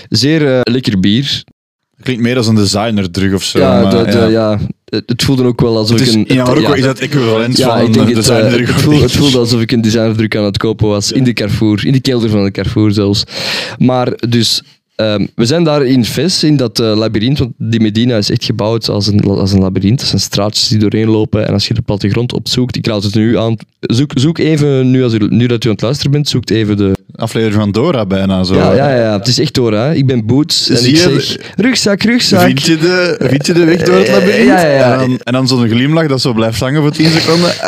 Zeer 0.08 0.54
eh, 0.54 0.60
lekker 0.62 1.00
bier. 1.00 1.44
Klinkt 2.02 2.22
meer 2.22 2.36
als 2.36 2.46
een 2.46 2.54
designer 2.54 3.10
drug 3.10 3.34
of 3.34 3.42
zo. 3.42 3.58
ja, 3.58 3.82
maar, 3.82 4.04
de- 4.04 4.10
de- 4.10 4.26
ja. 4.30 4.60
Het, 4.84 5.02
het 5.06 5.22
voelde 5.22 5.44
ook 5.44 5.60
wel 5.60 5.76
alsof 5.76 5.98
Het 5.98 6.08
is, 6.08 6.14
ik 6.14 6.20
een... 6.20 6.26
in 6.26 6.36
Marokko 6.36 6.70
ja. 6.70 6.74
is 6.74 6.82
dat 6.84 6.98
equivalent 6.98 7.56
Ja, 7.56 7.68
van 7.76 7.86
ik 7.86 7.92
denk 7.92 8.08
een 8.08 8.16
het, 8.16 8.28
eh, 8.28 8.34
designer 8.36 8.66
het, 8.66 8.82
voelde, 8.82 9.00
het 9.02 9.12
voelde 9.12 9.38
alsof 9.38 9.60
ik 9.60 9.72
een 9.72 9.80
designerdruk 9.80 10.36
aan 10.36 10.44
het 10.44 10.56
kopen 10.58 10.88
was. 10.88 11.12
In 11.12 11.24
de 11.24 11.32
Carrefour. 11.32 11.86
In 11.86 11.92
de 11.92 12.00
kelder 12.00 12.30
van 12.30 12.44
de 12.44 12.50
Carrefour 12.50 12.92
zelfs. 12.92 13.24
Maar 13.78 14.12
dus... 14.28 14.62
ehm, 15.00 15.26
we 15.34 15.44
zijn 15.46 15.64
daar 15.64 15.84
in 15.84 16.04
Fes, 16.04 16.44
in 16.44 16.56
dat 16.56 16.78
eh, 16.80 16.96
labyrint, 16.96 17.38
want 17.38 17.52
die 17.56 17.80
Medina 17.80 18.16
is 18.16 18.30
echt 18.30 18.44
gebouwd 18.44 18.88
als 18.88 19.06
een, 19.06 19.20
als 19.24 19.52
een 19.52 19.60
labyrint. 19.60 19.98
Dat 19.98 20.08
zijn 20.08 20.20
straatjes 20.20 20.68
die 20.68 20.78
doorheen 20.78 21.08
lopen. 21.08 21.46
En 21.46 21.52
als 21.52 21.68
je 21.68 21.74
de 21.74 21.82
plattegrond 21.82 22.32
opzoekt, 22.34 22.76
ik 22.76 22.86
raad 22.86 23.02
het 23.02 23.14
nu 23.14 23.38
aan, 23.38 23.56
zoek, 23.80 24.10
zoek 24.14 24.38
even, 24.38 24.90
nu, 24.90 25.02
als 25.04 25.12
u, 25.14 25.26
nu 25.28 25.46
dat 25.46 25.64
u 25.64 25.66
aan 25.68 25.74
het 25.74 25.82
luisteren 25.82 26.12
bent, 26.12 26.28
zoekt 26.28 26.50
even 26.50 26.76
de... 26.76 26.92
Aflevering 27.14 27.60
van 27.60 27.72
Dora 27.72 28.06
bijna 28.06 28.44
zo. 28.44 28.54
Ja, 28.54 28.74
ja, 28.74 28.94
ja, 28.96 29.18
het 29.18 29.26
is 29.26 29.38
echt 29.38 29.54
door, 29.54 29.72
hè. 29.72 29.94
Ik 29.94 30.06
ben 30.06 30.26
Boots 30.26 30.68
en 30.68 30.76
Zie 30.76 30.88
ik 30.88 30.96
je- 30.96 31.20
zeg, 31.20 31.36
rugzak, 31.56 32.02
rugzak. 32.02 32.40
Vind 32.40 32.62
je, 32.62 32.76
de, 32.78 33.16
vind 33.20 33.46
je 33.46 33.52
de 33.52 33.64
weg 33.64 33.82
door 33.82 33.94
het 33.94 34.06
Eh, 34.06 34.12
labyrinth? 34.14 34.46
ja, 34.46 34.60
ja, 34.60 34.68
ja. 34.72 35.00
En 35.00 35.08
dan, 35.08 35.32
dan 35.32 35.48
zo'n 35.48 35.68
glimlach 35.68 36.06
dat 36.06 36.20
zo 36.20 36.32
blijft 36.32 36.60
hangen 36.60 36.82
voor 36.82 36.90
10 36.92 37.10
seconden. 37.10 37.50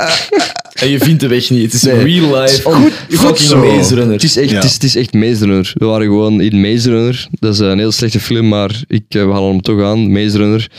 En 0.82 0.88
je 0.90 0.98
vindt 0.98 1.20
de 1.20 1.28
weg 1.28 1.50
niet. 1.50 1.62
Het 1.62 1.72
is 1.72 1.82
Nee. 1.82 2.02
real 2.20 2.40
life. 2.40 2.62
Goed- 2.70 3.18
goed 3.18 3.38
zo. 3.38 3.58
Maze 3.76 3.94
Runner. 3.94 4.12
Het 4.12 4.22
is 4.22 4.36
echt, 4.36 4.50
Ja. 4.50 4.54
het 4.56 4.64
is, 4.64 4.72
het 4.72 4.82
is 4.82 4.96
echt 4.96 5.12
Maze 5.14 5.44
Runner. 5.44 5.72
We 5.74 5.84
waren 5.84 6.06
gewoon 6.06 6.40
in 6.40 6.60
Maze 6.60 6.90
Runner. 6.90 7.28
Dat 7.30 7.52
is 7.52 7.58
een 7.58 7.78
heel 7.78 7.92
slechte 7.92 8.20
film, 8.20 8.48
maar 8.48 8.82
ik, 8.86 9.04
eh, 9.08 9.24
we 9.24 9.30
halen 9.32 9.50
hem 9.50 9.60
toch 9.62 9.82
aan, 9.82 10.12
Maze 10.12 10.36
Runner. 10.36 10.70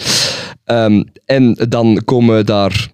Ehm, 0.66 1.04
en 1.26 1.58
dan 1.70 2.02
komen 2.06 2.38
we 2.38 2.44
daar 2.44 2.90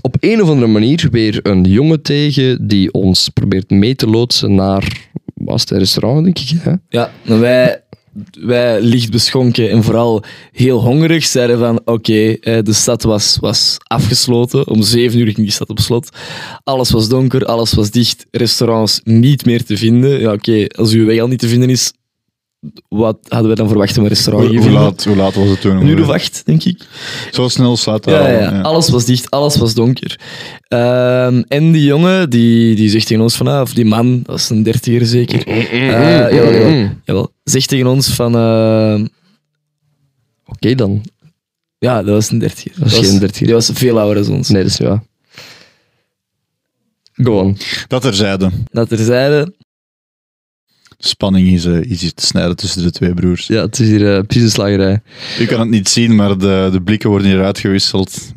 op 0.00 0.16
een 0.20 0.42
of 0.42 0.48
andere 0.48 0.66
manier 0.72 1.08
weer 1.10 1.38
een 1.42 1.64
jongen 1.64 2.02
tegen 2.02 2.66
die 2.68 2.92
ons 2.92 3.28
probeert 3.28 3.70
mee 3.70 3.94
te 3.94 4.06
loodsen 4.06 4.54
naar 4.54 5.04
was 5.34 5.60
het 5.60 5.70
een 5.70 5.78
restaurant, 5.78 6.24
denk 6.24 6.38
ik. 6.38 6.50
Hè? 6.60 6.72
Ja, 6.88 7.10
wij, 7.22 7.82
wij 8.40 8.80
licht 8.80 9.10
beschonken 9.10 9.70
en 9.70 9.82
vooral 9.82 10.22
heel 10.52 10.80
hongerig 10.80 11.24
zeiden 11.24 11.58
van 11.58 11.80
oké, 11.84 12.32
eh, 12.32 12.58
de 12.62 12.72
stad 12.72 13.02
was, 13.02 13.36
was 13.40 13.76
afgesloten. 13.84 14.68
Om 14.68 14.82
zeven 14.82 15.18
uur 15.18 15.26
ging 15.26 15.36
die 15.36 15.50
stad 15.50 15.68
op 15.68 15.78
slot. 15.78 16.08
Alles 16.64 16.90
was 16.90 17.08
donker, 17.08 17.44
alles 17.44 17.74
was 17.74 17.90
dicht, 17.90 18.26
restaurants 18.30 19.00
niet 19.04 19.44
meer 19.44 19.64
te 19.64 19.76
vinden. 19.76 20.20
Ja, 20.20 20.32
oké, 20.32 20.66
als 20.66 20.92
uw 20.92 21.06
weg 21.06 21.20
al 21.20 21.28
niet 21.28 21.38
te 21.38 21.48
vinden 21.48 21.70
is, 21.70 21.92
wat 22.88 23.18
hadden 23.28 23.50
we 23.50 23.56
dan 23.56 23.68
verwacht 23.68 23.98
om 23.98 24.02
een 24.02 24.08
restaurant 24.08 24.46
Hoe, 24.48 24.54
hier 24.54 24.64
hoe, 24.68 24.76
te 24.76 24.82
laat, 24.84 25.04
hoe 25.04 25.16
laat 25.16 25.34
was 25.34 25.48
het 25.48 25.60
toen? 25.60 25.76
Een 25.76 25.86
uur 25.86 26.02
of 26.02 26.08
acht, 26.08 26.42
denk 26.46 26.64
ik. 26.64 26.86
Zo 27.30 27.48
snel 27.48 27.76
staat 27.76 28.04
Ja, 28.04 28.18
dat 28.18 28.28
ja, 28.28 28.60
al, 28.60 28.62
alles 28.62 28.88
was 28.88 29.04
dicht, 29.04 29.30
alles 29.30 29.56
was 29.56 29.74
donker. 29.74 30.20
Ehm, 30.68 31.42
en 31.48 31.72
die 31.72 31.84
jongen, 31.84 32.30
die, 32.30 32.74
die 32.74 32.88
zegt 32.88 33.06
tegen 33.06 33.22
ons 33.22 33.36
van, 33.36 33.46
ah, 33.46 33.60
of 33.60 33.74
die 33.74 33.84
man, 33.84 34.22
dat 34.22 34.36
is 34.36 34.48
een 34.48 34.62
dertiger 34.62 35.06
zeker. 35.06 35.46
Eh, 35.46 35.86
jawel, 35.86 36.34
jawel, 36.34 36.88
jawel. 37.04 37.32
Zegt 37.44 37.68
tegen 37.68 37.86
ons 37.86 38.08
van, 38.08 38.34
eh, 38.34 39.04
Oké 40.46 40.74
dan. 40.74 41.02
ja, 41.78 42.02
dat 42.02 42.14
was 42.14 42.30
een 42.30 42.38
dertiger. 42.38 42.72
Dat 42.78 42.92
is 42.92 43.08
geen 43.08 43.18
dertiger. 43.18 43.46
Die 43.46 43.54
was 43.54 43.70
veel 43.74 44.00
ouder 44.00 44.24
dan 44.24 44.34
ons. 44.34 44.48
Nee, 44.48 44.62
dat 44.62 44.70
is 44.70 44.78
niet 44.78 44.88
waar. 44.88 45.02
Go 47.12 47.40
on. 47.40 47.56
Dat 47.88 48.02
terzijde. 48.02 48.50
Dat 48.70 48.90
er 48.90 48.98
zeiden, 48.98 49.54
De 50.96 51.08
spanning 51.08 51.48
is, 51.48 51.64
eh, 51.64 51.80
is 51.80 52.00
hier 52.00 52.14
te 52.14 52.26
snijden 52.26 52.56
tussen 52.56 52.82
de 52.82 52.90
twee 52.90 53.14
broers. 53.14 53.46
Ja, 53.46 53.60
het 53.60 53.78
is 53.78 53.88
hier 53.88 54.14
eh, 54.14 54.22
precies 54.22 54.42
een 54.42 54.50
slagerij. 54.50 55.00
U 55.40 55.46
kan 55.46 55.60
het 55.60 55.68
niet 55.68 55.88
zien, 55.88 56.14
maar 56.14 56.38
de, 56.38 56.68
de 56.72 56.82
blikken 56.82 57.10
worden 57.10 57.28
hier 57.28 57.44
uitgewisseld. 57.44 58.32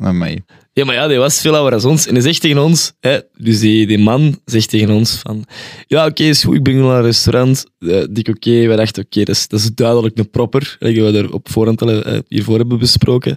Ja, 0.72 0.84
maar 0.84 0.94
ja, 0.94 1.08
die 1.08 1.18
was 1.18 1.40
veel 1.40 1.56
ouder 1.56 1.80
dan 1.80 1.90
ons. 1.90 2.06
En 2.06 2.14
hij 2.14 2.22
zegt 2.22 2.40
tegen 2.40 2.62
ons, 2.62 2.92
hè, 3.00 3.18
dus 3.36 3.60
die, 3.60 3.86
die 3.86 3.98
man 3.98 4.40
zegt 4.44 4.68
tegen 4.68 4.90
ons 4.90 5.14
van, 5.22 5.44
ja, 5.86 6.06
oké, 6.06 6.22
is 6.22 6.44
goed, 6.44 6.54
ik 6.54 6.62
ben 6.62 6.76
naar 6.76 6.96
een 6.96 7.02
restaurant. 7.02 7.64
Uh, 7.78 8.04
dik 8.10 8.28
oké, 8.28 8.66
wij 8.66 8.76
dachten, 8.76 9.04
oké, 9.04 9.24
dat, 9.24 9.34
is, 9.34 9.48
dat 9.48 9.60
is 9.60 9.74
duidelijk 9.74 10.18
een 10.18 10.30
propper. 10.30 10.76
Dat 10.78 10.92
we 10.92 11.18
er 11.18 11.32
op 11.32 11.50
voorhand 11.50 11.82
al 11.82 12.06
uh, 12.06 12.18
hiervoor 12.28 12.58
hebben 12.58 12.78
besproken. 12.78 13.36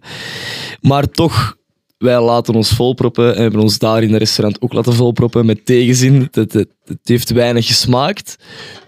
Maar 0.81 1.09
toch, 1.09 1.57
wij 2.03 2.21
laten 2.21 2.53
ons 2.53 2.69
volproppen 2.69 3.35
en 3.35 3.41
hebben 3.41 3.61
ons 3.61 3.77
daar 3.77 4.03
in 4.03 4.09
het 4.09 4.19
restaurant 4.19 4.61
ook 4.61 4.73
laten 4.73 4.93
volproppen 4.93 5.45
met 5.45 5.65
tegenzin. 5.65 6.21
Het, 6.21 6.35
het, 6.35 6.53
het, 6.85 6.97
heeft 7.03 7.31
weinig 7.31 7.67
gesmaakt. 7.67 8.35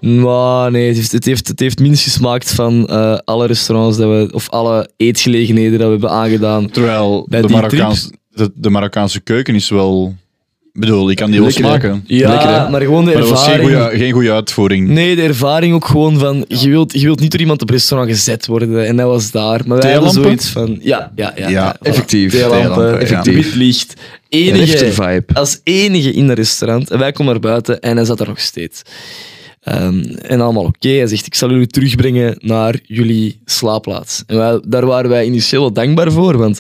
Maar 0.01 0.71
nee, 0.71 0.87
het 0.87 0.95
heeft, 0.95 1.11
het 1.11 1.25
heeft, 1.25 1.47
het 1.47 1.59
heeft 1.59 1.79
minst 1.79 2.03
gesmaakt 2.03 2.53
van 2.53 2.87
uh, 2.89 3.17
alle 3.23 3.47
restaurants 3.47 3.97
dat 3.97 4.09
we, 4.09 4.33
of 4.33 4.49
alle 4.49 4.89
eetgelegenheden 4.97 5.71
dat 5.71 5.85
we 5.87 5.91
hebben 5.91 6.09
aangedaan. 6.09 6.69
Terwijl 6.69 7.25
Bij 7.29 7.41
de, 7.41 7.47
die 7.47 7.55
Marokkaans, 7.55 8.09
de, 8.29 8.51
de 8.55 8.69
Marokkaanse 8.69 9.19
keuken 9.19 9.55
is 9.55 9.69
wel... 9.69 10.15
Ik 10.75 10.81
bedoel, 10.81 11.09
ik 11.09 11.15
kan 11.17 11.31
die 11.31 11.39
wel 11.39 11.47
Lekker, 11.49 11.63
hè? 11.65 11.69
smaken. 11.69 12.03
Ja, 12.07 12.29
Lekker, 12.29 12.49
hè? 12.49 12.69
maar 12.69 12.81
gewoon 12.81 13.05
de 13.05 13.11
Maar 13.11 13.19
dat 13.21 13.29
was 13.29 13.43
geen 13.43 13.53
ervaring. 13.53 13.81
goede, 13.81 13.97
geen 13.97 14.11
goede 14.11 14.31
uitvoering. 14.31 14.87
Nee, 14.87 15.15
de 15.15 15.21
ervaring 15.21 15.73
ook 15.73 15.85
gewoon 15.85 16.19
van, 16.19 16.45
je 16.47 16.69
wilt, 16.69 16.93
je 16.93 17.05
wilt 17.05 17.19
niet 17.19 17.31
door 17.31 17.39
iemand 17.39 17.61
op 17.61 17.69
restaurant 17.69 18.11
gezet 18.11 18.45
worden. 18.47 18.85
En 18.85 18.95
dat 18.95 19.07
was 19.07 19.31
daar. 19.31 19.61
Maar 19.65 19.77
wij 19.77 19.91
hadden 19.93 20.11
Theelampen? 20.11 20.23
zoiets 20.23 20.49
van, 20.49 20.77
ja, 20.81 21.11
ja, 21.15 21.33
ja. 21.35 21.49
Ja, 21.49 21.75
voilà. 21.75 21.81
effectief. 21.81 22.31
Theelampen, 22.31 22.99
effectief. 22.99 23.33
Wit 23.45 23.55
licht. 23.55 23.93
Een 24.29 24.53
Enige, 24.53 24.91
vibe. 24.91 25.25
als 25.33 25.59
enige 25.63 26.11
in 26.11 26.29
het 26.29 26.37
restaurant. 26.37 26.91
En 26.91 26.99
wij 26.99 27.11
komen 27.11 27.31
naar 27.31 27.41
buiten 27.41 27.79
en 27.79 27.95
hij 27.95 28.05
zat 28.05 28.19
er 28.19 28.27
nog 28.27 28.39
steeds. 28.39 28.81
Ehm, 29.61 29.99
en 30.21 30.41
allemaal 30.41 30.63
oké. 30.65 30.89
Hij 30.89 31.07
zegt, 31.07 31.25
ik 31.25 31.35
zal 31.35 31.49
jullie 31.49 31.67
terugbrengen 31.67 32.35
naar 32.39 32.79
jullie 32.83 33.39
slaapplaats. 33.45 34.23
En 34.27 34.37
wij, 34.37 34.61
daar 34.67 34.85
waren 34.85 35.09
wij 35.09 35.25
initieel 35.25 35.61
wel 35.61 35.73
dankbaar 35.73 36.11
voor, 36.11 36.37
want 36.37 36.59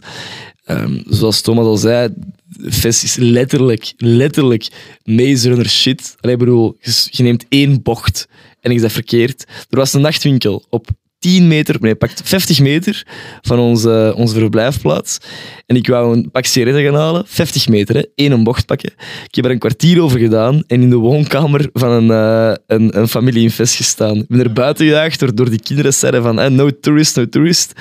ehm, 0.65 0.97
zoals 1.09 1.41
Thomas 1.41 1.65
al 1.65 1.77
zei, 1.77 2.09
de 2.57 2.71
fest 2.71 3.03
is 3.03 3.15
letterlijk, 3.15 3.93
letterlijk 3.97 4.67
Maze 5.03 5.49
Runner 5.49 5.69
shit. 5.69 6.15
Allee, 6.19 6.37
bedoel, 6.37 6.77
je, 7.09 7.23
neemt 7.23 7.45
één 7.49 7.81
bocht 7.81 8.27
en 8.61 8.71
ik 8.71 8.79
zeg 8.79 8.91
verkeerd. 8.91 9.45
Er 9.69 9.77
was 9.77 9.93
een 9.93 10.01
nachtwinkel 10.01 10.65
op 10.69 10.87
10 11.19 11.47
meter, 11.47 11.77
nee, 11.79 11.95
pakt 11.95 12.21
50 12.23 12.59
meter 12.59 13.07
van 13.41 13.59
onze, 13.59 14.13
onze 14.17 14.39
verblijfplaats. 14.39 15.17
En 15.65 15.75
ik 15.75 15.87
wou 15.87 16.17
een 16.17 16.31
pak 16.31 16.45
sigaretten 16.45 16.83
gaan 16.83 16.95
halen, 16.95 17.23
50 17.27 17.67
meter, 17.67 17.95
hè, 17.95 18.03
één 18.15 18.31
een 18.31 18.43
bocht 18.43 18.65
pakken. 18.65 18.93
Ik 19.27 19.35
heb 19.35 19.45
er 19.45 19.51
een 19.51 19.59
kwartier 19.59 20.01
over 20.01 20.19
gedaan 20.19 20.63
en 20.67 20.81
in 20.81 20.89
de 20.89 20.95
woonkamer 20.95 21.69
van 21.73 21.91
een, 21.91 22.11
eh, 22.11 22.55
een, 22.67 22.97
een 22.97 23.07
familie 23.07 23.43
in 23.43 23.51
Vest 23.51 23.75
gestaan. 23.75 24.17
Ik 24.17 24.27
ben 24.27 24.39
er 24.39 24.53
buiten 24.53 24.85
gejaagd 24.85 25.19
door, 25.19 25.35
door 25.35 25.49
die 25.49 25.61
kinderen 25.61 25.93
zeiden 25.93 26.21
van 26.21 26.39
eh, 26.39 26.49
no 26.49 26.79
tourist, 26.79 27.15
no 27.15 27.29
tourist. 27.29 27.73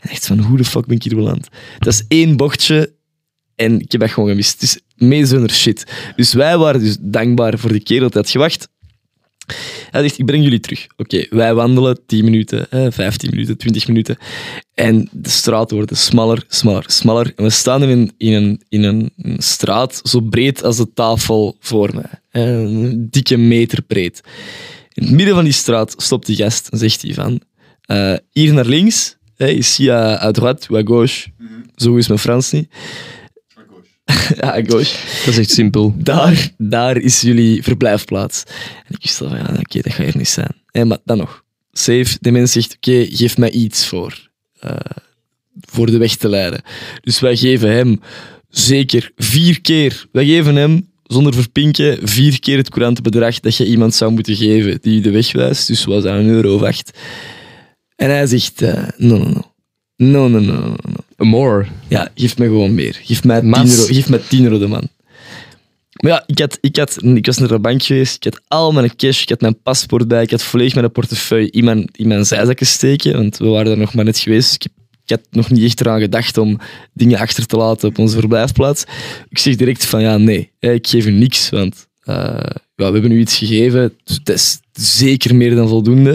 En 0.00 0.10
echt 0.10 0.26
van, 0.26 0.38
hoe 0.38 0.56
de 0.56 0.64
fuck 0.64 0.86
ben 0.86 0.96
ik 0.96 1.02
hier 1.02 1.16
beland? 1.16 1.48
Dat 1.78 1.92
is 1.92 2.04
één 2.08 2.36
bochtje 2.36 2.92
en 3.56 3.80
ik 3.80 3.92
heb 3.92 4.00
dat 4.00 4.10
gewoon 4.10 4.28
gemist. 4.28 4.52
Het 4.52 4.62
is 4.62 4.80
mee 4.96 5.26
zonder 5.26 5.50
shit. 5.50 5.84
Dus 6.16 6.32
wij 6.32 6.58
waren 6.58 6.80
dus 6.80 6.96
dankbaar 7.00 7.58
voor 7.58 7.72
de 7.72 7.82
kerel 7.82 8.02
dat 8.10 8.14
had 8.14 8.30
gewacht. 8.30 8.68
Hij 9.90 10.02
zegt, 10.02 10.18
ik 10.18 10.26
breng 10.26 10.42
jullie 10.42 10.60
terug. 10.60 10.86
Oké, 10.96 11.26
wij 11.30 11.54
wandelen 11.54 11.98
10 12.06 12.24
minuten, 12.24 12.70
eh, 12.70 12.86
15 12.90 13.30
minuten, 13.30 13.56
20 13.56 13.86
minuten. 13.88 14.16
En 14.74 15.08
de 15.12 15.28
straten 15.28 15.76
worden 15.76 15.96
smaller, 15.96 16.44
smaller, 16.48 16.84
smaller. 16.86 17.32
En 17.36 17.44
we 17.44 17.50
staan 17.50 17.82
in 17.82 17.88
een, 17.88 18.12
in 18.16 18.32
een, 18.32 18.60
in 18.68 18.82
een, 18.82 19.10
straat 19.38 20.00
zo 20.04 20.20
breed 20.20 20.62
als 20.62 20.76
de 20.76 20.92
tafel 20.94 21.56
voor 21.60 21.90
mij. 21.94 22.10
Eh, 22.30 22.42
Een 22.60 23.08
dikke 23.10 23.36
meter 23.36 23.82
breed. 23.82 24.20
In 24.92 25.02
het 25.02 25.12
midden 25.12 25.34
van 25.34 25.44
die 25.44 25.52
straat 25.52 25.94
stopt 25.96 26.26
die 26.26 26.36
gast 26.36 26.68
en 26.68 26.78
zegt 26.78 27.02
hij 27.02 27.14
van... 27.14 27.40
eh, 27.84 28.14
hier 28.30 28.52
naar 28.52 28.66
links, 28.66 29.16
hè, 29.36 29.50
ici 29.50 29.88
à, 29.90 30.16
à 30.22 30.30
droite 30.30 30.66
ou 30.68 30.80
à 30.80 30.86
gauche. 30.86 31.30
Zo 31.76 31.96
is 31.96 32.08
mijn 32.08 32.20
Frans 32.20 32.50
niet. 32.52 32.68
ja, 34.40 34.52
gauche. 34.64 34.96
Dat 35.24 35.26
is 35.34 35.38
echt 35.38 35.50
simpel. 35.50 35.94
Daar, 35.98 36.50
daar 36.58 36.96
is 36.96 37.20
jullie 37.20 37.62
verblijfplaats. 37.62 38.42
En 38.86 38.94
ik 38.94 39.02
wist 39.02 39.20
al 39.20 39.28
van, 39.28 39.38
ja, 39.38 39.44
oké, 39.58 39.80
dat 39.80 39.92
gaat 39.92 40.04
hier 40.06 40.16
niet 40.16 40.28
zijn. 40.28 40.52
En 40.70 40.86
maar 40.86 40.98
dan 41.04 41.16
nog. 41.18 41.42
Safe, 41.72 42.16
de 42.20 42.30
mens 42.30 42.52
zegt, 42.52 42.74
oké, 42.76 43.06
geef 43.10 43.38
mij 43.38 43.50
iets 43.50 43.86
voor. 43.86 44.28
eh, 44.60 44.76
voor 45.60 45.86
de 45.86 45.98
weg 45.98 46.16
te 46.16 46.28
leiden. 46.28 46.62
Dus 47.00 47.20
wij 47.20 47.36
geven 47.36 47.72
hem 47.72 48.00
zeker 48.48 49.12
vier 49.16 49.60
keer. 49.60 50.06
Wij 50.12 50.24
geven 50.24 50.56
hem, 50.56 50.88
zonder 51.02 51.34
verpinken, 51.34 52.08
vier 52.08 52.40
keer 52.40 52.56
het 52.56 52.70
courante 52.70 53.02
bedrag 53.02 53.40
dat 53.40 53.56
je 53.56 53.66
iemand 53.66 53.94
zou 53.94 54.12
moeten 54.12 54.36
geven 54.36 54.78
die 54.80 54.94
je 54.94 55.00
de 55.00 55.10
weg 55.10 55.32
wijst. 55.32 55.66
Dus 55.66 55.84
was 55.84 56.02
dat 56.02 56.14
een 56.14 56.28
euro 56.28 56.54
of 56.54 56.62
acht. 56.62 56.98
En 57.96 58.10
hij 58.10 58.26
zegt, 58.26 58.60
no, 58.96 59.16
no, 59.18 59.28
no. 59.28 59.52
No, 59.96 60.28
no, 60.28 60.38
no, 60.40 60.52
no, 60.52 60.74
no. 60.82 60.93
More. 61.16 61.66
Ja, 61.88 62.10
geef 62.14 62.38
me 62.38 62.44
gewoon 62.44 62.74
meer. 62.74 63.00
Geef 63.02 63.24
mij 63.24 63.40
10 63.40 63.48
Mats. 63.48 63.76
euro, 63.76 63.94
geef 63.94 64.08
mij 64.08 64.20
10 64.28 64.44
euro 64.44 64.58
de 64.58 64.66
man. 64.66 64.88
Maar 66.02 66.10
ja, 66.12 66.24
ik, 66.26 66.38
had, 66.38 66.58
ik, 66.60 66.76
had, 66.76 67.02
ik 67.02 67.26
was 67.26 67.38
naar 67.38 67.48
de 67.48 67.58
bank 67.58 67.82
geweest, 67.82 68.14
ik 68.14 68.24
had 68.24 68.40
al 68.48 68.72
mijn 68.72 68.96
cash, 68.96 69.22
ik 69.22 69.28
had 69.28 69.40
mijn 69.40 69.62
paspoort 69.62 70.08
bij, 70.08 70.22
ik 70.22 70.30
had 70.30 70.42
volledig 70.42 70.74
mijn 70.74 70.92
portefeuille 70.92 71.50
in 71.50 71.64
mijn, 71.64 71.88
in 71.92 72.08
mijn 72.08 72.26
zijzakken 72.26 72.66
steken, 72.66 73.12
want 73.12 73.36
we 73.36 73.46
waren 73.46 73.72
er 73.72 73.78
nog 73.78 73.94
maar 73.94 74.04
net 74.04 74.18
geweest, 74.18 74.46
dus 74.46 74.54
ik, 74.54 74.62
heb, 74.62 74.72
ik 75.04 75.10
had 75.10 75.20
nog 75.30 75.50
niet 75.50 75.64
echt 75.64 75.80
eraan 75.80 76.00
gedacht 76.00 76.38
om 76.38 76.58
dingen 76.92 77.18
achter 77.18 77.46
te 77.46 77.56
laten 77.56 77.88
op 77.88 77.98
onze 77.98 78.18
verblijfplaats. 78.18 78.84
Ik 79.28 79.38
zeg 79.38 79.56
direct 79.56 79.84
van, 79.84 80.00
ja, 80.00 80.16
nee, 80.16 80.50
ik 80.58 80.86
geef 80.86 81.06
u 81.06 81.10
niks, 81.10 81.50
want 81.50 81.86
eh, 82.02 82.14
ja, 82.76 82.92
we 82.92 82.92
hebben 82.92 83.10
u 83.10 83.18
iets 83.18 83.36
gegeven, 83.36 83.92
dus 84.04 84.20
dat 84.22 84.36
is 84.36 84.60
zeker 84.72 85.34
meer 85.34 85.54
dan 85.54 85.68
voldoende. 85.68 86.14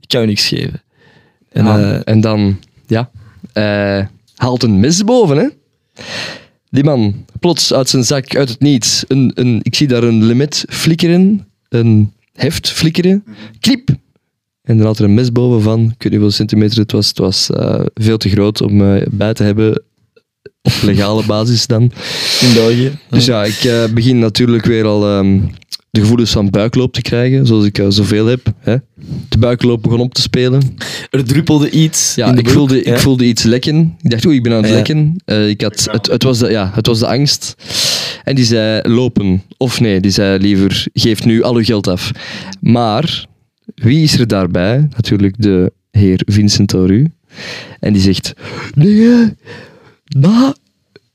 Ik 0.00 0.08
kan 0.08 0.22
u 0.22 0.26
niks 0.26 0.48
geven. 0.48 0.82
En, 1.52 1.64
Ja, 1.64 1.78
eh, 1.78 2.00
en 2.04 2.20
dan, 2.20 2.60
ja, 2.86 3.10
eh, 3.52 4.06
haalt 4.38 4.62
een 4.62 4.80
mes 4.80 5.04
boven, 5.04 5.36
hè? 5.36 5.48
Die 6.70 6.84
man, 6.84 7.24
plots 7.40 7.72
uit 7.72 7.88
zijn 7.88 8.04
zak, 8.04 8.36
uit 8.36 8.48
het 8.48 8.60
niets, 8.60 9.04
een, 9.08 9.32
een, 9.34 9.60
ik 9.62 9.74
zie 9.74 9.86
daar 9.86 10.02
een 10.02 10.24
limit 10.24 10.64
flikkeren, 10.68 11.46
een 11.68 12.12
heft 12.32 12.70
flikkeren, 12.70 13.24
knip! 13.60 13.88
En 14.62 14.76
dan 14.76 14.86
had 14.86 14.98
er 14.98 15.04
een 15.04 15.14
mes 15.14 15.32
boven 15.32 15.62
van, 15.62 15.80
ik 15.80 15.86
weet 15.86 15.98
niet 16.02 16.10
hoeveel 16.12 16.30
centimeter 16.30 16.78
het 16.78 16.92
was, 16.92 17.08
het 17.08 17.18
was 17.18 17.50
eh, 17.50 17.80
veel 17.94 18.16
te 18.16 18.28
groot 18.28 18.60
om 18.62 18.94
eh, 18.94 19.06
bij 19.10 19.34
te 19.34 19.42
hebben, 19.42 19.82
op 20.62 20.72
legale 20.82 21.26
basis 21.26 21.66
dan. 21.66 21.82
in 22.40 22.54
België. 22.54 22.98
Dus 23.10 23.24
ja, 23.24 23.44
ik 23.44 23.64
eh, 23.64 23.84
begin 23.92 24.18
natuurlijk 24.18 24.64
weer 24.64 24.84
al 24.84 25.06
ehm, 25.06 25.40
de 25.98 26.04
gevoelens 26.04 26.32
van 26.32 26.50
buikloop 26.50 26.92
te 26.92 27.02
krijgen, 27.02 27.46
zoals 27.46 27.64
ik 27.64 27.78
eh, 27.78 27.86
zoveel 27.88 28.26
heb. 28.26 28.52
Hè? 28.58 28.76
De 29.28 29.38
buikloop 29.38 29.82
begon 29.82 30.00
op 30.00 30.14
te 30.14 30.20
spelen. 30.20 30.62
Er 31.10 31.24
druppelde 31.24 31.70
iets. 31.70 32.14
Ja, 32.14 32.26
ik 32.28 32.34
broek, 32.34 32.48
voelde, 32.48 32.82
ik 32.82 32.98
voelde 32.98 33.24
iets 33.24 33.42
lekken. 33.42 33.96
Ik 34.02 34.10
dacht, 34.10 34.26
oei, 34.26 34.36
ik 34.36 34.42
ben 34.42 34.52
aan 34.52 34.58
het 34.58 34.68
Ja. 34.68 34.74
lekken. 34.74 35.16
Eh, 35.24 35.48
ik 35.48 35.60
had, 35.60 35.88
het, 35.90 36.06
het, 36.06 36.22
was 36.22 36.38
de, 36.38 36.50
ja, 36.50 36.70
het 36.74 36.86
was 36.86 36.98
de 36.98 37.06
angst. 37.06 37.54
En 38.24 38.34
die 38.34 38.44
zei 38.44 38.88
lopen. 38.88 39.42
Of 39.56 39.80
nee, 39.80 40.00
die 40.00 40.10
zei 40.10 40.38
liever, 40.38 40.86
geef 40.92 41.24
nu 41.24 41.42
al 41.42 41.54
uw 41.54 41.64
geld 41.64 41.86
af. 41.86 42.10
Maar, 42.60 43.26
wie 43.74 44.02
is 44.02 44.18
er 44.18 44.26
daarbij? 44.26 44.88
Natuurlijk 44.96 45.34
de 45.38 45.72
heer 45.90 46.22
Vincent 46.26 46.68
Toru. 46.68 47.10
En 47.80 47.92
die 47.92 48.02
zegt, 48.02 48.32
nee, 48.74 49.34
na, 50.08 50.54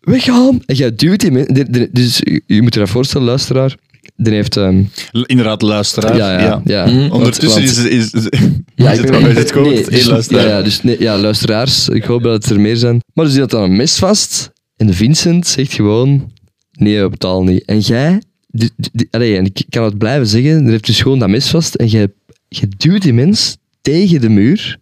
weggaan. 0.02 0.62
En 0.66 0.76
jij 0.76 0.96
duwt 0.96 1.22
hem. 1.22 1.46
Dus 1.92 2.18
je, 2.18 2.42
je 2.46 2.62
moet 2.62 2.74
je 2.74 2.80
dat 2.80 2.90
voorstellen, 2.90 3.28
luisteraar. 3.28 3.76
Die 4.16 4.34
heeft... 4.34 4.58
ehm, 4.58 4.84
Inderdaad, 5.26 5.62
luisteraar. 5.62 6.16
ja, 6.18 6.40
ja, 6.42 6.62
ja. 6.66 6.86
Mhm. 6.86 7.12
Ondertussen 7.12 7.62
want- 7.62 7.74
is, 7.74 7.86
is, 7.86 8.12
is, 8.12 8.30
Ja, 8.76 8.92
is 8.92 8.98
ik 9.00 9.04
het, 9.04 9.12
ben- 9.12 9.64
nee, 9.64 9.76
één 9.76 9.90
dus- 9.90 10.06
luisteraar. 10.06 10.44
Ja, 10.48 10.58
ja, 10.58 10.62
dus, 10.64 10.84
nee, 10.84 10.96
ja, 11.00 11.18
luisteraars. 11.18 11.90
Ik 11.90 12.04
hoop 12.04 12.24
dat 12.24 12.34
het 12.44 12.52
er 12.52 12.60
meer 12.60 12.78
zijn. 12.78 13.00
Maar 13.14 13.24
dus 13.26 13.34
die 13.34 13.42
had 13.44 13.52
dan 13.52 13.64
een 13.64 13.76
mes 13.76 13.96
vast. 13.96 14.52
En 14.78 14.88
de 14.88 14.94
Vincent 14.94 15.48
zegt 15.48 15.74
gewoon... 15.74 16.32
Nee, 16.72 17.02
we 17.02 17.10
betalen 17.10 17.46
niet. 17.54 17.66
En 17.66 17.80
jij... 17.80 18.22
Die, 18.48 18.70
die- 18.76 19.08
allee, 19.12 19.38
en 19.38 19.46
ik 19.46 19.64
kan 19.70 19.84
het 19.84 19.98
blijven 19.98 20.28
zeggen. 20.28 20.66
Er 20.66 20.72
heeft 20.72 20.86
dus 20.86 21.02
gewoon 21.02 21.20
dat 21.20 21.30
mes 21.30 21.48
vast. 21.50 21.76
En 21.76 21.88
jij, 21.88 22.08
jij 22.48 22.70
duwt 22.78 23.02
die 23.02 23.14
mens 23.14 23.58
tegen 23.82 24.22
de 24.22 24.30
muur. 24.30 24.78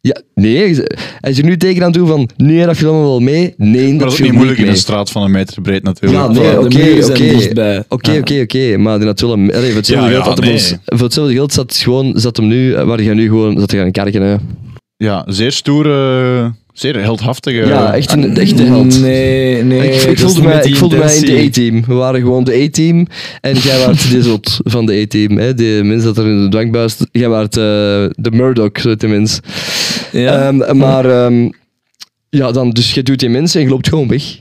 Ja, 0.00 0.20
nee. 0.34 0.74
Hij 1.20 1.30
is 1.30 1.38
er 1.38 1.44
nu 1.44 1.56
tegen 1.56 1.84
aan 1.84 1.92
toe 1.92 2.06
van, 2.06 2.28
nee, 2.36 2.66
dat 2.66 2.76
viel 2.76 2.88
allemaal 2.88 3.08
wel 3.08 3.20
mee. 3.20 3.54
Nee, 3.56 3.88
Maar 3.90 3.98
dat 3.98 4.12
is 4.12 4.18
ook 4.18 4.24
niet 4.24 4.32
moeilijk 4.32 4.58
in 4.58 4.64
mee. 4.64 4.72
een 4.72 4.78
straat 4.78 5.10
van 5.10 5.22
een 5.22 5.30
meter 5.30 5.62
breed 5.62 5.82
natuurlijk. 5.82 6.22
Ja, 6.22 6.28
nee, 6.28 6.58
oké, 6.60 7.04
oké. 7.10 7.84
Oké, 7.88 8.18
oké, 8.18 8.40
oké. 8.40 8.76
Maar 8.76 8.98
de 8.98 9.04
natuurlijk, 9.04 9.54
allee, 9.54 9.66
voor 9.68 9.76
hetzelfde 9.76 10.10
Ja, 10.10 10.22
geld 10.22 10.38
ja, 10.38 10.44
nee. 10.44 10.52
ons, 10.52 10.74
voor 10.84 11.02
hetzelfde 11.04 11.34
geld 11.34 11.52
zat, 11.52 11.76
gewoon, 11.76 12.12
zat 12.14 12.36
hem 12.36 12.46
nu, 12.46 12.72
eh, 12.74 12.84
waar 12.84 12.98
hij 12.98 13.14
nu 13.14 13.24
gewoon 13.26 13.58
zat 13.58 13.68
te 13.68 13.76
gaan 13.76 13.90
karken. 13.90 14.22
Hè. 14.22 14.36
Ja, 14.96 15.24
zeer 15.26 15.52
stoere, 15.52 16.52
zeer 16.78 17.00
heldhaftige. 17.00 17.66
Ja, 17.66 17.94
echt 17.94 18.12
een 18.12 18.36
echte 18.36 18.62
held. 18.62 19.00
Nee, 19.00 19.62
nee. 19.62 19.90
ik, 19.90 20.18
voelde, 20.18 20.42
mij, 20.42 20.62
ik 20.62 20.76
voelde 20.76 20.96
mij 20.96 21.16
in 21.16 21.24
de. 21.24 21.46
A-team. 21.46 21.84
We 21.86 21.94
waren 21.94 22.20
gewoon 22.20 22.44
de 22.44 22.64
A-team. 22.64 23.06
En 23.40 23.56
jij 23.56 23.86
was 23.86 24.10
de 24.10 24.22
zot 24.22 24.60
van 24.64 24.86
de 24.86 25.00
A-team. 25.02 25.38
hè. 25.38 25.54
De 25.54 25.80
mensen 25.84 26.14
dat 26.14 26.24
er 26.24 26.30
in 26.30 26.42
de 26.42 26.48
dwangbuis... 26.48 26.96
Jij 27.12 27.28
was 27.28 27.48
de 27.50 28.30
Murdoch, 28.32 28.80
zo 28.80 28.94
tenminste. 28.94 29.42
Ja. 30.12 30.46
Ehm, 30.48 30.76
maar 30.76 31.04
ehm, 31.04 31.48
ja, 32.30 32.52
dan, 32.52 32.70
dus 32.70 32.94
je 32.94 33.02
doet 33.02 33.18
die 33.18 33.28
mensen 33.28 33.60
en 33.60 33.66
je 33.66 33.72
loopt 33.72 33.88
gewoon 33.88 34.08
weg. 34.08 34.40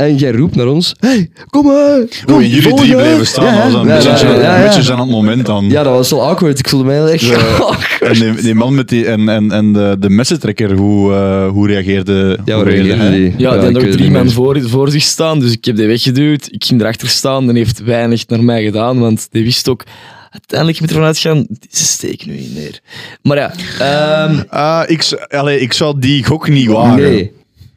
En 0.00 0.16
jij 0.16 0.32
roept 0.32 0.54
naar 0.54 0.66
ons: 0.66 0.94
Hey, 0.98 1.30
kom 1.50 1.66
maar! 1.66 1.98
Kom, 2.24 2.34
Hoe 2.34 2.44
in 2.44 2.48
jullie 2.48 2.74
drie 2.74 2.94
bleven 2.94 3.26
staan, 3.26 3.44
Ja, 3.44 3.62
dat 3.62 3.72
was 3.72 3.82
een 3.82 3.88
ja, 3.88 3.94
beetje, 3.96 4.26
ja, 4.26 4.62
ja, 4.62 4.80
ja. 4.80 4.92
aan 4.92 5.00
het 5.00 5.10
moment 5.10 5.46
dan. 5.46 5.68
Ja, 5.68 5.82
dat 5.82 5.92
was 5.92 6.10
wel 6.10 6.26
awkward. 6.26 6.58
Ik 6.58 6.68
voelde 6.68 6.84
mij 6.86 6.94
heel 6.94 7.08
erg. 7.08 7.28
En 8.00 8.12
die, 8.12 8.34
die 8.34 8.54
man 8.54 8.74
met 8.74 8.88
die, 8.88 9.06
en, 9.06 9.28
en, 9.28 9.52
en 9.52 9.72
de, 9.72 9.96
de 9.98 10.10
messentrekker, 10.10 10.72
hoe, 10.72 11.12
eh, 11.14 11.48
hoe 11.48 11.66
reageerde, 11.66 12.38
Ja, 12.44 12.54
hoe 12.54 12.64
we 12.64 12.70
reageerde 12.70 13.10
die. 13.10 13.34
Ja, 13.36 13.50
die 13.50 13.58
ik 13.58 13.74
had 13.74 13.82
nog 13.82 13.92
drie 13.92 14.10
man 14.10 14.30
voor, 14.30 14.60
voor 14.68 14.90
zich 14.90 15.02
staan, 15.02 15.40
dus 15.40 15.52
ik 15.52 15.64
heb 15.64 15.76
die 15.76 15.86
weggeduwd. 15.86 16.48
Ik 16.50 16.64
ging 16.64 16.80
erachter 16.80 17.08
staan 17.08 17.48
en 17.48 17.56
heeft 17.56 17.82
weinig 17.82 18.26
naar 18.26 18.44
mij 18.44 18.64
gedaan, 18.64 18.98
want 18.98 19.28
die 19.30 19.44
wist 19.44 19.68
ook... 19.68 19.84
Uiteindelijk 20.30 20.80
moet 20.80 20.90
ervan 20.90 21.04
uitgaan, 21.04 21.46
ze 21.70 21.84
steek 21.84 22.26
nu 22.26 22.32
niet 22.36 22.54
neer. 22.54 22.80
Maar 23.22 23.36
ja, 23.36 23.52
ehm, 23.78 24.42
Ah, 24.48 24.82
ik, 24.86 25.26
allee, 25.28 25.60
ik 25.60 25.72
zou 25.72 25.98
die 25.98 26.24
gok 26.24 26.48
niet 26.48 26.66
wagen. 26.66 27.02
Nee, 27.02 27.32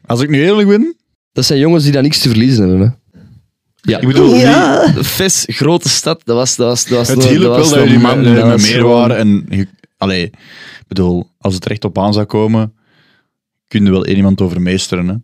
Als 0.06 0.20
ik 0.20 0.30
nu 0.30 0.44
eerlijk 0.44 0.68
ben, 0.68 0.94
dat 1.34 1.44
zijn 1.44 1.58
jongens 1.58 1.82
die 1.84 1.92
daar 1.92 2.02
niks 2.02 2.18
te 2.18 2.28
verliezen 2.28 2.68
hebben. 2.68 2.86
Hè. 2.86 3.18
Ja, 3.92 4.00
ik 4.00 4.06
bedoel, 4.06 4.30
die- 4.34 5.02
Ves, 5.04 5.44
grote 5.46 5.88
stad, 5.88 6.20
dat 6.24 6.36
was, 6.36 6.56
dat 6.56 6.66
was, 6.68 6.86
dat 6.86 6.98
was, 6.98 7.08
het 7.08 7.22
een- 7.24 7.28
hielp 7.30 7.42
dat 7.42 7.50
wel 7.50 7.58
was 7.58 7.68
dat 7.70 7.78
een 7.78 7.84
jullie 7.84 7.98
man. 7.98 8.16
met, 8.16 8.24
dat 8.34 8.34
met 8.34 8.52
was 8.52 8.62
meer 8.62 8.78
gewoon- 8.80 8.94
waren. 9.08 9.16
En, 9.16 9.46
je- 9.48 9.68
allee, 9.98 10.22
ik 10.24 10.84
bedoel, 10.88 11.28
als 11.38 11.54
het 11.54 11.64
er 11.64 11.70
echt 11.70 11.84
op 11.84 11.98
aan 11.98 12.12
zou 12.12 12.24
komen, 12.26 12.72
kun 13.68 13.84
je 13.84 13.90
wel 13.90 14.04
één 14.04 14.16
iemand 14.16 14.40
overmeesteren. 14.40 15.08
Hè? 15.08 15.14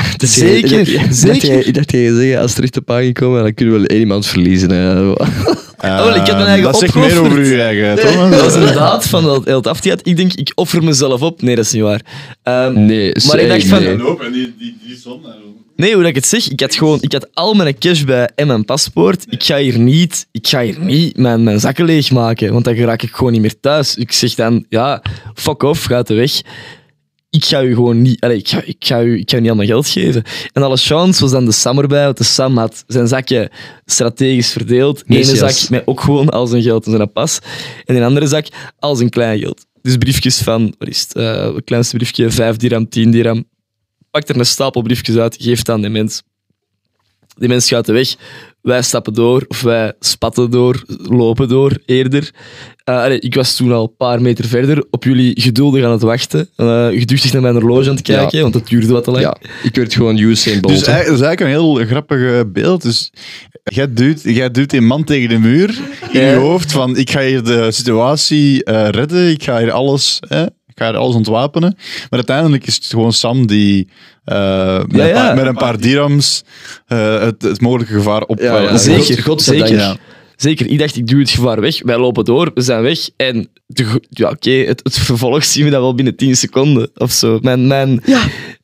Dat 0.16 0.28
Zeker, 0.28 0.68
jij- 0.70 0.78
dat 0.78 0.88
jij- 0.88 1.12
zeker. 1.12 1.66
Ik 1.66 1.74
dacht 1.74 1.90
dat 1.92 2.00
je 2.00 2.14
zeggen, 2.16 2.40
als 2.40 2.50
het 2.50 2.58
er 2.58 2.64
echt 2.64 2.76
op 2.76 2.90
aangekomen, 2.90 3.42
dan 3.42 3.54
kunnen 3.54 3.74
we 3.74 3.80
wel 3.80 3.88
één 3.90 4.00
iemand 4.00 4.26
verliezen. 4.26 4.70
Hè. 4.70 5.12
Oh, 5.84 6.16
ik 6.16 6.26
heb 6.26 6.34
mijn 6.36 6.46
eigen 6.46 6.64
dat 6.64 6.78
zegt 6.78 6.94
meer 6.94 7.20
over 7.20 7.38
uw 7.38 7.58
eigen, 7.58 7.96
Thomas. 7.96 8.30
Dat 8.36 8.40
was 8.40 8.54
een 8.54 8.74
daad 8.74 9.06
van 9.06 9.24
El- 9.24 9.44
El 9.44 9.60
Taftiat. 9.60 10.00
Ik 10.06 10.16
denk, 10.16 10.32
ik 10.32 10.52
offer 10.54 10.84
mezelf 10.84 11.20
op. 11.22 11.42
Nee, 11.42 11.56
dat 11.56 11.64
is 11.64 11.72
niet 11.72 11.82
waar. 11.82 12.00
Ehm, 12.42 12.84
Nee, 12.86 13.14
Maar 13.26 13.38
ik 13.40 13.48
dacht 13.48 13.66
van- 13.66 13.82
nee. 13.82 13.90
en 14.18 14.32
die, 14.32 14.54
die, 14.58 14.76
die 14.86 14.96
zon. 15.02 15.20
Nee, 15.76 15.92
hoe 15.92 16.00
dat 16.00 16.08
ik 16.10 16.14
het 16.16 16.26
zeg, 16.26 16.48
ik 16.50 16.60
had 16.60 16.74
gewoon, 16.74 16.98
ik 17.00 17.12
had 17.12 17.28
al 17.34 17.54
mijn 17.54 17.78
cash 17.78 18.02
bij 18.02 18.30
en 18.34 18.46
mijn 18.46 18.64
paspoort. 18.64 19.24
Ik 19.28 19.42
ga 19.44 19.56
hier 19.58 19.78
niet, 19.78 20.26
ik 20.30 20.46
ga 20.46 20.62
hier 20.62 20.78
niet 20.80 21.16
mijn, 21.16 21.42
mijn 21.42 21.60
zakken 21.60 21.84
leegmaken, 21.84 22.52
want 22.52 22.64
dan 22.64 22.74
raak 22.74 23.02
ik 23.02 23.10
gewoon 23.12 23.32
niet 23.32 23.40
meer 23.40 23.60
thuis. 23.60 23.96
Ik 23.96 24.12
zeg 24.12 24.34
dan, 24.34 24.64
ja, 24.68 25.02
fuck 25.34 25.62
off, 25.62 25.84
ga 25.84 26.02
de 26.02 26.14
weg. 26.14 26.40
Ik 27.34 27.44
ga 27.44 27.62
u 27.62 27.74
gewoon 27.74 28.02
niet, 28.02 28.20
allez, 28.20 28.38
ik, 28.38 28.48
ga, 28.48 28.62
ik, 28.64 28.76
ga 28.78 29.02
u, 29.02 29.18
ik 29.18 29.30
ga 29.30 29.36
u 29.36 29.40
niet 29.40 29.50
al 29.50 29.56
mijn 29.56 29.68
geld 29.68 29.88
geven. 29.88 30.22
En 30.52 30.62
alle 30.62 30.76
chance 30.76 31.20
was 31.20 31.30
dan 31.30 31.44
de 31.44 31.52
Sam 31.52 31.78
erbij, 31.78 32.04
want 32.04 32.18
de 32.18 32.24
Sam 32.24 32.58
had 32.58 32.84
zijn 32.86 33.08
zakje 33.08 33.50
strategisch 33.84 34.52
verdeeld. 34.52 35.02
Ene 35.06 35.18
Messias. 35.18 35.60
zak 35.60 35.70
met 35.70 35.86
ook 35.86 36.00
gewoon 36.00 36.28
al 36.28 36.46
zijn 36.46 36.62
geld 36.62 36.86
in 36.86 36.92
zijn 36.96 37.12
pas. 37.12 37.38
En 37.84 37.96
een 37.96 38.02
andere 38.02 38.26
zak 38.26 38.46
al 38.78 38.96
zijn 38.96 39.10
klein 39.10 39.38
geld. 39.38 39.66
Dus 39.82 39.96
briefjes 39.96 40.38
van, 40.38 40.74
wat 40.78 40.88
is 40.88 41.00
het, 41.00 41.14
eh, 41.14 41.54
het 41.54 41.64
kleinste 41.64 41.96
briefje, 41.96 42.30
5 42.30 42.56
dirham, 42.56 42.88
10 42.88 43.10
dirham 43.10 43.44
pakt 44.12 44.28
er 44.28 44.38
een 44.38 44.46
stapel 44.46 44.82
briefjes 44.82 45.16
uit, 45.16 45.36
geeft 45.40 45.68
aan 45.68 45.80
die 45.80 45.90
mens. 45.90 46.22
Die 47.34 47.48
mens 47.48 47.68
gaat 47.68 47.86
de 47.86 47.92
weg. 47.92 48.14
Wij 48.62 48.82
stappen 48.82 49.12
door, 49.14 49.44
of 49.48 49.62
wij 49.62 49.92
spatten 50.00 50.50
door, 50.50 50.82
lopen 51.02 51.48
door 51.48 51.78
eerder. 51.86 52.30
Eh, 52.84 53.02
allee, 53.02 53.20
ik 53.20 53.34
was 53.34 53.56
toen 53.56 53.72
al 53.72 53.82
een 53.82 53.96
paar 53.96 54.22
meter 54.22 54.44
verder, 54.44 54.84
op 54.90 55.04
jullie 55.04 55.40
geduldig 55.40 55.84
aan 55.84 55.90
het 55.90 56.02
wachten. 56.02 56.48
Uh, 56.56 56.86
geduchtig 56.86 57.32
naar 57.32 57.42
mijn 57.42 57.54
horloge 57.54 57.88
aan 57.88 57.94
het 57.94 58.04
kijken, 58.04 58.40
want 58.42 58.54
het 58.54 58.66
duurde 58.68 58.92
wat 58.92 59.04
te 59.04 59.10
lang. 59.10 59.22
Ja, 59.22 59.36
ik 59.62 59.74
werd 59.76 59.94
gewoon 59.94 60.18
Usain 60.18 60.60
Bolt. 60.60 60.74
Dus 60.74 60.84
dat 60.84 60.96
is 60.96 61.06
eigenlijk 61.06 61.40
een 61.40 61.46
heel 61.46 61.74
grappig 61.74 62.18
eh, 62.22 62.40
beeld. 62.46 62.82
Dus 62.82 63.12
jij 63.62 63.92
duwt, 63.92 64.20
jij 64.22 64.50
duwt 64.50 64.72
een 64.72 64.86
man 64.86 65.04
tegen 65.04 65.28
de 65.28 65.38
muur 65.38 65.78
in 66.12 66.20
Ja. 66.20 66.30
je 66.30 66.36
hoofd 66.36 66.72
van 66.72 66.96
ik 66.96 67.10
ga 67.10 67.20
hier 67.20 67.42
de 67.44 67.72
situatie 67.72 68.64
eh, 68.64 68.88
redden, 68.88 69.30
ik 69.30 69.42
ga 69.42 69.58
hier 69.58 69.72
alles, 69.72 70.18
hè, 70.28 70.44
ik 70.74 70.82
ga 70.82 70.90
alles 70.92 71.14
ontwapenen. 71.14 71.74
Maar 71.78 72.08
uiteindelijk 72.10 72.66
is 72.66 72.74
het 72.74 72.84
gewoon 72.86 73.12
Sam 73.12 73.46
die 73.46 73.88
eh, 74.24 74.78
met, 74.86 74.96
Ja, 74.96 75.06
Een 75.06 75.12
paar, 75.14 75.34
met 75.36 75.46
een 75.46 75.54
paar 75.54 75.80
dirhams 75.80 76.42
eh, 76.86 77.20
het, 77.20 77.42
het 77.42 77.60
mogelijke 77.60 77.92
gevaar 77.92 78.22
op... 78.22 78.40
Ja, 78.40 78.58
ja, 78.60 78.68
eh, 78.68 78.76
zeker, 78.76 79.22
God- 79.22 79.42
zeker. 79.42 79.72
Ja. 79.72 79.96
Zeker, 80.36 80.66
ik 80.66 80.78
dacht, 80.78 80.96
ik 80.96 81.06
duw 81.06 81.18
het 81.18 81.30
gevaar 81.30 81.60
weg. 81.60 81.82
Wij 81.82 81.98
lopen 81.98 82.24
door, 82.24 82.50
we 82.54 82.60
zijn 82.60 82.82
weg. 82.82 82.98
En 83.16 83.48
de, 83.66 84.00
ja, 84.08 84.28
oké, 84.30 84.50
het, 84.50 84.80
het 84.82 84.98
vervolg 84.98 85.44
zien 85.44 85.64
we 85.64 85.70
dat 85.70 85.80
wel 85.80 85.94
binnen 85.94 86.16
10 86.16 86.36
seconden 86.36 86.90
of 86.94 87.12
zo. 87.12 87.38
Mijn, 87.42 87.66
mijn, 87.66 88.02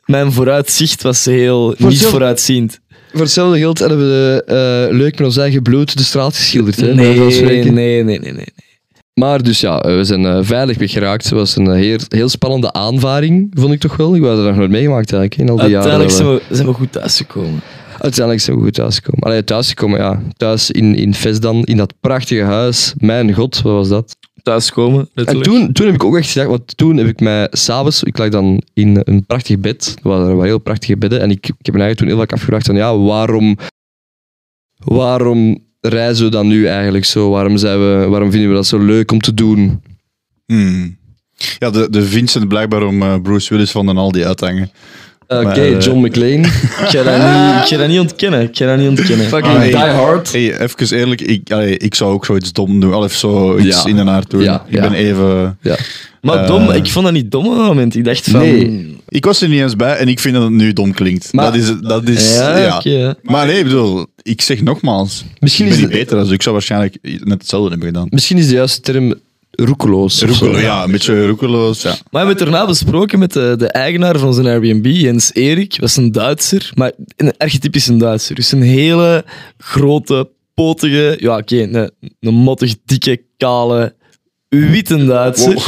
mijn 0.05 0.33
vooruitzicht 0.33 1.03
was 1.03 1.25
heel 1.25 1.75
niet 1.79 1.99
zelf- 1.99 2.11
vooruitziend. 2.11 2.81
Voor 3.13 3.21
hetzelfde 3.21 3.59
geld 3.59 3.79
hebben 3.79 3.99
we 3.99 4.43
eh, 4.47 4.97
leuk 4.97 5.19
met 5.19 5.27
ons 5.27 5.37
eigen 5.37 5.63
bloed 5.63 5.97
de 5.99 6.03
straat 6.05 6.37
geschilderd. 6.37 6.77
Hè, 6.81 6.95
Nee, 6.95 7.19
nee, 7.65 8.03
nee, 8.05 8.19
nee. 8.19 8.33
nee. 8.33 8.47
Maar 9.19 9.43
dus 9.43 9.61
ja, 9.61 9.81
eh, 9.81 9.97
we 9.97 10.05
zijn 10.05 10.27
eh, 10.27 10.39
veilig 10.41 10.79
weggeraakt. 10.79 11.25
Het 11.25 11.33
was 11.33 11.57
een 11.57 11.67
eh, 11.67 11.75
heel, 11.75 11.99
heel 12.09 12.29
spannende 12.29 12.73
aanvaring, 12.73 13.51
vond 13.55 13.73
ik 13.73 13.81
toch 13.81 13.97
wel. 13.97 14.15
Ik 14.15 14.23
had 14.23 14.39
er 14.39 14.45
nog 14.45 14.57
nooit 14.57 14.71
meegemaakt 14.71 15.13
eigenlijk, 15.13 15.41
in 15.41 15.49
al 15.49 15.67
die 15.67 15.77
Uiteindelijk 15.77 16.11
jaren. 16.11 16.35
we, 16.35 16.55
zijn 16.55 16.67
we 16.67 16.73
goed 16.73 16.93
thuisgekomen. 16.93 17.61
Uiteindelijk 17.99 18.45
zijn 18.45 18.57
we 18.57 18.63
goed 18.63 18.75
thuisgekomen. 18.75 19.27
Allee, 19.27 19.45
thuisgekomen, 19.45 19.99
ja. 19.99 20.23
Thuis 20.37 20.71
in, 20.71 20.95
in 20.95 21.15
Vesdan, 21.15 21.65
in 21.65 21.77
dat 21.77 21.95
prachtige 22.01 22.43
huis. 22.43 22.95
Mijn 22.99 23.33
god, 23.33 23.63
wat 23.63 23.73
was 23.73 23.89
dat? 23.89 24.17
Thuiskomen, 24.43 25.09
En 25.15 25.43
toen, 25.43 25.73
toen 25.73 25.87
heb 25.87 25.95
ik 25.95 26.05
ook 26.05 26.17
echt 26.17 26.31
gedacht, 26.31 26.49
want 26.49 26.77
toen 26.77 26.97
heb 26.97 27.07
ik 27.07 27.21
mij 27.21 27.49
s'avonds, 27.51 28.03
ik 28.03 28.19
lag 28.19 28.29
dan 28.29 28.63
in 28.75 29.01
een 29.05 29.27
prachtig 29.27 29.59
bed, 29.59 29.97
er 30.03 30.09
waren, 30.09 30.27
er 30.27 30.33
waren 30.33 30.49
heel 30.49 30.59
prachtige 30.59 30.97
bedden, 30.97 31.21
en 31.21 31.31
ik, 31.31 31.47
ik 31.47 31.67
heb 31.67 31.75
me 31.75 31.81
eigenlijk 31.81 31.99
toen 31.99 32.09
heel 32.09 32.19
vaak 32.19 32.33
afgevraagd 32.33 32.67
van, 32.67 32.77
ja, 32.77 32.99
waarom, 32.99 33.57
waarom 34.85 35.68
reizen 35.81 36.25
we 36.25 36.31
dan 36.31 36.47
nu 36.47 36.67
eigenlijk 36.67 37.05
zo? 37.05 37.31
Waarom, 37.31 37.57
zijn 37.57 37.79
we, 37.79 38.07
waarom 38.09 38.31
vinden 38.31 38.49
we 38.49 38.55
dat 38.55 38.67
zo 38.67 38.79
leuk 38.79 39.13
om 39.13 39.21
te 39.21 39.35
doen? 39.35 39.83
Hmm. 40.47 40.97
Ja, 41.59 41.71
de, 41.71 41.91
de 41.91 42.03
Vincent 42.03 42.49
blijkbaar 42.49 42.83
om 42.83 43.03
eh, 43.03 43.15
Bruce 43.23 43.55
Willis 43.55 43.71
van 43.71 43.87
den 43.87 43.97
Aldi 43.97 44.25
uithangen. 44.25 44.71
Oké, 45.27 45.43
Maar, 45.43 45.57
eh, 45.57 45.81
John 45.81 46.07
McClane. 46.07 46.47
Ik 46.85 46.89
ga 46.89 47.03
dat 47.03 47.17
niet, 47.17 47.63
ik 47.63 47.69
ga 47.69 47.77
dat 47.77 47.89
niet 47.89 48.01
ontkennen. 48.01 48.41
Ik 48.41 48.57
ga 48.57 48.67
dat 48.67 48.79
niet 48.79 48.89
ontkennen. 48.89 49.27
Fucking 49.27 49.55
Ah, 49.55 49.59
hey. 49.59 49.67
Die 49.71 49.77
Hard. 49.79 50.33
Hey, 50.33 50.61
even 50.61 50.97
eerlijk, 50.99 51.21
ik, 51.21 51.53
allee, 51.53 51.77
ik 51.79 51.95
zou 51.95 52.13
ook 52.13 52.25
zoiets 52.25 52.53
dom 52.53 52.81
doen. 52.81 52.93
Al 52.93 53.05
even 53.05 53.19
zoiets 53.19 53.83
Ja. 53.83 53.89
in 53.89 54.25
doen. 54.29 54.43
Ja, 54.43 54.65
ik 54.67 54.75
ja. 54.75 54.81
ben 54.81 54.93
even... 54.93 55.59
Ja. 55.63 55.77
Maar 56.23 56.39
Eh. 56.43 56.47
dom, 56.47 56.71
ik 56.71 56.87
vond 56.91 57.05
dat 57.05 57.15
niet 57.15 57.31
dom 57.31 57.47
op 57.47 57.57
dat 57.57 57.67
moment. 57.67 57.95
Ik 57.95 58.05
dacht 58.05 58.29
van... 58.31 58.41
Nee. 58.41 58.97
Ik 59.09 59.25
was 59.25 59.41
er 59.43 59.49
niet 59.49 59.61
eens 59.61 59.77
bij 59.77 59.97
en 59.97 60.09
ik 60.09 60.19
vind 60.19 60.35
dat 60.35 60.43
het 60.43 60.53
nu 60.53 60.73
dom 60.73 60.93
klinkt. 60.93 61.33
Maar- 61.33 61.45
dat 61.45 61.55
is... 61.61 61.73
Dat 61.81 62.09
is 62.09 62.37
Ja. 62.83 63.17
Maar 63.23 63.47
nee, 63.47 63.59
ik 63.59 63.65
bedoel, 63.65 64.07
ik 64.23 64.43
zeg 64.43 64.63
nogmaals. 64.63 65.25
Misschien 65.41 65.67
ik 65.67 65.73
is, 65.73 65.79
niet 65.79 65.87
de, 65.91 65.97
beter, 65.97 66.19
dus 66.23 66.31
ik 66.31 66.43
zou 66.43 66.55
waarschijnlijk 66.55 66.99
net 67.03 67.39
hetzelfde 67.41 67.69
hebben 67.71 67.87
gedaan. 67.89 68.07
misschien 68.11 68.39
is 68.39 68.47
de 68.49 68.55
juiste 68.55 68.81
term 68.81 69.15
roekeloos. 69.51 70.23
of 70.23 70.37
zo. 70.37 70.45
Roekelo, 70.45 70.61
ja, 70.63 70.85
een 70.85 70.91
beetje 70.91 71.27
roekeloos, 71.27 71.83
ja. 71.83 71.89
Maar 71.89 71.99
we 72.11 72.17
hebben 72.19 72.37
het 72.37 72.39
daarna 72.45 72.67
besproken 72.67 73.19
met 73.19 73.33
de, 73.33 73.55
de 73.59 73.69
eigenaar 73.69 74.19
van 74.19 74.29
onze 74.29 74.43
Airbnb, 74.43 74.87
Jens 74.87 75.31
Erik. 75.35 75.77
was 75.81 75.97
een 75.97 76.13
Duitser, 76.13 76.71
maar 76.75 76.93
een 77.17 77.33
archetypische 77.39 77.97
Duitser. 77.97 78.35
Dus 78.35 78.53
een 78.53 78.63
hele 78.63 79.25
grote, 79.59 80.29
potige, 80.55 81.17
ja 81.21 81.37
oké, 81.37 81.57
een, 81.63 81.91
een 82.21 82.35
mottig, 82.35 82.75
dikke, 82.85 83.21
kale, 83.37 83.95
witte 84.49 85.05
Duitser. 85.07 85.55
Wow. 85.55 85.67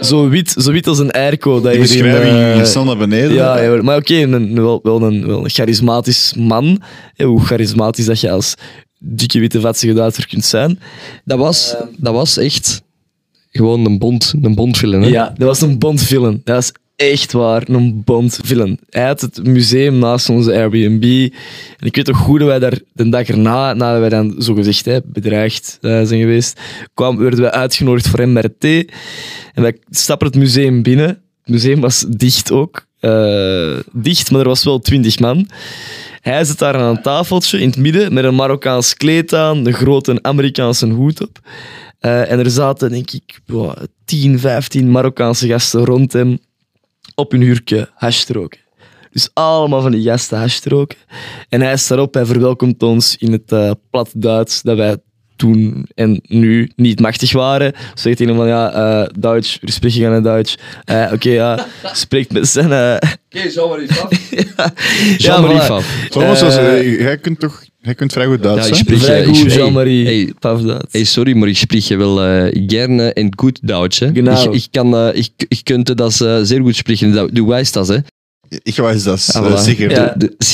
Zo, 0.00 0.28
wit, 0.28 0.54
zo 0.58 0.72
wit 0.72 0.86
als 0.86 0.98
een 0.98 1.10
airco. 1.10 1.60
Dat 1.60 1.72
Die 1.72 1.82
je 1.82 1.96
in, 1.96 2.02
beschrijving 2.02 2.36
eh, 2.38 2.52
ging 2.54 2.66
snel 2.66 2.84
naar 2.84 2.96
beneden. 2.96 3.32
Ja, 3.32 3.58
ja, 3.60 3.82
maar 3.82 3.96
oké, 3.96 4.14
een, 4.14 4.32
een- 4.32 4.54
wel, 4.62 4.80
wel, 4.82 5.02
een, 5.02 5.26
wel 5.26 5.44
een 5.44 5.50
charismatisch 5.50 6.34
man. 6.36 6.82
Ja, 7.14 7.24
hoe 7.26 7.40
charismatisch 7.44 8.04
dat 8.04 8.20
je 8.20 8.30
als 8.30 8.54
dikke, 8.98 9.38
witte, 9.40 9.60
vatsige 9.60 9.92
Duitser 9.92 10.26
kunt 10.26 10.44
zijn. 10.44 10.78
Dat, 11.24 11.38
was, 11.38 11.74
dat 11.96 12.12
was 12.14 12.36
echt 12.36 12.82
gewoon 13.50 13.84
een 13.86 13.98
bond, 13.98 14.34
een 14.42 14.54
bondfilm. 14.54 15.02
Hè? 15.02 15.08
Ja, 15.08 15.32
dat 15.36 15.48
was 15.48 15.60
een 15.60 15.78
Bond-villain. 15.78 16.40
Dat 16.44 16.54
was 16.54 16.72
echt 16.98 17.32
waar, 17.32 17.62
een 17.68 18.02
Bond-villain. 18.04 18.78
Hij 18.90 19.06
had 19.06 19.20
het 19.20 19.46
museum 19.46 19.98
naast 19.98 20.28
onze 20.28 20.52
Airbnb. 20.52 21.32
En 21.76 21.86
ik 21.86 21.96
weet 21.96 22.06
nog 22.06 22.16
goed 22.16 22.38
dat 22.38 22.48
wij 22.48 22.58
daar 22.58 22.78
de 22.92 23.08
dag 23.08 23.28
erna, 23.28 23.72
nadat 23.72 24.00
wij 24.00 24.08
dan 24.08 24.34
zogezegd 24.38 24.84
hè, 24.84 24.98
bedreigd 25.04 25.78
eh, 25.80 25.90
zijn 25.90 26.20
geweest, 26.20 26.60
kwamen, 26.94 27.22
werden 27.22 27.40
wij 27.40 27.50
uitgenodigd 27.50 28.08
voor 28.08 28.28
MRT. 28.28 28.64
En 29.54 29.62
wij 29.62 29.76
stappen 29.90 30.26
het 30.26 30.36
museum 30.36 30.82
binnen. 30.82 31.08
Het 31.08 31.48
museum 31.48 31.80
was 31.80 32.04
dicht 32.08 32.52
ook. 32.52 32.86
Eh, 33.00 33.78
dicht, 33.92 34.30
maar 34.30 34.40
er 34.40 34.48
was 34.48 34.64
wel 34.64 34.78
twintig 34.78 35.18
man. 35.18 35.48
Hij 36.20 36.44
zit 36.44 36.58
daar 36.58 36.74
aan 36.74 36.96
een 36.96 37.02
tafeltje 37.02 37.60
in 37.60 37.68
het 37.68 37.78
midden 37.78 38.14
met 38.14 38.24
een 38.24 38.34
Marokkaans 38.34 38.94
kleed 38.94 39.34
aan, 39.34 39.66
een 39.66 39.72
grote 39.72 40.18
Amerikaanse 40.22 40.88
hoed 40.88 41.22
op. 41.22 41.38
Eh, 41.98 42.30
en 42.30 42.38
er 42.38 42.50
zaten, 42.50 42.90
denk 42.90 43.10
ik, 43.10 43.40
wow, 43.46 43.76
10, 44.04 44.38
15 44.38 44.90
Marokkaanse 44.90 45.46
gasten 45.46 45.84
rond 45.84 46.12
hem 46.12 46.38
op 47.18 47.30
hun 47.32 47.42
hurken 47.42 47.88
hash 47.94 48.22
te 48.22 48.32
roken. 48.32 48.60
Dus 49.12 49.28
allemaal 49.32 49.80
van 49.82 49.90
die 49.90 50.02
gasten 50.02 50.38
hash 50.38 50.58
te 50.58 50.68
roken. 50.68 50.98
En 51.48 51.60
hij 51.60 51.76
staat 51.76 51.98
op, 51.98 52.14
hij 52.14 52.24
verwelkomt 52.26 52.82
ons 52.82 53.16
in 53.16 53.32
het 53.32 53.52
eh, 53.52 53.70
plat 53.90 54.10
Duits 54.14 54.62
dat 54.62 54.76
wij 54.76 54.96
toen 55.36 55.86
en 55.94 56.20
nu 56.26 56.70
niet 56.76 57.00
machtig 57.00 57.32
waren. 57.32 57.72
Zegt 57.94 58.18
hij 58.18 58.34
van 58.34 58.46
ja, 58.46 58.72
eh 58.72 59.08
Duits, 59.18 59.58
we 59.60 59.70
spreken 59.70 60.00
gaan 60.00 60.14
in 60.14 60.22
Duits. 60.22 60.58
Eh, 60.84 61.10
Oké, 61.12 61.30
ja, 61.30 61.66
spreekt 61.92 62.32
met 62.32 62.48
zijn. 62.48 62.72
eh, 62.72 63.10
Oké, 63.34 63.50
zo 63.50 63.68
maar 63.68 63.78
even 63.78 64.02
af. 64.02 64.30
ja, 64.56 64.72
Jean-Marie 65.16 65.60
voilà. 65.60 65.64
Faf. 65.64 66.06
Thomas, 66.08 66.42
als, 66.42 66.56
Eh, 66.56 66.78
eh, 66.78 67.00
jij 67.00 67.18
kunt 67.18 67.40
toch 67.40 67.64
jij 67.88 67.96
kunt 67.96 68.12
vrij 68.12 68.26
goed 68.26 68.42
Duits, 68.42 68.66
Ja, 68.68 68.74
ik 68.74 68.78
spreek- 68.80 68.98
Vrij 68.98 69.20
ik 69.22 69.36
goed, 69.36 69.52
Jean-Marie 69.52 70.32
Hey. 70.90 71.04
Sorry, 71.04 71.36
maar 71.36 71.48
ik 71.48 71.56
spreek 71.56 71.82
je 71.82 71.96
wel 71.96 72.22
eh, 72.24 72.64
gerne 72.66 73.12
en 73.12 73.32
goed 73.36 73.58
Duits. 73.62 73.98
Hè? 73.98 74.10
Genau. 74.12 74.42
Ik, 74.44 74.52
ik, 74.62 74.66
kan, 74.70 74.94
eh, 74.96 75.08
ik, 75.12 75.30
ik 75.48 75.60
kunt 75.62 75.96
dat 75.96 76.20
eh, 76.20 76.38
zeer 76.42 76.60
goed 76.60 76.76
spreken. 76.76 77.12
Du- 77.12 77.32
Du 77.32 77.42
weißt 77.44 77.72
das, 77.74 77.88
hè? 77.88 77.96
Ik 78.62 78.74
weiß 78.76 79.02
das, 79.04 79.32
Ah, 79.34 79.44
voilà. 79.46 79.62
zeker. 79.62 79.90
Ja. 79.90 80.14
De- 80.16 80.34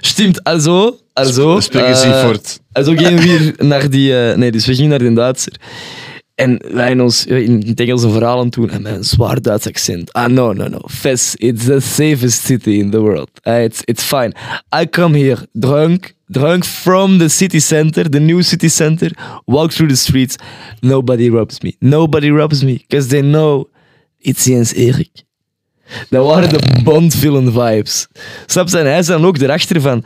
Stimmt, 0.00 0.42
also, 0.44 0.98
also. 1.12 1.60
Spreken 1.60 1.96
ze 1.96 2.06
eh, 2.06 2.24
voort. 2.24 2.60
Also 2.72 2.94
gingen 2.96 3.16
we 3.16 3.22
hier 3.22 3.54
naar 3.58 3.90
die... 3.90 4.16
eh, 4.18 4.36
nee, 4.36 4.52
dus 4.52 4.66
we 4.66 4.74
gingen 4.74 4.90
naar 4.90 4.98
die 4.98 5.12
Duitser. 5.12 5.52
En 6.34 6.60
wij 6.72 6.90
in 6.90 7.62
eh, 7.62 7.68
het 7.68 7.80
Engelse 7.80 8.10
verhalen 8.10 8.50
toen, 8.50 8.70
en 8.70 8.82
met 8.82 8.96
een 8.96 9.04
zwaar 9.04 9.42
Duits 9.42 9.66
accent. 9.66 10.12
Ah, 10.12 10.28
no, 10.28 10.52
no, 10.52 10.68
no. 10.68 10.78
Fes, 10.88 11.34
it's 11.36 11.64
the 11.64 11.80
safest 11.80 12.44
city 12.44 12.70
in 12.70 12.90
the 12.90 13.00
world. 13.00 13.30
Ah, 13.42 13.62
it's, 13.62 13.80
it's 13.84 14.02
fine. 14.02 14.32
I 14.82 14.88
come 14.90 15.18
here 15.18 15.48
drunk, 15.52 16.14
drunk 16.26 16.64
from 16.64 17.18
the 17.18 17.28
city 17.28 17.60
center, 17.60 18.08
the 18.08 18.18
new 18.18 18.42
city 18.42 18.68
center, 18.68 19.10
walk 19.44 19.70
through 19.70 19.92
the 19.92 19.98
streets. 19.98 20.36
Nobody 20.80 21.30
robs 21.30 21.60
me. 21.62 21.76
Nobody 21.78 22.30
robs 22.30 22.62
me. 22.62 22.84
Because 22.88 23.08
they 23.08 23.20
know 23.20 23.68
it's 24.18 24.44
Jens 24.44 24.72
Erik. 24.72 25.24
Dat 26.10 26.26
waren 26.26 26.48
de 26.48 26.80
Bond-villain 26.82 27.52
vibes. 27.52 28.08
Snap? 28.46 28.68
En 28.68 28.86
hij 28.86 28.98
is 28.98 29.06
dan 29.06 29.24
ook 29.24 29.38
erachter 29.38 29.80
van... 29.80 30.04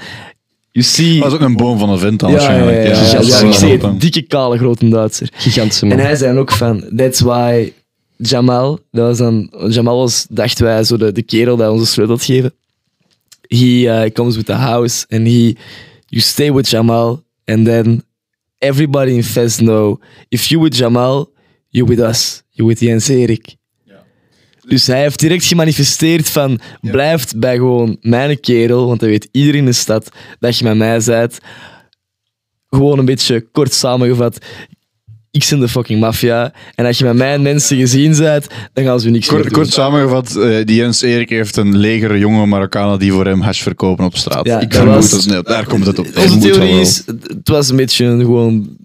You 0.78 0.90
see... 0.90 1.18
Dat 1.20 1.30
was 1.30 1.40
ook 1.40 1.46
een 1.46 1.56
boom 1.56 1.78
van 1.78 1.90
een 1.90 1.98
vent 1.98 2.20
dan 2.20 2.30
Ja, 2.30 2.36
ja, 2.36 2.42
waarschijnlijk. 2.42 2.86
ja, 2.86 3.20
ja, 3.20 3.48
ja, 3.50 3.66
ik 3.66 3.82
het, 3.82 4.00
dikke 4.00 4.22
kale 4.22 4.58
grote 4.58 4.88
Duitser. 4.88 5.28
Gigantische 5.32 5.82
En 5.82 5.88
man. 5.88 5.98
hij 5.98 6.16
zei 6.16 6.38
ook 6.38 6.52
van, 6.52 6.84
that's 6.96 7.20
why 7.20 7.72
Jamal, 8.16 8.78
dat 8.90 9.06
was 9.06 9.18
dan, 9.18 9.50
Jamal 9.68 9.98
was, 9.98 10.26
dachten 10.30 10.64
wij, 10.64 10.84
zo 10.84 10.96
de, 10.96 11.12
de 11.12 11.22
kerel 11.22 11.56
die 11.56 11.70
ons 11.70 11.80
de 11.80 11.86
sleutel 11.86 12.14
had 12.14 12.24
gegeven. 12.24 12.52
He 13.48 13.56
uh, 13.56 14.10
comes 14.12 14.36
with 14.36 14.46
the 14.46 14.52
house 14.52 15.06
and 15.08 15.26
he, 15.26 15.56
you 16.06 16.22
stay 16.22 16.52
with 16.52 16.68
Jamal 16.70 17.22
and 17.44 17.64
then 17.64 18.02
everybody 18.58 19.10
in 19.10 19.24
Fez 19.24 19.56
know, 19.56 20.00
if 20.28 20.46
you 20.46 20.62
with 20.62 20.76
Jamal, 20.76 21.30
you 21.68 21.86
with 21.86 21.98
us, 22.00 22.42
you 22.50 22.68
with 22.68 22.80
Jens 22.80 23.08
Erik. 23.08 23.56
Dus 24.68 24.86
hij 24.86 25.00
heeft 25.00 25.18
direct 25.18 25.44
gemanifesteerd 25.44 26.28
van, 26.28 26.60
blijft 26.80 27.38
bij 27.38 27.56
gewoon 27.56 27.96
mijn 28.00 28.40
kerel, 28.40 28.86
want 28.86 29.00
hij 29.00 29.10
weet 29.10 29.28
iedereen 29.32 29.58
in 29.60 29.64
de 29.66 29.72
stad 29.72 30.08
dat 30.38 30.58
je 30.58 30.64
met 30.64 30.76
mij 30.76 31.00
bent. 31.04 31.38
Gewoon 32.70 32.98
een 32.98 33.04
beetje 33.04 33.40
kort 33.52 33.74
samengevat, 33.74 34.38
ik 35.30 35.46
ben 35.50 35.60
de 35.60 35.68
fucking 35.68 36.00
maffia. 36.00 36.52
En 36.74 36.86
als 36.86 36.98
je 36.98 37.04
met 37.04 37.16
mijn 37.16 37.42
mensen 37.42 37.76
gezien 37.76 38.16
bent, 38.16 38.46
dan 38.72 38.84
gaan 38.84 39.00
ze 39.00 39.06
je 39.06 39.12
niks 39.12 39.30
meer 39.30 39.40
Kort, 39.40 39.52
doen. 39.54 39.62
kort 39.62 39.72
samengevat, 39.74 40.36
eh, 40.36 40.64
die 40.64 40.76
Jens 40.76 41.02
Erik 41.02 41.28
heeft 41.28 41.56
een 41.56 41.76
leger 41.76 42.18
jonge 42.18 42.46
Marokkanen 42.46 42.98
die 42.98 43.12
voor 43.12 43.26
hem 43.26 43.40
hash 43.40 43.62
verkopen 43.62 44.04
op 44.04 44.16
straat. 44.16 44.46
Ja, 44.46 44.60
Ik 44.60 44.70
dat 44.72 44.84
daar, 44.84 44.94
was- 44.94 45.26
nee, 45.26 45.42
daar 45.42 45.66
komt 45.66 45.86
het 45.86 45.98
op. 45.98 46.06
Onze 46.16 46.38
theorie 46.38 46.80
is, 46.80 47.02
het 47.06 47.48
was 47.48 47.68
een 47.68 47.76
beetje 47.76 48.04
een 48.04 48.20
gewoon 48.20 48.76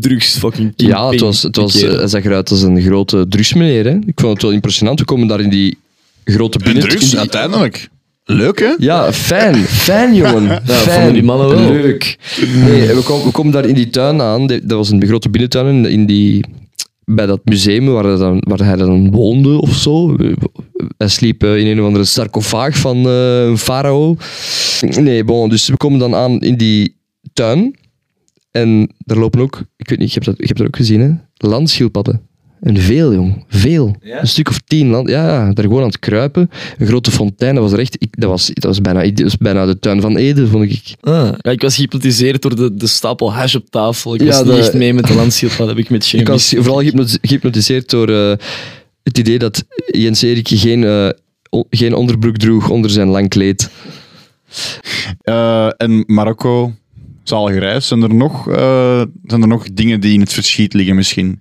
drugs 0.00 0.38
fucking 0.38 0.72
Ja, 0.76 1.08
het 1.10 1.20
was, 1.20 1.42
het 1.42 1.56
was, 1.56 1.78
kerel. 1.80 1.98
hij 1.98 2.06
zag 2.08 2.24
eruit 2.24 2.50
als 2.50 2.62
een 2.62 2.80
grote 2.82 3.26
drugsmeneer. 3.28 3.84
Hè? 3.84 3.90
Ik 4.06 4.20
vond 4.20 4.32
het 4.32 4.42
wel 4.42 4.50
impressionant. 4.50 4.98
We 4.98 5.04
komen 5.04 5.26
daar 5.28 5.40
in 5.40 5.50
die 5.50 5.78
grote 6.24 6.58
En 6.58 6.64
binnen... 6.64 6.82
drugs, 6.82 7.04
in 7.04 7.10
die- 7.10 7.18
uiteindelijk. 7.18 7.88
Leuk, 8.24 8.58
hè? 8.58 8.74
Ja, 8.78 9.12
fijn. 9.12 9.54
Fijn, 9.56 10.14
jongen. 10.14 10.62
fijn. 10.64 10.90
vonden 10.94 11.12
die 11.12 11.22
mannen 11.22 11.48
wel. 11.48 11.72
Leuk. 11.72 12.18
Nee, 12.54 12.94
we, 12.94 13.02
komen, 13.04 13.24
we 13.26 13.30
komen 13.30 13.52
daar 13.52 13.64
in 13.66 13.74
die 13.74 13.90
tuin 13.90 14.20
aan. 14.20 14.46
Dat 14.46 14.62
was 14.66 14.90
een 14.90 15.06
grote 15.06 15.28
binnentuin. 15.28 15.66
in- 15.84 15.90
In 15.90 16.06
die, 16.06 16.44
bij 17.04 17.26
dat 17.26 17.40
museum 17.44 17.86
waar 17.86 18.04
hij, 18.04 18.16
dan, 18.16 18.42
waar 18.46 18.58
hij 18.64 18.76
dan 18.76 19.10
woonde 19.10 19.60
of 19.60 19.74
zo. 19.74 20.16
Hij 20.98 21.08
sliep 21.08 21.42
eh, 21.42 21.56
in 21.56 21.66
een 21.66 21.80
of 21.80 21.86
andere 21.86 22.04
sarcofaag 22.04 22.76
van 22.76 22.96
eh, 23.06 23.44
een 23.44 23.58
farao. 23.58 24.16
Nee, 25.00 25.24
bon. 25.24 25.48
Dus 25.48 25.68
we 25.68 25.76
komen 25.76 25.98
dan 25.98 26.14
aan 26.14 26.40
in 26.40 26.56
die 26.56 26.96
tuin. 27.32 27.76
En 28.56 28.90
daar 28.98 29.18
lopen 29.18 29.40
ook... 29.40 29.62
Ik 29.76 29.88
weet 29.88 29.98
niet, 29.98 30.08
ik 30.08 30.14
heb 30.14 30.24
dat, 30.24 30.34
ik 30.38 30.48
heb 30.48 30.56
dat 30.56 30.66
ook 30.66 30.76
gezien, 30.76 31.00
hè. 31.00 31.10
Landschildpadden. 31.36 32.20
En 32.60 32.76
veel, 32.76 33.12
jong. 33.14 33.44
Veel. 33.48 33.96
Ja? 34.02 34.20
Een 34.20 34.26
stuk 34.28 34.48
of 34.48 34.60
tien 34.66 34.88
land. 34.88 35.08
Ja, 35.08 35.24
ja, 35.26 35.52
daar 35.52 35.64
gewoon 35.64 35.80
aan 35.80 35.86
het 35.88 35.98
kruipen. 35.98 36.50
Een 36.78 36.86
grote 36.86 37.10
fontein, 37.10 37.54
dat 37.54 37.62
was 37.64 37.72
er 37.72 37.78
echt... 37.78 37.96
Ik, 37.98 38.08
dat, 38.20 38.30
was, 38.30 38.46
dat, 38.46 38.64
was 38.64 38.80
bijna, 38.80 39.02
dat 39.02 39.20
was 39.20 39.36
bijna 39.36 39.66
de 39.66 39.78
tuin 39.78 40.00
van 40.00 40.16
Ede, 40.16 40.46
vond 40.46 40.64
ik. 40.64 40.94
Ah, 41.00 41.28
ja, 41.38 41.50
ik 41.50 41.60
was 41.62 41.74
gehypnotiseerd 41.74 42.42
door 42.42 42.56
de, 42.56 42.74
de 42.74 42.86
stapel 42.86 43.32
hash 43.34 43.54
op 43.54 43.70
tafel. 43.70 44.14
Ik 44.14 44.20
Ja, 44.20 44.26
was 44.26 44.38
de- 44.38 44.44
niet 44.50 44.58
echt 44.58 44.74
mee 44.74 44.94
met 44.94 45.06
de 45.06 45.14
landschildpad, 45.14 45.68
heb 45.68 45.78
ik 45.78 45.90
met 45.90 46.04
Shane 46.04 46.22
Ik 46.22 46.28
was 46.28 46.48
vooral 46.56 46.78
gehypnoti- 46.78 47.18
gehypnotiseerd 47.20 47.90
door 47.90 48.08
eh, 48.08 48.32
het 49.02 49.18
idee 49.18 49.38
dat 49.38 49.64
Jens 49.86 50.22
Erik 50.22 50.48
geen, 50.48 50.84
eh, 50.84 51.08
geen 51.70 51.94
onderbroek 51.94 52.36
droeg 52.36 52.70
onder 52.70 52.90
zijn 52.90 53.08
lang 53.08 53.28
kleed. 53.28 53.70
Eh, 55.20 55.68
en 55.76 56.04
Marokko, 56.06 56.72
zalige 57.28 57.58
reis. 57.58 57.86
Zijn 57.86 58.02
er, 58.02 58.14
nog, 58.14 58.48
eh, 58.48 59.02
zijn 59.24 59.42
er 59.42 59.48
nog 59.48 59.64
dingen 59.72 60.00
die 60.00 60.12
in 60.12 60.20
het 60.20 60.32
verschiet 60.32 60.74
liggen 60.74 60.94
misschien? 60.94 61.40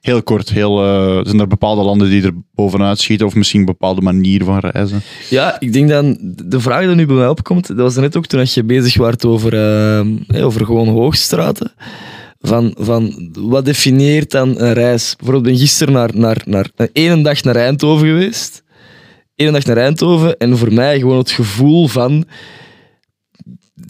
Heel 0.00 0.22
kort, 0.22 0.50
heel, 0.50 0.84
eh, 0.84 1.20
zijn 1.24 1.40
er 1.40 1.46
bepaalde 1.46 1.82
landen 1.82 2.10
die 2.10 2.22
er 2.22 2.32
bovenuit 2.54 2.98
schieten 2.98 3.26
of 3.26 3.34
misschien 3.34 3.60
een 3.60 3.66
bepaalde 3.66 4.00
manier 4.00 4.44
van 4.44 4.58
reizen? 4.58 5.02
Ja, 5.30 5.60
ik 5.60 5.72
denk 5.72 5.88
dan, 5.88 6.18
de 6.44 6.60
vraag 6.60 6.86
die 6.86 6.94
nu 6.94 7.06
bij 7.06 7.16
mij 7.16 7.28
opkomt, 7.28 7.66
dat 7.66 7.76
was 7.76 7.96
net 7.96 8.16
ook 8.16 8.26
toen 8.26 8.46
je 8.48 8.64
bezig 8.64 8.96
was 8.96 9.24
over, 9.24 9.52
hè, 10.26 10.44
over 10.44 10.64
gewoon 10.64 10.88
hoogstraten. 10.88 11.72
Van, 12.42 12.74
van 12.78 13.30
wat 13.38 13.64
definieert 13.64 14.30
dan 14.30 14.60
een 14.60 14.72
reis? 14.72 15.14
Bijvoorbeeld, 15.16 15.46
ben 15.46 15.58
gisteren 15.58 15.94
naar, 15.94 16.10
naar, 16.14 16.42
naar 16.44 16.70
een 16.76 16.88
ene 16.92 17.22
dag 17.22 17.42
naar 17.42 17.56
Eindhoven 17.56 18.06
geweest. 18.06 18.62
Ene 19.34 19.50
dag 19.50 19.64
naar 19.64 19.76
Eindhoven 19.76 20.36
en 20.36 20.58
voor 20.58 20.72
mij 20.72 20.98
gewoon 20.98 21.18
het 21.18 21.30
gevoel 21.30 21.88
van. 21.88 22.24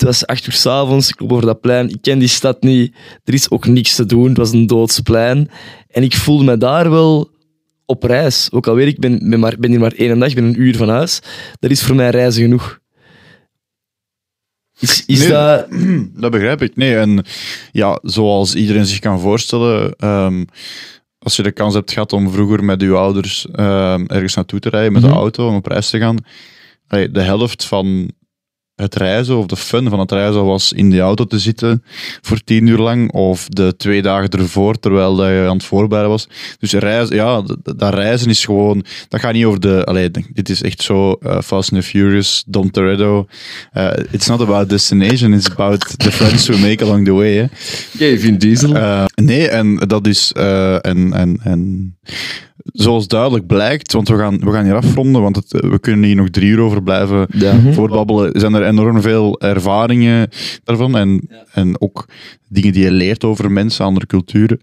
Het 0.01 0.09
was 0.09 0.27
acht 0.27 0.47
uur 0.47 0.53
s'avonds, 0.53 1.09
ik 1.09 1.21
loop 1.21 1.33
over 1.33 1.47
dat 1.47 1.61
plein, 1.61 1.89
ik 1.89 1.99
ken 2.03 2.19
die 2.19 2.29
stad 2.29 2.63
niet, 2.63 2.95
er 3.25 3.35
is 3.35 3.51
ook 3.51 3.67
niks 3.67 3.95
te 3.95 4.07
doen, 4.07 4.29
het 4.29 4.37
was 4.37 4.53
een 4.53 4.67
doodsplein. 4.67 5.51
En 5.89 6.03
ik 6.03 6.15
voelde 6.15 6.45
me 6.45 6.57
daar 6.57 6.91
wel 6.91 7.31
op 7.87 8.03
reis. 8.03 8.49
Ook 8.53 8.67
al 8.67 8.75
weet 8.75 8.87
ik, 8.89 8.99
ben, 8.99 9.31
ben, 9.31 9.41
maar, 9.41 9.57
ben 9.59 9.71
hier 9.71 9.81
maar 9.81 9.93
één 9.93 10.19
dag, 10.19 10.29
ik 10.29 10.35
ben 10.35 10.45
een 10.45 10.61
uur 10.61 10.77
van 10.77 10.89
huis. 10.89 11.21
Dat 11.59 11.71
is 11.71 11.83
voor 11.83 11.95
mij 11.97 12.11
reizen 12.11 12.43
genoeg. 12.43 12.79
Is, 14.79 15.05
is 15.07 15.19
Nee, 15.19 15.29
dat... 15.29 15.67
Dat 16.23 16.31
begrijp 16.31 16.63
ik. 16.63 16.77
Nee, 16.77 16.97
en 16.97 17.25
ja, 17.73 17.99
zoals 18.03 18.55
iedereen 18.55 18.87
zich 18.87 18.99
kan 18.99 19.21
voorstellen, 19.21 19.95
ehm, 19.97 20.45
als 21.19 21.37
je 21.37 21.43
de 21.43 21.53
kans 21.53 21.75
hebt 21.75 21.93
gehad 21.93 22.13
om 22.13 22.31
vroeger 22.33 22.65
met 22.65 22.81
je 22.81 22.93
ouders 22.93 23.47
ehm, 23.53 24.05
ergens 24.07 24.35
naartoe 24.35 24.59
te 24.61 24.69
rijden 24.69 24.93
met 24.93 25.03
Mhm. 25.03 25.11
de 25.11 25.17
auto 25.19 25.49
om 25.49 25.55
op 25.55 25.67
reis 25.67 25.91
te 25.91 25.99
gaan, 25.99 26.17
de 26.89 27.21
helft 27.21 27.65
van 27.65 28.11
het 28.81 28.95
reizen 28.95 29.37
of 29.37 29.47
de 29.47 29.57
fun 29.57 29.89
van 29.89 29.99
het 29.99 30.13
reizen 30.13 30.45
was 30.45 30.73
in 30.73 30.91
die 30.91 31.01
auto 31.01 31.25
te 31.25 31.39
zitten 31.39 31.83
voor 32.21 32.41
tien 32.45 32.67
uur 32.67 32.79
lang 32.79 33.13
of 33.13 33.49
de 33.49 33.75
twee 33.77 34.03
dagen 34.03 34.29
ervoor 34.29 34.79
terwijl 34.79 35.17
dat 35.17 35.29
je 35.29 35.45
aan 35.49 35.57
het 35.57 35.65
voorbereiden 35.65 36.11
was. 36.11 36.29
Dus 36.59 36.73
reizen, 36.73 37.17
ja, 37.17 37.43
dat 37.63 37.95
reizen 37.95 38.29
is 38.29 38.45
gewoon, 38.45 38.85
dat 39.09 39.21
gaat 39.21 39.33
niet 39.33 39.45
over 39.45 39.61
de, 39.61 39.85
allee, 39.85 40.11
dit 40.33 40.49
is 40.49 40.63
echt 40.63 40.83
zo 40.83 41.13
eh, 41.13 41.41
Fast 41.41 41.73
and 41.73 41.83
the 41.83 41.89
Furious, 41.89 42.45
Dom 42.47 42.71
Toretto. 42.71 43.27
Eh, 43.73 43.91
it's 44.11 44.27
not 44.27 44.41
about 44.41 44.69
destination, 44.69 45.33
it's 45.33 45.51
about 45.51 45.99
the 45.99 46.13
friends 46.13 46.49
we 46.49 46.59
make 46.59 46.85
along 46.85 47.05
the 47.05 47.13
way. 47.13 47.37
Hè. 47.37 48.19
Vin 48.19 48.39
Diesel. 48.39 48.75
Eh, 48.75 49.05
nee, 49.15 49.49
en 49.49 49.77
dat 49.77 50.07
is. 50.07 50.33
en, 50.33 51.13
en, 51.13 51.41
en 51.43 51.95
zoals 52.65 53.09
duidelijk 53.09 53.47
blijkt, 53.47 53.93
want 53.93 54.09
we 54.09 54.17
gaan, 54.17 54.39
we 54.39 54.53
gaan 54.53 54.65
hier 54.65 54.75
afronden, 54.75 55.23
want 55.23 55.37
het, 55.37 55.51
we 55.51 55.79
kunnen 55.79 56.05
hier 56.05 56.17
nog 56.17 56.31
drie 56.31 56.51
uur 56.51 56.61
over 56.61 56.83
blijven 56.83 57.27
ja. 57.33 57.73
voortbabbelen. 57.73 58.41
Zijn 58.41 58.55
er 58.55 58.67
enorm 58.67 59.01
veel 59.01 59.41
ervaringen 59.41 60.29
daarvan 60.65 60.97
en, 60.97 61.29
en 61.53 61.81
ook 61.81 62.09
dingen 62.49 62.73
die 62.73 62.85
je 62.85 62.91
leert 62.91 63.25
over 63.25 63.53
mensen, 63.53 63.85
andere 63.85 64.07
culturen. 64.07 64.61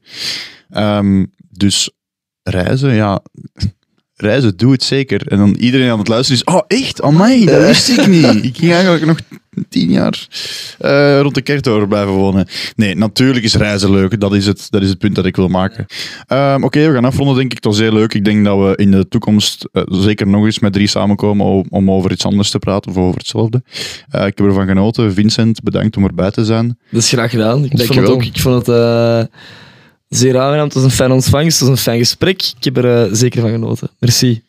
Ehm, 0.70 1.26
dus 1.50 1.92
reizen, 2.44 2.94
ja. 2.94 3.22
Reizen, 4.16 4.58
doe 4.58 4.72
het 4.72 4.84
zeker. 4.84 5.28
En 5.28 5.38
dan 5.38 5.56
iedereen 5.56 5.92
aan 5.92 6.00
het 6.00 6.08
luisteren 6.08 6.42
is, 6.42 6.54
oh 6.54 6.62
echt? 6.68 7.02
Amai, 7.02 7.46
dat 7.46 7.62
wist 7.62 7.90
ik 7.90 8.08
niet. 8.08 8.44
Ik 8.50 8.58
ging 8.58 8.72
eigenlijk 8.72 9.06
nog 9.06 9.20
tien 9.70 9.90
jaar 9.90 10.28
eh, 10.80 11.20
rond 11.22 11.36
de 11.36 11.42
kerktoren 11.42 11.88
blijven 11.88 12.14
wonen. 12.14 12.48
Nee, 12.76 12.96
natuurlijk 12.96 13.46
is 13.46 13.56
reizen 13.56 13.92
leuk. 13.92 14.20
Dat 14.20 14.34
is 14.34 14.46
het, 14.46 14.68
dat 14.70 14.82
is 14.82 14.90
het 14.90 14.98
punt 14.98 15.16
dat 15.16 15.26
ik 15.26 15.36
wil 15.36 15.48
maken. 15.48 15.86
Ehm, 16.28 16.64
Oké, 16.64 16.88
we 16.88 16.94
gaan 16.94 17.06
afronden, 17.06 17.36
denk 17.36 17.50
ik. 17.50 17.56
Het 17.56 17.66
was 17.66 17.80
heel 17.80 17.94
leuk. 17.94 18.14
Ik 18.14 18.26
denk 18.26 18.46
dat 18.46 18.58
we 18.58 18.76
in 18.76 18.92
de 18.92 19.08
toekomst 19.08 19.70
eh, 19.72 19.84
zeker 19.86 20.28
nog 20.28 20.46
eens 20.46 20.60
met 20.60 20.74
drie 20.74 20.88
samenkomen 20.88 21.46
om, 21.46 21.66
om 21.70 21.92
over 21.92 22.12
iets 22.12 22.26
anders 22.26 22.50
te 22.50 22.60
praten 22.60 22.92
of 22.92 22.98
over 22.98 23.18
hetzelfde. 23.18 23.64
Eh, 24.10 24.26
ik 24.26 24.38
heb 24.38 24.48
ervan 24.48 24.68
genoten. 24.68 25.14
Vincent, 25.14 25.64
bedankt 25.64 25.98
om 25.98 26.04
erbij 26.04 26.32
te 26.32 26.46
zijn. 26.46 26.78
Dat 26.92 27.02
is 27.02 27.10
graag 27.10 27.30
gedaan. 27.30 27.64
Ik 27.64 27.86
vond 27.86 28.00
het 28.00 28.10
ook... 28.10 28.24
Ik 28.24 28.40
vond 28.40 28.66
het... 28.66 29.30
Zeer 30.08 30.40
aangenaam, 30.40 30.66
het 30.66 30.74
was 30.74 30.84
een 30.84 30.92
fijne 30.92 31.14
ontvangst, 31.14 31.60
het 31.60 31.68
was 31.68 31.78
een 31.78 31.84
fijn 31.84 32.00
gesprek. 32.00 32.42
Ik 32.58 32.64
heb 32.64 32.78
er 32.78 33.16
zeker 33.16 33.42
van 33.42 33.50
genoten. 33.50 33.90
Merci. 34.00 34.42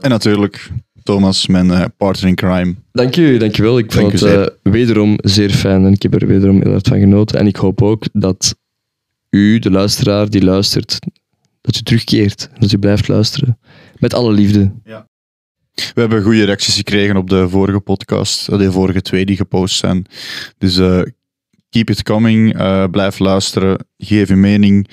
En 0.00 0.10
natuurlijk 0.10 0.70
Thomas, 1.02 1.46
mijn 1.46 1.70
eh, 1.70 1.84
partner 1.96 2.28
in 2.28 2.34
crime. 2.34 2.74
Dank 2.92 3.16
u, 3.16 3.38
dankjewel. 3.38 3.78
Ik 3.78 3.92
Dank 3.92 4.10
vond 4.10 4.22
u 4.22 4.26
het 4.26 4.48
eh, 4.62 4.72
wederom 4.72 5.18
zeer 5.22 5.50
fijn 5.50 5.84
en 5.84 5.92
ik 5.92 6.02
heb 6.02 6.14
er 6.14 6.26
wederom 6.26 6.62
heel 6.62 6.70
hard 6.70 6.88
van 6.88 6.98
genoten. 6.98 7.38
En 7.38 7.46
ik 7.46 7.56
hoop 7.56 7.82
ook 7.82 8.04
dat 8.12 8.56
u, 9.30 9.58
de 9.58 9.70
luisteraar 9.70 10.30
die 10.30 10.44
luistert, 10.44 10.98
dat 11.60 11.76
u 11.76 11.80
terugkeert. 11.80 12.50
Dat 12.58 12.72
u 12.72 12.78
blijft 12.78 13.08
luisteren. 13.08 13.58
Met 13.98 14.14
alle 14.14 14.32
liefde. 14.32 14.72
We 15.74 16.00
hebben 16.00 16.22
goede 16.22 16.44
reacties 16.44 16.76
gekregen 16.76 17.16
op 17.16 17.30
de 17.30 17.48
vorige 17.48 17.80
podcast, 17.80 18.48
eh, 18.48 18.58
de 18.58 18.72
vorige 18.72 19.02
twee 19.02 19.26
die 19.26 19.36
gepost 19.36 19.76
zijn. 19.76 20.06
Dus 20.58 20.80
keep 21.68 21.90
it 21.90 22.02
coming, 22.02 22.56
blijf 22.90 23.18
luisteren, 23.18 23.86
geef 23.98 24.28
je 24.28 24.36
mening. 24.36 24.88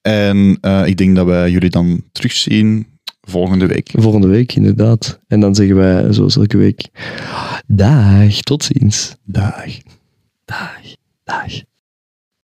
En 0.00 0.58
ik 0.84 0.96
denk 0.96 1.16
dat 1.16 1.26
wij 1.26 1.50
jullie 1.50 1.70
dan 1.70 2.02
terugzien 2.12 2.86
volgende 3.28 3.66
week. 3.66 3.90
Volgende 3.92 4.26
week, 4.26 4.54
inderdaad. 4.54 5.20
En 5.26 5.40
dan 5.40 5.54
zeggen 5.54 5.76
wij, 5.76 6.12
zoals 6.12 6.36
elke 6.36 6.56
week, 6.56 6.88
dag, 7.66 8.40
tot 8.40 8.64
ziens. 8.64 9.16
Dag. 9.24 9.78
Dag, 10.44 10.80
dag. 11.24 11.52